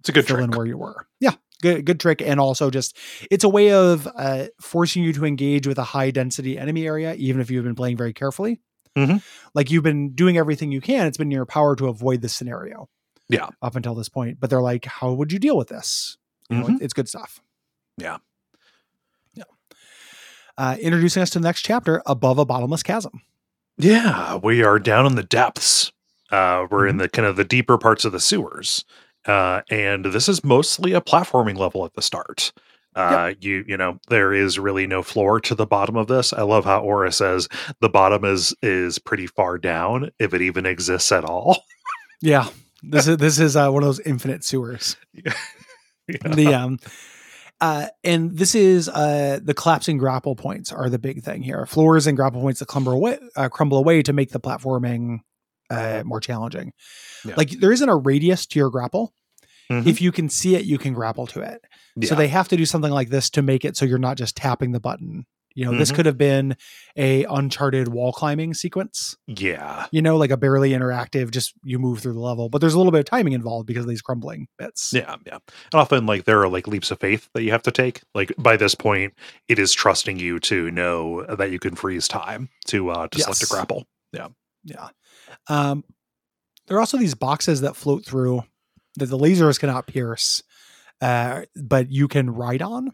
it's 0.00 0.08
a 0.08 0.12
good 0.12 0.26
fill 0.26 0.36
trick. 0.36 0.50
in 0.50 0.56
where 0.56 0.66
you 0.66 0.76
were. 0.76 1.06
Yeah, 1.20 1.34
good 1.62 1.86
good 1.86 1.98
trick, 2.00 2.20
and 2.20 2.38
also 2.40 2.68
just 2.70 2.96
it's 3.30 3.44
a 3.44 3.48
way 3.48 3.72
of 3.72 4.06
uh, 4.14 4.46
forcing 4.60 5.02
you 5.02 5.12
to 5.14 5.24
engage 5.24 5.66
with 5.66 5.78
a 5.78 5.84
high 5.84 6.10
density 6.10 6.58
enemy 6.58 6.86
area, 6.86 7.14
even 7.14 7.40
if 7.40 7.50
you've 7.50 7.64
been 7.64 7.74
playing 7.74 7.96
very 7.96 8.12
carefully. 8.12 8.60
Mhm. 8.98 9.22
Like 9.54 9.70
you've 9.70 9.84
been 9.84 10.14
doing 10.14 10.36
everything 10.36 10.72
you 10.72 10.80
can. 10.80 11.06
It's 11.06 11.16
been 11.16 11.28
in 11.28 11.32
your 11.32 11.46
power 11.46 11.76
to 11.76 11.86
avoid 11.88 12.20
this 12.22 12.34
scenario. 12.36 12.88
Yeah. 13.28 13.48
up 13.62 13.76
until 13.76 13.94
this 13.94 14.08
point, 14.08 14.40
but 14.40 14.50
they're 14.50 14.60
like, 14.60 14.84
"How 14.86 15.12
would 15.12 15.30
you 15.32 15.38
deal 15.38 15.56
with 15.56 15.68
this?" 15.68 16.18
You 16.50 16.58
know, 16.58 16.66
Mhm. 16.66 16.82
it's 16.82 16.92
good 16.92 17.08
stuff. 17.08 17.40
Yeah. 17.96 18.18
yeah. 19.34 19.44
Uh, 20.58 20.76
introducing 20.80 21.22
us 21.22 21.30
to 21.30 21.38
the 21.38 21.44
next 21.44 21.62
chapter, 21.62 22.02
above 22.06 22.38
a 22.38 22.44
bottomless 22.44 22.82
chasm. 22.82 23.22
Yeah, 23.80 24.36
we 24.36 24.62
are 24.62 24.78
down 24.78 25.06
in 25.06 25.14
the 25.14 25.22
depths. 25.22 25.90
Uh, 26.30 26.66
we're 26.70 26.86
in 26.86 26.98
the 26.98 27.08
kind 27.08 27.26
of 27.26 27.36
the 27.36 27.44
deeper 27.44 27.78
parts 27.78 28.04
of 28.04 28.12
the 28.12 28.20
sewers, 28.20 28.84
uh, 29.26 29.62
and 29.70 30.04
this 30.04 30.28
is 30.28 30.44
mostly 30.44 30.92
a 30.92 31.00
platforming 31.00 31.56
level 31.56 31.84
at 31.84 31.94
the 31.94 32.02
start. 32.02 32.52
Uh, 32.94 33.32
You 33.40 33.64
you 33.66 33.76
know 33.76 33.98
there 34.08 34.32
is 34.32 34.58
really 34.58 34.86
no 34.86 35.02
floor 35.02 35.40
to 35.40 35.54
the 35.54 35.66
bottom 35.66 35.96
of 35.96 36.08
this. 36.08 36.32
I 36.32 36.42
love 36.42 36.64
how 36.64 36.80
Ora 36.80 37.10
says 37.10 37.48
the 37.80 37.88
bottom 37.88 38.24
is 38.24 38.54
is 38.62 38.98
pretty 38.98 39.26
far 39.26 39.58
down, 39.58 40.10
if 40.18 40.34
it 40.34 40.42
even 40.42 40.66
exists 40.66 41.10
at 41.10 41.24
all. 41.24 41.64
Yeah, 42.20 42.48
this 42.82 43.06
is 43.08 43.16
this 43.16 43.38
is 43.38 43.56
uh, 43.56 43.70
one 43.70 43.82
of 43.82 43.86
those 43.88 44.00
infinite 44.00 44.44
sewers. 44.44 44.96
Yeah. 46.08 46.34
the 46.34 46.52
um 46.54 46.78
uh 47.60 47.86
and 48.04 48.36
this 48.36 48.54
is 48.54 48.88
uh 48.88 49.38
the 49.42 49.54
collapsing 49.54 49.98
grapple 49.98 50.34
points 50.36 50.72
are 50.72 50.88
the 50.88 50.98
big 50.98 51.22
thing 51.22 51.42
here. 51.42 51.66
Floors 51.66 52.06
and 52.06 52.16
grapple 52.16 52.40
points 52.40 52.60
that 52.60 52.66
crumble 52.66 52.92
away 52.92 53.18
uh, 53.36 53.48
crumble 53.48 53.78
away 53.78 54.02
to 54.02 54.12
make 54.12 54.30
the 54.30 54.40
platforming 54.40 55.18
uh 55.70 56.02
more 56.04 56.20
challenging. 56.20 56.72
Yeah. 57.24 57.34
like 57.36 57.50
there 57.50 57.72
isn't 57.72 57.88
a 57.88 57.96
radius 57.96 58.46
to 58.46 58.58
your 58.58 58.70
grapple. 58.70 59.12
Mhm. 59.70 59.86
if 59.86 60.00
you 60.02 60.10
can 60.10 60.28
see 60.28 60.56
it 60.56 60.64
you 60.64 60.78
can 60.78 60.94
grapple 60.94 61.26
to 61.28 61.40
it. 61.40 61.60
So 62.04 62.14
they 62.16 62.28
have 62.28 62.48
to 62.48 62.56
do 62.56 62.66
something 62.66 62.90
like 62.90 63.08
this 63.10 63.30
to 63.30 63.42
make 63.42 63.64
it 63.64 63.76
so 63.76 63.84
you're 63.84 63.98
not 63.98 64.16
just 64.16 64.36
tapping 64.36 64.72
the 64.72 64.80
button 64.80 65.26
you 65.54 65.64
know 65.64 65.76
this 65.76 65.90
Mhm. 65.90 65.94
could 65.96 66.06
have 66.06 66.18
been 66.18 66.56
a 66.96 67.24
uncharted 67.24 67.88
wall 67.88 68.12
climbing 68.12 68.54
sequence 68.54 69.16
yeah, 69.26 69.86
you 69.92 70.00
know 70.02 70.16
like 70.16 70.30
a 70.30 70.36
barely 70.36 70.70
interactive 70.70 71.30
just 71.30 71.54
you 71.64 71.78
move 71.78 72.00
through 72.00 72.12
the 72.12 72.20
level 72.20 72.48
but 72.48 72.60
there's 72.60 72.74
a 72.74 72.76
little 72.78 72.92
bit 72.92 73.00
of 73.00 73.04
timing 73.04 73.32
involved 73.32 73.66
because 73.66 73.84
of 73.84 73.88
these 73.88 74.02
crumbling 74.02 74.46
bits 74.58 74.90
yeah, 74.92 75.16
yeah. 75.26 75.38
And 75.72 75.80
often, 75.80 76.06
like 76.06 76.24
there 76.24 76.40
are 76.42 76.48
like 76.48 76.66
leaps 76.66 76.90
of 76.90 77.00
faith 77.00 77.28
that 77.34 77.42
you 77.42 77.50
have 77.50 77.62
to 77.64 77.70
take. 77.72 78.02
Like 78.14 78.32
by 78.38 78.56
this 78.56 78.74
point, 78.74 79.14
it 79.48 79.58
is 79.58 79.72
trusting 79.72 80.18
you 80.18 80.38
to 80.40 80.70
know 80.70 81.24
that 81.26 81.50
you 81.50 81.58
can 81.58 81.74
freeze 81.74 82.06
time 82.08 82.48
to 82.66 82.90
uh 82.90 83.08
to 83.08 83.18
select 83.20 83.40
a 83.42 83.44
Yes. 83.44 83.50
grapple. 83.50 83.84
Yeah. 84.12 84.88
Um, 85.48 85.84
there 86.66 86.76
are 86.76 86.80
also 86.80 86.98
these 86.98 87.14
boxes 87.14 87.62
that 87.62 87.76
float 87.76 88.04
through 88.04 88.44
that 88.96 89.06
the 89.06 89.18
lasers 89.18 89.58
cannot 89.58 89.86
pierce, 89.86 90.42
uh, 91.00 91.42
but 91.56 91.90
you 91.90 92.06
can 92.08 92.30
ride 92.30 92.62
on, 92.62 92.92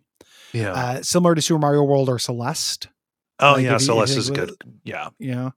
Yeah. 0.53 0.73
uh, 0.73 1.03
similar 1.03 1.35
to 1.35 1.43
Super 1.43 1.59
Mario 1.61 1.83
World 1.85 2.09
or 2.09 2.19
Celeste. 2.19 2.89
oh 3.41 3.53
like, 3.53 3.65
yeah, 3.65 3.73
you- 3.75 3.79
Celeste 3.79 4.17
is 4.17 4.31
good. 4.31 4.53
Yeah. 4.85 5.11
You 5.19 5.35
know, 5.35 5.53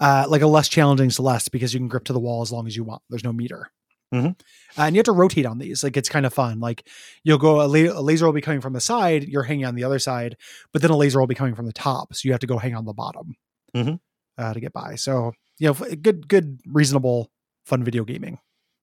uh, 0.00 0.26
like 0.28 0.42
a 0.42 0.46
less 0.46 0.68
challenging 0.68 1.10
Celeste 1.10 1.50
because 1.52 1.72
you 1.74 1.80
can 1.80 1.88
grip 1.88 2.04
to 2.04 2.12
the 2.12 2.18
wall 2.20 2.42
as 2.42 2.50
long 2.52 2.66
as 2.66 2.76
you 2.76 2.84
want. 2.84 3.02
There's 3.10 3.24
no 3.24 3.32
meter. 3.32 3.70
Mhm. 4.12 4.30
Uh, 4.76 4.82
and 4.82 4.96
you 4.96 4.98
have 4.98 5.04
to 5.04 5.12
rotate 5.12 5.46
on 5.46 5.58
these. 5.58 5.84
Like 5.84 5.96
it's 5.96 6.08
kind 6.08 6.26
of 6.26 6.34
fun. 6.34 6.58
Like 6.58 6.88
you'll 7.22 7.38
go, 7.38 7.60
a, 7.60 7.68
la- 7.68 7.98
a 7.98 8.02
laser 8.02 8.26
will 8.26 8.32
be 8.32 8.40
coming 8.40 8.60
from 8.60 8.72
the 8.72 8.80
side, 8.80 9.22
you're 9.24 9.44
hanging 9.44 9.66
on 9.66 9.76
the 9.76 9.84
other 9.84 10.00
side, 10.00 10.36
but 10.72 10.82
then 10.82 10.90
a 10.90 10.96
laser 10.96 11.20
will 11.20 11.28
be 11.28 11.36
coming 11.36 11.54
from 11.54 11.66
the 11.66 11.72
top. 11.72 12.12
So 12.14 12.22
you 12.26 12.32
have 12.32 12.40
to 12.40 12.46
go 12.48 12.58
hang 12.58 12.74
on 12.74 12.84
the 12.86 12.92
bottom 12.92 13.36
Mhm. 13.76 14.00
uh, 14.36 14.52
to 14.54 14.58
get 14.60 14.72
by. 14.72 14.96
So, 14.96 15.32
you 15.60 15.68
know, 15.68 15.74
good, 15.74 16.26
good, 16.26 16.58
reasonable, 16.66 17.30
fun 17.66 17.84
video 17.84 18.02
gaming. 18.04 18.38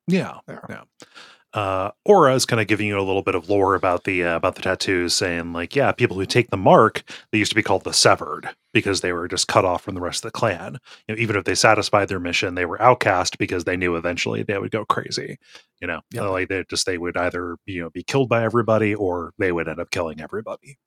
Yeah. 0.08 0.38
there. 0.48 0.66
Yeah. 0.70 0.84
Uh, 1.53 1.91
Ora 2.06 2.36
is 2.36 2.45
kind 2.45 2.61
of 2.61 2.68
giving 2.68 2.88
you 2.88 2.99
a 2.99 3.02
little 3.02 3.24
bit 3.24 3.34
of 3.34 3.49
lore 3.49 3.74
about 3.74 4.03
the 4.03 4.24
uh, 4.24 4.36
about 4.36 4.56
the 4.56 4.61
tattoos, 4.61 5.15
saying 5.15 5.53
like, 5.53 5.76
yeah, 5.76 5.91
people 5.91 6.18
who 6.18 6.26
take 6.26 6.49
the 6.49 6.57
mark, 6.57 7.03
they 7.32 7.38
used 7.40 7.52
to 7.52 7.56
be 7.56 7.64
called 7.64 7.84
the 7.84 7.94
severed 7.94 8.49
because 8.74 9.02
they 9.02 9.14
were 9.14 9.28
just 9.28 9.48
cut 9.48 9.64
off 9.65 9.82
from 9.82 9.95
the 9.95 10.02
rest 10.02 10.24
of 10.26 10.32
the 10.32 10.38
clan. 10.38 10.78
You 11.07 11.15
know, 11.15 11.22
even 11.22 11.36
if 11.38 11.45
they 11.45 11.56
satisfied 11.56 12.10
their 12.10 12.19
mission, 12.19 12.56
they 12.56 12.65
were 12.65 12.80
outcast 12.82 13.38
because 13.38 13.64
they 13.64 13.78
knew 13.78 13.95
eventually 13.95 14.44
they 14.44 14.57
would 14.60 14.72
go 14.72 14.86
crazy. 14.86 15.38
You 15.82 15.88
know, 15.88 16.02
Yep. 16.11 16.30
like 16.30 16.49
they 16.49 16.64
just 16.69 16.86
they 16.86 16.98
would 16.98 17.15
either 17.18 17.56
you 17.65 17.82
know 17.82 17.90
be 17.90 18.03
killed 18.03 18.30
by 18.30 18.44
everybody 18.44 18.94
or 18.94 19.34
they 19.40 19.52
would 19.52 19.68
end 19.69 19.80
up 19.80 19.90
killing 19.90 20.19
everybody. 20.22 20.78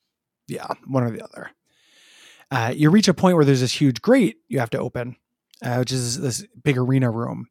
Yeah, 0.46 0.66
one 0.86 1.04
or 1.04 1.10
the 1.10 1.24
other. 1.24 1.50
Uh, 2.50 2.72
you 2.76 2.90
reach 2.90 3.08
a 3.08 3.14
point 3.14 3.36
where 3.36 3.44
there's 3.44 3.60
this 3.60 3.80
huge 3.80 4.02
grate 4.02 4.36
you 4.48 4.58
have 4.58 4.70
to 4.70 4.78
open, 4.78 5.16
uh, 5.64 5.76
which 5.76 5.92
is 5.92 6.20
this 6.20 6.44
big 6.62 6.76
arena 6.76 7.10
room. 7.10 7.46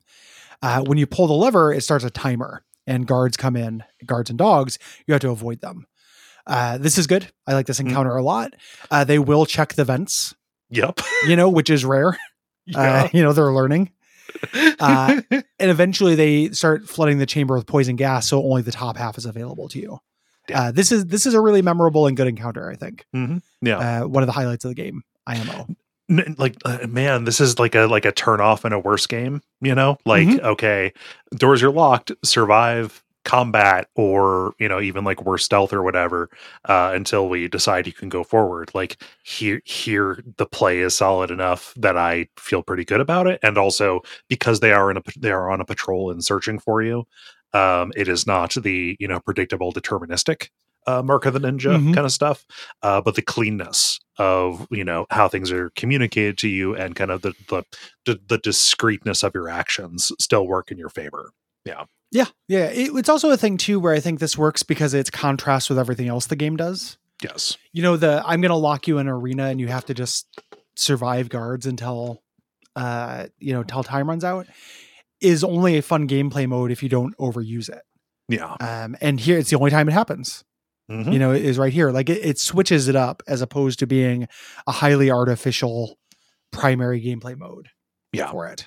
Uh, 0.62 0.82
when 0.84 0.98
you 0.98 1.08
pull 1.08 1.26
the 1.26 1.34
lever, 1.34 1.72
it 1.74 1.82
starts 1.82 2.04
a 2.04 2.10
timer, 2.10 2.64
and 2.90 3.08
guards 3.08 3.38
come 3.38 3.56
in, 3.56 3.84
guards 4.06 4.30
and 4.30 4.38
dogs. 4.40 4.78
You 5.08 5.14
have 5.14 5.22
to 5.22 5.30
avoid 5.30 5.62
them. 5.62 5.86
Uh, 6.48 6.78
this 6.78 6.98
is 6.98 7.08
good. 7.08 7.32
I 7.48 7.54
like 7.54 7.68
this 7.68 7.78
Mhm. 7.80 7.88
encounter 7.90 8.16
a 8.16 8.24
lot. 8.24 8.54
Uh, 8.92 9.04
they 9.04 9.20
will 9.20 9.46
check 9.46 9.74
the 9.76 9.86
vents, 9.86 10.34
Yep. 10.72 11.00
you 11.28 11.36
know, 11.36 11.48
which 11.50 11.70
is 11.70 11.86
rare. 11.86 12.18
yeah. 12.66 13.04
Uh, 13.04 13.08
you 13.14 13.22
know, 13.22 13.32
they're 13.34 13.54
learning. 13.54 13.92
Uh, 14.80 15.22
and 15.32 15.44
eventually 15.72 16.14
they 16.16 16.50
start 16.52 16.88
flooding 16.88 17.18
the 17.18 17.26
chamber 17.26 17.56
with 17.56 17.66
poison 17.66 17.96
gas, 17.96 18.28
so 18.28 18.42
only 18.44 18.62
the 18.62 18.72
top 18.72 18.96
half 18.96 19.18
is 19.18 19.26
available 19.26 19.68
to 19.68 19.80
you. 19.80 20.00
Yeah. 20.48 20.62
Uh, 20.62 20.72
this 20.72 20.92
is 20.92 21.06
this 21.08 21.26
is 21.26 21.34
a 21.34 21.42
really 21.42 21.62
memorable 21.64 22.06
and 22.08 22.16
good 22.16 22.28
encounter. 22.28 22.70
I 22.70 22.76
think 22.76 23.06
Mhm. 23.16 23.42
Yeah. 23.62 23.78
uh, 24.04 24.08
one 24.08 24.22
of 24.24 24.28
the 24.28 24.34
highlights 24.34 24.64
of 24.66 24.70
the 24.70 24.76
game. 24.76 25.02
IMO. 25.28 25.68
Like 26.38 26.56
uh, 26.66 26.88
man 26.88 27.26
this 27.26 27.40
is 27.40 27.60
like 27.60 27.76
a 27.76 27.86
like 27.86 28.06
a 28.06 28.12
turn 28.12 28.42
off 28.42 28.66
in 28.66 28.74
a 28.74 28.80
worse 28.80 29.06
game 29.08 29.42
you 29.62 29.76
know? 29.76 29.98
Like 30.06 30.28
Mhm. 30.28 30.40
okay 30.42 30.94
doors 31.36 31.62
are 31.64 31.70
locked 31.72 32.12
survive 32.24 33.04
combat 33.26 33.88
or 33.96 34.54
you 34.60 34.68
know 34.68 34.80
even 34.82 35.04
like 35.04 35.22
worse 35.24 35.44
stealth 35.46 35.72
or 35.74 35.84
whatever 35.84 36.30
uh 36.68 36.92
until 36.96 37.30
we 37.30 37.48
decide 37.48 37.86
you 37.86 37.94
can 37.94 38.10
go 38.10 38.24
forward. 38.24 38.72
Like 38.74 38.98
here 39.24 39.62
here 39.66 40.24
the 40.38 40.46
play 40.48 40.80
is 40.80 40.96
solid 40.96 41.30
enough 41.30 41.74
that 41.78 41.98
i 41.98 42.28
feel 42.38 42.64
pretty 42.64 42.86
good 42.86 43.02
about 43.02 43.28
it. 43.28 43.40
And 43.44 43.58
also 43.58 44.02
because 44.30 44.62
they 44.62 44.72
are 44.74 44.90
in 44.90 44.98
a 44.98 45.02
they 45.18 45.32
are 45.32 45.52
on 45.52 45.62
a 45.62 45.66
patrol 45.66 46.10
and 46.12 46.24
searching 46.24 46.58
for 46.60 46.82
you 46.82 47.06
um 47.54 47.92
it 47.96 48.08
is 48.08 48.26
not 48.26 48.54
the 48.54 48.96
you 49.00 49.08
know 49.08 49.20
predictable 49.20 49.72
deterministic 49.74 50.50
uh, 50.88 51.02
mark 51.04 51.26
of 51.26 51.34
the 51.34 51.40
ninja 51.40 51.78
Mhm. 51.78 51.94
kind 51.94 52.06
of 52.06 52.12
stuff 52.12 52.46
uh, 52.82 53.00
but 53.02 53.16
the 53.16 53.22
cleanness 53.22 54.00
of 54.18 54.68
you 54.72 54.84
know 54.84 55.06
how 55.12 55.28
things 55.28 55.52
are 55.52 55.70
communicated 55.76 56.38
to 56.40 56.48
you 56.48 56.76
and 56.76 56.96
kind 56.96 57.12
of 57.12 57.22
the 57.22 57.34
the 57.50 57.64
the, 58.06 58.20
the 58.28 58.38
discreetness 58.38 59.24
of 59.24 59.34
your 59.34 59.48
actions 59.50 60.12
still 60.20 60.48
work 60.48 60.72
in 60.72 60.78
your 60.78 60.90
favor. 60.90 61.32
Yeah. 61.66 61.84
Yeah, 62.12 62.26
yeah. 62.48 62.66
It, 62.72 62.92
it's 62.96 63.10
also 63.10 63.30
a 63.30 63.38
thing 63.38 63.58
too 63.58 63.80
where 63.80 63.94
I 63.94 64.00
think 64.00 64.20
this 64.20 64.36
works 64.38 64.64
because 64.64 64.94
it's 64.96 65.12
contrast 65.12 65.70
with 65.70 65.78
everything 65.78 66.08
else 66.08 66.26
the 66.26 66.36
game 66.36 66.58
does. 66.58 66.98
Yes. 67.22 67.56
You 67.72 67.84
know, 67.84 67.98
the 67.98 68.24
I'm 68.26 68.42
going 68.42 68.50
to 68.50 68.56
lock 68.56 68.88
you 68.88 68.98
in 68.98 69.08
an 69.08 69.14
arena 69.14 69.46
and 69.50 69.60
you 69.60 69.68
have 69.68 69.86
to 69.86 69.94
just 69.94 70.26
survive 70.76 71.30
guards 71.30 71.66
until, 71.68 72.24
uh, 72.76 73.28
you 73.38 73.54
know, 73.54 73.62
till 73.64 73.84
time 73.84 74.10
runs 74.10 74.24
out, 74.24 74.48
is 75.22 75.44
only 75.44 75.78
a 75.78 75.82
fun 75.84 76.08
gameplay 76.08 76.48
mode 76.48 76.72
if 76.72 76.82
you 76.82 76.90
don't 76.90 77.16
overuse 77.18 77.70
it. 77.70 77.84
Yeah. 78.28 78.56
Um, 78.60 78.96
and 79.02 79.20
here 79.20 79.38
it's 79.38 79.50
the 79.52 79.58
only 79.58 79.70
time 79.72 79.88
it 79.88 79.94
happens. 79.94 80.44
Mhm. 80.90 81.14
You 81.14 81.20
know, 81.20 81.32
is 81.32 81.58
right 81.60 81.72
here. 81.74 81.92
Like 81.92 82.10
it, 82.10 82.26
it 82.26 82.40
switches 82.40 82.88
it 82.88 82.96
up 82.96 83.22
as 83.28 83.42
opposed 83.42 83.80
to 83.80 83.88
being 83.88 84.28
a 84.68 84.72
highly 84.72 85.12
artificial 85.12 85.98
primary 86.52 87.00
gameplay 87.02 87.38
mode 87.38 87.68
Yeah. 88.12 88.32
for 88.32 88.48
it. 88.48 88.66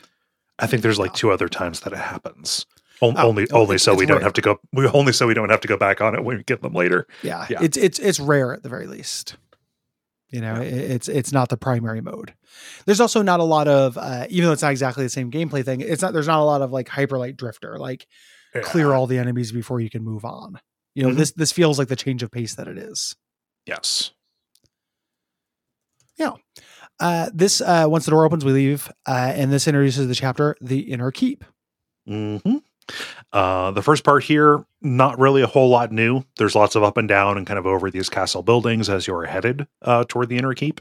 I 0.58 0.66
think 0.68 0.82
there's 0.82 0.98
like 0.98 1.14
two 1.14 1.30
other 1.32 1.48
times 1.48 1.80
that 1.80 1.92
it 1.92 1.98
happens. 1.98 2.64
On- 3.00 3.14
Oh, 3.18 3.26
only 3.28 3.50
only 3.50 3.78
so 3.78 3.94
we 3.94 4.06
don't 4.06 4.18
rare. 4.18 4.24
have 4.24 4.32
to 4.34 4.40
go 4.40 4.60
we 4.72 4.86
only 4.86 5.12
so 5.12 5.26
we 5.26 5.34
don't 5.34 5.50
have 5.50 5.60
to 5.62 5.68
go 5.68 5.76
back 5.76 6.00
on 6.00 6.14
it 6.14 6.22
when 6.22 6.36
we 6.36 6.44
get 6.44 6.62
them 6.62 6.72
later. 6.74 7.08
Yeah, 7.24 7.46
Yeah. 7.50 7.58
it's 7.60 7.76
it's 7.76 7.98
it's 7.98 8.20
rare 8.20 8.54
at 8.54 8.62
the 8.62 8.68
very 8.68 8.86
least. 8.86 9.36
You 10.30 10.40
know, 10.40 10.54
Yeah. 10.54 10.62
it- 10.62 10.90
it's 10.92 11.08
it's 11.08 11.32
not 11.32 11.48
the 11.48 11.56
primary 11.56 12.00
mode. 12.00 12.34
There's 12.86 13.00
also 13.00 13.20
not 13.22 13.40
a 13.40 13.44
lot 13.44 13.66
of 13.66 13.98
uh, 13.98 14.26
even 14.30 14.46
though 14.46 14.52
it's 14.52 14.62
not 14.62 14.70
exactly 14.70 15.02
the 15.02 15.10
same 15.10 15.32
gameplay 15.32 15.64
thing. 15.64 15.80
It's 15.80 16.00
not 16.02 16.12
there's 16.12 16.28
not 16.28 16.38
a 16.40 16.44
lot 16.44 16.62
of 16.62 16.70
like 16.70 16.88
hyperlight 16.88 17.36
drifter 17.36 17.76
like 17.78 18.06
clear 18.62 18.92
all 18.92 19.08
the 19.08 19.18
enemies 19.18 19.50
before 19.50 19.80
you 19.80 19.90
can 19.90 20.04
move 20.04 20.24
on. 20.24 20.60
You 20.94 21.04
know, 21.04 21.10
Mhm. 21.10 21.16
this 21.16 21.32
this 21.32 21.52
feels 21.52 21.78
like 21.78 21.88
the 21.88 21.96
change 21.96 22.22
of 22.22 22.30
pace 22.30 22.54
that 22.56 22.68
it 22.68 22.76
is. 22.78 23.16
Yes. 23.66 24.10
Yeah. 26.16 26.32
Uh, 27.00 27.30
this 27.32 27.60
uh, 27.60 27.86
once 27.88 28.04
the 28.04 28.10
door 28.10 28.24
opens, 28.24 28.44
we 28.44 28.52
leave, 28.52 28.90
uh, 29.08 29.32
and 29.34 29.50
this 29.52 29.66
introduces 29.66 30.08
the 30.08 30.14
chapter, 30.14 30.56
the 30.60 30.80
inner 30.80 31.10
keep. 31.10 31.44
hmm 32.06 32.36
Uh, 33.32 33.70
the 33.70 33.80
first 33.82 34.04
part 34.04 34.24
here, 34.24 34.64
not 34.82 35.18
really 35.18 35.40
a 35.40 35.46
whole 35.46 35.70
lot 35.70 35.92
new. 35.92 36.22
There's 36.36 36.54
lots 36.56 36.74
of 36.74 36.82
up 36.82 36.96
and 36.96 37.08
down 37.08 37.38
and 37.38 37.46
kind 37.46 37.58
of 37.58 37.64
over 37.66 37.90
these 37.90 38.08
castle 38.10 38.42
buildings 38.42 38.90
as 38.90 39.06
you're 39.06 39.24
headed 39.24 39.66
uh, 39.82 40.04
toward 40.08 40.28
the 40.28 40.36
inner 40.36 40.52
keep. 40.52 40.80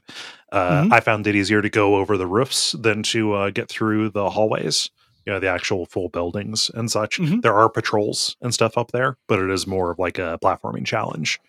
Uh, 0.52 0.84
Mhm. 0.84 0.92
I 0.94 1.00
found 1.00 1.26
it 1.28 1.36
easier 1.36 1.62
to 1.62 1.70
go 1.70 1.96
over 1.96 2.18
the 2.18 2.28
roofs 2.28 2.74
than 2.74 3.04
to 3.04 3.34
uh, 3.34 3.50
get 3.52 3.70
through 3.70 4.10
the 4.10 4.32
hallways. 4.32 4.90
You 5.26 5.34
know, 5.34 5.40
the 5.40 5.50
actual 5.50 5.86
full 5.86 6.10
buildings 6.10 6.72
and 6.74 6.90
such. 6.90 7.20
Mhm. 7.20 7.42
There 7.42 7.54
are 7.56 7.70
patrols 7.70 8.36
and 8.42 8.54
stuff 8.54 8.78
up 8.78 8.92
there, 8.92 9.18
but 9.28 9.40
it 9.40 9.50
is 9.52 9.68
more 9.68 9.92
of 9.92 10.00
like 10.00 10.18
a 10.18 10.40
platforming 10.44 10.86
challenge, 10.86 11.40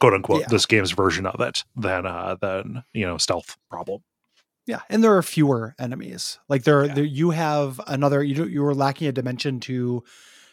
quote 0.00 0.12
unquote. 0.14 0.42
Yeah. 0.42 0.48
This 0.50 0.66
game's 0.66 0.90
version 0.92 1.24
of 1.26 1.40
it 1.40 1.64
than 1.76 2.04
uh, 2.06 2.36
than 2.40 2.84
you 2.92 3.06
know 3.06 3.16
stealth 3.18 3.56
problem. 3.70 4.02
Yeah, 4.66 4.80
and 4.88 5.02
there 5.02 5.16
are 5.16 5.22
fewer 5.22 5.74
enemies. 5.78 6.38
Like 6.48 6.62
there, 6.64 6.84
Yeah. 6.84 6.94
there 6.94 7.04
you 7.04 7.30
have 7.30 7.80
another. 7.86 8.22
You 8.22 8.44
you 8.44 8.62
were 8.62 8.74
lacking 8.74 9.08
a 9.08 9.12
dimension 9.12 9.58
to, 9.60 10.04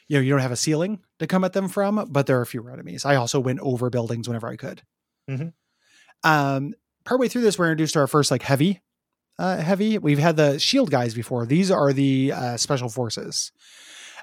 you 0.08 0.18
know, 0.18 0.20
you 0.22 0.32
don't 0.32 0.40
have 0.42 0.52
a 0.52 0.56
ceiling 0.56 1.00
to 1.20 1.28
come 1.28 1.44
at 1.44 1.54
them 1.54 1.68
from, 1.68 2.08
but 2.10 2.26
there 2.26 2.40
are 2.40 2.46
fewer 2.46 2.72
enemies. 2.72 3.06
I 3.06 3.16
also 3.16 3.40
went 3.40 3.60
over 3.60 3.90
buildings 3.92 4.28
whenever 4.28 4.48
I 4.48 4.56
could. 4.56 4.82
Mhm. 5.30 5.54
Um, 6.24 6.74
partway 7.06 7.28
through 7.28 7.42
this, 7.44 7.60
we're 7.60 7.66
introduced 7.68 7.94
to 7.94 8.00
our 8.00 8.08
first 8.08 8.32
like 8.32 8.42
heavy, 8.42 8.82
uh, 9.40 9.58
heavy. 9.58 9.98
We've 9.98 10.20
had 10.20 10.36
the 10.36 10.60
shield 10.60 10.92
guys 10.92 11.14
before. 11.14 11.46
These 11.46 11.72
are 11.72 11.94
the 11.94 12.34
uh, 12.34 12.58
special 12.58 12.90
forces. 12.90 13.52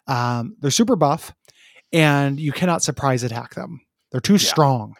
Um, 0.07 0.57
they're 0.61 0.71
super 0.71 0.95
buff, 0.95 1.35
and 1.93 2.39
you 2.39 2.53
cannot 2.53 2.83
surprise 2.83 3.25
attack 3.25 3.55
them. 3.55 3.81
They're 4.13 4.21
too 4.21 4.39
strong 4.39 4.95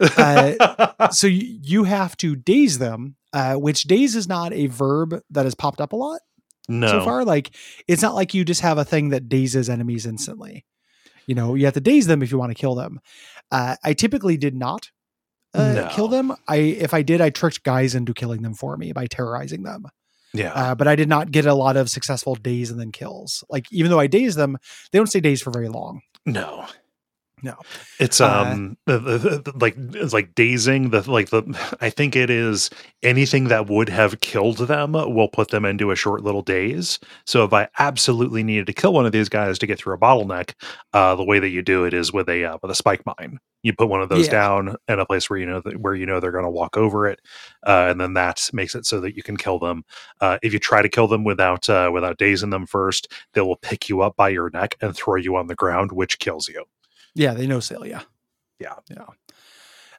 Uh, 0.00 1.08
so 1.10 1.26
you, 1.26 1.58
you 1.62 1.84
have 1.84 2.16
to 2.18 2.36
daze 2.36 2.78
them, 2.78 3.16
uh, 3.32 3.54
which 3.54 3.84
daze 3.84 4.16
is 4.16 4.28
not 4.28 4.52
a 4.52 4.66
verb 4.66 5.20
that 5.30 5.44
has 5.44 5.54
popped 5.54 5.80
up 5.80 5.92
a 5.92 5.96
lot 5.96 6.20
no, 6.68 6.88
so 6.88 7.04
far. 7.04 7.24
Like 7.24 7.54
it's 7.88 8.02
not 8.02 8.14
like 8.14 8.34
you 8.34 8.44
just 8.44 8.60
have 8.60 8.78
a 8.78 8.84
thing 8.84 9.10
that 9.10 9.28
dazes 9.28 9.68
enemies 9.68 10.06
instantly. 10.06 10.64
You 11.26 11.34
know, 11.34 11.54
you 11.54 11.64
have 11.66 11.74
to 11.74 11.80
daze 11.80 12.06
them 12.06 12.22
if 12.22 12.32
you 12.32 12.38
want 12.38 12.50
to 12.50 12.60
kill 12.60 12.74
them. 12.74 13.00
Uh, 13.50 13.76
I 13.84 13.94
typically 13.94 14.36
did 14.36 14.56
not 14.56 14.90
uh, 15.54 15.72
No. 15.72 15.88
kill 15.92 16.08
them. 16.08 16.32
I 16.48 16.56
if 16.56 16.94
I 16.94 17.02
did, 17.02 17.20
I 17.20 17.30
tricked 17.30 17.62
guys 17.62 17.94
into 17.94 18.14
killing 18.14 18.42
them 18.42 18.54
for 18.54 18.76
me 18.76 18.92
by 18.92 19.06
terrorizing 19.06 19.62
them. 19.62 19.86
yeah, 20.34 20.52
Uh, 20.54 20.74
but 20.74 20.88
I 20.88 20.96
did 20.96 21.08
not 21.08 21.30
get 21.30 21.44
a 21.46 21.54
lot 21.54 21.76
of 21.76 21.90
successful 21.90 22.34
daze 22.36 22.70
and 22.70 22.80
then 22.80 22.90
kills. 22.92 23.44
Like 23.50 23.66
even 23.72 23.90
though 23.90 24.00
I 24.00 24.06
daze 24.06 24.34
them, 24.34 24.56
they 24.90 24.98
don't 24.98 25.06
stay 25.08 25.20
dazed 25.20 25.42
for 25.42 25.50
very 25.50 25.68
long. 25.68 26.00
No. 26.24 26.66
No. 27.44 27.56
It's 27.98 28.20
Uh, 28.20 28.28
um 28.42 28.76
like 28.86 29.74
it's 29.76 30.12
like 30.12 30.34
dazing 30.34 30.90
the 30.90 31.08
like 31.10 31.30
the 31.30 31.42
I 31.80 31.90
think 31.90 32.14
it 32.14 32.30
is 32.30 32.70
anything 33.02 33.48
that 33.48 33.68
would 33.68 33.88
have 33.88 34.20
killed 34.20 34.58
them 34.58 34.92
will 34.92 35.28
put 35.28 35.48
them 35.50 35.64
into 35.64 35.90
a 35.90 35.96
short 35.96 36.22
little 36.22 36.42
daze. 36.42 37.00
So 37.26 37.44
if 37.44 37.52
I 37.52 37.68
absolutely 37.80 38.44
needed 38.44 38.66
to 38.68 38.72
kill 38.72 38.92
one 38.92 39.06
of 39.06 39.12
these 39.12 39.28
guys 39.28 39.58
to 39.58 39.66
get 39.66 39.78
through 39.78 39.94
a 39.94 39.98
bottleneck, 39.98 40.54
uh 40.92 41.16
the 41.16 41.24
way 41.24 41.40
that 41.40 41.48
you 41.48 41.62
do 41.62 41.84
it 41.84 41.94
is 41.94 42.12
with 42.12 42.28
a 42.28 42.44
uh, 42.44 42.58
with 42.62 42.70
a 42.70 42.76
spike 42.76 43.02
mine. 43.06 43.38
You 43.64 43.72
put 43.72 43.88
one 43.88 44.02
of 44.02 44.08
those 44.08 44.26
Yeah. 44.26 44.32
down 44.32 44.76
in 44.88 44.98
a 45.00 45.06
place 45.06 45.28
where 45.28 45.38
you 45.38 45.46
know 45.46 45.60
that, 45.64 45.78
where 45.80 45.94
you 45.94 46.06
know 46.06 46.20
they're 46.20 46.32
going 46.32 46.44
to 46.44 46.50
walk 46.50 46.76
over 46.76 47.06
it, 47.08 47.20
uh, 47.66 47.86
and 47.90 48.00
then 48.00 48.14
that 48.14 48.48
makes 48.52 48.74
it 48.74 48.86
so 48.86 49.00
that 49.00 49.16
you 49.16 49.22
can 49.22 49.36
kill 49.36 49.58
them. 49.58 49.84
Uh, 50.20 50.38
if 50.42 50.52
you 50.52 50.58
try 50.60 50.82
to 50.82 50.88
kill 50.88 51.06
them 51.08 51.24
without 51.24 51.68
uh, 51.68 51.90
without 51.92 52.18
dazing 52.18 52.50
them 52.50 52.66
first, 52.66 53.12
they 53.34 53.40
will 53.40 53.56
pick 53.56 53.88
you 53.88 54.00
up 54.00 54.16
by 54.16 54.28
your 54.28 54.50
neck 54.50 54.76
and 54.80 54.94
throw 54.96 55.16
you 55.16 55.36
on 55.36 55.46
the 55.48 55.54
ground, 55.56 55.92
which 55.92 56.18
kills 56.20 56.48
you. 56.48 56.64
Yeah, 57.14 57.34
they 57.34 57.46
know 57.46 57.60
sail. 57.60 57.86
Yeah, 57.86 58.02
Yeah. 58.58 58.74
yeah. 58.90 59.06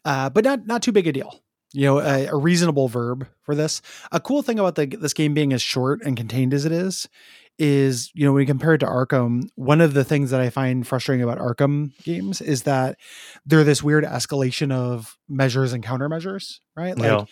Uh, 0.06 0.30
but 0.30 0.44
not 0.44 0.65
not 0.68 0.81
too 0.81 0.91
big 0.91 1.07
a 1.07 1.11
deal. 1.11 1.40
You 1.76 1.85
know, 1.88 1.99
a, 1.99 2.26
a 2.27 2.35
reasonable 2.35 2.88
verb 2.88 3.27
for 3.41 3.56
this. 3.56 3.81
A 4.11 4.19
cool 4.19 4.44
thing 4.44 4.60
about 4.60 4.76
the, 4.76 4.85
this 4.85 5.14
game 5.14 5.34
being 5.34 5.53
as 5.53 5.61
short 5.61 6.02
and 6.03 6.15
contained 6.15 6.53
as 6.53 6.65
it 6.65 6.72
is, 6.72 7.10
is 7.57 8.11
you 8.14 8.26
know 8.26 8.34
when 8.34 8.41
you 8.41 8.45
compare 8.48 8.73
it 8.76 8.80
to 8.80 8.85
Arkham, 8.85 9.49
one 9.56 9.81
of 9.81 9.94
the 9.94 10.03
things 10.03 10.30
that 10.31 10.41
I 10.41 10.49
find 10.49 10.85
frustrating 10.85 11.23
about 11.23 11.40
Arkham 11.40 11.91
games 12.03 12.41
is 12.41 12.64
that 12.64 12.98
they're 13.45 13.64
this 13.64 13.81
weird 13.81 14.03
escalation 14.03 14.72
of 14.72 15.18
measures 15.30 15.73
and 15.73 15.84
countermeasures, 15.84 16.60
right? 16.76 16.95
Like 16.98 17.06
Yeah. 17.07 17.26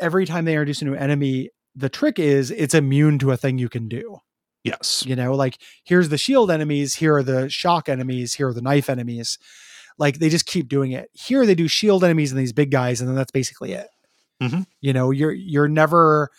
every 0.00 0.26
time 0.26 0.46
they 0.46 0.52
introduce 0.54 0.82
a 0.82 0.84
new 0.84 0.94
enemy, 0.94 1.50
the 1.76 1.88
trick 1.88 2.18
is 2.18 2.50
it's 2.50 2.74
immune 2.74 3.18
to 3.20 3.30
a 3.30 3.36
thing 3.36 3.58
you 3.58 3.68
can 3.68 3.86
do. 3.88 4.18
Yes. 4.66 5.04
You 5.06 5.16
know, 5.16 5.32
like 5.34 5.58
here's 5.84 6.08
the 6.08 6.18
shield 6.18 6.50
enemies, 6.50 6.94
here 6.96 7.16
are 7.16 7.22
the 7.22 7.48
shock 7.48 7.88
enemies, 7.88 8.34
here 8.34 8.48
are 8.48 8.52
the 8.54 8.62
knife 8.62 8.90
enemies. 8.90 9.38
Like 9.98 10.18
they 10.18 10.28
just 10.28 10.46
keep 10.46 10.68
doing 10.68 10.92
it. 10.92 11.08
Here 11.12 11.46
they 11.46 11.54
do 11.54 11.68
shield 11.68 12.04
enemies 12.04 12.32
and 12.32 12.40
these 12.40 12.52
big 12.52 12.70
guys, 12.70 13.00
and 13.00 13.08
then 13.08 13.16
that's 13.16 13.30
basically 13.30 13.72
it. 13.72 13.86
Mhm. 14.42 14.66
You 14.80 14.92
know, 14.92 15.10
you're 15.10 15.32
you're 15.32 15.68
never. 15.68 16.30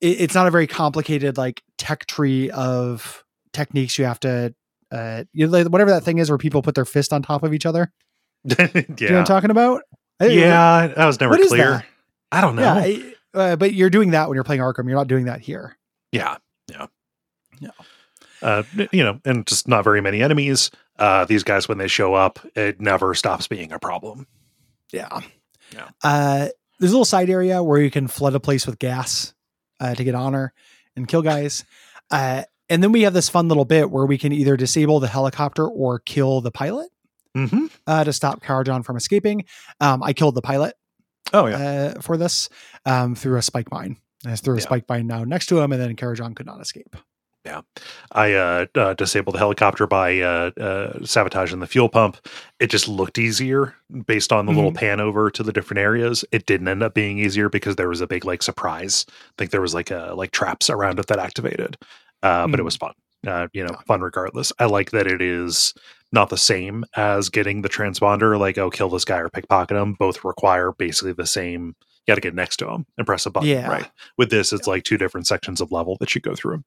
It, 0.00 0.20
it's 0.20 0.34
not 0.34 0.46
a 0.46 0.50
very 0.50 0.66
complicated 0.66 1.38
like 1.38 1.62
tech 1.78 2.04
tree 2.06 2.50
of 2.50 3.24
techniques 3.52 3.98
you 3.98 4.04
have 4.04 4.20
to. 4.20 4.54
Uh, 4.92 5.24
you 5.32 5.46
know, 5.46 5.52
like, 5.52 5.68
whatever 5.68 5.90
that 5.90 6.02
thing 6.04 6.18
is 6.18 6.28
where 6.30 6.38
people 6.38 6.60
put 6.60 6.74
their 6.74 6.84
fist 6.84 7.12
on 7.12 7.22
top 7.22 7.42
of 7.42 7.54
each 7.54 7.64
other. 7.66 7.90
yeah. 8.44 8.54
Do 8.54 8.66
you 8.66 9.08
know 9.08 9.14
what 9.14 9.18
I'm 9.20 9.24
talking 9.24 9.50
about? 9.50 9.82
Yeah, 10.20 10.88
that 10.88 11.06
was 11.06 11.18
never 11.18 11.36
clear. 11.38 11.84
I 12.30 12.40
don't 12.40 12.56
know. 12.56 12.62
Yeah, 12.84 12.98
uh, 13.32 13.56
but 13.56 13.72
you're 13.74 13.90
doing 13.90 14.10
that 14.10 14.28
when 14.28 14.34
you're 14.34 14.44
playing 14.44 14.60
Arkham. 14.60 14.84
You're 14.86 14.96
not 14.96 15.08
doing 15.08 15.24
that 15.24 15.40
here. 15.40 15.76
yeah, 16.12 16.36
yeah, 17.60 17.70
Yeah. 18.42 18.48
Uh, 18.48 18.62
you 18.92 19.02
know, 19.02 19.20
and 19.24 19.46
just 19.46 19.66
not 19.68 19.84
very 19.84 20.00
many 20.02 20.22
enemies. 20.22 20.70
Uh, 20.98 21.24
these 21.24 21.42
guys, 21.42 21.66
when 21.68 21.78
they 21.78 21.88
show 21.88 22.14
up, 22.14 22.38
it 22.54 22.80
never 22.80 23.14
stops 23.14 23.48
being 23.48 23.72
a 23.72 23.78
problem. 23.78 24.26
Yeah. 24.92 25.20
Yeah. 25.72 25.88
Uh, 26.02 26.48
there's 26.78 26.90
a 26.92 26.94
little 26.94 27.04
side 27.04 27.30
area 27.30 27.62
where 27.62 27.80
you 27.80 27.90
can 27.90 28.06
flood 28.06 28.34
a 28.34 28.40
place 28.40 28.66
with 28.66 28.78
gas 28.78 29.32
uh, 29.80 29.94
to 29.94 30.04
get 30.04 30.14
honor 30.14 30.52
and 30.94 31.08
kill 31.08 31.22
guys. 31.22 31.64
Uh, 32.10 32.42
and 32.68 32.82
then 32.82 32.92
we 32.92 33.02
have 33.02 33.14
this 33.14 33.28
fun 33.28 33.48
little 33.48 33.64
bit 33.64 33.90
where 33.90 34.04
we 34.06 34.18
can 34.18 34.32
either 34.32 34.56
disable 34.56 35.00
the 35.00 35.08
helicopter 35.08 35.66
or 35.66 35.98
kill 36.00 36.40
the 36.40 36.50
pilot 36.50 36.88
Mm-hmm. 37.36 37.66
uh, 37.88 38.04
to 38.04 38.12
stop 38.12 38.44
Karajan 38.44 38.84
from 38.84 38.96
escaping. 38.96 39.44
Um, 39.80 40.02
I 40.04 40.12
killed 40.12 40.36
the 40.36 40.42
pilot 40.42 40.74
Oh 41.32 41.46
yeah, 41.46 41.92
uh, 41.96 42.00
for 42.00 42.16
this 42.16 42.48
um, 42.86 43.16
through 43.16 43.38
a 43.38 43.42
spike 43.42 43.72
mine. 43.72 43.96
I 44.24 44.30
just 44.30 44.44
threw 44.44 44.54
a 44.54 44.58
Yeah. 44.58 44.62
spike 44.62 44.84
mine 44.88 45.08
now 45.08 45.24
next 45.24 45.46
to 45.46 45.58
him, 45.60 45.72
and 45.72 45.82
then 45.82 45.96
Karajan 45.96 46.36
could 46.36 46.46
not 46.46 46.60
escape. 46.60 46.94
I 48.12 48.32
uh, 48.32 48.66
uh, 48.74 48.94
disabled 48.94 49.34
the 49.34 49.38
helicopter 49.38 49.86
by 49.86 50.20
uh, 50.20 50.50
uh, 50.58 51.04
sabotaging 51.04 51.60
the 51.60 51.66
fuel 51.66 51.88
pump. 51.88 52.16
It 52.60 52.68
just 52.70 52.88
looked 52.88 53.18
easier 53.18 53.74
based 54.06 54.32
on 54.32 54.46
the 54.46 54.52
little 54.52 54.72
pan 54.72 55.00
over 55.00 55.30
to 55.30 55.42
the 55.42 55.52
different 55.52 55.78
areas. 55.80 56.24
It 56.32 56.46
didn't 56.46 56.68
end 56.68 56.82
up 56.82 56.94
being 56.94 57.18
easier 57.18 57.48
because 57.48 57.76
there 57.76 57.88
was 57.88 58.00
a 58.00 58.06
big 58.06 58.24
like 58.24 58.42
surprise. 58.42 59.04
I 59.08 59.12
think 59.38 59.50
there 59.50 59.60
was 59.60 59.74
like 59.74 59.90
a 59.90 60.14
like 60.16 60.30
traps 60.30 60.70
around 60.70 60.98
it 60.98 61.06
that 61.08 61.18
activated, 61.18 61.76
uh, 62.22 62.46
but 62.46 62.58
it 62.58 62.62
Mhm. 62.62 62.66
was 62.66 62.76
fun. 62.76 62.92
Uh, 63.26 63.48
you 63.52 63.62
know, 63.62 63.70
Yeah. 63.72 63.80
fun 63.86 64.00
regardless. 64.02 64.52
I 64.58 64.66
like 64.66 64.90
that 64.92 65.06
it 65.06 65.22
is 65.22 65.74
not 66.12 66.28
the 66.30 66.36
same 66.36 66.84
as 66.96 67.28
getting 67.30 67.62
the 67.62 67.68
transponder. 67.68 68.38
Like, 68.38 68.58
oh, 68.58 68.70
kill 68.70 68.88
this 68.90 69.04
guy 69.04 69.18
or 69.18 69.28
pickpocket 69.30 69.76
him. 69.76 69.94
Both 69.94 70.24
require 70.24 70.72
basically 70.72 71.12
the 71.12 71.26
same. 71.26 71.74
You 72.06 72.12
got 72.12 72.14
to 72.16 72.20
get 72.20 72.34
next 72.34 72.58
to 72.58 72.68
him 72.70 72.86
and 72.98 73.06
press 73.06 73.24
a 73.26 73.30
button. 73.30 73.48
Yeah. 73.48 73.66
Right. 73.68 73.90
With 74.18 74.30
this, 74.30 74.52
it's 74.52 74.66
like 74.66 74.84
two 74.84 74.98
different 74.98 75.26
sections 75.26 75.60
of 75.62 75.72
level 75.72 75.96
that 76.00 76.14
you 76.14 76.20
go 76.20 76.34
through. 76.34 76.62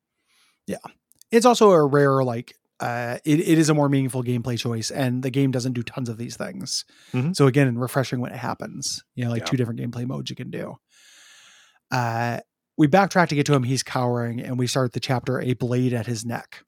It's 1.31 1.45
also 1.45 1.71
a 1.71 1.85
rare 1.85 2.23
like 2.23 2.53
uh, 2.79 3.17
it, 3.25 3.39
it 3.39 3.57
is 3.57 3.69
a 3.69 3.73
more 3.73 3.89
meaningful 3.89 4.23
gameplay 4.23 4.57
choice, 4.57 4.91
and 4.91 5.23
the 5.23 5.31
game 5.31 5.49
doesn't 5.51 5.73
do 5.73 5.81
tons 5.83 6.09
of 6.09 6.17
these 6.17 6.37
things. 6.37 6.85
Mhm. 7.11 7.35
So 7.35 7.47
again, 7.47 7.75
refreshing 7.77 8.19
when 8.21 8.31
it 8.31 8.37
happens. 8.37 9.03
You 9.15 9.25
know, 9.25 9.31
like 9.31 9.41
Yeah. 9.41 9.45
two 9.45 9.57
different 9.57 9.79
gameplay 9.79 10.05
modes 10.05 10.29
you 10.29 10.35
can 10.35 10.51
do. 10.51 10.77
Uh, 11.91 12.39
we 12.77 12.87
backtrack 12.87 13.29
to 13.29 13.35
get 13.35 13.45
to 13.47 13.53
him. 13.53 13.63
He's 13.63 13.81
cowering, 13.83 14.39
and 14.39 14.59
we 14.59 14.67
start 14.67 14.93
the 14.93 14.99
chapter 14.99 15.41
"A 15.41 15.53
Blade 15.53 15.93
at 15.93 16.05
His 16.05 16.23
Neck," 16.25 16.63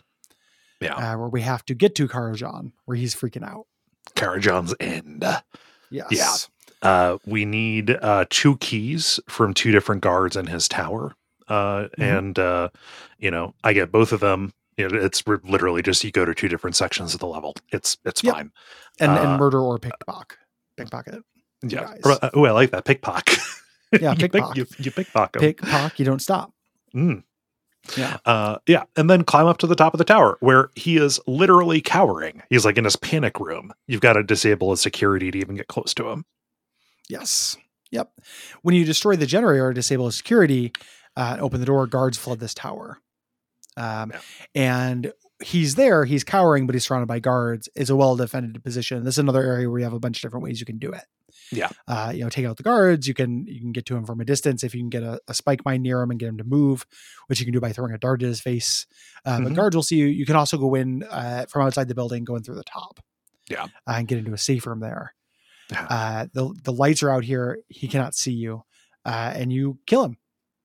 Yeah. 0.81 0.95
uh, 0.95 1.17
where 1.17 1.29
we 1.29 1.41
have 1.41 1.63
to 1.65 1.75
get 1.75 1.93
to 1.95 2.07
Karajan, 2.07 2.71
where 2.85 2.97
he's 2.97 3.13
freaking 3.15 3.43
out. 3.47 3.67
Karajan's 4.15 4.73
end. 4.79 5.23
Yes. 5.91 6.49
Uh, 6.81 7.17
we 7.25 7.45
need 7.45 7.91
uh, 8.01 8.25
two 8.29 8.57
keys 8.57 9.19
from 9.29 9.53
two 9.53 9.71
different 9.71 10.01
guards 10.01 10.35
in 10.35 10.47
his 10.47 10.67
tower. 10.67 11.13
Uh, 11.49 11.87
Mhm. 11.97 12.17
And, 12.17 12.39
uh, 12.39 12.69
you 13.17 13.31
know, 13.31 13.53
I 13.63 13.73
get 13.73 13.91
both 13.91 14.11
of 14.11 14.19
them. 14.19 14.53
You 14.77 14.87
it's 14.87 15.23
literally 15.27 15.81
just 15.81 16.03
you 16.03 16.11
go 16.11 16.23
to 16.23 16.33
two 16.33 16.47
different 16.47 16.75
sections 16.75 17.13
of 17.13 17.19
the 17.19 17.27
level. 17.27 17.55
It's 17.71 17.97
it's 18.05 18.23
Yep. 18.23 18.33
fine. 18.33 18.51
and, 18.99 19.11
Uh, 19.11 19.21
and 19.23 19.39
murder 19.39 19.59
or 19.59 19.77
pickpocket. 19.79 20.37
Pickpocket. 20.77 21.23
Yeah. 21.63 21.85
guys. 21.85 22.01
Uh, 22.05 22.29
oh, 22.33 22.45
I 22.45 22.51
like 22.51 22.71
that. 22.71 22.85
Pickpock. 22.85 23.27
Yeah, 23.99 24.11
you, 24.11 24.17
pick, 24.17 24.33
pickpock. 24.33 24.55
you, 24.55 24.67
you 24.77 24.91
pickpock 24.91 25.35
'em. 25.35 25.41
Pickpock. 25.41 25.97
You 25.97 26.05
don't 26.05 26.21
stop. 26.21 26.53
Mm. 26.95 27.23
Yeah. 27.97 28.17
Uh, 28.23 28.59
yeah, 28.67 28.83
and 28.95 29.09
then 29.09 29.23
climb 29.23 29.47
up 29.47 29.57
to 29.59 29.67
the 29.67 29.73
top 29.75 29.95
of 29.95 29.97
the 29.97 30.03
tower 30.03 30.37
where 30.41 30.69
he 30.75 30.97
is 30.97 31.19
literally 31.25 31.81
cowering. 31.81 32.43
He's 32.51 32.65
like 32.65 32.77
in 32.77 32.83
his 32.83 32.95
panic 32.95 33.39
room. 33.39 33.73
You've 33.87 34.01
got 34.01 34.13
to 34.13 34.21
disable 34.21 34.69
his 34.69 34.79
security 34.81 35.31
to 35.31 35.37
even 35.39 35.55
get 35.55 35.69
close 35.69 35.95
to 35.95 36.07
him. 36.09 36.25
Yes. 37.09 37.57
Yep. 37.91 38.11
When 38.61 38.75
you 38.75 38.85
destroy 38.85 39.15
the 39.15 39.25
generator 39.25 39.65
or 39.65 39.73
disable 39.73 40.05
his 40.05 40.15
security, 40.17 40.71
uh, 41.19 41.37
open 41.39 41.59
the 41.59 41.65
door, 41.65 41.85
guards 41.87 42.17
flood 42.17 42.39
this 42.39 42.53
tower. 42.53 42.97
Um, 43.77 44.11
Yeah. 44.13 44.19
And 44.55 45.13
he's 45.43 45.75
there, 45.75 46.03
he's 46.05 46.23
cowering, 46.23 46.65
but 46.67 46.75
he's 46.75 46.85
surrounded 46.85 47.07
by 47.07 47.19
guards. 47.19 47.69
It's 47.75 47.89
a 47.89 47.95
well 47.95 48.15
defended 48.15 48.61
position. 48.63 49.03
This 49.03 49.15
is 49.15 49.19
another 49.19 49.43
area 49.43 49.69
where 49.69 49.79
you 49.79 49.83
have 49.85 49.93
a 49.93 49.99
bunch 49.99 50.17
of 50.17 50.21
different 50.23 50.43
ways 50.43 50.59
you 50.59 50.65
can 50.65 50.79
do 50.79 50.91
it. 50.91 51.03
Yeah. 51.51 51.69
Uh, 51.87 52.11
you 52.13 52.23
know, 52.23 52.29
take 52.29 52.45
out 52.45 52.57
the 52.57 52.63
guards. 52.63 53.07
You 53.07 53.13
can 53.13 53.45
you 53.47 53.59
can 53.61 53.71
get 53.71 53.85
to 53.87 53.95
him 53.95 54.05
from 54.05 54.19
a 54.19 54.25
distance 54.25 54.63
if 54.63 54.73
you 54.75 54.81
can 54.81 54.89
get 54.89 55.03
a, 55.03 55.19
a 55.27 55.33
spike 55.33 55.61
mine 55.65 55.81
near 55.81 56.01
him 56.01 56.11
and 56.11 56.19
get 56.19 56.27
him 56.29 56.37
to 56.37 56.43
move, 56.43 56.85
which 57.27 57.39
you 57.39 57.45
can 57.45 57.53
do 57.53 57.59
by 57.61 57.71
throwing 57.71 57.93
a 57.93 57.97
dart 57.97 58.21
at 58.21 58.27
his 58.27 58.41
face. 58.41 58.85
Uh, 59.25 59.39
But 59.41 59.51
Mhm. 59.53 59.55
guards 59.55 59.75
will 59.75 59.83
see 59.83 59.95
you. 59.97 60.07
You 60.07 60.25
can 60.25 60.35
also 60.35 60.57
go 60.57 60.75
in 60.75 61.03
uh, 61.03 61.45
from 61.49 61.65
outside 61.65 61.87
the 61.87 61.95
building, 61.95 62.23
going 62.25 62.43
through 62.43 62.55
the 62.55 62.63
top. 62.63 62.99
Yeah. 63.49 63.63
uh, 63.87 63.93
and 63.97 64.07
get 64.07 64.19
into 64.19 64.33
a 64.33 64.37
safe 64.37 64.67
room 64.67 64.79
there. 64.79 65.15
Uh, 65.75 66.27
the 66.33 66.53
the 66.63 66.73
lights 66.73 67.01
are 67.03 67.09
out 67.11 67.23
here. 67.23 67.59
He 67.67 67.87
cannot 67.87 68.13
see 68.13 68.33
you, 68.33 68.63
uh, 69.05 69.31
and 69.35 69.51
you 69.53 69.79
kill 69.87 70.03
him. 70.03 70.17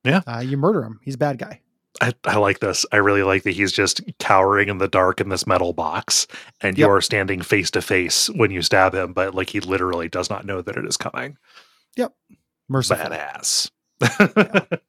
Yeah. 0.05 0.21
uh, 0.27 0.39
you 0.39 0.55
murder 0.57 0.83
him. 0.83 0.99
He's 1.03 1.15
a 1.15 1.17
bad 1.17 1.37
guy. 1.37 1.61
I, 2.01 2.13
I 2.25 2.35
like 2.37 2.59
this. 2.59 2.85
I 2.91 2.97
really 2.97 3.23
like 3.23 3.43
that 3.43 3.51
he's 3.55 3.71
just 3.71 4.01
cowering 4.19 4.67
in 4.69 4.79
the 4.79 4.87
dark 4.89 5.21
in 5.21 5.29
this 5.29 5.47
metal 5.47 5.71
box, 5.73 6.27
and 6.61 6.77
Yep. 6.77 6.85
you're 6.87 7.01
standing 7.01 7.41
face 7.41 7.71
to 7.71 7.81
face 7.81 8.29
when 8.31 8.51
you 8.51 8.61
stab 8.61 8.93
him, 8.93 9.13
but 9.13 9.33
like 9.33 9.49
he 9.49 9.61
literally 9.61 10.09
does 10.09 10.29
not 10.29 10.45
know 10.45 10.61
that 10.61 10.75
it 10.75 10.85
is 10.85 10.97
coming. 10.97 11.37
Yep. 11.95 12.13
Merciful. 12.67 13.05
Badass. 13.05 13.71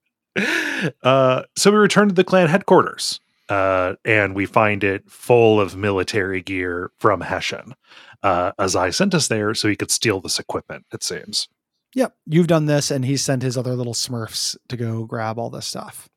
uh, 1.02 1.42
so 1.56 1.70
we 1.70 1.76
return 1.78 2.08
to 2.08 2.14
the 2.14 2.24
clan 2.24 2.48
headquarters, 2.48 3.20
uh, 3.48 3.94
and 4.04 4.34
we 4.34 4.44
find 4.46 4.82
it 4.84 5.08
full 5.10 5.60
of 5.60 5.76
military 5.76 6.42
gear 6.42 6.90
from 6.98 7.20
Hessian. 7.20 7.74
Uh, 8.22 8.52
Azai 8.58 8.92
sent 8.92 9.14
us 9.14 9.28
there 9.28 9.54
so 9.54 9.68
he 9.68 9.76
could 9.76 9.90
steal 9.90 10.20
this 10.20 10.38
equipment. 10.40 10.84
It 10.92 11.02
seems. 11.02 11.48
Yep, 11.96 12.14
you've 12.26 12.46
done 12.46 12.66
this, 12.66 12.90
and 12.90 13.04
he 13.04 13.16
sent 13.16 13.42
his 13.42 13.56
other 13.56 13.74
little 13.74 13.94
Smurfs 13.94 14.54
to 14.68 14.76
go 14.76 15.04
grab 15.04 15.38
all 15.38 15.50
this 15.50 15.66
stuff. 15.66 16.08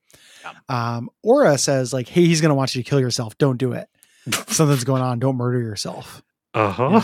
Um, 0.67 1.09
Ora 1.23 1.57
says 1.57 1.93
like, 1.93 2.09
"Hey, 2.09 2.25
he's 2.25 2.41
gonna 2.41 2.53
want 2.53 2.75
you 2.75 2.83
to 2.83 2.89
kill 2.89 2.99
yourself. 2.99 3.37
Don't 3.37 3.57
do 3.57 3.71
it. 3.71 3.87
Something's 4.47 4.83
going 4.83 5.01
on. 5.01 5.19
Don't 5.19 5.37
murder 5.37 5.59
yourself." 5.61 6.21
Uh 6.53 6.71
huh. 6.71 7.01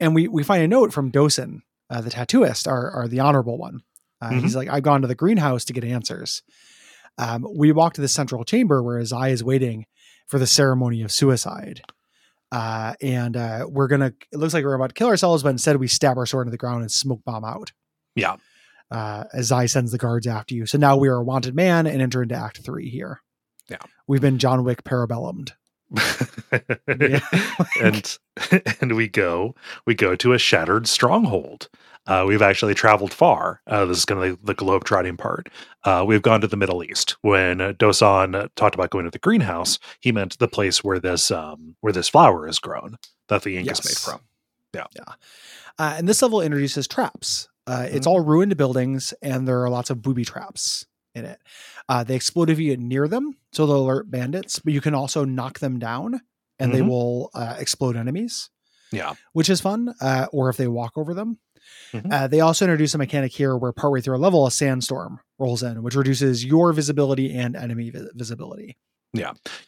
And 0.00 0.14
we 0.14 0.26
we 0.28 0.42
find 0.42 0.62
a 0.62 0.68
note 0.68 0.92
from 0.92 1.12
Dosan, 1.12 1.60
uh, 1.90 2.00
the 2.00 2.10
tattooist, 2.10 2.66
our 2.66 3.06
the 3.08 3.20
honorable 3.20 3.56
one. 3.56 3.82
Uh, 4.20 4.30
He's 4.32 4.56
like, 4.56 4.68
"I've 4.68 4.82
gone 4.82 5.02
to 5.02 5.08
the 5.08 5.14
greenhouse 5.14 5.64
to 5.66 5.72
get 5.72 5.84
answers." 5.84 6.42
Um, 7.18 7.46
we 7.56 7.70
walk 7.72 7.94
to 7.94 8.00
the 8.00 8.08
central 8.08 8.44
chamber 8.44 8.82
where 8.82 9.00
Azai 9.00 9.30
is 9.30 9.42
waiting 9.44 9.86
for 10.26 10.38
the 10.38 10.46
ceremony 10.46 11.02
of 11.02 11.10
suicide. 11.12 11.82
Uh, 12.50 12.94
and 13.00 13.36
uh, 13.36 13.66
we're 13.68 13.88
gonna. 13.88 14.12
It 14.32 14.38
looks 14.38 14.54
like 14.54 14.64
we're 14.64 14.74
about 14.74 14.88
to 14.88 14.94
kill 14.94 15.08
ourselves, 15.08 15.44
but 15.44 15.50
instead 15.50 15.76
we 15.76 15.86
stab 15.86 16.16
our 16.16 16.26
sword 16.26 16.46
into 16.46 16.52
the 16.52 16.58
ground 16.58 16.80
and 16.80 16.90
smoke 16.90 17.22
bomb 17.24 17.44
out. 17.44 17.72
Yeah. 18.18 18.36
Uh, 18.90 19.24
Azai 19.36 19.68
sends 19.68 19.92
the 19.92 19.98
guards 19.98 20.26
after 20.26 20.54
you. 20.54 20.64
So 20.66 20.78
now 20.78 20.96
we 20.96 21.08
are 21.08 21.16
a 21.16 21.22
wanted 21.22 21.54
man 21.54 21.86
and 21.86 22.00
enter 22.00 22.22
into 22.22 22.34
Act 22.34 22.62
Three 22.64 22.88
here. 22.88 23.20
Yeah. 23.68 23.76
we've 24.06 24.22
been 24.22 24.38
John 24.38 24.64
Wick 24.64 24.82
parabellumed. 24.84 25.52
Yeah. 26.86 27.20
and 27.82 28.18
and 28.80 28.96
we 28.96 29.08
go 29.08 29.54
we 29.86 29.94
go 29.94 30.16
to 30.16 30.32
a 30.32 30.38
shattered 30.38 30.86
stronghold. 30.86 31.68
Uh, 32.06 32.24
we've 32.26 32.40
actually 32.40 32.72
traveled 32.72 33.12
far. 33.12 33.60
Uh, 33.66 33.84
this 33.84 33.98
is 33.98 34.04
kind 34.06 34.22
of 34.22 34.40
the, 34.40 34.46
the 34.46 34.54
globe 34.54 34.84
trotting 34.84 35.18
part. 35.18 35.50
Uh, 35.84 36.02
we've 36.06 36.22
gone 36.22 36.40
to 36.40 36.46
the 36.46 36.56
Middle 36.56 36.82
East. 36.82 37.16
When 37.20 37.58
Dosan 37.58 38.48
talked 38.56 38.74
about 38.74 38.88
going 38.88 39.04
to 39.04 39.10
the 39.10 39.18
greenhouse, 39.18 39.78
he 40.00 40.10
meant 40.10 40.38
the 40.38 40.48
place 40.48 40.82
where 40.82 40.98
this 40.98 41.30
um, 41.30 41.76
where 41.80 41.92
this 41.92 42.08
flower 42.08 42.48
is 42.48 42.58
grown 42.58 42.96
that 43.28 43.42
the 43.42 43.58
ink 43.58 43.70
is 43.70 43.84
made 43.84 43.90
Yes. 43.90 44.04
Yeah, 44.74 44.84
Uh, 45.78 45.94
and 45.98 46.08
this 46.08 46.22
level 46.22 46.40
introduces 46.40 46.86
traps. 46.88 47.47
Uh, 47.68 47.86
it's 47.90 48.06
Mhm. 48.06 48.10
all 48.10 48.20
ruined 48.20 48.56
buildings, 48.56 49.12
and 49.22 49.46
there 49.46 49.62
are 49.62 49.68
lots 49.68 49.90
of 49.90 50.00
booby 50.02 50.24
traps 50.24 50.86
in 51.14 51.24
it. 51.24 51.38
Uh, 51.88 52.02
they 52.02 52.14
explode 52.16 52.48
if 52.50 52.58
you 52.58 52.70
get 52.70 52.80
near 52.80 53.06
them, 53.08 53.34
so 53.52 53.66
they'll 53.66 53.76
alert 53.84 54.10
bandits, 54.10 54.58
but 54.58 54.72
you 54.72 54.80
can 54.80 54.94
also 54.94 55.24
knock 55.24 55.58
them 55.58 55.78
down 55.78 56.20
and 56.58 56.72
they 56.74 56.80
Mhm. 56.80 56.88
will 56.88 57.30
uh, 57.34 57.56
explode 57.58 57.94
enemies, 57.96 58.50
Yeah, 58.90 59.14
which 59.32 59.50
is 59.50 59.60
fun, 59.60 59.94
uh, 60.00 60.26
or 60.32 60.48
if 60.48 60.56
they 60.56 60.66
walk 60.66 60.96
over 60.96 61.12
them. 61.14 61.38
Mhm. 61.92 62.10
Uh, 62.12 62.26
they 62.28 62.40
also 62.40 62.64
introduce 62.64 62.94
a 62.94 62.98
mechanic 62.98 63.32
here 63.32 63.56
where 63.56 63.72
partway 63.72 64.00
through 64.00 64.16
a 64.16 64.18
level, 64.18 64.46
a 64.46 64.50
sandstorm 64.50 65.20
rolls 65.38 65.62
in, 65.62 65.82
which 65.82 65.94
reduces 65.94 66.44
your 66.44 66.72
visibility 66.72 67.32
and 67.34 67.54
enemy 67.54 67.90
vi- 67.90 68.08
visibility. 68.14 68.76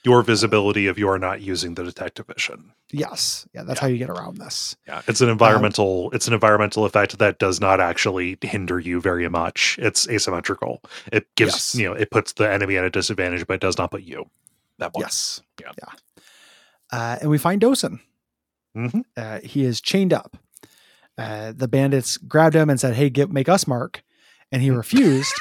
Your 0.04 0.22
visibility 0.22 0.86
if 0.86 0.98
you 0.98 1.08
are 1.08 1.18
not 1.18 1.40
using 1.40 1.74
the 1.74 1.84
detective 1.84 2.26
vision. 2.26 2.72
Yes. 2.92 3.46
Yeah, 3.54 3.62
that's 3.64 3.78
Yeah. 3.78 3.82
how 3.82 3.86
you 3.88 3.98
get 3.98 4.10
around 4.10 4.38
this. 4.38 4.76
Yeah, 4.86 5.02
it's 5.06 5.20
an 5.20 5.28
environmental 5.28 6.10
it's 6.12 6.26
an 6.28 6.34
environmental 6.34 6.84
effect 6.84 7.18
that 7.18 7.38
does 7.38 7.60
not 7.60 7.80
actually 7.80 8.38
hinder 8.42 8.78
you 8.80 9.00
very 9.00 9.28
much. 9.28 9.78
It's 9.80 10.08
asymmetrical. 10.08 10.82
It 11.12 11.26
gives 11.36 11.52
Yes. 11.54 11.74
you 11.74 11.88
know 11.88 11.94
it 11.94 12.10
puts 12.10 12.32
the 12.34 12.50
enemy 12.50 12.76
at 12.76 12.84
a 12.84 12.90
disadvantage, 12.90 13.46
but 13.46 13.54
it 13.54 13.60
does 13.60 13.78
not 13.78 13.90
put 13.90 14.02
you 14.02 14.28
that 14.78 14.92
one. 14.94 15.02
Yes. 15.02 15.40
Yeah. 15.60 15.72
Yeah. 15.78 16.22
Uh, 16.92 17.18
and 17.20 17.30
we 17.30 17.38
find 17.38 17.60
Dosan. 17.60 18.00
Mhm. 18.76 19.04
Uh, 19.16 19.40
he 19.44 19.64
is 19.64 19.80
chained 19.80 20.12
up. 20.12 20.36
Uh, 21.18 21.52
the 21.54 21.68
bandits 21.68 22.16
grabbed 22.16 22.54
him 22.56 22.70
and 22.70 22.80
said, 22.80 22.94
"Hey, 22.94 23.10
get 23.10 23.30
make 23.30 23.48
us 23.48 23.66
mark," 23.66 24.02
and 24.50 24.62
he 24.62 24.70
refused. 24.82 25.32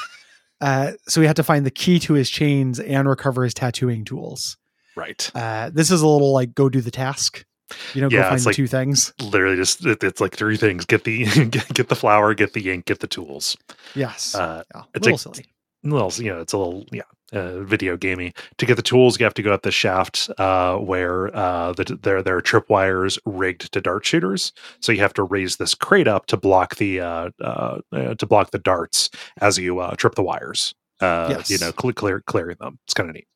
Uh, 0.62 0.92
so 1.08 1.22
we 1.22 1.28
had 1.28 1.36
to 1.38 1.44
find 1.44 1.66
the 1.66 1.72
key 1.72 2.00
to 2.00 2.14
his 2.14 2.30
chains 2.30 2.80
and 2.80 3.08
recover 3.08 3.44
his 3.44 3.54
tattooing 3.54 4.06
tools. 4.06 4.58
Right. 4.96 5.32
Uh, 5.34 5.70
this 5.74 5.92
is 5.92 6.02
a 6.02 6.08
little 6.08 6.34
like 6.34 6.54
go 6.56 6.70
do 6.70 6.82
the 6.82 6.92
task. 6.92 7.46
You 7.94 8.02
know, 8.02 8.10
go 8.10 8.22
find 8.24 8.44
like- 8.46 8.56
two 8.56 8.68
things. 8.68 9.14
Literally 9.22 9.56
just 9.56 9.86
it, 9.86 10.04
it's 10.04 10.20
like 10.20 10.36
three 10.36 10.58
things. 10.58 10.86
Get 10.86 11.04
the 11.04 11.26
get, 11.50 11.68
get 11.74 11.88
the 11.90 11.96
flower, 11.96 12.34
get 12.34 12.54
the 12.54 12.72
ink, 12.72 12.86
get 12.86 13.00
the 13.00 13.08
tools. 13.08 13.56
Yes. 13.96 14.34
Uh 14.36 14.64
yeah. 14.74 14.82
A 14.82 14.86
it's 14.96 15.06
little 15.08 15.32
like- 15.32 15.36
silly. 15.36 15.46
well, 15.84 16.12
you 16.18 16.34
know, 16.34 16.42
it's 16.42 16.54
a 16.54 16.58
little 16.58 16.86
yeah, 16.92 17.04
uh, 17.32 17.62
video 17.62 17.98
gamey. 17.98 18.34
To 18.58 18.66
get 18.66 18.76
the 18.76 18.82
tools, 18.82 19.20
you 19.20 19.24
have 19.24 19.34
to 19.36 19.42
go 19.42 19.54
up 19.54 19.62
the 19.62 19.72
shaft 19.72 20.30
uh, 20.38 20.78
where 20.78 21.36
uh, 21.36 21.74
the, 21.74 21.98
there 22.02 22.22
there 22.24 22.38
are 22.38 22.42
tripwires 22.42 23.18
rigged 23.26 23.72
to 23.74 23.82
dart 23.82 24.06
shooters. 24.06 24.54
So 24.80 24.92
you 24.92 25.00
have 25.00 25.14
to 25.14 25.24
raise 25.24 25.58
this 25.58 25.76
crate 25.76 26.08
up 26.08 26.26
to 26.28 26.38
block 26.38 26.76
the 26.76 27.00
uh, 27.00 27.30
uh, 27.42 27.80
uh, 27.92 28.16
to 28.16 28.26
block 28.26 28.52
the 28.52 28.60
darts 28.60 29.10
as 29.42 29.58
you 29.58 29.80
uh, 29.80 29.96
trip 29.96 30.16
the 30.16 30.24
wires. 30.24 30.74
Uh, 31.02 31.42
You 31.48 31.58
know, 31.60 31.72
cl- 31.80 31.94
clear 31.94 32.22
clearing 32.22 32.58
them. 32.60 32.80
It's 32.86 32.94
kind 32.94 33.10
of 33.10 33.16
neat. 33.16 33.28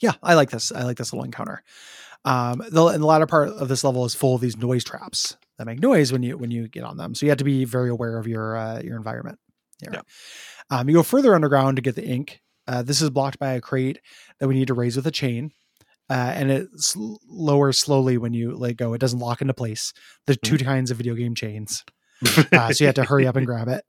Yeah, 0.00 0.12
I 0.22 0.34
like 0.34 0.50
this. 0.50 0.72
I 0.72 0.82
like 0.82 0.98
this 0.98 1.12
little 1.12 1.24
encounter. 1.24 1.62
Um, 2.24 2.62
the, 2.70 2.84
and 2.86 3.02
the 3.02 3.06
latter 3.06 3.26
part 3.26 3.48
of 3.48 3.68
this 3.68 3.82
level 3.82 4.04
is 4.04 4.14
full 4.14 4.34
of 4.34 4.42
these 4.42 4.56
noise 4.56 4.84
traps 4.84 5.38
that 5.56 5.66
make 5.66 5.80
noise 5.80 6.12
when 6.12 6.22
you 6.22 6.36
when 6.36 6.50
you 6.50 6.68
get 6.68 6.84
on 6.84 6.96
them. 6.96 7.14
So 7.14 7.24
you 7.24 7.30
have 7.30 7.38
to 7.38 7.44
be 7.44 7.64
very 7.64 7.88
aware 7.88 8.18
of 8.18 8.26
your 8.26 8.56
uh, 8.56 8.80
your 8.82 8.96
environment. 8.96 9.38
Here. 9.80 9.92
Yeah. 9.94 10.02
Um, 10.68 10.88
you 10.88 10.94
go 10.96 11.02
further 11.02 11.34
underground 11.34 11.76
to 11.76 11.82
get 11.82 11.94
the 11.94 12.04
ink. 12.04 12.42
Uh, 12.70 12.82
this 12.82 13.02
is 13.02 13.10
blocked 13.10 13.38
by 13.40 13.52
a 13.54 13.60
crate 13.60 13.98
that 14.38 14.46
we 14.46 14.54
need 14.54 14.68
to 14.68 14.74
raise 14.74 14.94
with 14.94 15.06
a 15.06 15.10
chain. 15.10 15.50
uh, 16.08 16.32
and 16.36 16.50
it 16.50 16.68
sl- 16.76 17.16
lowers 17.28 17.78
slowly 17.78 18.16
when 18.16 18.32
you 18.32 18.56
let 18.56 18.76
go. 18.76 18.94
It 18.94 19.00
doesn't 19.00 19.18
lock 19.18 19.40
into 19.42 19.54
place. 19.54 19.92
There's 20.26 20.38
two 20.44 20.56
kinds 20.58 20.90
of 20.90 20.96
video 20.96 21.14
game 21.14 21.34
chains, 21.34 21.84
uh, 22.52 22.72
so 22.72 22.84
you 22.84 22.86
have 22.86 22.94
to 22.96 23.04
hurry 23.04 23.26
up 23.26 23.36
and 23.36 23.46
grab 23.50 23.68
it. 23.68 23.84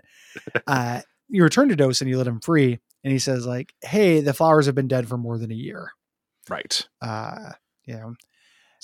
Uh, 0.67 1.01
you 1.29 1.43
return 1.43 1.69
to 1.69 1.75
Dosan 1.75 2.07
you 2.07 2.17
let 2.17 2.27
him 2.27 2.39
free, 2.39 2.79
and 3.03 3.11
he 3.13 3.19
says 3.19 3.45
like, 3.45 3.73
"Hey, 3.81 4.21
the 4.21 4.33
flowers 4.33 4.65
have 4.65 4.75
been 4.75 4.87
dead 4.87 5.07
for 5.07 5.17
more 5.17 5.37
than 5.37 5.51
a 5.51 5.55
year. 5.55 5.91
right. 6.49 6.87
Uh, 7.01 7.53
know, 7.87 8.15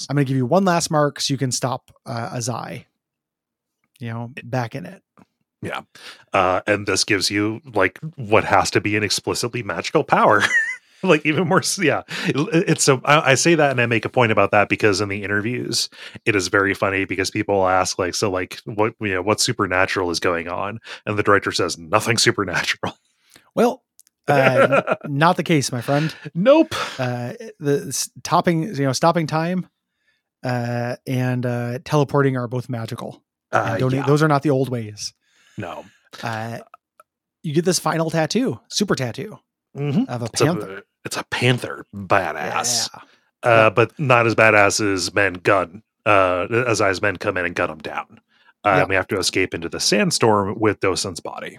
I'm 0.09 0.15
going 0.15 0.25
to 0.25 0.29
give 0.29 0.37
you 0.37 0.45
one 0.45 0.65
last 0.65 0.91
mark 0.91 1.19
so 1.19 1.33
you 1.33 1.37
can 1.37 1.51
stop 1.51 1.91
uh, 2.05 2.29
Azai. 2.35 2.85
You 3.99 4.09
know, 4.09 4.31
back 4.43 4.75
in 4.75 4.85
it. 4.85 5.01
Uh, 6.33 6.61
and 6.67 6.85
this 6.85 7.03
gives 7.03 7.31
you 7.31 7.61
like 7.73 7.99
what 8.15 8.43
has 8.43 8.71
to 8.71 8.81
be 8.81 8.95
an 8.95 9.03
explicitly 9.03 9.63
magical 9.63 10.03
power. 10.03 10.43
like 11.03 11.25
even 11.25 11.47
more, 11.47 11.61
yeah. 11.79 12.03
It's 12.25 12.83
so 12.83 13.01
I, 13.05 13.31
I 13.31 13.35
say 13.35 13.55
that 13.55 13.71
and 13.71 13.81
I 13.81 13.85
make 13.85 14.05
a 14.05 14.09
point 14.09 14.31
about 14.31 14.51
that 14.51 14.69
because 14.69 15.01
in 15.01 15.09
the 15.09 15.23
interviews, 15.23 15.89
it 16.25 16.35
is 16.35 16.47
very 16.47 16.73
funny 16.73 17.05
because 17.05 17.31
people 17.31 17.67
ask 17.67 17.97
like, 17.99 18.15
so 18.15 18.29
like 18.29 18.59
what 18.65 18.93
you 18.99 19.13
know 19.13 19.21
what 19.21 19.39
supernatural 19.39 20.09
is 20.11 20.19
going 20.19 20.47
on, 20.47 20.79
and 21.05 21.17
the 21.17 21.23
director 21.23 21.51
says 21.51 21.77
nothing 21.77 22.17
supernatural. 22.17 22.97
Well, 23.55 23.83
uh, 24.27 24.95
not 25.05 25.37
the 25.37 25.43
case, 25.43 25.71
my 25.71 25.81
friend. 25.81 26.13
nope. 26.35 26.73
uh 26.99 27.33
the 27.59 28.09
topping 28.23 28.63
you 28.63 28.85
know 28.85 28.93
stopping 28.93 29.27
time 29.27 29.67
uh 30.43 30.95
and 31.07 31.45
uh 31.45 31.79
teleporting 31.83 32.37
are 32.37 32.47
both 32.47 32.69
magical 32.69 33.23
Uh, 33.51 33.77
don't 33.77 33.93
yeah, 33.93 34.05
those 34.05 34.21
are 34.21 34.27
not 34.27 34.43
the 34.43 34.49
old 34.49 34.69
ways 34.69 35.13
no. 35.57 35.85
uh 36.23 36.59
you 37.43 37.53
get 37.53 37.65
this 37.65 37.79
final 37.79 38.09
tattoo 38.09 38.59
super 38.69 38.95
tattoo 38.95 39.39
hmm 39.75 40.03
of 40.07 40.21
a 40.21 40.25
It's 40.25 40.41
panther 40.41 40.77
a, 40.77 40.83
it's 41.05 41.17
a 41.17 41.23
panther, 41.25 41.85
badass. 41.95 42.89
Yeah. 43.43 43.49
uh, 43.49 43.69
but 43.69 43.97
not 43.99 44.25
as 44.27 44.35
badass 44.35 44.81
as 44.93 45.13
men 45.13 45.33
gun 45.33 45.83
uh, 46.05 46.47
as 46.67 46.81
as 46.81 47.01
men 47.01 47.17
come 47.17 47.37
in 47.37 47.45
and 47.45 47.53
gun 47.55 47.69
them 47.69 47.77
down. 47.79 48.19
Uh, 48.65 48.69
Yeah. 48.69 48.79
And 48.81 48.89
we 48.89 48.95
have 48.95 49.07
to 49.09 49.17
escape 49.19 49.53
into 49.53 49.69
the 49.69 49.79
sandstorm 49.79 50.59
with 50.59 50.79
Dosan's 50.79 51.19
body. 51.19 51.57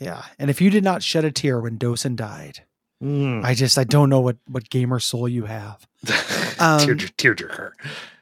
yeah 0.00 0.24
and 0.38 0.48
if 0.50 0.60
you 0.60 0.70
did 0.70 0.84
not 0.84 1.02
shed 1.02 1.24
a 1.24 1.30
tear 1.32 1.60
when 1.60 1.76
Dosan 1.78 2.14
died 2.16 2.60
Mm. 3.02 3.44
i 3.44 3.54
just 3.54 3.76
i 3.78 3.84
don't 3.84 4.08
know 4.08 4.20
what 4.20 4.36
what 4.48 4.70
gamer 4.70 4.98
soul 5.00 5.28
you 5.28 5.44
have 5.44 5.86
Um, 6.58 6.80
Tear, 6.80 6.94
tearjerker. 6.96 7.72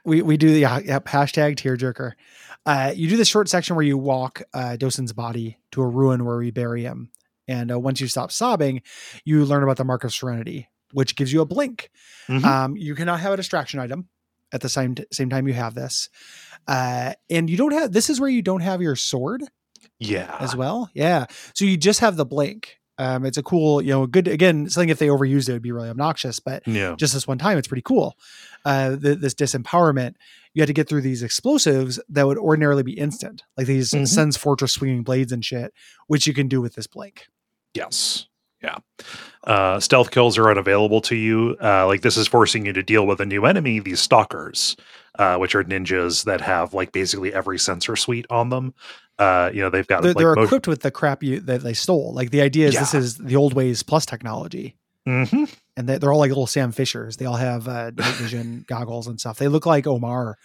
we 0.04 0.20
we 0.20 0.36
do 0.36 0.50
the 0.52 0.58
yeah, 0.60 0.80
yep, 0.80 1.04
hashtag 1.04 1.54
tearjerker 1.54 2.12
uh 2.66 2.92
you 2.94 3.08
do 3.08 3.16
this 3.16 3.28
short 3.28 3.48
section 3.48 3.76
where 3.76 3.84
you 3.84 3.96
walk 3.96 4.42
uh 4.52 4.76
Dosan's 4.78 5.12
body 5.12 5.58
to 5.70 5.82
a 5.82 5.86
ruin 5.86 6.24
where 6.24 6.38
we 6.38 6.50
bury 6.50 6.82
him 6.82 7.10
and 7.46 7.70
uh, 7.70 7.78
once 7.78 8.00
you 8.00 8.08
stop 8.08 8.32
sobbing 8.32 8.82
you 9.24 9.44
learn 9.44 9.62
about 9.62 9.76
the 9.76 9.84
mark 9.84 10.02
of 10.02 10.12
serenity 10.12 10.68
which 10.92 11.14
gives 11.14 11.32
you 11.32 11.40
a 11.40 11.46
blink 11.46 11.90
Mhm. 12.28 12.44
Um, 12.44 12.76
you 12.76 12.94
cannot 12.94 13.20
have 13.20 13.32
a 13.32 13.36
distraction 13.36 13.80
item 13.80 14.08
at 14.52 14.60
the 14.62 14.68
same 14.68 14.94
same 15.12 15.28
time 15.28 15.46
you 15.46 15.52
have 15.54 15.74
this, 15.74 16.08
uh, 16.66 17.12
and 17.28 17.50
you 17.50 17.56
don't 17.56 17.72
have. 17.72 17.92
This 17.92 18.08
is 18.08 18.18
where 18.20 18.30
you 18.30 18.40
don't 18.40 18.60
have 18.62 18.80
your 18.80 18.96
sword 18.96 19.42
yeah. 19.98 20.36
as 20.40 20.56
well. 20.56 20.88
Yeah, 20.94 21.26
so 21.54 21.64
you 21.66 21.76
just 21.76 22.00
have 22.00 22.16
the 22.16 22.24
blink. 22.24 22.78
Um, 22.98 23.24
it's 23.26 23.38
a 23.38 23.42
cool, 23.42 23.82
you 23.82 23.90
know, 23.90 24.06
good 24.06 24.28
again. 24.28 24.68
Something 24.68 24.88
if 24.88 24.98
they 24.98 25.08
overused 25.08 25.48
it 25.48 25.52
would 25.52 25.62
be 25.62 25.72
really 25.72 25.88
obnoxious, 25.88 26.38
but 26.38 26.66
yeah. 26.66 26.94
just 26.96 27.12
this 27.14 27.26
one 27.26 27.38
time, 27.38 27.58
it's 27.58 27.68
pretty 27.68 27.82
cool. 27.82 28.16
Uh, 28.64 28.96
th- 28.96 29.18
this 29.18 29.34
disempowerment, 29.34 30.14
you 30.54 30.62
had 30.62 30.68
to 30.68 30.72
get 30.72 30.88
through 30.88 31.00
these 31.02 31.22
explosives 31.22 31.98
that 32.08 32.26
would 32.26 32.38
ordinarily 32.38 32.82
be 32.84 32.92
instant, 32.92 33.42
like 33.56 33.66
these 33.66 33.90
Mhm. 33.90 34.06
Sen's 34.06 34.36
Fortress 34.36 34.72
swinging 34.72 35.02
blades 35.02 35.32
and 35.32 35.44
shit, 35.44 35.72
which 36.06 36.26
you 36.26 36.34
can 36.34 36.46
do 36.48 36.60
with 36.60 36.74
this 36.74 36.86
blink. 36.86 37.26
Yes. 37.74 38.26
Yeah. 38.62 38.78
Uh, 39.42 39.78
stealth 39.78 40.10
kills 40.10 40.38
are 40.38 40.50
unavailable 40.50 41.02
to 41.02 41.16
you. 41.16 41.56
Uh, 41.62 41.86
like 41.86 42.00
this 42.00 42.16
is 42.16 42.26
forcing 42.26 42.64
you 42.64 42.72
to 42.72 42.82
deal 42.82 43.06
with 43.06 43.20
a 43.20 43.26
new 43.26 43.44
enemy, 43.44 43.78
these 43.78 44.00
stalkers, 44.00 44.74
uh, 45.18 45.36
which 45.36 45.54
are 45.54 45.62
ninjas 45.64 46.24
that 46.24 46.40
have 46.40 46.72
like 46.72 46.90
basically 46.92 47.34
every 47.34 47.58
sensor 47.58 47.94
suite 47.94 48.24
on 48.30 48.48
them. 48.48 48.72
Uh, 49.18 49.50
you 49.54 49.60
know, 49.60 49.70
they've 49.70 49.86
got 49.86 50.02
They're, 50.02 50.12
like 50.12 50.18
they're 50.18 50.44
equipped 50.44 50.66
with 50.66 50.82
the 50.82 50.90
crap 50.90 51.22
you 51.22 51.40
that 51.40 51.62
they 51.62 51.72
stole. 51.74 52.12
Like 52.14 52.30
the 52.30 52.40
idea 52.40 52.68
is 52.68 52.74
this 52.78 52.94
is 52.94 53.16
the 53.16 53.36
old 53.36 53.54
ways 53.54 53.82
plus 53.82 54.04
technology. 54.06 54.76
Mhm. 55.06 55.54
and 55.76 55.86
they- 55.88 55.98
they're 55.98 56.12
all 56.12 56.18
like 56.18 56.30
little 56.30 56.46
Sam 56.46 56.72
Fishers. 56.72 57.18
They 57.18 57.26
all 57.26 57.36
have 57.36 57.68
uh, 57.68 57.90
night 57.94 58.14
vision 58.14 58.64
goggles 58.68 59.06
and 59.06 59.20
stuff. 59.20 59.38
They 59.38 59.48
look 59.48 59.66
like 59.66 59.86
Omar 59.86 60.36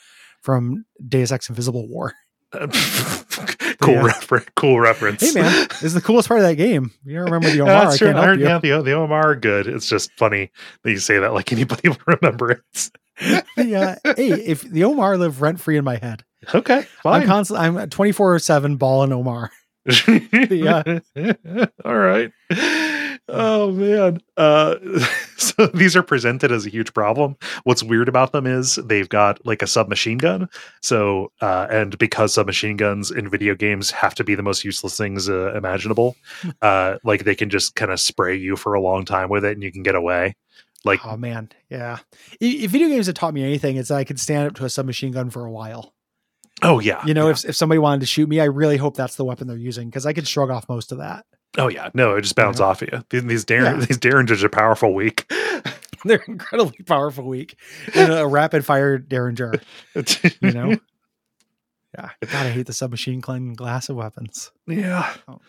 from 0.42 0.86
Deus 1.08 1.32
Ex 1.32 1.48
Invisible 1.50 1.88
War. 1.88 2.14
cool, 2.54 3.94
Yeah. 3.94 4.04
refer- 4.04 4.44
cool 4.56 4.80
reference. 4.80 5.22
Hey 5.34 5.40
man, 5.42 5.68
this 5.70 5.84
is 5.84 5.94
the 5.94 6.02
coolest 6.02 6.28
part 6.28 6.40
of 6.42 6.46
that 6.46 6.56
game. 6.56 6.92
You 7.06 7.16
don't 7.16 7.26
remember 7.26 7.50
the 7.50 7.62
Omar? 7.62 7.86
That's 7.86 7.96
I 7.96 8.06
can't 8.06 8.18
I 8.18 8.22
help 8.22 8.26
heard- 8.32 8.40
you. 8.40 8.46
yeah, 8.70 8.78
the, 8.78 8.84
the 8.84 8.92
Omar 8.94 9.32
are 9.32 9.36
good. 9.36 9.68
It's 9.68 9.88
just 9.88 10.12
funny 10.18 10.52
that 10.84 10.92
you 10.92 11.00
say 11.00 11.20
that 11.20 11.34
like 11.34 11.52
anybody 11.52 11.90
will 11.90 11.98
remember 12.06 12.52
it. 12.52 12.90
The, 13.58 13.76
uh, 14.06 14.14
hey, 14.16 14.30
if 14.32 14.62
the 14.62 14.84
Omar 14.86 15.18
live 15.18 15.42
rent 15.42 15.60
free 15.60 15.78
in 15.78 15.84
my 15.84 15.98
head, 15.98 16.24
Okay, 16.54 16.86
I'm 17.06 17.28
constantly 17.28 17.66
I'm 17.66 17.90
24 17.90 18.40
seven 18.40 18.78
balling 18.78 19.12
Omar. 19.12 19.52
Yeah. 20.52 20.84
All 21.86 21.98
right. 21.98 22.32
Oh 23.28 23.72
man. 23.72 24.20
Uh 24.38 24.76
so 25.38 25.68
these 25.68 25.96
are 25.96 26.04
presented 26.04 26.52
as 26.52 26.66
a 26.66 26.70
huge 26.70 26.94
problem. 26.94 27.36
What's 27.64 27.82
weird 27.82 28.10
about 28.10 28.32
them 28.32 28.46
is 28.46 28.76
they've 28.76 29.10
got 29.10 29.44
like 29.46 29.62
a 29.62 29.68
submachine 29.68 30.18
gun. 30.18 30.48
So 30.82 31.32
uh 31.42 31.68
and 31.72 31.98
because 31.98 32.34
submachine 32.34 32.78
guns 32.78 33.10
in 33.10 33.30
video 33.30 33.56
games 33.56 33.90
have 33.92 34.14
to 34.16 34.24
be 34.24 34.36
the 34.36 34.44
most 34.44 34.64
useless 34.64 34.98
things 34.98 35.30
uh, 35.30 35.54
imaginable, 35.56 36.16
uh 36.62 36.98
like 37.04 37.24
they 37.24 37.36
can 37.36 37.50
just 37.50 37.76
kind 37.76 37.92
of 37.92 38.00
spray 38.00 38.36
you 38.36 38.56
for 38.56 38.74
a 38.74 38.82
long 38.82 39.06
time 39.06 39.30
with 39.30 39.46
it 39.46 39.54
and 39.54 39.64
you 39.64 39.72
can 39.72 39.84
get 39.84 39.96
away. 39.96 40.36
Like 40.84 41.04
Oh 41.06 41.18
man, 41.18 41.50
yeah. 41.70 42.00
If 42.40 42.72
video 42.72 42.90
games 42.90 43.08
have 43.08 43.16
taught 43.16 43.34
me 43.34 43.44
anything, 43.44 43.78
it's 43.78 43.90
that 43.90 43.96
I 43.96 44.04
could 44.04 44.20
stand 44.20 44.48
up 44.48 44.56
to 44.56 44.66
a 44.66 44.70
submachine 44.70 45.14
gun 45.14 45.30
for 45.30 45.46
a 45.46 45.52
while. 45.52 45.94
Oh 46.62 46.80
yeah. 46.80 47.06
You 47.06 47.14
know, 47.14 47.26
yeah. 47.26 47.32
if 47.32 47.46
if 47.46 47.56
somebody 47.56 47.80
wanted 47.80 48.02
to 48.02 48.06
shoot 48.06 48.28
me, 48.30 48.40
I 48.40 48.46
really 48.46 48.78
hope 48.78 48.96
that's 48.96 49.16
the 49.16 49.26
weapon 49.26 49.48
they're 49.48 49.58
using 49.58 49.90
because 49.90 50.06
I 50.06 50.14
could 50.14 50.28
shrug 50.28 50.50
off 50.50 50.68
most 50.70 50.92
of 50.92 50.98
that. 51.00 51.26
oh 51.58 51.68
yeah. 51.68 51.90
No, 51.94 52.16
it 52.16 52.22
just 52.22 52.36
bounces 52.36 52.60
know? 52.60 52.68
off 52.68 52.82
of 52.82 52.90
you. 52.92 53.04
These, 53.10 53.24
these 53.26 53.46
Darren 53.46 53.80
Yeah. 53.80 53.86
these 53.86 53.98
Derringers 53.98 54.44
are 54.44 54.50
powerful 54.50 54.94
weak. 54.94 55.32
They're 56.06 56.24
incredibly 56.28 56.82
powerful, 56.86 57.26
weak, 57.26 57.58
in 57.94 58.10
a 58.10 58.26
rapid 58.26 58.64
fire 58.66 58.98
derringer. 58.98 59.54
you 59.96 60.52
know 60.52 60.78
yeah 61.98 62.10
god 62.22 62.46
i 62.46 62.50
hate 62.52 62.68
the 62.68 62.74
submachine 62.74 63.20
gun 63.20 63.56
class 63.56 63.90
of 63.90 63.96
weapons 63.96 64.52
Yeah. 64.68 65.12
Oh. 65.28 65.40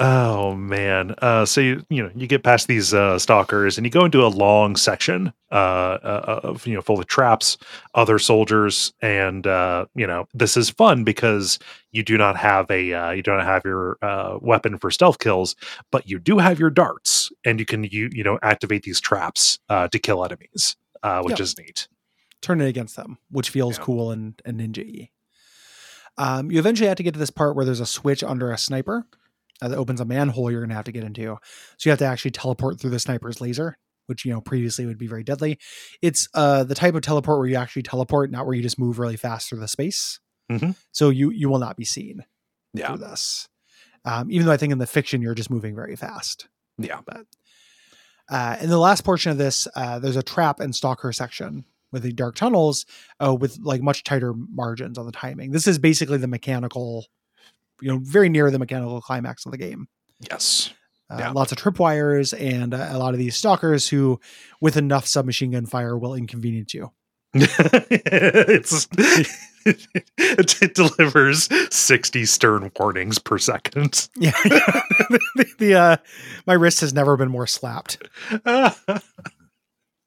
Oh 0.00 0.56
man. 0.56 1.14
Uh 1.18 1.44
so 1.46 1.60
you 1.60 1.84
you 1.88 2.02
know, 2.02 2.10
you 2.16 2.26
get 2.26 2.42
past 2.42 2.66
these 2.66 2.92
uh 2.92 3.16
stalkers 3.18 3.78
and 3.78 3.86
you 3.86 3.90
go 3.92 4.04
into 4.04 4.24
a 4.24 4.26
long 4.26 4.74
section 4.74 5.32
uh, 5.52 5.54
uh 5.54 6.40
of 6.42 6.66
you 6.66 6.74
know 6.74 6.82
full 6.82 6.98
of 6.98 7.06
traps, 7.06 7.56
other 7.94 8.18
soldiers 8.18 8.92
and 9.02 9.46
uh 9.46 9.86
you 9.94 10.04
know, 10.06 10.26
this 10.34 10.56
is 10.56 10.68
fun 10.68 11.04
because 11.04 11.60
you 11.92 12.02
do 12.02 12.18
not 12.18 12.36
have 12.36 12.68
a 12.72 12.92
uh 12.92 13.10
you 13.12 13.22
don't 13.22 13.44
have 13.44 13.64
your 13.64 13.96
uh 14.02 14.36
weapon 14.42 14.78
for 14.78 14.90
stealth 14.90 15.20
kills, 15.20 15.54
but 15.92 16.08
you 16.08 16.18
do 16.18 16.38
have 16.38 16.58
your 16.58 16.70
darts 16.70 17.30
and 17.44 17.60
you 17.60 17.66
can 17.66 17.84
you 17.84 18.10
you 18.12 18.24
know 18.24 18.36
activate 18.42 18.82
these 18.82 19.00
traps 19.00 19.60
uh 19.68 19.86
to 19.88 19.98
kill 20.00 20.24
enemies. 20.24 20.74
Uh 21.04 21.22
which 21.22 21.32
Yep. 21.38 21.40
is 21.40 21.56
neat. 21.58 21.86
turn 22.42 22.60
it 22.60 22.66
against 22.68 22.96
them 22.96 23.16
which 23.30 23.48
feels 23.48 23.78
Yeah. 23.78 23.84
cool 23.84 24.10
and, 24.10 24.42
and 24.44 24.58
ninja 24.60 25.08
um, 26.16 26.50
you 26.50 26.58
eventually 26.60 26.86
have 26.88 26.96
to 26.98 27.02
get 27.02 27.14
to 27.14 27.18
this 27.18 27.30
part 27.30 27.56
where 27.56 27.64
there's 27.64 27.80
a 27.80 27.86
switch 27.86 28.22
under 28.24 28.50
a 28.52 28.58
sniper 28.58 29.06
uh, 29.62 29.68
that 29.68 29.78
opens 29.78 30.00
a 30.00 30.04
manhole 30.04 30.50
you're 30.50 30.60
going 30.60 30.68
to 30.70 30.74
have 30.74 30.84
to 30.84 30.92
get 30.92 31.04
into 31.04 31.22
so 31.78 31.88
you 31.88 31.90
have 31.90 31.98
to 31.98 32.04
actually 32.04 32.30
teleport 32.30 32.80
through 32.80 32.90
the 32.90 32.98
sniper's 32.98 33.40
laser 33.40 33.76
which 34.06 34.24
you 34.24 34.32
know 34.32 34.40
previously 34.40 34.84
would 34.86 34.98
be 34.98 35.06
very 35.06 35.24
deadly 35.24 35.58
it's 36.02 36.28
uh, 36.34 36.64
the 36.64 36.74
type 36.74 36.94
of 36.94 37.02
teleport 37.02 37.38
where 37.38 37.48
you 37.48 37.56
actually 37.56 37.82
teleport 37.82 38.30
not 38.30 38.46
where 38.46 38.54
you 38.54 38.62
just 38.62 38.78
move 38.78 38.98
really 38.98 39.16
fast 39.16 39.48
through 39.48 39.60
the 39.60 39.68
space 39.68 40.20
Mhm. 40.50 40.76
so 40.92 41.08
you 41.10 41.30
you 41.30 41.48
will 41.48 41.58
not 41.58 41.76
be 41.76 41.84
seen 41.84 42.24
Yeah. 42.74 42.88
through 42.88 42.98
this 42.98 43.48
um, 44.04 44.30
even 44.30 44.46
though 44.46 44.52
i 44.52 44.56
think 44.58 44.72
in 44.72 44.78
the 44.78 44.86
fiction 44.86 45.22
you're 45.22 45.34
just 45.34 45.50
moving 45.50 45.74
very 45.74 45.96
fast 45.96 46.48
Yeah. 46.78 47.00
But 47.06 47.26
Uh, 48.28 48.56
in 48.60 48.70
the 48.70 48.78
last 48.78 49.04
portion 49.04 49.30
of 49.32 49.38
this, 49.38 49.68
uh, 49.76 49.98
there's 49.98 50.16
a 50.16 50.22
trap 50.22 50.58
and 50.58 50.74
stalker 50.74 51.12
section 51.12 51.64
with 51.92 52.02
the 52.02 52.12
dark 52.12 52.34
tunnels 52.36 52.86
uh, 53.24 53.34
with 53.34 53.58
like 53.60 53.82
much 53.82 54.02
tighter 54.02 54.32
margins 54.34 54.96
on 54.96 55.04
the 55.06 55.12
timing. 55.12 55.50
This 55.52 55.66
is 55.66 55.78
basically 55.78 56.16
the 56.16 56.26
mechanical, 56.26 57.06
you 57.80 57.88
know, 57.88 57.98
very 58.02 58.28
near 58.28 58.50
the 58.50 58.58
mechanical 58.58 59.00
climax 59.00 59.44
of 59.46 59.52
the 59.52 59.58
game. 59.58 59.88
Yes. 60.30 60.72
Uh, 61.10 61.16
Yeah. 61.18 61.30
Lots 61.32 61.52
of 61.52 61.58
tripwires 61.58 62.32
and 62.38 62.72
uh, 62.74 62.88
a 62.90 62.98
lot 62.98 63.12
of 63.14 63.18
these 63.18 63.36
stalkers 63.36 63.88
who, 63.88 64.20
with 64.60 64.76
enough 64.76 65.06
submachine 65.06 65.50
gun 65.50 65.66
fire, 65.66 65.98
will 65.98 66.14
inconvenience 66.14 66.72
you. 66.74 66.90
it's 67.34 68.86
it, 69.66 70.62
it 70.62 70.74
delivers 70.74 71.48
60 71.74 72.24
stern 72.26 72.70
warnings 72.78 73.18
per 73.18 73.38
second. 73.38 74.08
Yeah, 74.16 74.30
the, 74.44 75.46
the 75.58 75.74
uh, 75.74 75.96
my 76.46 76.52
wrist 76.54 76.80
has 76.80 76.94
never 76.94 77.16
been 77.16 77.30
more 77.30 77.46
slapped. 77.48 77.98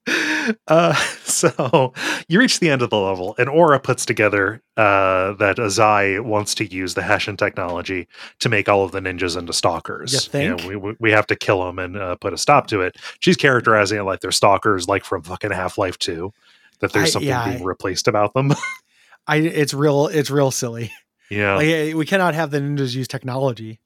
Uh, 0.68 0.94
so 1.26 1.94
you 2.30 2.40
reach 2.40 2.62
the 2.62 2.70
end 2.70 2.82
of 2.82 2.90
the 2.90 2.98
level, 2.98 3.36
and 3.38 3.50
Ora 3.50 3.82
puts 3.82 4.06
together 4.06 4.62
uh, 4.78 5.34
that 5.34 5.58
Azai 5.58 6.22
wants 6.24 6.56
to 6.56 6.66
use 6.66 6.94
the 6.94 7.02
Hessian 7.02 7.36
technology 7.36 8.08
to 8.40 8.48
make 8.48 8.70
all 8.70 8.86
of 8.86 8.94
the 8.94 9.02
ninjas 9.02 9.38
into 9.38 9.52
stalkers. 9.52 10.14
You 10.14 10.20
think? 10.20 10.64
know, 10.64 10.78
we- 10.80 10.96
we, 11.00 11.12
have 11.12 11.28
to 11.28 11.36
kill 11.36 11.66
them 11.66 11.80
and 11.80 11.98
uh, 11.98 12.16
put 12.16 12.32
a 12.34 12.38
stop 12.38 12.68
to 12.68 12.80
it. 12.82 12.96
She's 13.20 13.36
characterizing 13.36 14.00
it 14.00 14.04
like 14.04 14.22
they're 14.22 14.32
stalkers, 14.32 14.88
like 14.88 15.04
from 15.04 15.22
fucking 15.24 15.52
Half 15.52 15.78
Life 15.78 15.98
2, 16.00 16.32
that 16.80 16.94
there's 16.94 17.08
I- 17.08 17.10
something 17.10 17.28
yeah, 17.28 17.50
being 17.52 17.64
replaced 17.66 18.08
about 18.08 18.34
them. 18.34 18.54
I 19.28 19.38
it's 19.38 19.74
real 19.74 20.08
it's 20.08 20.32
real 20.32 20.52
silly. 20.52 20.94
yeah. 21.30 21.56
Like 21.58 21.68
eh, 21.68 21.94
we 21.94 22.06
cannot 22.06 22.34
have 22.36 22.52
the 22.52 22.60
ninjas 22.60 22.96
use 22.96 23.10
technology. 23.10 23.82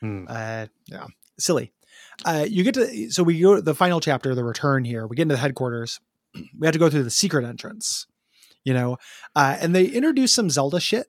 Hmm. 0.00 0.24
Uh, 0.26 0.66
yeah, 0.86 1.06
silly. 1.38 1.72
Uh, 2.24 2.46
you 2.48 2.64
get 2.64 2.74
to 2.74 3.10
so 3.10 3.22
we 3.22 3.38
go 3.40 3.56
to 3.56 3.62
the 3.62 3.74
final 3.74 4.00
chapter, 4.00 4.34
the 4.34 4.44
return 4.44 4.84
here. 4.84 5.06
We 5.06 5.16
get 5.16 5.22
into 5.22 5.34
the 5.34 5.40
headquarters. 5.40 6.00
We 6.34 6.66
have 6.66 6.72
to 6.72 6.78
go 6.78 6.90
through 6.90 7.04
the 7.04 7.10
secret 7.10 7.44
entrance, 7.44 8.06
you 8.64 8.74
know, 8.74 8.98
uh, 9.34 9.56
and 9.60 9.74
they 9.74 9.86
introduce 9.86 10.34
some 10.34 10.50
Zelda 10.50 10.80
shit 10.80 11.06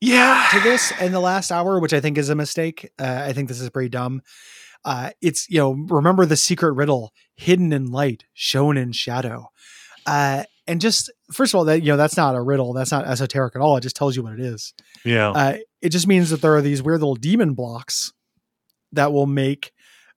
yeah. 0.00 0.48
to 0.50 0.60
this 0.60 0.92
in 1.00 1.12
the 1.12 1.20
last 1.20 1.50
hour, 1.50 1.78
which 1.78 1.92
I 1.92 2.00
think 2.00 2.18
is 2.18 2.28
a 2.28 2.34
mistake. 2.34 2.90
Uh, 2.98 3.24
I 3.26 3.32
think 3.32 3.48
this 3.48 3.60
is 3.60 3.70
pretty 3.70 3.88
dumb. 3.88 4.22
Uh, 4.84 5.10
it's 5.20 5.48
you 5.50 5.58
know, 5.58 5.72
remember 5.72 6.26
the 6.26 6.36
secret 6.36 6.72
riddle, 6.72 7.12
hidden 7.36 7.72
in 7.72 7.90
light, 7.90 8.24
shown 8.34 8.76
in 8.76 8.92
shadow, 8.92 9.50
uh, 10.06 10.44
and 10.66 10.80
just 10.80 11.10
first 11.32 11.54
of 11.54 11.58
all, 11.58 11.64
that 11.64 11.82
you 11.82 11.88
know, 11.88 11.96
that's 11.96 12.16
not 12.16 12.34
a 12.34 12.40
riddle. 12.40 12.72
That's 12.72 12.92
not 12.92 13.06
esoteric 13.06 13.56
at 13.56 13.62
all. 13.62 13.76
It 13.76 13.82
just 13.82 13.96
tells 13.96 14.16
you 14.16 14.22
what 14.22 14.34
it 14.34 14.40
is. 14.40 14.74
Yeah. 15.04 15.30
Uh, 15.30 15.56
it 15.82 15.90
just 15.90 16.06
means 16.06 16.30
that 16.30 16.40
there 16.40 16.54
are 16.54 16.62
these 16.62 16.82
weird 16.82 17.00
little 17.00 17.14
demon 17.14 17.54
blocks 17.54 18.12
that 18.92 19.12
will 19.12 19.26
make 19.26 19.72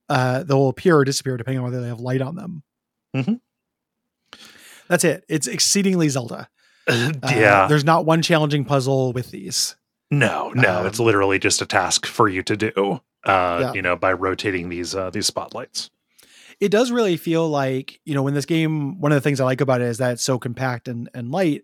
uh, 0.10 0.44
that 0.44 0.56
will 0.56 0.70
appear 0.70 0.98
or 0.98 1.06
disappear 1.06 1.38
depending 1.38 1.60
on 1.60 1.66
whether 1.66 1.82
they 1.82 1.88
have 1.88 2.00
light 2.00 2.22
on 2.22 2.36
them. 2.36 2.64
Mhm. 3.16 3.40
That's 4.88 5.04
it. 5.04 5.24
It's 5.30 5.48
exceedingly 5.48 6.10
Zelda. 6.10 6.50
Uh, 6.92 7.12
yeah. 7.30 7.68
there's 7.68 7.84
not 7.86 8.04
one 8.08 8.24
challenging 8.24 8.66
puzzle 8.66 9.14
with 9.14 9.30
these. 9.30 9.76
No, 10.10 10.50
no, 10.56 10.80
Um, 10.80 10.88
it's 10.88 11.00
literally 11.00 11.38
just 11.38 11.62
a 11.62 11.66
task 11.68 12.08
for 12.08 12.28
you 12.28 12.42
to 12.42 12.58
do. 12.58 13.00
Uh, 13.24 13.60
Yeah. 13.62 13.74
you 13.74 13.84
know, 13.84 13.96
by 13.96 14.12
rotating 14.14 14.70
these 14.70 14.96
uh, 14.96 15.12
these 15.12 15.28
spotlights. 15.28 15.92
It 16.60 16.70
does 16.72 16.90
really 16.92 17.16
feel 17.16 17.48
like 17.48 18.00
you 18.06 18.16
know 18.16 18.24
when 18.24 18.34
this 18.34 18.46
game. 18.48 19.00
One 19.00 19.12
of 19.12 19.18
the 19.18 19.22
things 19.22 19.40
I 19.40 19.44
like 19.46 19.62
about 19.62 19.82
it 19.82 19.88
is 19.88 20.00
that 20.00 20.14
it's 20.14 20.24
so 20.24 20.40
compact 20.40 20.88
and 20.88 21.10
and 21.14 21.30
light. 21.30 21.62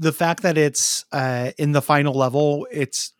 The 0.00 0.10
fact 0.12 0.42
that 0.42 0.58
it's 0.58 1.04
uh, 1.12 1.52
in 1.56 1.70
the 1.70 1.82
final 1.82 2.14
level, 2.14 2.66
it's 2.72 3.12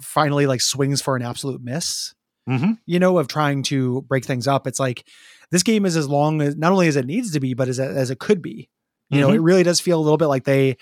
finally 0.00 0.46
like 0.46 0.60
swings 0.60 1.00
for 1.00 1.14
an 1.14 1.22
absolute 1.22 1.62
miss. 1.62 2.13
Mm-hmm. 2.48 2.72
you 2.84 2.98
know, 2.98 3.16
of 3.18 3.26
trying 3.28 3.62
to 3.64 4.02
break 4.02 4.24
things 4.24 4.46
up. 4.46 4.66
It's 4.66 4.78
like 4.78 5.06
this 5.50 5.62
game 5.62 5.86
is 5.86 5.96
as 5.96 6.08
long 6.08 6.42
as 6.42 6.56
not 6.56 6.72
only 6.72 6.88
as 6.88 6.96
it 6.96 7.06
needs 7.06 7.32
to 7.32 7.40
be, 7.40 7.54
but 7.54 7.68
as 7.68 7.80
as 7.80 8.10
it 8.10 8.18
could 8.18 8.42
be. 8.42 8.68
You 9.10 9.20
know, 9.20 9.28
Mhm. 9.28 9.34
it 9.36 9.40
really 9.40 9.62
does 9.62 9.80
feel 9.80 9.98
a 9.98 10.02
little 10.02 10.18
bit 10.18 10.26
like 10.26 10.44
they 10.44 10.76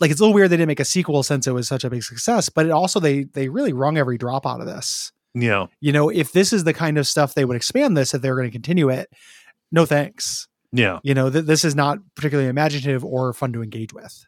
like 0.00 0.10
it's 0.10 0.18
a 0.18 0.22
little 0.24 0.34
weird 0.34 0.50
they 0.50 0.56
didn't 0.56 0.68
make 0.68 0.80
a 0.80 0.84
sequel 0.84 1.22
since 1.22 1.46
it 1.46 1.52
was 1.52 1.68
such 1.68 1.84
a 1.84 1.90
big 1.90 2.02
success, 2.02 2.48
but 2.48 2.66
it 2.66 2.72
also 2.72 2.98
they 3.00 3.24
they 3.24 3.48
really 3.48 3.72
wrung 3.72 3.98
every 3.98 4.18
drop 4.18 4.46
out 4.46 4.60
of 4.60 4.66
this. 4.66 5.12
Yeah. 5.34 5.66
You 5.80 5.92
know, 5.92 6.08
if 6.08 6.32
this 6.32 6.52
is 6.52 6.64
the 6.64 6.72
kind 6.74 6.98
of 6.98 7.06
stuff 7.06 7.34
they 7.34 7.44
would 7.44 7.56
expand 7.56 7.96
this 7.96 8.12
if 8.14 8.20
they 8.22 8.30
were 8.30 8.36
going 8.36 8.48
to 8.48 8.52
continue 8.52 8.88
it, 8.88 9.08
no 9.70 9.86
thanks. 9.86 10.48
Yeah. 10.72 10.98
You 11.04 11.14
know, 11.14 11.30
th- 11.30 11.44
this 11.44 11.64
is 11.64 11.76
not 11.76 11.98
particularly 12.16 12.48
imaginative 12.48 13.04
or 13.04 13.32
fun 13.32 13.52
to 13.52 13.62
engage 13.62 13.92
with. 13.92 14.24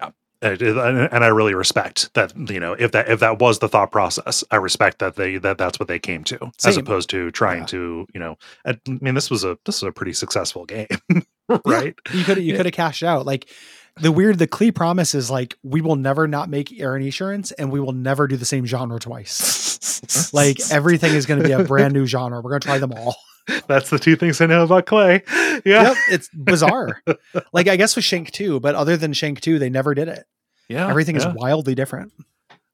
Uh, 0.00 0.10
Uh, 0.40 0.50
and 0.60 1.12
and 1.12 1.24
I 1.24 1.28
really 1.28 1.54
respect 1.54 2.14
that. 2.14 2.32
You 2.50 2.60
know, 2.60 2.74
if 2.74 2.92
that 2.92 3.08
if 3.08 3.18
that 3.20 3.40
was 3.40 3.58
the 3.58 3.68
thought 3.68 3.90
process, 3.90 4.44
I 4.52 4.56
respect 4.56 5.00
that 5.00 5.16
they 5.16 5.36
that 5.38 5.58
that's 5.58 5.80
what 5.80 5.88
they 5.88 5.98
came 5.98 6.22
to, 6.24 6.52
as 6.64 6.76
opposed 6.76 7.10
to 7.10 7.30
trying 7.32 7.60
Yeah. 7.62 7.66
to 7.66 8.06
you 8.14 8.20
know. 8.20 8.36
I 8.64 8.78
mean, 8.86 9.14
this 9.14 9.30
was 9.30 9.42
a 9.44 9.58
this 9.66 9.82
was 9.82 9.88
a 9.88 9.92
pretty 9.92 10.12
successful 10.12 10.64
game, 10.64 10.86
right? 11.64 11.94
You 12.12 12.24
could 12.24 12.38
you 12.38 12.44
Yeah. 12.52 12.56
could 12.56 12.66
have 12.66 12.74
cashed 12.74 13.02
out. 13.02 13.26
Like 13.26 13.48
the 14.00 14.12
weird 14.12 14.38
the 14.38 14.46
Klei 14.46 14.72
promise 14.72 15.12
is 15.12 15.28
like 15.28 15.56
we 15.64 15.80
will 15.80 15.96
never 15.96 16.28
not 16.28 16.48
make 16.48 16.78
Erin 16.80 17.02
Esurance 17.02 17.52
and 17.58 17.72
we 17.72 17.80
will 17.80 17.90
never 17.92 18.28
do 18.28 18.36
the 18.36 18.44
same 18.44 18.64
genre 18.64 19.00
twice. 19.00 20.30
like 20.32 20.58
everything 20.70 21.14
is 21.14 21.26
going 21.26 21.42
to 21.42 21.46
be 21.48 21.52
a 21.52 21.64
brand 21.64 21.94
new 21.94 22.06
genre. 22.06 22.40
We're 22.40 22.50
going 22.50 22.60
to 22.60 22.68
try 22.68 22.78
them 22.78 22.92
all. 22.92 23.16
That's 23.66 23.90
the 23.90 23.98
two 23.98 24.16
things 24.16 24.40
I 24.40 24.46
know 24.46 24.64
about 24.64 24.86
Klei. 24.86 25.22
Yeah. 25.64 25.82
Yep, 25.88 25.96
it's 26.10 26.28
bizarre. 26.34 27.02
like 27.52 27.68
I 27.68 27.76
guess 27.76 27.96
with 27.96 28.04
Shank 28.04 28.30
2, 28.32 28.60
but 28.60 28.74
other 28.74 28.96
than 28.96 29.12
Shank 29.12 29.40
2, 29.40 29.58
they 29.58 29.70
never 29.70 29.94
did 29.94 30.08
it. 30.08 30.24
Yeah. 30.68 30.88
Everything 30.88 31.16
yeah. 31.16 31.28
is 31.28 31.34
wildly 31.34 31.74
different. 31.74 32.12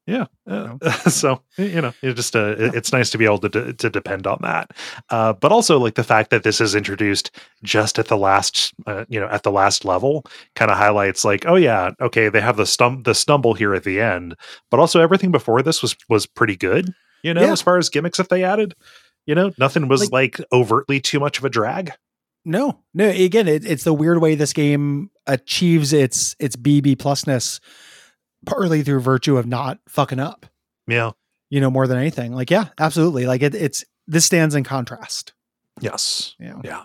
yeah 0.07 0.27
uh, 0.47 0.77
so 1.09 1.41
you 1.57 1.81
know 1.81 1.95
it 2.03 2.13
just 2.13 2.37
uh, 2.37 2.55
it- 2.59 2.75
it's 2.75 2.93
nice 2.93 3.09
to 3.09 3.17
be 3.17 3.25
able 3.25 3.39
to 3.39 3.49
de- 3.49 3.73
to 3.73 3.89
depend 3.89 4.27
on 4.27 4.37
that 4.43 4.71
uh, 5.09 5.33
but 5.33 5.51
also 5.51 5.79
like 5.79 5.95
the 5.95 6.05
fact 6.05 6.29
that 6.29 6.43
this 6.43 6.61
is 6.61 6.75
introduced 6.75 7.31
just 7.63 7.99
at 7.99 8.09
the 8.09 8.17
last 8.19 8.75
uh, 8.87 9.07
you 9.09 9.19
know 9.19 9.29
at 9.29 9.45
the 9.45 9.51
last 9.51 9.83
level 9.87 10.23
kind 10.57 10.71
of 10.71 10.77
highlights 10.77 11.25
like 11.25 11.47
oh 11.47 11.55
yeah 11.57 11.91
okay 12.03 12.29
they 12.29 12.43
have 12.43 12.59
the 12.59 12.65
stum 12.65 13.03
the 13.05 13.15
stumble 13.15 13.55
here 13.55 13.75
at 13.75 13.85
the 13.85 13.99
end 13.99 14.35
but 14.71 14.79
also 14.79 15.01
everything 15.01 15.31
before 15.33 15.63
this 15.63 15.81
was 15.81 15.97
was 16.11 16.27
pretty 16.27 16.57
good 16.57 16.93
you 17.23 17.33
know 17.33 17.41
Yeah. 17.41 17.53
as 17.53 17.63
far 17.63 17.79
as 17.79 17.89
gimmicks 17.89 18.19
that 18.19 18.29
they 18.29 18.45
added 18.45 18.75
you 19.27 19.35
know 19.35 19.53
nothing 19.59 19.89
was 19.89 20.11
Like- 20.11 20.39
like 20.39 20.47
overtly 20.53 21.01
too 21.01 21.21
much 21.21 21.39
of 21.39 21.45
a 21.45 21.49
drag 21.51 21.93
No, 22.45 22.81
no. 22.93 23.09
Again, 23.09 23.49
it, 23.49 23.65
it's 23.65 23.85
the 23.85 23.95
weird 23.95 24.21
way 24.21 24.35
this 24.35 24.53
game 24.53 25.11
achieves 25.27 25.93
its 25.95 26.37
its 26.39 26.57
BB 26.57 26.97
plusness, 26.97 27.59
partly 28.45 28.83
through 28.83 29.01
virtue 29.01 29.39
of 29.39 29.47
not 29.47 29.79
fucking 29.89 30.21
up. 30.21 30.45
yeah 30.87 31.13
You 31.49 31.61
know, 31.63 31.71
more 31.71 31.87
than 31.87 31.97
anything. 31.99 32.35
Like, 32.35 32.51
yeah, 32.51 32.67
absolutely. 32.79 33.27
Like 33.27 33.43
it, 33.43 33.55
it's 33.55 33.83
this 34.07 34.27
stands 34.27 34.55
in 34.55 34.65
contrast. 34.65 35.33
yes 35.81 36.35
know? 36.39 36.61
Yeah. 36.63 36.85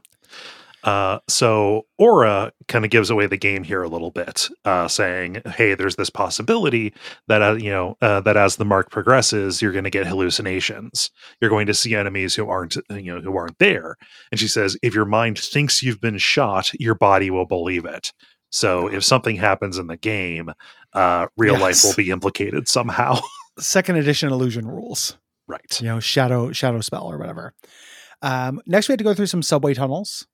Uh, 0.83 1.19
so 1.27 1.85
Ora 1.97 2.53
kind 2.67 2.85
of 2.85 2.91
gives 2.91 3.09
away 3.09 3.27
the 3.27 3.37
game 3.37 3.63
here 3.63 3.83
a 3.83 3.89
little 3.89 4.11
bit, 4.11 4.47
uh, 4.63 4.87
saying, 4.87 5.41
"Hey, 5.45 5.75
there's 5.75 5.97
this 5.97 6.09
possibility 6.09 6.93
that 7.27 7.41
uh, 7.41 7.55
you 7.55 7.69
know 7.69 7.97
uh, 8.01 8.21
that 8.21 8.37
as 8.37 8.55
the 8.55 8.65
mark 8.65 8.89
progresses, 8.89 9.61
you're 9.61 9.73
going 9.73 9.83
to 9.83 9.89
get 9.89 10.07
hallucinations. 10.07 11.11
You're 11.41 11.49
going 11.49 11.67
to 11.67 11.73
see 11.73 11.95
enemies 11.95 12.35
who 12.35 12.47
aren't 12.49 12.77
you 12.89 13.13
know 13.13 13.19
who 13.19 13.35
aren't 13.35 13.59
there." 13.59 13.97
And 14.31 14.39
she 14.39 14.47
says, 14.47 14.77
"If 14.81 14.95
your 14.95 15.05
mind 15.05 15.37
thinks 15.37 15.83
you've 15.83 16.01
been 16.01 16.17
shot, 16.17 16.71
your 16.79 16.95
body 16.95 17.29
will 17.29 17.45
believe 17.45 17.85
it. 17.85 18.13
So 18.51 18.87
if 18.87 19.03
something 19.03 19.35
happens 19.35 19.77
in 19.77 19.87
the 19.87 19.97
game, 19.97 20.51
uh, 20.93 21.27
real 21.37 21.59
life 21.59 21.83
will 21.83 21.95
be 21.95 22.09
implicated 22.09 22.67
somehow." 22.67 23.19
Second 23.59 23.97
edition 23.97 24.31
illusion 24.31 24.65
rules. 24.65 25.17
right. 25.45 25.81
you 25.81 25.87
know, 25.87 25.99
shadow 25.99 26.53
shadow 26.53 26.79
spell 26.79 27.11
or 27.11 27.17
whatever. 27.17 27.53
Um, 28.21 28.61
next, 28.65 28.87
we 28.87 28.93
had 28.93 28.99
to 28.99 29.03
go 29.03 29.13
through 29.13 29.27
some 29.27 29.41
subway 29.41 29.73
tunnels. 29.73 30.25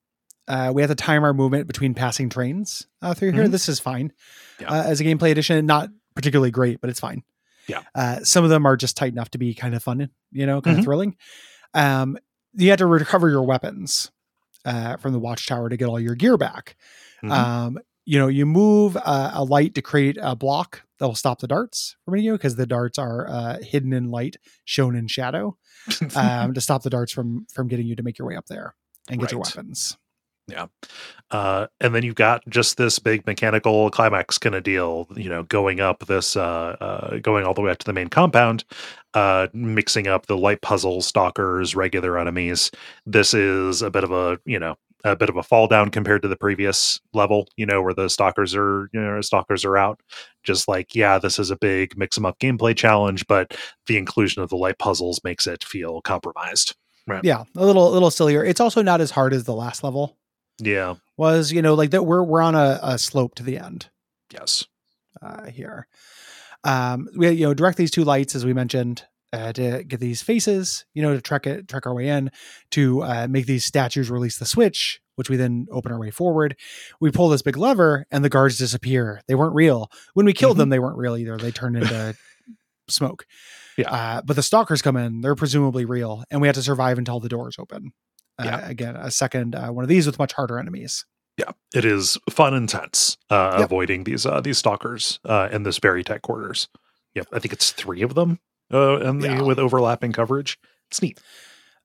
Uh, 0.47 0.71
we 0.73 0.81
have 0.81 0.89
to 0.91 0.95
time 0.95 1.23
our 1.23 1.33
movement 1.33 1.67
between 1.67 1.93
passing 1.93 2.29
trains 2.29 2.85
uh, 3.01 3.13
through 3.13 3.31
here. 3.31 3.45
Mhm. 3.45 3.51
This 3.51 3.67
is 3.69 3.79
fine 3.79 4.11
Yeah. 4.59 4.71
uh, 4.71 4.83
as 4.83 4.99
a 5.01 5.03
gameplay 5.03 5.31
addition. 5.31 5.65
Not 5.65 5.89
particularly 6.15 6.51
great, 6.51 6.81
but 6.81 6.89
it's 6.89 6.99
fine. 6.99 7.23
Yeah. 7.67 7.81
Uh, 7.95 8.19
some 8.23 8.43
of 8.43 8.49
them 8.51 8.65
are 8.65 8.77
just 8.77 8.95
tight 8.95 9.11
enough 9.11 9.31
to 9.31 9.37
be 9.39 9.53
kind 9.55 9.73
of 9.73 9.81
fun, 9.81 10.09
you 10.31 10.45
know, 10.45 10.61
kind 10.61 10.75
Mhm. 10.75 10.79
of 10.79 10.85
thrilling. 10.85 11.15
Um, 11.73 12.17
you 12.53 12.69
had 12.69 12.79
to 12.79 12.85
recover 12.85 13.29
your 13.29 13.43
weapons 13.43 14.11
uh, 14.65 14.97
from 14.97 15.13
the 15.13 15.19
watchtower 15.19 15.69
to 15.69 15.77
get 15.77 15.85
all 15.87 15.99
your 15.99 16.15
gear 16.15 16.37
back. 16.37 16.75
Mhm. 17.23 17.31
Um, 17.31 17.79
you 18.05 18.17
know, 18.19 18.27
you 18.27 18.45
move 18.45 18.97
uh, 18.97 19.31
a 19.33 19.43
light 19.43 19.73
to 19.75 19.81
create 19.81 20.17
a 20.21 20.35
block 20.35 20.83
that 20.99 21.07
will 21.07 21.15
stop 21.15 21.39
the 21.39 21.47
darts 21.47 21.95
from 22.05 22.13
hitting 22.13 22.25
you 22.27 22.31
because 22.33 22.55
the 22.55 22.65
darts 22.67 22.97
are 22.99 23.27
uh, 23.29 23.57
hidden 23.61 23.93
in 23.93 24.09
light, 24.11 24.37
shown 24.63 24.95
in 24.95 25.07
shadow 25.07 25.57
um, 26.15 26.53
to 26.53 26.61
stop 26.61 26.83
the 26.83 26.89
darts 26.89 27.11
from 27.11 27.45
from 27.51 27.67
getting 27.67 27.85
you 27.87 27.95
to 27.95 28.03
make 28.03 28.17
your 28.19 28.27
way 28.27 28.35
up 28.35 28.45
there 28.45 28.75
and 29.09 29.19
get 29.19 29.31
your 29.31 29.41
Right. 29.41 29.95
Weapons. 30.47 30.69
uh, 31.31 31.67
and 31.81 31.95
then 31.95 32.03
you've 32.03 32.15
got 32.15 32.43
just 32.49 32.77
this 32.77 32.99
big 32.99 33.25
mechanical 33.25 33.89
climax 33.89 34.37
kind 34.37 34.55
of 34.55 34.63
deal, 34.63 35.07
you 35.15 35.29
know, 35.29 35.43
going 35.43 35.79
up 35.79 36.05
this, 36.07 36.35
uh, 36.35 36.75
uh, 36.79 37.17
going 37.19 37.45
all 37.45 37.53
the 37.53 37.61
way 37.61 37.71
up 37.71 37.77
to 37.79 37.85
the 37.85 37.93
main 37.93 38.07
compound, 38.07 38.63
uh, 39.13 39.47
mixing 39.53 40.07
up 40.07 40.27
the 40.27 40.37
light 40.37 40.61
puzzle 40.61 41.01
stalkers, 41.01 41.75
regular 41.75 42.17
enemies. 42.19 42.71
This 43.05 43.33
is 43.33 43.81
a 43.81 43.89
bit 43.89 44.03
of 44.03 44.11
a, 44.11 44.37
you 44.45 44.59
know, 44.59 44.75
a 45.03 45.15
bit 45.15 45.29
of 45.29 45.37
a 45.37 45.43
fall 45.43 45.67
down 45.67 45.91
compared 45.91 46.21
to 46.23 46.27
the 46.27 46.35
previous 46.35 46.99
level, 47.13 47.47
you 47.57 47.65
know, 47.65 47.81
where 47.81 47.93
the 47.93 48.09
stalkers 48.09 48.55
are, 48.55 48.89
you 48.91 48.99
know, 48.99 49.21
stalkers 49.21 49.63
are 49.63 49.77
out. 49.77 49.99
Just 50.43 50.67
like, 50.67 50.95
yeah, 50.95 51.19
this 51.19 51.37
is 51.37 51.51
a 51.51 51.57
big 51.57 51.97
mix 51.97 52.17
'em 52.17 52.25
up 52.25 52.39
gameplay 52.39 52.75
challenge, 52.75 53.25
but 53.27 53.55
the 53.87 53.97
inclusion 53.97 54.41
of 54.41 54.49
the 54.49 54.57
light 54.57 54.79
puzzles 54.79 55.21
makes 55.23 55.45
it 55.47 55.63
feel 55.63 56.01
compromised. 56.01 56.75
Yeah, 57.23 57.43
a 57.55 57.65
little 57.65 57.87
a 57.87 57.93
little 57.93 58.09
sillier. 58.09 58.43
It's 58.43 58.59
also 58.59 58.81
not 58.81 58.99
as 58.99 59.11
hard 59.11 59.33
as 59.33 59.43
the 59.43 59.53
last 59.53 59.83
level 59.83 60.17
Yeah. 60.59 60.95
was. 61.17 61.51
You 61.51 61.61
know, 61.61 61.73
like 61.73 61.91
that 61.91 62.03
we're 62.03 62.23
we're 62.23 62.41
on 62.41 62.55
a, 62.55 62.79
a 62.81 62.97
slope 62.97 63.35
to 63.35 63.43
the 63.43 63.57
end 63.57 63.89
Yes. 64.33 64.65
uh, 65.21 65.45
here. 65.47 65.87
Um, 66.63 67.07
we 67.15 67.29
you 67.31 67.45
know 67.45 67.53
direct 67.53 67.77
these 67.77 67.91
two 67.91 68.03
lights 68.03 68.35
as 68.35 68.45
we 68.45 68.53
mentioned 68.53 69.03
uh, 69.33 69.53
to 69.53 69.83
get 69.83 69.99
these 69.99 70.21
faces. 70.21 70.85
You 70.93 71.01
know, 71.03 71.13
to 71.13 71.21
trek 71.21 71.45
it 71.47 71.67
trek 71.67 71.85
our 71.85 71.93
way 71.93 72.07
in 72.07 72.31
to 72.71 73.03
uh, 73.03 73.27
make 73.29 73.45
these 73.45 73.65
statues 73.65 74.09
release 74.09 74.37
the 74.37 74.45
switch, 74.45 74.99
which 75.15 75.29
we 75.29 75.35
then 75.37 75.67
open 75.71 75.91
our 75.91 75.99
way 75.99 76.09
forward. 76.11 76.55
We 76.99 77.11
pull 77.11 77.29
this 77.29 77.41
big 77.41 77.57
lever 77.57 78.05
and 78.11 78.23
the 78.23 78.29
guards 78.29 78.57
disappear. 78.57 79.21
They 79.27 79.35
weren't 79.35 79.55
real 79.55 79.91
when 80.13 80.25
we 80.25 80.33
killed 80.33 80.57
them. 80.57 80.69
They 80.69 80.79
weren't 80.79 80.97
real 80.97 81.17
either. 81.17 81.37
They 81.37 81.51
turned 81.51 81.77
into 81.77 82.15
smoke. 82.89 83.25
Yeah. 83.77 83.91
Uh, 83.91 84.21
but 84.23 84.35
the 84.37 84.43
stalkers 84.43 84.81
come 84.81 84.95
in. 84.95 85.19
They're 85.21 85.35
presumably 85.35 85.83
real, 85.85 86.23
and 86.31 86.39
we 86.41 86.47
have 86.47 86.55
to 86.55 86.63
survive 86.63 86.97
until 86.97 87.19
the 87.19 87.27
doors 87.29 87.57
open. 87.59 87.91
Uh, 88.39 88.43
Yeah. 88.45 88.67
Again, 88.69 88.95
a 88.95 89.11
second 89.11 89.55
uh, 89.55 89.69
one 89.69 89.83
of 89.83 89.89
these 89.89 90.05
with 90.05 90.19
much 90.19 90.33
harder 90.33 90.59
enemies. 90.59 91.05
Yeah, 91.37 91.51
it 91.73 91.83
is 91.85 92.17
fun 92.29 92.53
and 92.53 92.67
tense 92.69 93.17
uh, 93.29 93.55
Yep. 93.59 93.65
avoiding 93.65 94.03
these 94.05 94.25
uh, 94.25 94.39
these 94.41 94.57
stalkers 94.57 95.19
uh, 95.25 95.49
in 95.51 95.63
this 95.63 95.79
Berry 95.79 96.03
Tech 96.03 96.21
quarters. 96.21 96.67
Yep, 97.13 97.27
I 97.33 97.39
think 97.39 97.53
it's 97.53 97.71
three 97.71 98.01
of 98.01 98.13
them 98.15 98.39
uh, 98.73 98.97
and 98.99 99.21
the, 99.21 99.27
Yeah. 99.27 99.41
with 99.41 99.59
overlapping 99.59 100.11
coverage. 100.13 100.57
It's 100.89 101.01
neat. 101.01 101.19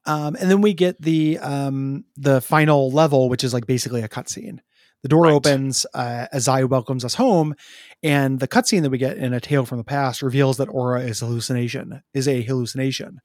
Um, 0.06 0.34
and 0.40 0.50
then 0.50 0.60
we 0.60 0.72
get 0.74 1.00
the 1.02 1.38
um, 1.38 2.04
the 2.16 2.40
final 2.40 2.90
level, 2.90 3.28
which 3.28 3.44
is 3.44 3.52
like 3.52 3.66
basically 3.66 4.02
a 4.02 4.08
cutscene. 4.08 4.58
The 5.02 5.08
door 5.08 5.24
Right. 5.24 5.32
opens, 5.32 5.86
uh, 5.94 6.26
Azai 6.32 6.68
welcomes 6.68 7.04
us 7.06 7.14
home, 7.14 7.54
and 8.02 8.38
the 8.38 8.46
cutscene 8.48 8.82
that 8.82 8.90
we 8.90 8.98
get 8.98 9.16
in 9.16 9.32
A 9.32 9.40
Tale 9.40 9.64
from 9.64 9.78
the 9.78 9.84
Past 9.84 10.20
reveals 10.22 10.58
that 10.58 10.68
Ora 10.70 11.00
is 11.02 11.20
hallucination, 11.20 12.02
is 12.12 12.28
a 12.28 12.42
hallucination. 12.42 13.20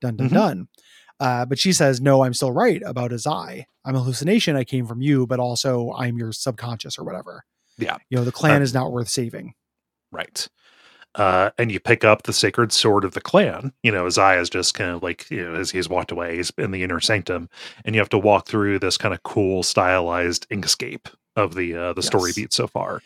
Dun 0.00 0.16
dun 0.16 0.28
Mhm. 0.28 0.32
dun. 0.34 0.68
Uh, 1.20 1.44
but 1.46 1.58
she 1.58 1.72
says, 1.72 2.00
"No, 2.00 2.24
I'm 2.24 2.34
still 2.34 2.52
right 2.52 2.82
about 2.84 3.10
Azai. 3.10 3.64
I'm 3.84 3.94
a 3.94 4.00
hallucination. 4.00 4.56
I 4.56 4.64
came 4.64 4.86
from 4.86 5.02
you, 5.02 5.26
but 5.26 5.40
also 5.40 5.92
I'm 5.92 6.16
your 6.16 6.32
subconscious 6.32 6.98
or 6.98 7.04
whatever. 7.04 7.44
Yeah. 7.78 7.96
you 8.08 8.16
know, 8.16 8.24
the 8.24 8.32
clan 8.32 8.62
is 8.62 8.72
not 8.72 8.92
worth 8.92 9.08
saving. 9.08 9.54
Right. 10.12 10.48
Uh, 11.16 11.50
and 11.58 11.70
you 11.70 11.78
pick 11.78 12.04
up 12.04 12.24
the 12.24 12.32
sacred 12.32 12.72
sword 12.72 13.04
of 13.04 13.14
the 13.14 13.20
clan. 13.20 13.72
You 13.82 13.92
know, 13.92 14.04
Azai 14.04 14.40
is 14.40 14.50
just 14.50 14.74
kind 14.74 14.90
of 14.90 15.02
like, 15.02 15.30
you 15.30 15.44
know, 15.44 15.54
as 15.54 15.70
he's 15.70 15.88
walked 15.88 16.10
away, 16.10 16.36
he's 16.36 16.52
in 16.58 16.72
the 16.72 16.82
inner 16.82 17.00
sanctum, 17.00 17.48
and 17.84 17.94
you 17.94 18.00
have 18.00 18.08
to 18.10 18.18
walk 18.18 18.46
through 18.46 18.80
this 18.80 18.96
kind 18.96 19.14
of 19.14 19.22
cool, 19.22 19.62
stylized 19.62 20.48
inkscape 20.50 21.06
of 21.36 21.54
the 21.54 21.74
uh, 21.74 21.92
the 21.92 22.02
story 22.02 22.32
beat 22.34 22.52
so 22.52 22.66
far. 22.66 23.00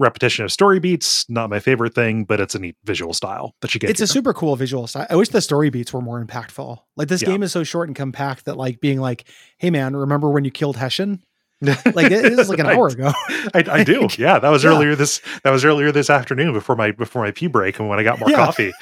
Repetition 0.00 0.44
of 0.44 0.52
story 0.52 0.78
beats, 0.78 1.28
not 1.28 1.50
my 1.50 1.58
favorite 1.58 1.94
thing, 1.94 2.24
but 2.24 2.38
it's 2.40 2.54
a 2.54 2.58
neat 2.60 2.76
visual 2.84 3.12
style 3.12 3.54
that 3.62 3.74
you 3.74 3.80
get. 3.80 3.90
It's 3.90 4.00
a 4.00 4.06
super 4.06 4.32
cool 4.32 4.54
visual 4.54 4.86
style. 4.86 5.06
I 5.10 5.16
wish 5.16 5.30
the 5.30 5.40
story 5.40 5.70
beats 5.70 5.92
were 5.92 6.00
more 6.00 6.24
impactful. 6.24 6.78
Like 6.96 7.08
this 7.08 7.22
Yeah. 7.22 7.28
game 7.28 7.42
is 7.42 7.50
so 7.50 7.64
short 7.64 7.88
and 7.88 7.96
compact 7.96 8.44
that 8.44 8.56
like 8.56 8.80
being 8.80 9.00
like, 9.00 9.24
"Hey 9.58 9.70
man, 9.70 9.96
remember 9.96 10.30
when 10.30 10.44
you 10.44 10.50
killed 10.52 10.76
Hessian?" 10.76 11.22
Like 11.60 12.12
it 12.12 12.24
is 12.24 12.48
like 12.48 12.60
an 12.60 12.66
I- 12.66 12.74
hour 12.76 12.86
ago. 12.86 13.10
I, 13.54 13.64
I 13.68 13.82
do. 13.84 14.06
Yeah, 14.18 14.38
that 14.38 14.48
was 14.50 14.62
Yeah. 14.62 14.70
earlier 14.70 14.94
this. 14.94 15.20
That 15.42 15.50
was 15.50 15.64
earlier 15.64 15.90
this 15.90 16.08
afternoon 16.10 16.52
before 16.52 16.76
my 16.76 16.92
before 16.92 17.22
my 17.24 17.32
pee 17.32 17.48
break 17.48 17.80
and 17.80 17.88
when 17.88 17.98
I 17.98 18.04
got 18.04 18.20
more 18.20 18.30
Yeah. 18.30 18.36
coffee. 18.36 18.72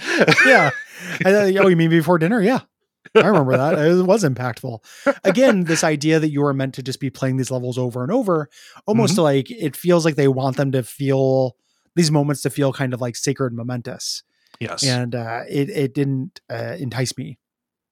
yeah. 0.44 0.70
I 1.24 1.32
uh, 1.32 1.52
oh, 1.62 1.68
you 1.68 1.76
mean 1.76 1.88
before 1.88 2.18
dinner? 2.18 2.42
Yeah. 2.42 2.60
I 3.24 3.26
remember 3.28 3.56
that. 3.56 3.78
It 3.78 4.04
was 4.06 4.24
impactful. 4.24 4.84
Again, 5.24 5.64
this 5.64 5.82
idea 5.84 6.18
that 6.20 6.30
you 6.30 6.44
are 6.44 6.54
meant 6.54 6.74
to 6.74 6.82
just 6.82 7.00
be 7.00 7.10
playing 7.10 7.36
these 7.36 7.50
levels 7.50 7.78
over 7.78 8.02
and 8.02 8.12
over, 8.12 8.48
almost 8.86 9.14
Mm-hmm. 9.14 9.22
like 9.22 9.50
it 9.50 9.76
feels 9.76 10.04
like 10.04 10.16
they 10.16 10.28
want 10.28 10.56
them 10.56 10.72
to 10.72 10.82
feel 10.82 11.56
these 11.94 12.10
moments 12.10 12.42
to 12.42 12.50
feel 12.50 12.72
kind 12.72 12.92
of 12.94 13.00
like 13.00 13.16
sacred 13.16 13.48
and 13.48 13.56
momentous. 13.56 14.22
yes, 14.60 14.82
And 14.84 15.14
uh, 15.14 15.42
it, 15.48 15.70
it 15.70 15.94
didn't 15.94 16.40
uh, 16.50 16.76
entice 16.78 17.16
me 17.16 17.38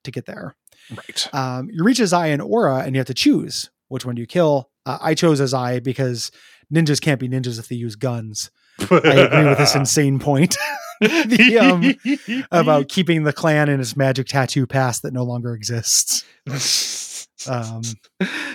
to 0.04 0.10
get 0.10 0.26
there. 0.26 0.54
right. 0.94 1.28
Um, 1.34 1.68
you 1.72 1.82
reach 1.84 1.98
Azai 1.98 2.32
and 2.32 2.42
Ora, 2.42 2.80
and 2.80 2.94
you 2.94 2.98
have 3.00 3.06
to 3.06 3.14
choose 3.14 3.70
which 3.88 4.04
one 4.04 4.14
do 4.16 4.20
you 4.20 4.26
kill. 4.26 4.70
Uh, 4.84 4.98
I 5.00 5.14
chose 5.14 5.40
Azai 5.40 5.82
because 5.82 6.30
ninjas 6.72 7.00
can't 7.00 7.18
be 7.20 7.28
ninjas 7.28 7.58
if 7.58 7.68
they 7.68 7.76
use 7.76 7.96
guns. 7.96 8.50
I 8.80 8.84
agree 8.96 9.44
with 9.48 9.56
this 9.58 9.74
insane 9.76 10.18
point 10.18 10.56
the, 11.26 11.58
um, 11.58 12.44
about 12.50 12.88
keeping 12.88 13.24
the 13.24 13.32
clan 13.32 13.68
and 13.68 13.80
its 13.80 13.96
magic 13.96 14.26
tattoo 14.26 14.66
past 14.66 15.02
that 15.02 15.12
no 15.12 15.24
longer 15.24 15.54
exists. 15.54 16.24
Um, 17.46 17.82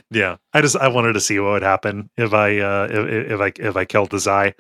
yeah, 0.09 0.37
I 0.53 0.61
just 0.61 0.75
I 0.75 0.87
wanted 0.87 1.13
to 1.13 1.19
see 1.19 1.37
what 1.37 1.51
would 1.51 1.61
happen 1.61 2.09
if 2.17 2.33
I 2.33 2.57
uh 2.57 2.87
if, 2.89 3.31
if 3.33 3.39
I 3.39 3.51
if 3.55 3.75
I 3.75 3.85
killed 3.85 4.09
the 4.09 4.17
Zai, 4.17 4.55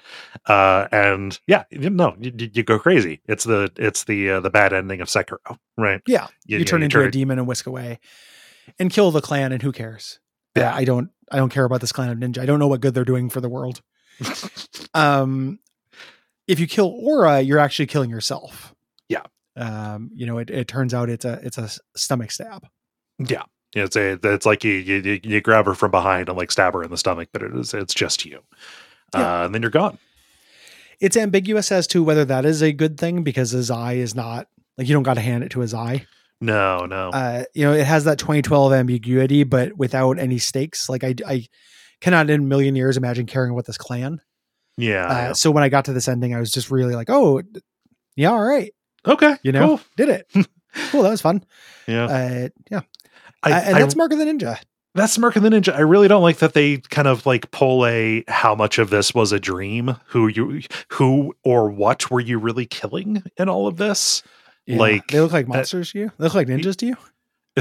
uh 0.45 0.87
and 0.91 1.39
yeah 1.47 1.63
no 1.71 2.15
you, 2.19 2.31
you 2.53 2.61
go 2.61 2.77
crazy 2.77 3.21
it's 3.27 3.45
the 3.45 3.71
it's 3.77 4.03
the 4.03 4.29
uh, 4.29 4.39
the 4.41 4.51
bad 4.51 4.71
ending 4.71 5.01
of 5.01 5.07
Sekiro 5.07 5.57
right 5.77 6.01
Yeah, 6.05 6.27
you, 6.45 6.63
turn 6.63 6.83
into 6.83 6.99
a 6.99 7.05
it- 7.05 7.11
demon 7.11 7.39
and 7.39 7.47
whisk 7.47 7.65
away, 7.65 7.99
and 8.77 8.91
kill 8.91 9.09
the 9.09 9.21
clan, 9.21 9.51
and 9.51 9.63
who 9.63 9.71
cares? 9.71 10.19
Yeah. 10.55 10.75
I 10.75 10.83
don't. 10.83 11.09
I 11.31 11.37
don't 11.37 11.49
care 11.49 11.63
about 11.65 11.81
this 11.81 11.91
clan 11.93 12.09
of 12.09 12.17
ninja. 12.19 12.39
I 12.39 12.45
don't 12.45 12.59
know 12.59 12.67
what 12.67 12.81
good 12.81 12.93
they're 12.93 13.05
doing 13.05 13.29
for 13.31 13.41
the 13.41 13.49
world. 13.49 13.81
um, 14.93 15.57
if 16.49 16.59
you 16.59 16.67
kill 16.67 16.93
Ora, 17.03 17.39
you're 17.41 17.59
actually 17.59 17.85
killing 17.85 18.09
yourself. 18.09 18.73
Yeah. 19.07 19.23
Um, 19.55 20.09
you 20.13 20.25
know, 20.25 20.37
it, 20.39 20.49
it 20.49 20.67
turns 20.67 20.93
out 20.93 21.09
it's 21.09 21.23
a 21.25 21.39
it's 21.43 21.57
a 21.57 21.69
stomach 21.95 22.31
stab. 22.31 22.67
yeah 23.19 23.43
it's 23.75 23.95
a 23.95 24.17
it's 24.23 24.45
like 24.45 24.63
you, 24.63 24.73
you 24.73 24.95
you- 24.97 25.19
you 25.23 25.41
grab 25.41 25.65
her 25.67 25.75
from 25.75 25.91
behind 25.91 26.27
and 26.27 26.37
like 26.37 26.51
stab 26.51 26.73
her 26.73 26.81
in 26.83 26.89
the 26.89 26.97
stomach 26.97 27.29
but 27.31 27.43
it 27.43 27.53
is 27.55 27.73
it's 27.73 27.93
just 27.93 28.25
you 28.25 28.39
Yeah. 29.13 29.41
uh, 29.41 29.45
and 29.45 29.53
then 29.53 29.61
you're 29.61 29.69
gone 29.71 29.97
It's 30.99 31.15
ambiguous 31.15 31.71
as 31.71 31.85
to 31.87 32.03
whether 32.03 32.25
that 32.25 32.45
is 32.45 32.61
a 32.63 32.71
good 32.73 32.97
thing 32.99 33.21
because 33.23 33.53
Azai 33.53 33.97
is 33.97 34.15
not 34.15 34.47
like 34.77 34.87
you 34.87 34.93
don't 34.93 35.03
got 35.03 35.15
to 35.15 35.21
hand 35.21 35.43
it 35.43 35.51
to 35.51 35.59
Azai. 35.59 36.05
no 36.41 36.85
no 36.87 37.09
Uh, 37.09 37.43
you 37.53 37.63
know, 37.65 37.73
it 37.73 37.85
has 37.85 38.05
that 38.05 38.17
2012 38.17 38.73
ambiguity, 38.73 39.43
but 39.43 39.77
without 39.77 40.17
any 40.17 40.39
stakes. 40.39 40.89
Like 40.89 41.03
I, 41.03 41.13
I 41.27 41.45
cannot 42.01 42.29
in 42.29 42.39
a 42.41 42.43
million 42.43 42.75
years 42.75 42.97
imagine 42.97 43.25
caring 43.27 43.51
about 43.51 43.65
this 43.65 43.77
clan. 43.77 44.19
Yeah, 44.79 45.05
Uh, 45.07 45.13
yeah. 45.13 45.33
So 45.33 45.51
when 45.51 45.63
I 45.63 45.69
got 45.69 45.85
to 45.85 45.93
this 45.93 46.07
ending, 46.07 46.33
I 46.35 46.39
was 46.39 46.51
just 46.51 46.71
really 46.71 46.95
like, 46.95 47.09
oh, 47.09 47.41
yeah, 48.15 48.31
all 48.31 48.43
right, 48.43 48.73
okay 49.05 49.37
you 49.43 49.51
know, 49.51 49.65
cool. 49.67 49.81
did 49.97 50.09
it. 50.09 50.27
cool, 50.91 51.03
that 51.03 51.09
was 51.09 51.21
fun. 51.21 51.43
yeah 51.87 52.05
Uh, 52.05 52.49
yeah, 52.71 52.81
I, 53.43 53.51
Uh, 53.51 53.61
and 53.61 53.75
I- 53.75 53.79
that's 53.81 53.95
Mark 53.95 54.11
of 54.13 54.19
the 54.19 54.25
Ninja. 54.25 54.57
that's 54.95 55.17
Merc 55.17 55.35
and 55.35 55.45
the 55.45 55.49
Ninja. 55.49 55.73
I 55.73 55.81
really 55.81 56.07
don't 56.07 56.21
like 56.23 56.37
that 56.37 56.53
they 56.53 56.77
kind 56.77 57.07
of 57.07 57.25
like 57.25 57.51
pull 57.51 57.85
a 57.85 58.23
how 58.27 58.55
much 58.55 58.79
of 58.79 58.89
this 58.89 59.13
was 59.13 59.31
a 59.31 59.39
dream, 59.39 59.95
who 60.07 60.27
you 60.27 60.61
who 60.93 61.33
or 61.43 61.69
what 61.69 62.09
were 62.11 62.19
you 62.19 62.39
really 62.39 62.65
killing 62.65 63.23
in 63.37 63.47
all 63.49 63.67
of 63.67 63.77
this? 63.77 64.23
Yeah. 64.65 64.77
Like, 64.77 65.07
they 65.07 65.19
look 65.19 65.31
like 65.31 65.47
monsters 65.47 65.91
to 65.93 65.99
you. 65.99 66.11
They 66.17 66.25
look 66.25 66.33
like 66.35 66.47
ninjas 66.47 66.75
to 66.77 66.85
you. 66.87 66.97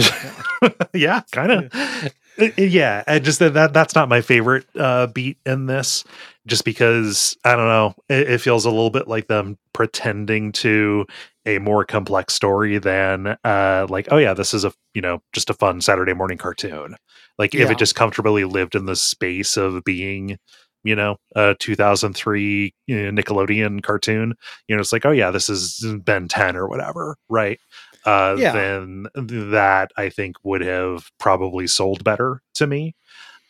yeah, 0.94 1.22
kind 1.32 1.52
of. 1.52 2.12
Yeah, 2.56 3.02
and 3.06 3.24
just 3.24 3.40
that, 3.40 3.54
that 3.54 3.72
that's 3.72 3.94
not 3.94 4.08
my 4.08 4.20
favorite 4.20 4.64
uh 4.76 5.08
beat 5.08 5.38
in 5.44 5.66
this 5.66 6.04
just 6.46 6.64
because 6.64 7.36
I 7.44 7.56
don't 7.56 7.66
know, 7.68 7.94
it, 8.08 8.30
it 8.30 8.40
feels 8.40 8.64
a 8.64 8.70
little 8.70 8.90
bit 8.90 9.08
like 9.08 9.26
them 9.26 9.58
pretending 9.72 10.52
to 10.52 11.04
a 11.46 11.58
more 11.58 11.84
complex 11.84 12.34
story 12.34 12.78
than 12.78 13.36
uh 13.44 13.86
like 13.88 14.08
oh 14.12 14.18
yeah, 14.18 14.34
this 14.34 14.54
is 14.54 14.64
a 14.64 14.72
you 14.94 15.02
know, 15.02 15.20
just 15.32 15.50
a 15.50 15.54
fun 15.54 15.80
Saturday 15.80 16.14
morning 16.14 16.38
cartoon. 16.38 16.94
Like 17.38 17.54
if 17.54 17.68
Yeah. 17.68 17.72
it 17.72 17.78
just 17.78 17.94
comfortably 17.96 18.44
lived 18.44 18.74
in 18.74 18.86
the 18.86 18.96
space 18.96 19.56
of 19.56 19.82
being 19.84 20.38
you 20.84 20.94
know, 20.94 21.16
a 21.34 21.56
2003 21.58 22.72
you 22.86 23.10
know, 23.12 23.22
Nickelodeon 23.22 23.82
cartoon. 23.82 24.34
You 24.68 24.76
know, 24.76 24.80
it's 24.80 24.92
like, 24.92 25.04
oh 25.04 25.10
yeah, 25.10 25.30
this 25.32 25.48
is 25.48 25.84
Ben 26.04 26.28
10 26.28 26.56
or 26.56 26.68
whatever, 26.68 27.16
right? 27.28 27.58
Uh, 28.08 28.36
Yeah. 28.38 28.52
Then 28.52 29.06
that 29.14 29.90
I 29.96 30.08
think 30.08 30.36
would 30.44 30.62
have 30.62 31.10
probably 31.18 31.66
sold 31.66 32.04
better 32.04 32.42
to 32.54 32.66
me. 32.66 32.94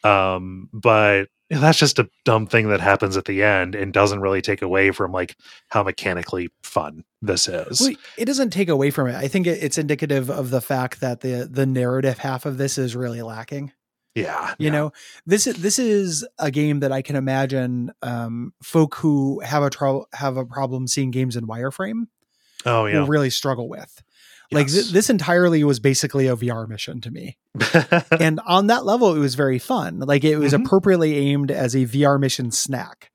Um, 0.04 0.68
but 0.72 1.28
that's 1.50 1.78
just 1.78 1.98
a 1.98 2.08
dumb 2.24 2.46
thing 2.46 2.68
that 2.68 2.80
happens 2.80 3.16
at 3.16 3.24
the 3.24 3.42
end 3.42 3.74
and 3.74 3.92
doesn't 3.92 4.20
really 4.20 4.42
take 4.42 4.60
away 4.62 4.90
from 4.90 5.12
like 5.12 5.34
how 5.68 5.82
mechanically 5.82 6.50
fun 6.62 7.04
this 7.22 7.48
is. 7.48 7.80
Well, 7.80 7.92
it 8.16 8.26
doesn't 8.26 8.50
take 8.50 8.68
away 8.68 8.90
from 8.90 9.08
it. 9.08 9.14
I 9.14 9.28
think 9.28 9.46
it's 9.46 9.78
indicative 9.78 10.28
of 10.30 10.50
the 10.50 10.60
fact 10.60 11.00
that 11.00 11.20
the 11.20 11.48
the 11.50 11.66
narrative 11.66 12.18
half 12.18 12.44
of 12.46 12.58
this 12.58 12.78
is 12.78 12.94
really 12.94 13.22
lacking. 13.22 13.72
yeah, 14.14 14.54
you 14.58 14.66
yeah. 14.66 14.72
know 14.72 14.92
this 15.26 15.46
is 15.46 15.56
this 15.62 15.78
is 15.78 16.26
a 16.38 16.50
game 16.50 16.80
that 16.80 16.90
i 16.92 17.02
can 17.02 17.14
imagine 17.14 17.92
um 18.02 18.52
folk 18.62 18.96
who 18.96 19.38
have 19.40 19.62
a 19.62 19.70
trouble 19.70 20.08
have 20.12 20.36
a 20.36 20.44
problem 20.44 20.88
seeing 20.88 21.10
games 21.12 21.36
in 21.36 21.46
wireframe 21.46 22.06
Oh 22.66 22.86
yeah. 22.86 23.00
will 23.00 23.06
really 23.06 23.30
struggle 23.30 23.68
with 23.68 24.02
like 24.50 24.68
th- 24.68 24.90
this 24.92 25.10
entirely 25.10 25.62
was 25.64 25.78
basically 25.80 26.26
a 26.26 26.36
vr 26.36 26.68
mission 26.68 27.00
to 27.00 27.10
me 27.10 27.36
and 28.18 28.40
on 28.46 28.68
that 28.68 28.84
level 28.84 29.14
it 29.14 29.18
was 29.18 29.34
very 29.34 29.58
fun 29.58 29.98
like 30.00 30.24
it 30.24 30.36
was 30.38 30.52
Mhm. 30.52 30.64
appropriately 30.64 31.16
aimed 31.16 31.50
as 31.50 31.74
a 31.74 31.84
vr 31.86 32.18
mission 32.18 32.50
snack 32.50 33.10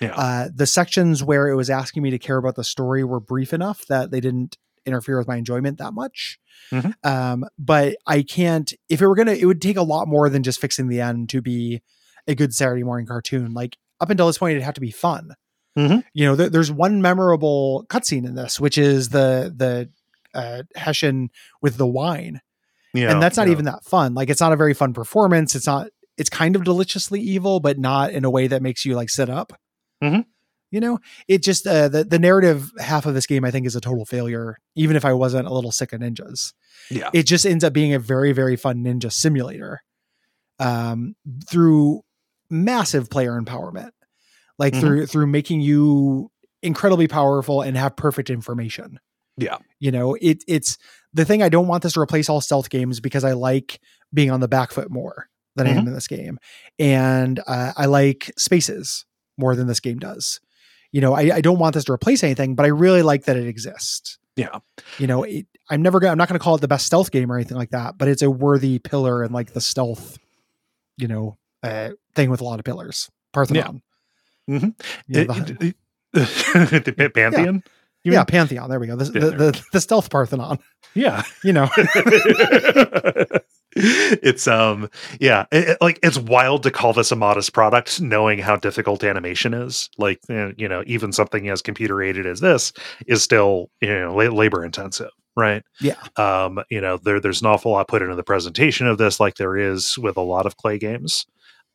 Yeah. 0.00 0.14
uh 0.14 0.48
the 0.54 0.66
sections 0.66 1.22
where 1.24 1.48
it 1.48 1.54
was 1.56 1.70
asking 1.70 2.02
me 2.02 2.10
to 2.10 2.18
care 2.18 2.36
about 2.36 2.56
the 2.56 2.64
story 2.64 3.04
were 3.04 3.20
brief 3.20 3.52
enough 3.52 3.86
that 3.88 4.10
they 4.10 4.20
didn't 4.20 4.56
interfere 4.84 5.18
with 5.18 5.26
my 5.28 5.36
enjoyment 5.36 5.78
that 5.78 5.92
much 5.94 6.38
Mhm. 6.72 6.92
um 7.04 7.44
but 7.58 7.96
i 8.06 8.22
can't 8.22 8.72
if 8.88 9.00
it 9.00 9.06
were 9.06 9.14
gonna 9.16 9.32
it 9.32 9.46
would 9.46 9.62
take 9.62 9.76
a 9.76 9.82
lot 9.82 10.08
more 10.08 10.28
than 10.28 10.42
just 10.42 10.60
fixing 10.60 10.88
the 10.88 11.00
end 11.00 11.28
to 11.30 11.40
be 11.40 11.82
a 12.28 12.34
good 12.34 12.52
saturday 12.54 12.82
morning 12.84 13.06
cartoon 13.06 13.52
like 13.54 13.76
up 14.00 14.10
until 14.10 14.26
this 14.26 14.38
point 14.38 14.52
it'd 14.52 14.62
have 14.62 14.74
to 14.74 14.80
be 14.80 14.90
fun 14.90 15.30
Mhm. 15.78 16.04
you 16.14 16.24
know 16.24 16.34
there, 16.36 16.48
there's 16.48 16.72
one 16.72 17.02
memorable 17.02 17.84
cutscene 17.88 18.24
in 18.26 18.34
this 18.34 18.58
which 18.58 18.78
is 18.78 19.10
the 19.10 19.52
the 19.54 19.90
uh 20.36 20.62
hessian 20.76 21.28
with 21.62 21.76
the 21.76 21.86
wine 21.86 22.40
yeah, 22.94 23.10
and 23.10 23.22
that's 23.22 23.36
not 23.36 23.46
yeah. 23.48 23.52
even 23.52 23.64
that 23.64 23.84
fun 23.84 24.14
like 24.14 24.30
it's 24.30 24.40
not 24.40 24.52
a 24.52 24.56
very 24.56 24.74
fun 24.74 24.92
performance 24.92 25.54
it's 25.54 25.66
not 25.66 25.88
it's 26.18 26.30
kind 26.30 26.56
of 26.56 26.64
deliciously 26.64 27.20
evil 27.20 27.60
but 27.60 27.78
not 27.78 28.10
in 28.12 28.24
a 28.24 28.30
way 28.30 28.46
that 28.46 28.62
makes 28.62 28.84
you 28.84 28.94
like 28.94 29.10
sit 29.10 29.28
up 29.28 29.52
Mhm. 30.02 30.24
you 30.70 30.80
know 30.80 30.98
it 31.28 31.42
just 31.42 31.66
uh, 31.66 31.88
the, 31.88 32.04
the 32.04 32.18
narrative 32.18 32.70
half 32.78 33.06
of 33.06 33.14
this 33.14 33.26
game 33.26 33.44
i 33.44 33.50
think 33.50 33.66
is 33.66 33.76
a 33.76 33.80
total 33.80 34.04
failure 34.04 34.56
even 34.74 34.94
if 34.96 35.04
i 35.04 35.12
wasn't 35.12 35.46
a 35.48 35.52
little 35.52 35.72
sick 35.72 35.92
of 35.92 36.00
ninjas 36.00 36.52
Yeah. 36.90 37.10
it 37.14 37.24
just 37.24 37.46
ends 37.46 37.64
up 37.64 37.72
being 37.72 37.92
a 37.94 37.98
very 37.98 38.32
very 38.32 38.56
fun 38.56 38.84
ninja 38.84 39.10
simulator 39.12 39.80
um 40.58 41.14
through 41.48 42.02
massive 42.50 43.10
player 43.10 43.40
empowerment 43.40 43.90
like 44.58 44.72
Mhm. 44.74 44.80
through 44.80 45.06
through 45.06 45.26
making 45.26 45.60
you 45.60 46.30
incredibly 46.62 47.08
powerful 47.08 47.60
and 47.62 47.76
have 47.76 47.96
perfect 47.96 48.30
information 48.30 48.98
Yeah. 49.36 49.58
you 49.80 49.90
know 49.90 50.16
it 50.20 50.42
it's 50.48 50.78
the 51.12 51.24
thing 51.24 51.42
i 51.42 51.48
don't 51.48 51.66
want 51.68 51.82
this 51.82 51.92
to 51.94 52.00
replace 52.00 52.28
all 52.30 52.40
stealth 52.40 52.70
games 52.70 53.00
because 53.00 53.22
i 53.24 53.32
like 53.32 53.80
being 54.14 54.30
on 54.30 54.40
the 54.40 54.48
back 54.48 54.72
foot 54.72 54.90
more 54.90 55.28
than 55.56 55.66
I 55.66 55.70
am 55.70 55.84
Mhm. 55.84 55.88
in 55.88 55.94
this 55.94 56.06
game, 56.06 56.38
and 56.78 57.40
uh, 57.46 57.72
I 57.76 57.86
like 57.86 58.30
spaces 58.36 59.06
more 59.38 59.56
than 59.56 59.66
this 59.66 59.80
game 59.80 59.98
does. 59.98 60.38
You 60.92 61.00
know, 61.00 61.14
I, 61.14 61.36
I 61.36 61.40
don't 61.40 61.58
want 61.58 61.72
this 61.74 61.84
to 61.84 61.92
replace 61.92 62.22
anything, 62.22 62.54
but 62.54 62.66
I 62.66 62.68
really 62.68 63.00
like 63.02 63.24
that 63.24 63.36
it 63.38 63.46
exists. 63.46 64.18
Yeah. 64.36 64.58
You 64.98 65.06
know, 65.06 65.22
it, 65.22 65.46
I'm 65.70 65.80
never 65.80 65.98
gonna 65.98 66.12
I'm 66.12 66.18
not 66.18 66.28
gonna 66.28 66.38
call 66.40 66.54
it 66.56 66.60
the 66.60 66.68
best 66.68 66.84
stealth 66.84 67.10
game 67.10 67.32
or 67.32 67.36
anything 67.36 67.56
like 67.56 67.70
that, 67.70 67.96
but 67.96 68.06
it's 68.06 68.20
a 68.20 68.30
worthy 68.30 68.78
pillar 68.78 69.24
in 69.24 69.32
like 69.32 69.54
the 69.54 69.62
stealth, 69.62 70.18
you 70.98 71.08
know, 71.08 71.38
uh, 71.62 71.90
thing 72.14 72.28
with 72.30 72.42
a 72.42 72.44
lot 72.44 72.58
of 72.58 72.64
pillars. 72.66 73.10
Parthenon. 73.32 73.80
Mhm. 74.50 74.74
You 75.08 75.24
know, 75.24 75.34
It- 75.34 75.58
the- 75.58 75.66
it- 75.68 75.76
the 76.84 76.94
Pa- 76.96 77.08
Pantheon? 77.14 77.62
You 78.06 78.12
yeah, 78.12 78.18
mean? 78.20 78.26
Pantheon. 78.26 78.70
There 78.70 78.78
we 78.78 78.86
go. 78.86 78.94
The, 78.94 79.04
the, 79.04 79.30
the, 79.30 79.62
the 79.72 79.80
stealth 79.80 80.10
Parthenon. 80.10 80.58
Yeah. 80.94 81.22
You 81.42 81.52
know, 81.52 81.68
it's 83.78 84.46
um 84.46 84.88
yeah 85.20 85.44
it, 85.52 85.68
it- 85.70 85.78
like 85.82 85.98
it's 86.02 86.16
wild 86.18 86.62
to 86.62 86.70
call 86.70 86.92
this 86.94 87.12
a 87.12 87.16
modest 87.16 87.52
product 87.52 88.00
knowing 88.00 88.38
how 88.38 88.56
difficult 88.56 89.04
animation 89.04 89.52
is 89.52 89.90
like 89.98 90.18
uh, 90.30 90.52
you 90.56 90.66
know 90.68 90.82
even 90.86 91.12
something 91.12 91.48
as 91.50 91.60
computer 91.60 92.00
aided 92.02 92.26
as 92.26 92.40
this 92.40 92.72
is 93.06 93.22
still 93.22 93.70
you 93.82 93.88
know 93.88 94.14
la- 94.14 94.24
labor 94.34 94.64
intensive 94.64 95.10
right 95.36 95.62
Yeah. 95.80 95.96
um 96.16 96.60
you 96.70 96.80
know 96.80 96.96
there 96.96 97.20
there's 97.20 97.42
an 97.42 97.48
awful 97.48 97.72
lot 97.72 97.88
put 97.88 98.00
into 98.00 98.14
the 98.14 98.22
presentation 98.22 98.86
of 98.86 98.96
this 98.96 99.20
like 99.20 99.34
there 99.34 99.58
is 99.58 99.98
with 99.98 100.16
a 100.16 100.22
lot 100.22 100.46
of 100.46 100.56
Klei 100.56 100.80
games 100.80 101.26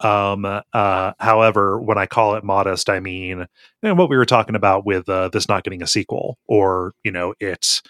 um 0.04 0.46
uh 0.46 1.14
however 1.20 1.80
when 1.80 1.98
i 1.98 2.06
call 2.06 2.36
it 2.36 2.44
modest 2.44 2.90
i 2.90 3.00
mean 3.00 3.40
you 3.40 3.48
know, 3.84 3.96
what 3.96 4.10
we 4.10 4.18
were 4.18 4.26
talking 4.26 4.56
about 4.56 4.86
with 4.86 5.08
uh, 5.10 5.30
this 5.30 5.48
not 5.48 5.64
getting 5.64 5.84
a 5.84 5.88
sequel 5.88 6.38
or 6.48 6.94
you 7.04 7.12
know 7.12 7.34
it's 7.40 7.82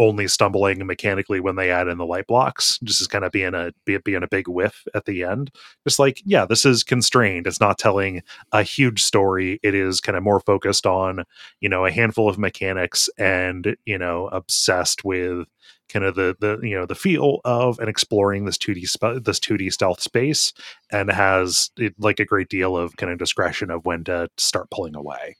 only 0.00 0.26
stumbling 0.26 0.84
mechanically 0.86 1.40
when 1.40 1.56
they 1.56 1.70
add 1.70 1.86
in 1.86 1.98
the 1.98 2.06
light 2.06 2.26
blocks 2.26 2.78
just 2.82 3.02
is 3.02 3.06
kind 3.06 3.22
of 3.22 3.30
being 3.30 3.54
a 3.54 3.70
being 3.84 4.22
a 4.22 4.28
big 4.28 4.48
whiff 4.48 4.84
at 4.94 5.04
the 5.04 5.22
end. 5.22 5.50
Just 5.86 5.98
like 5.98 6.22
yeah 6.24 6.46
this 6.46 6.64
is 6.64 6.82
constrained. 6.82 7.46
It's 7.46 7.60
not 7.60 7.78
telling 7.78 8.22
a 8.50 8.62
huge 8.62 9.02
story. 9.02 9.60
It 9.62 9.74
is 9.74 10.00
kind 10.00 10.16
of 10.16 10.24
more 10.24 10.40
focused 10.40 10.86
on 10.86 11.24
you 11.60 11.68
know 11.68 11.84
a 11.84 11.90
handful 11.92 12.28
of 12.30 12.38
mechanics 12.38 13.10
and 13.18 13.76
you 13.84 13.98
know 13.98 14.28
obsessed 14.28 15.04
with 15.04 15.46
kind 15.92 16.04
of 16.04 16.14
the 16.14 16.36
the 16.40 16.58
you 16.66 16.74
know 16.74 16.86
the 16.86 16.94
feel 16.94 17.40
of 17.44 17.78
and 17.78 17.88
exploring 17.88 18.44
this 18.44 18.58
2d 18.58 18.86
sp- 18.88 19.22
this 19.24 19.40
2d 19.40 19.72
stealth 19.72 20.00
space 20.00 20.52
and 20.90 21.10
has 21.10 21.70
it, 21.76 21.94
like 21.98 22.20
a 22.20 22.24
great 22.24 22.48
deal 22.48 22.76
of 22.76 22.96
kind 22.96 23.12
of 23.12 23.18
discretion 23.18 23.70
of 23.70 23.84
when 23.84 24.04
to 24.04 24.28
start 24.38 24.70
pulling 24.70 24.94
away 24.96 25.36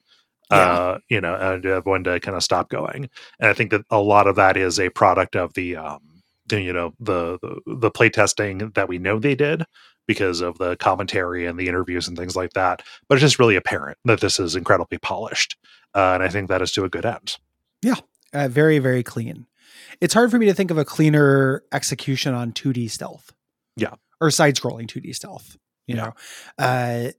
Yeah. 0.51 0.57
uh 0.73 0.99
you 1.09 1.21
know 1.21 1.35
and 1.35 1.65
uh, 1.67 1.81
when 1.85 2.05
to 2.05 2.21
kind 2.21 2.37
of 2.37 2.43
stop 2.43 2.69
going 2.69 3.09
and 3.39 3.49
i 3.51 3.55
think 3.55 3.71
that 3.71 3.83
a 3.91 4.01
lot 4.01 4.27
of 4.27 4.37
that 4.37 4.57
is 4.57 4.79
a 4.81 4.91
product 4.91 5.37
of 5.37 5.55
the 5.55 5.77
um 5.77 6.01
the, 6.47 6.61
you 6.61 6.73
know 6.73 6.93
the 7.01 7.39
the, 7.43 7.61
the 7.77 7.91
play 7.91 8.11
testing 8.11 8.71
that 8.75 8.89
we 8.89 8.99
know 8.99 9.19
they 9.19 9.35
did 9.35 9.65
because 10.07 10.41
of 10.41 10.59
the 10.59 10.75
commentary 10.77 11.47
and 11.47 11.59
the 11.59 11.69
interviews 11.69 12.09
and 12.09 12.17
things 12.19 12.35
like 12.35 12.53
that 12.55 12.83
but 13.09 13.15
it's 13.15 13.23
just 13.23 13.39
really 13.39 13.57
apparent 13.57 13.97
that 14.05 14.21
this 14.21 14.41
is 14.41 14.57
incredibly 14.57 14.99
polished 14.99 15.57
uh, 15.95 16.13
and 16.15 16.23
i 16.23 16.29
think 16.29 16.49
that 16.49 16.63
is 16.63 16.73
to 16.73 16.85
a 16.85 16.89
good 16.89 17.07
end 17.07 17.37
uh, 18.33 18.49
very 18.49 18.79
very 18.79 19.03
clean. 19.03 19.47
It's 20.01 20.15
hard 20.15 20.31
for 20.31 20.39
me 20.39 20.47
to 20.47 20.55
think 20.55 20.71
of 20.71 20.79
a 20.79 20.85
cleaner 20.85 21.62
execution 21.73 22.35
on 22.35 22.53
2D 22.53 22.91
stealth. 22.91 23.33
Yeah. 23.77 23.95
or 24.23 24.31
side 24.31 24.55
scrolling 24.55 24.87
2D 24.87 25.15
stealth. 25.15 25.57
You 25.87 25.97
Yeah. 25.97 26.03
know, 26.05 26.12
uh, 26.59 27.11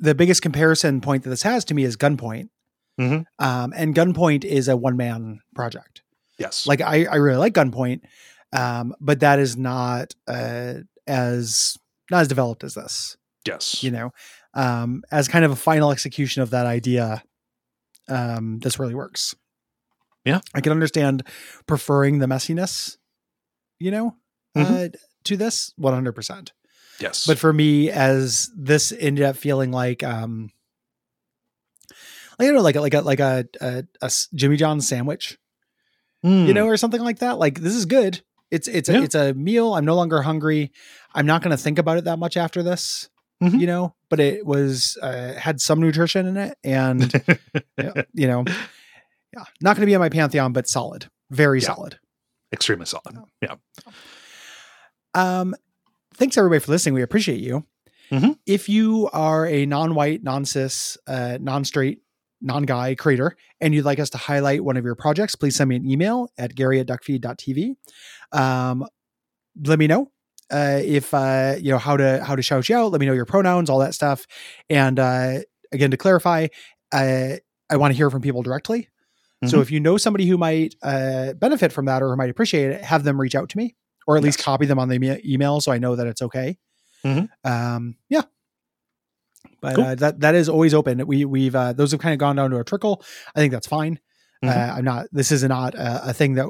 the 0.00 0.14
biggest 0.16 0.42
comparison 0.42 1.00
point 1.00 1.22
that 1.22 1.30
this 1.30 1.42
has 1.42 1.64
to 1.66 1.74
me 1.74 1.84
is 1.84 1.96
Gunpoint. 1.96 2.48
Mhm. 3.00 3.24
Um, 3.38 3.72
and 3.76 3.94
Gunpoint 3.94 4.44
is 4.44 4.66
a 4.68 4.76
one 4.76 4.96
man 4.96 5.40
project. 5.54 6.02
yes 6.38 6.66
Like 6.66 6.80
I, 6.80 7.04
I 7.06 7.16
really 7.16 7.38
like 7.38 7.54
Gunpoint, 7.54 8.00
um, 8.52 8.94
but 9.00 9.20
that 9.20 9.38
is 9.38 9.56
not 9.56 10.14
uh, 10.26 10.74
as 11.06 11.76
not 12.10 12.22
as 12.22 12.28
developed 12.28 12.64
as 12.64 12.74
this. 12.74 13.16
yes 13.46 13.82
You 13.84 13.92
know, 13.92 14.10
um, 14.54 15.04
as 15.12 15.28
kind 15.28 15.44
of 15.44 15.52
a 15.52 15.56
final 15.56 15.92
execution 15.92 16.42
of 16.42 16.50
that 16.50 16.66
idea. 16.66 17.22
Um, 18.08 18.58
this 18.58 18.78
really 18.80 18.94
works. 18.94 19.34
Yeah. 20.26 20.40
I 20.54 20.60
can 20.60 20.72
understand 20.72 21.22
preferring 21.66 22.18
the 22.18 22.26
messiness, 22.26 22.96
you 23.78 23.90
know, 23.90 24.16
Mhm. 24.56 24.94
uh, 24.94 24.98
to 25.24 25.36
this 25.36 25.72
100%. 25.78 26.52
yes 27.00 27.26
But 27.26 27.38
for 27.38 27.52
me, 27.52 27.90
as 27.90 28.50
this 28.56 28.92
ended 28.92 29.24
up 29.24 29.36
feeling 29.36 29.70
like, 29.70 30.02
um, 30.02 30.50
I 32.38 32.44
don't 32.44 32.54
know, 32.54 32.60
like 32.62 32.76
a, 32.76 32.80
like 32.80 32.94
a, 32.94 33.00
like 33.00 33.20
a, 33.20 33.46
a, 33.60 33.84
a 34.02 34.10
Jimmy 34.34 34.56
John 34.56 34.80
sandwich, 34.80 35.38
you 36.22 36.52
know, 36.54 36.66
or 36.66 36.76
something 36.76 37.00
like 37.02 37.20
that. 37.20 37.38
Like 37.38 37.60
this 37.60 37.74
is 37.74 37.84
good. 37.86 38.20
It's, 38.50 38.66
it's, 38.68 38.88
Yeah. 38.88 38.98
a, 38.98 39.02
it's 39.02 39.14
a 39.14 39.32
meal. 39.34 39.74
I'm 39.74 39.84
no 39.84 39.94
longer 39.94 40.22
hungry. 40.22 40.72
I'm 41.14 41.26
not 41.26 41.42
going 41.42 41.56
to 41.56 41.62
think 41.62 41.78
about 41.78 41.98
it 41.98 42.04
that 42.04 42.18
much 42.18 42.36
after 42.36 42.62
this, 42.62 43.08
Mhm. 43.42 43.60
you 43.60 43.66
know, 43.66 43.94
but 44.10 44.18
it 44.20 44.44
was, 44.46 44.98
uh, 45.02 45.34
had 45.34 45.60
some 45.60 45.80
nutrition 45.80 46.26
in 46.26 46.36
it 46.36 46.58
and, 46.64 47.12
you 48.14 48.26
know, 48.26 48.44
yeah, 49.36 49.44
not 49.60 49.76
going 49.76 49.82
to 49.82 49.86
be 49.86 49.94
on 49.94 50.00
my 50.00 50.08
pantheon, 50.08 50.52
but 50.52 50.66
solid, 50.68 51.08
very 51.30 51.60
Yeah. 51.60 51.66
solid. 51.66 51.98
extremely 52.52 52.86
solid 52.86 53.18
yeah 53.42 53.54
Um, 55.14 55.54
thanks 56.14 56.36
everybody 56.36 56.60
for 56.60 56.70
listening. 56.70 56.94
We 56.94 57.02
appreciate 57.02 57.40
you. 57.40 57.64
Mhm. 58.10 58.38
If 58.46 58.68
you 58.68 59.10
are 59.12 59.46
a 59.46 59.66
non-white, 59.66 60.22
non-cis, 60.22 60.96
uh, 61.06 61.38
non-straight, 61.40 62.02
non-guy 62.40 62.94
creator, 62.94 63.36
and 63.60 63.74
you'd 63.74 63.84
like 63.84 63.98
us 63.98 64.10
to 64.10 64.18
highlight 64.18 64.62
one 64.62 64.76
of 64.76 64.84
your 64.84 64.94
projects, 64.94 65.34
please 65.34 65.56
send 65.56 65.68
me 65.70 65.76
an 65.76 65.90
email 65.90 66.28
at 66.38 66.54
gary 66.54 66.78
at 66.78 66.86
duckfeed.tv. 66.86 67.74
Um, 68.32 68.86
let 69.64 69.78
me 69.78 69.86
know 69.86 70.12
uh, 70.52 70.80
if 70.84 71.12
uh, 71.14 71.56
you 71.60 71.70
know 71.72 71.78
how 71.78 71.96
to 71.96 72.22
how 72.22 72.36
to 72.36 72.42
shout 72.42 72.68
you 72.68 72.76
out. 72.76 72.92
Let 72.92 73.00
me 73.00 73.06
know 73.06 73.12
your 73.14 73.24
pronouns, 73.24 73.68
all 73.68 73.80
that 73.80 73.94
stuff. 73.94 74.26
And 74.70 75.00
uh, 75.00 75.38
again, 75.72 75.90
to 75.90 75.96
clarify, 75.96 76.46
uh, 76.92 77.36
I 77.68 77.76
want 77.76 77.92
to 77.92 77.96
hear 77.96 78.10
from 78.10 78.22
people 78.22 78.42
directly. 78.42 78.88
So 79.48 79.58
Mhm. 79.58 79.62
if 79.62 79.70
you 79.70 79.80
know 79.80 79.96
somebody 79.96 80.26
who 80.26 80.36
might 80.38 80.74
uh, 80.82 81.32
benefit 81.34 81.72
from 81.72 81.84
that 81.86 82.02
or 82.02 82.10
who 82.10 82.16
might 82.16 82.30
appreciate 82.30 82.70
it, 82.70 82.82
have 82.84 83.04
them 83.04 83.20
reach 83.20 83.34
out 83.34 83.48
to 83.50 83.56
me 83.58 83.74
or 84.06 84.16
at 84.16 84.22
least 84.22 84.38
copy 84.38 84.66
them 84.66 84.78
on 84.78 84.88
the 84.88 85.20
email 85.24 85.60
so 85.60 85.72
I 85.72 85.78
know 85.78 85.96
that 85.96 86.06
it's 86.06 86.22
okay. 86.22 86.58
Mhm. 87.04 87.28
Um, 87.44 87.96
yeah. 88.08 88.22
But 89.60 89.74
Cool. 89.76 89.84
uh, 89.84 89.94
that 89.96 90.20
that 90.20 90.34
is 90.34 90.48
always 90.48 90.74
open. 90.74 91.06
We 91.06 91.24
we've 91.24 91.54
uh, 91.54 91.72
those 91.72 91.90
have 91.92 92.00
kind 92.00 92.12
of 92.12 92.18
gone 92.18 92.36
down 92.36 92.50
to 92.50 92.58
a 92.58 92.64
trickle. 92.64 93.02
I 93.34 93.40
think 93.40 93.52
that's 93.52 93.66
fine. 93.66 93.98
Uh, 94.42 94.48
I'm 94.50 94.84
not. 94.84 95.06
This 95.12 95.32
is 95.32 95.42
not 95.42 95.74
a, 95.74 96.10
a 96.10 96.12
thing 96.12 96.34
that 96.34 96.46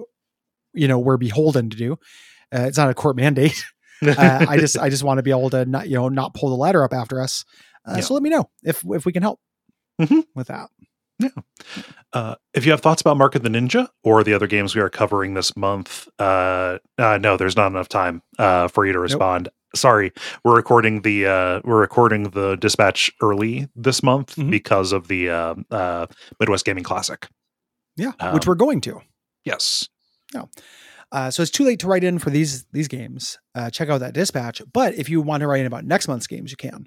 you 0.75 0.89
know 0.89 0.99
we're 0.99 1.17
beholden 1.17 1.71
to 1.71 1.77
do. 1.77 1.93
Uh, 2.55 2.63
it's 2.63 2.77
not 2.77 2.91
a 2.91 2.95
court 2.95 3.17
mandate. 3.23 3.65
uh, 4.05 4.45
I 4.49 4.59
just 4.59 4.77
I 4.79 4.89
just 4.91 5.03
want 5.05 5.19
to 5.19 5.23
be 5.23 5.31
able 5.31 5.51
to 5.51 5.65
not 5.65 5.89
you 5.89 5.95
know 5.97 6.09
not 6.09 6.35
pull 6.35 6.51
the 6.51 6.57
ladder 6.57 6.83
up 6.85 6.93
after 6.93 7.21
us. 7.21 7.45
Uh, 7.87 7.95
Yeah. 7.97 8.01
So 8.01 8.15
let 8.15 8.23
me 8.23 8.31
know 8.31 8.51
if 8.65 8.83
if 8.91 9.07
we 9.07 9.13
can 9.13 9.23
help 9.23 9.41
Mhm. 10.01 10.25
with 10.35 10.49
that. 10.49 10.69
Uh, 12.13 12.35
if 12.55 12.65
you 12.65 12.71
have 12.71 12.81
thoughts 12.81 13.01
about 13.01 13.17
Mark 13.17 13.35
of 13.35 13.43
the 13.43 13.49
Ninja 13.49 13.89
or 14.05 14.23
the 14.25 14.33
other 14.33 14.47
games 14.47 14.75
we 14.75 14.81
are 14.81 14.89
covering 14.89 15.35
this 15.35 15.57
month, 15.57 16.09
uh, 16.19 16.79
uh, 16.99 17.19
no, 17.21 17.37
there's 17.37 17.57
not 17.57 17.67
enough 17.69 17.89
time 17.89 18.23
uh, 18.39 18.69
for 18.69 18.87
you 18.87 18.93
to 18.93 18.99
respond. 18.99 19.49
Sorry, 19.75 20.13
we're 20.45 20.57
recording 20.57 21.03
the 21.03 21.27
uh, 21.27 21.61
we're 21.65 21.81
recording 21.81 22.31
the 22.31 22.57
dispatch 22.57 23.11
early 23.21 23.69
this 23.75 24.03
month 24.03 24.37
Mhm. 24.37 24.51
because 24.51 24.93
of 24.93 25.09
the 25.09 25.29
uh, 25.29 25.55
uh, 25.71 26.07
Midwest 26.41 26.65
Gaming 26.65 26.85
Classic. 26.85 27.29
Yeah, 27.97 28.13
which 28.33 28.45
Um, 28.47 28.49
we're 28.49 28.55
going 28.55 28.81
to. 28.83 29.01
Yes, 29.45 29.89
Uh, 31.13 31.31
so 31.31 31.41
it's 31.43 31.51
too 31.53 31.65
late 31.65 31.79
to 31.81 31.87
write 31.87 32.05
in 32.05 32.19
for 32.19 32.31
these 32.31 32.65
these 32.73 32.89
games. 32.89 33.39
Uh, 33.55 33.71
check 33.71 33.89
out 33.89 33.99
that 33.99 34.15
dispatch. 34.15 34.61
But 34.73 34.95
if 34.95 35.09
you 35.09 35.21
want 35.21 35.41
to 35.43 35.47
write 35.47 35.61
in 35.61 35.67
about 35.67 35.85
next 35.85 36.09
month's 36.09 36.27
games, 36.27 36.51
you 36.51 36.57
can. 36.57 36.87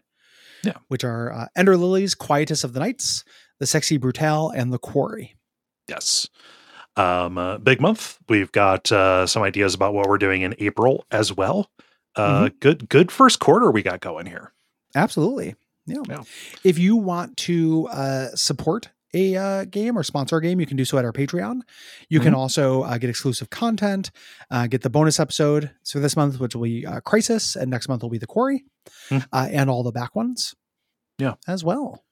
Yeah. 0.64 0.78
Which 0.88 1.04
are 1.04 1.32
uh, 1.32 1.48
Ender 1.56 1.78
Lilies, 1.78 2.16
Quietus 2.16 2.64
of 2.66 2.74
the 2.74 2.80
Knights, 2.82 3.24
The 3.60 3.65
Sexy 3.68 3.98
Brutale, 3.99 4.52
and 4.56 4.72
The 4.73 4.80
Quarry. 4.80 5.36
yes. 5.88 6.27
Um, 6.95 7.38
uh, 7.38 7.57
big 7.60 7.80
month. 7.80 8.18
We've 8.27 8.52
got 8.52 8.91
uh, 8.91 9.26
some 9.26 9.41
ideas 9.44 9.73
about 9.73 9.94
what 9.94 10.10
we're 10.10 10.18
doing 10.18 10.41
in 10.41 10.53
April 10.60 11.06
as 11.11 11.31
well. 11.36 11.69
Uh, 12.15 12.49
Good, 12.60 12.90
good 12.90 13.10
first 13.11 13.40
quarter 13.40 13.72
we 13.72 13.81
got 13.84 14.02
going 14.02 14.26
here. 14.26 14.52
Absolutely. 14.95 15.56
Yeah. 15.86 16.02
Yeah. 16.10 16.23
If 16.65 16.77
you 16.77 16.98
want 16.98 17.38
to 17.38 17.88
uh, 17.90 18.27
support 18.36 18.90
a 19.14 19.36
uh, 19.38 19.65
game 19.65 19.98
or 19.98 20.03
sponsor 20.03 20.38
a 20.38 20.41
game, 20.41 20.60
you 20.60 20.65
can 20.65 20.76
do 20.76 20.84
so 20.84 20.98
at 20.98 21.06
our 21.06 21.14
Patreon. 21.14 21.61
You 22.10 22.19
can 22.19 22.34
also 22.36 22.81
uh, 22.84 22.98
get 22.98 23.10
exclusive 23.10 23.49
content, 23.49 24.11
uh, 24.52 24.68
get 24.68 24.81
the 24.81 24.90
bonus 24.90 25.19
episode. 25.19 25.72
So 25.84 25.99
this 25.99 26.18
month, 26.18 26.40
which 26.40 26.53
will 26.56 26.64
be 26.64 26.86
uh, 26.86 26.99
Crysis, 27.02 27.56
and 27.56 27.72
next 27.72 27.88
month 27.88 28.02
will 28.03 28.10
be 28.10 28.18
The 28.18 28.27
Quarry, 28.27 28.65
Hmm. 29.07 29.19
uh, 29.31 29.48
and 29.52 29.69
all 29.69 29.84
the 29.84 29.91
back 29.91 30.15
ones. 30.15 30.53
Yeah. 31.18 31.36
As 31.48 31.64
well. 31.64 32.03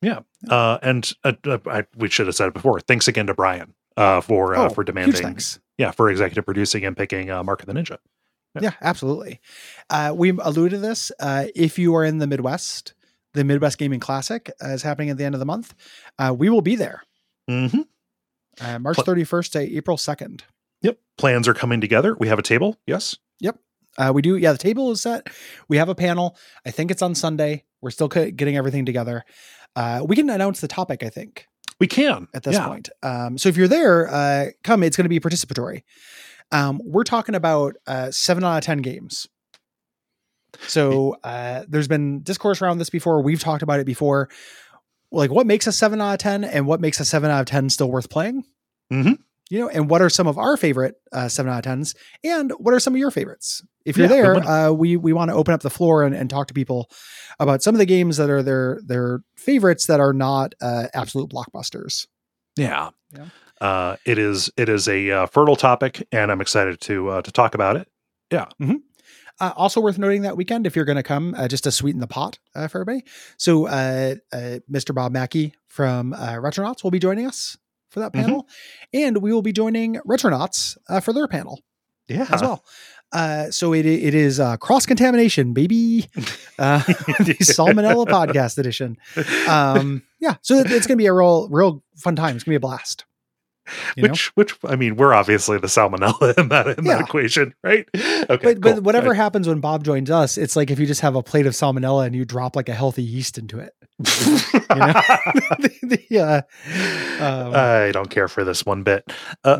Yeah, 0.00 0.20
uh, 0.48 0.78
and 0.82 1.10
uh, 1.24 1.32
uh, 1.44 1.58
I, 1.66 1.84
we 1.96 2.08
should 2.08 2.26
have 2.26 2.36
said 2.36 2.48
it 2.48 2.54
before. 2.54 2.78
Thanks 2.80 3.08
again 3.08 3.26
to 3.26 3.34
Brian 3.34 3.74
uh, 3.96 4.20
for 4.20 4.54
uh, 4.54 4.66
Oh, 4.66 4.68
for 4.68 4.84
demanding, 4.84 5.20
thanks. 5.22 5.58
yeah, 5.76 5.90
for 5.90 6.08
executive 6.10 6.44
producing 6.44 6.84
and 6.84 6.96
picking 6.96 7.30
uh, 7.30 7.42
Mark 7.42 7.60
of 7.60 7.66
the 7.66 7.72
Ninja. 7.72 7.98
Yeah. 8.54 8.62
Yeah, 8.62 8.72
absolutely. 8.80 9.40
Uh, 9.90 10.12
we 10.16 10.30
alluded 10.30 10.70
to 10.72 10.78
this. 10.78 11.10
Uh, 11.20 11.46
if 11.54 11.78
you 11.78 11.94
are 11.96 12.04
in 12.04 12.18
the 12.18 12.26
Midwest, 12.26 12.94
the 13.34 13.44
Midwest 13.44 13.76
Gaming 13.78 14.00
Classic 14.00 14.50
uh, 14.64 14.68
is 14.68 14.82
happening 14.82 15.10
at 15.10 15.18
the 15.18 15.24
end 15.24 15.34
of 15.34 15.38
the 15.38 15.44
month. 15.46 15.74
Uh, 16.18 16.34
we 16.36 16.48
will 16.48 16.62
be 16.62 16.76
there 16.76 17.02
Mm-hmm. 17.50 17.80
uh, 18.60 18.78
March 18.78 18.96
Pl- 18.96 19.04
31st 19.04 19.50
to 19.52 19.76
April 19.76 19.96
2nd. 19.96 20.42
Yep. 20.82 20.98
Plans 21.16 21.48
are 21.48 21.54
coming 21.54 21.80
together. 21.80 22.14
We 22.18 22.28
have 22.28 22.38
a 22.38 22.42
table. 22.42 22.76
Yes. 22.86 23.16
Yep. 23.40 23.58
Uh, 23.98 24.12
we 24.14 24.22
do, 24.22 24.36
yeah. 24.36 24.52
The 24.52 24.58
table 24.58 24.90
is 24.92 25.00
set. 25.02 25.28
We 25.68 25.76
have 25.78 25.88
a 25.88 25.94
panel. 25.94 26.36
I 26.64 26.70
think 26.70 26.90
it's 26.92 27.02
on 27.02 27.14
Sunday. 27.16 27.64
We're 27.80 27.90
still 27.90 28.08
getting 28.08 28.56
everything 28.56 28.86
together. 28.86 29.24
Uh, 29.76 30.04
we 30.06 30.16
can 30.16 30.28
announce 30.30 30.60
the 30.60 30.68
topic. 30.68 31.02
I 31.02 31.08
think 31.08 31.46
We 31.80 31.86
can 31.86 32.26
at 32.34 32.42
this 32.42 32.54
yeah. 32.54 32.66
point. 32.66 32.88
Um, 33.02 33.38
so 33.38 33.48
if 33.48 33.56
you're 33.56 33.68
there, 33.68 34.08
uh, 34.08 34.46
come. 34.64 34.82
It's 34.82 34.96
going 34.96 35.04
to 35.04 35.08
be 35.08 35.20
participatory. 35.20 35.82
Um, 36.50 36.80
we're 36.84 37.04
talking 37.04 37.34
about 37.34 37.76
uh, 37.86 38.10
seven 38.10 38.42
out 38.44 38.58
of 38.58 38.64
ten 38.64 38.78
games. 38.78 39.26
So 40.66 41.16
uh, 41.22 41.64
there's 41.68 41.88
been 41.88 42.22
discourse 42.22 42.62
around 42.62 42.78
this 42.78 42.90
before. 42.90 43.22
We've 43.22 43.40
talked 43.40 43.62
about 43.62 43.80
it 43.80 43.86
before. 43.86 44.28
Like, 45.12 45.30
what 45.30 45.46
makes 45.46 45.66
a 45.66 45.72
seven 45.72 46.00
out 46.00 46.14
of 46.14 46.18
ten, 46.18 46.42
and 46.44 46.66
what 46.66 46.80
makes 46.80 47.00
a 47.00 47.04
seven 47.04 47.30
out 47.30 47.40
of 47.40 47.46
ten 47.46 47.68
still 47.70 47.90
worth 47.90 48.10
playing? 48.10 48.44
Mhm. 48.92 49.18
You 49.50 49.60
know, 49.60 49.68
and 49.68 49.88
what 49.88 50.02
are 50.02 50.10
some 50.10 50.26
of 50.26 50.36
our 50.36 50.56
favorite 50.56 50.96
uh, 51.12 51.28
seven 51.28 51.50
out 51.50 51.58
of 51.58 51.64
tens, 51.64 51.94
and 52.22 52.52
what 52.58 52.74
are 52.74 52.80
some 52.80 52.94
of 52.94 52.98
your 52.98 53.10
favorites? 53.10 53.62
If 53.84 53.96
you're 53.96 54.06
Yeah, 54.06 54.12
there, 54.12 54.34
uh, 54.36 54.72
we 54.72 54.96
we 54.96 55.12
want 55.12 55.30
to 55.30 55.34
open 55.34 55.54
up 55.54 55.62
the 55.62 55.70
floor 55.70 56.02
and, 56.02 56.14
and 56.14 56.28
talk 56.28 56.48
to 56.48 56.54
people 56.54 56.90
about 57.40 57.62
some 57.62 57.74
of 57.74 57.78
the 57.78 57.86
games 57.86 58.18
that 58.18 58.28
are 58.28 58.42
their 58.42 58.80
their 58.84 59.20
favorites 59.36 59.86
that 59.86 60.00
are 60.00 60.12
not 60.12 60.54
uh, 60.60 60.88
absolute 60.92 61.30
blockbusters. 61.30 62.06
Yeah. 62.56 62.90
Yeah. 63.14 63.26
Uh, 63.60 63.96
it 64.04 64.18
is 64.18 64.50
it 64.56 64.68
is 64.68 64.88
a 64.88 65.10
uh, 65.10 65.26
fertile 65.26 65.56
topic, 65.56 66.06
and 66.12 66.30
I'm 66.30 66.40
excited 66.40 66.80
to 66.82 67.08
uh, 67.08 67.22
to 67.22 67.32
talk 67.32 67.54
about 67.54 67.76
it. 67.76 67.88
Yeah. 68.30 68.46
Mm-hmm. 68.60 68.76
Uh, 69.40 69.52
also 69.56 69.80
worth 69.80 69.98
noting 69.98 70.22
that 70.22 70.36
weekend, 70.36 70.66
if 70.66 70.74
you're 70.74 70.84
going 70.84 70.96
to 70.96 71.02
come, 71.02 71.34
uh, 71.36 71.46
just 71.46 71.64
to 71.64 71.70
sweeten 71.70 72.00
the 72.00 72.08
pot 72.08 72.38
uh, 72.56 72.66
for 72.66 72.80
everybody. 72.80 73.04
So, 73.36 73.66
uh, 73.66 74.16
uh, 74.32 74.58
Mr. 74.70 74.92
Bob 74.92 75.12
Mackey 75.12 75.54
from 75.68 76.12
uh, 76.12 76.34
Retronauts 76.34 76.82
will 76.82 76.90
be 76.90 76.98
joining 76.98 77.24
us 77.24 77.56
for 77.88 78.00
that 78.00 78.12
Mhm. 78.12 78.22
panel, 78.22 78.48
and 78.92 79.18
we 79.18 79.32
will 79.32 79.42
be 79.42 79.52
joining 79.52 79.96
Retronauts 80.06 80.76
uh, 80.88 81.00
for 81.00 81.12
their 81.12 81.28
panel 81.28 81.60
Yeah. 82.08 82.26
as 82.30 82.40
well. 82.42 82.64
Uh, 83.12 83.50
so 83.50 83.72
it 83.72 83.86
it 83.86 84.14
is 84.14 84.38
uh, 84.38 84.56
cross 84.58 84.84
contamination, 84.86 85.52
baby. 85.54 86.08
Uh, 86.58 86.82
the 87.20 87.36
Salmonella 87.40 88.04
podcast 88.04 88.58
edition. 88.58 88.96
Um, 89.48 90.02
yeah, 90.18 90.34
so 90.42 90.56
it- 90.56 90.66
it's 90.72 90.88
going 90.88 90.96
to 90.98 91.02
be 91.02 91.06
a 91.06 91.12
real 91.12 91.48
real 91.50 91.84
fun 91.96 92.16
time. 92.16 92.34
It's 92.34 92.42
going 92.44 92.54
to 92.54 92.58
be 92.58 92.66
a 92.66 92.68
blast. 92.68 93.04
You 93.96 94.02
know? 94.04 94.08
which 94.10 94.28
which 94.36 94.54
I 94.64 94.76
mean, 94.76 94.96
we're 94.96 95.12
obviously 95.14 95.58
the 95.58 95.66
salmonella 95.66 96.36
in 96.38 96.48
that 96.48 96.78
in 96.78 96.84
Yeah. 96.84 96.96
that 96.98 97.00
equation, 97.02 97.54
right? 97.62 97.88
Okay. 97.94 98.26
but 98.28 98.40
cool. 98.42 98.74
but 98.74 98.82
whatever 98.82 99.14
happens 99.14 99.48
when 99.48 99.60
Bob 99.60 99.84
joins 99.84 100.10
us, 100.10 100.36
it's 100.38 100.56
like 100.56 100.70
if 100.70 100.78
you 100.78 100.86
just 100.86 101.00
have 101.00 101.14
a 101.16 101.22
plate 101.22 101.46
of 101.46 101.52
salmonella 101.54 102.06
and 102.06 102.14
you 102.14 102.24
drop 102.24 102.56
like 102.56 102.68
a 102.68 102.74
healthy 102.74 103.02
yeast 103.02 103.38
into 103.38 103.58
it. 103.58 103.72
You 104.70 104.76
know? 104.76 104.92
the, 105.58 105.98
the, 106.10 106.18
uh, 106.20 106.42
um, 107.24 107.54
I 107.54 107.90
don't 107.92 108.10
care 108.10 108.28
for 108.28 108.44
this 108.44 108.66
one 108.66 108.82
bit. 108.82 109.10
Uh, 109.44 109.58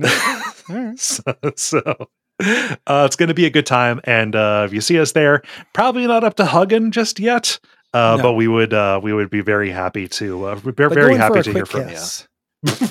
right. 0.68 0.98
so, 0.98 1.22
so 1.56 1.80
uh, 2.40 3.04
it's 3.06 3.16
going 3.16 3.28
to 3.28 3.34
be 3.34 3.46
a 3.46 3.50
good 3.50 3.64
time, 3.66 4.00
and 4.04 4.36
uh, 4.36 4.64
if 4.66 4.72
you 4.74 4.80
see 4.82 5.00
us 5.00 5.12
there, 5.12 5.42
probably 5.72 6.06
not 6.06 6.24
up 6.24 6.34
to 6.36 6.44
hugging 6.44 6.90
just 6.90 7.18
yet. 7.18 7.58
Uh, 7.94 8.16
No. 8.18 8.22
But 8.22 8.32
we 8.34 8.48
would 8.48 8.74
uh, 8.74 9.00
we 9.02 9.12
would 9.14 9.30
be 9.30 9.40
very 9.40 9.70
happy 9.70 10.08
to 10.08 10.44
uh, 10.48 10.60
we're 10.62 10.72
very 10.72 10.94
go 10.94 11.06
in 11.08 11.14
for 11.14 11.18
happy 11.18 11.42
to 11.42 11.52
hear 11.52 11.64
quick 11.64 11.84
from 11.84 11.88
you. 11.88 11.96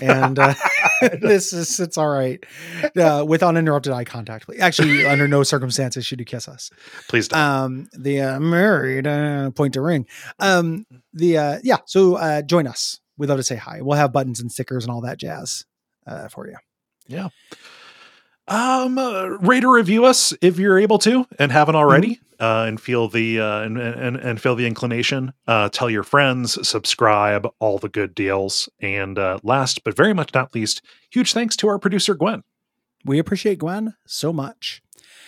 And 0.02 0.40
uh, 0.40 0.54
this 1.22 1.54
is 1.54 1.80
it's 1.80 1.98
all 1.98 2.08
right 2.10 2.44
uh, 2.96 3.24
with 3.28 3.44
uninterrupted 3.44 3.94
eye 3.94 4.04
contact. 4.04 4.50
Actually, 4.60 5.06
under 5.06 5.28
no 5.28 5.44
circumstances 5.44 6.06
should 6.06 6.20
you 6.20 6.26
kiss 6.26 6.48
us. 6.48 6.70
Please 7.08 7.28
don't. 7.28 7.40
Um, 7.40 7.90
the 7.98 8.22
uh, 8.22 8.40
married 8.40 9.08
uh, 9.08 9.52
point 9.52 9.74
to 9.74 9.82
ring. 9.82 10.08
Um, 10.40 10.86
the 11.14 11.38
uh, 11.38 11.60
yeah. 11.64 11.78
So 11.86 12.16
uh, 12.16 12.42
join 12.42 12.68
us. 12.68 13.00
We'd 13.18 13.30
love 13.30 13.40
to 13.40 13.44
say 13.44 13.56
hi. 13.56 13.82
We'll 13.82 13.98
have 13.98 14.14
buttons 14.14 14.40
and 14.40 14.52
stickers 14.52 14.84
and 14.86 14.92
all 14.92 15.02
that 15.02 15.18
jazz 15.18 15.66
uh, 16.06 16.28
for 16.30 16.48
you. 16.48 16.56
Yeah. 17.08 17.30
Um 18.48 18.98
uh, 18.98 19.26
rate 19.42 19.66
or 19.66 19.74
review 19.76 20.06
us 20.06 20.34
if 20.42 20.58
you're 20.58 20.80
able 20.80 21.00
to 21.00 21.26
and 21.38 21.52
haven't 21.52 21.76
already 21.76 22.16
Mm-hmm. 22.16 22.27
Uh 22.40 22.66
and 22.68 22.80
feel 22.80 23.08
the 23.08 23.40
uh 23.40 23.62
and 23.62 23.78
and, 23.78 24.18
and 24.18 24.42
feel 24.42 24.56
the 24.56 24.66
inclination 24.68 25.34
uh 25.48 25.70
tell 25.70 25.90
your 25.90 26.04
friends 26.04 26.68
subscribe 26.68 27.48
all 27.60 27.78
the 27.78 27.90
good 27.90 28.14
deals 28.16 28.70
and 28.80 29.18
uh 29.20 29.40
last 29.44 29.84
but 29.84 29.96
very 29.96 30.14
much 30.14 30.34
not 30.34 30.54
least 30.56 30.82
huge 31.10 31.34
thanks 31.34 31.56
to 31.56 31.68
our 31.68 31.80
producer 31.80 32.14
gwen 32.16 32.44
We 33.06 33.20
appreciate 33.20 33.60
Gwen 33.60 33.96
so 34.06 34.34
much. 34.34 34.82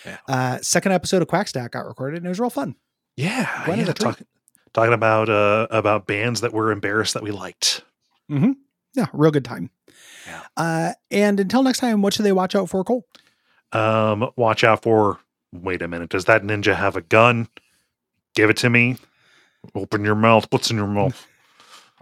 Yeah. 0.06 0.18
Uh, 0.28 0.58
second 0.62 0.92
episode 0.94 1.22
of 1.22 1.28
Quackstack 1.28 1.72
got 1.72 1.86
recorded 1.86 2.18
and 2.18 2.26
it 2.26 2.30
was 2.30 2.40
real 2.40 2.50
fun. 2.50 2.76
yeah, 3.18 3.64
Gwen 3.66 3.80
is 3.80 3.86
yeah 3.88 3.92
a 3.92 3.94
talk, 3.94 4.20
talking 4.74 4.94
about 4.94 5.30
uh 5.30 5.68
about 5.72 6.08
bands 6.08 6.42
that 6.42 6.54
we're 6.54 6.72
embarrassed 6.72 7.14
that 7.14 7.24
we 7.24 7.32
liked 7.32 7.84
Mm-hmm. 8.32 8.52
Yeah, 8.94 9.08
real 9.14 9.32
good 9.32 9.46
time. 9.46 9.70
Yeah. 10.28 10.42
Uh, 10.58 10.94
and 11.10 11.40
until 11.40 11.64
next 11.64 11.80
time, 11.80 12.02
what 12.04 12.14
should 12.14 12.26
they 12.26 12.32
watch 12.32 12.54
out 12.56 12.70
for, 12.70 12.84
Cole? 12.84 13.06
um 13.72 14.30
watch 14.36 14.64
out 14.64 14.82
for 14.84 15.20
wait 15.54 15.82
a 15.82 15.88
minute 15.88 16.10
does 16.10 16.26
that 16.26 16.44
ninja 16.44 16.76
have 16.76 16.96
a 16.96 17.02
gun? 17.02 17.48
Give 18.36 18.50
it 18.50 18.58
to 18.58 18.70
me. 18.70 18.98
Open 19.76 20.04
your 20.04 20.16
mouth. 20.16 20.48
What's 20.50 20.72
in 20.72 20.78
your 20.78 20.88
mouth 20.88 21.28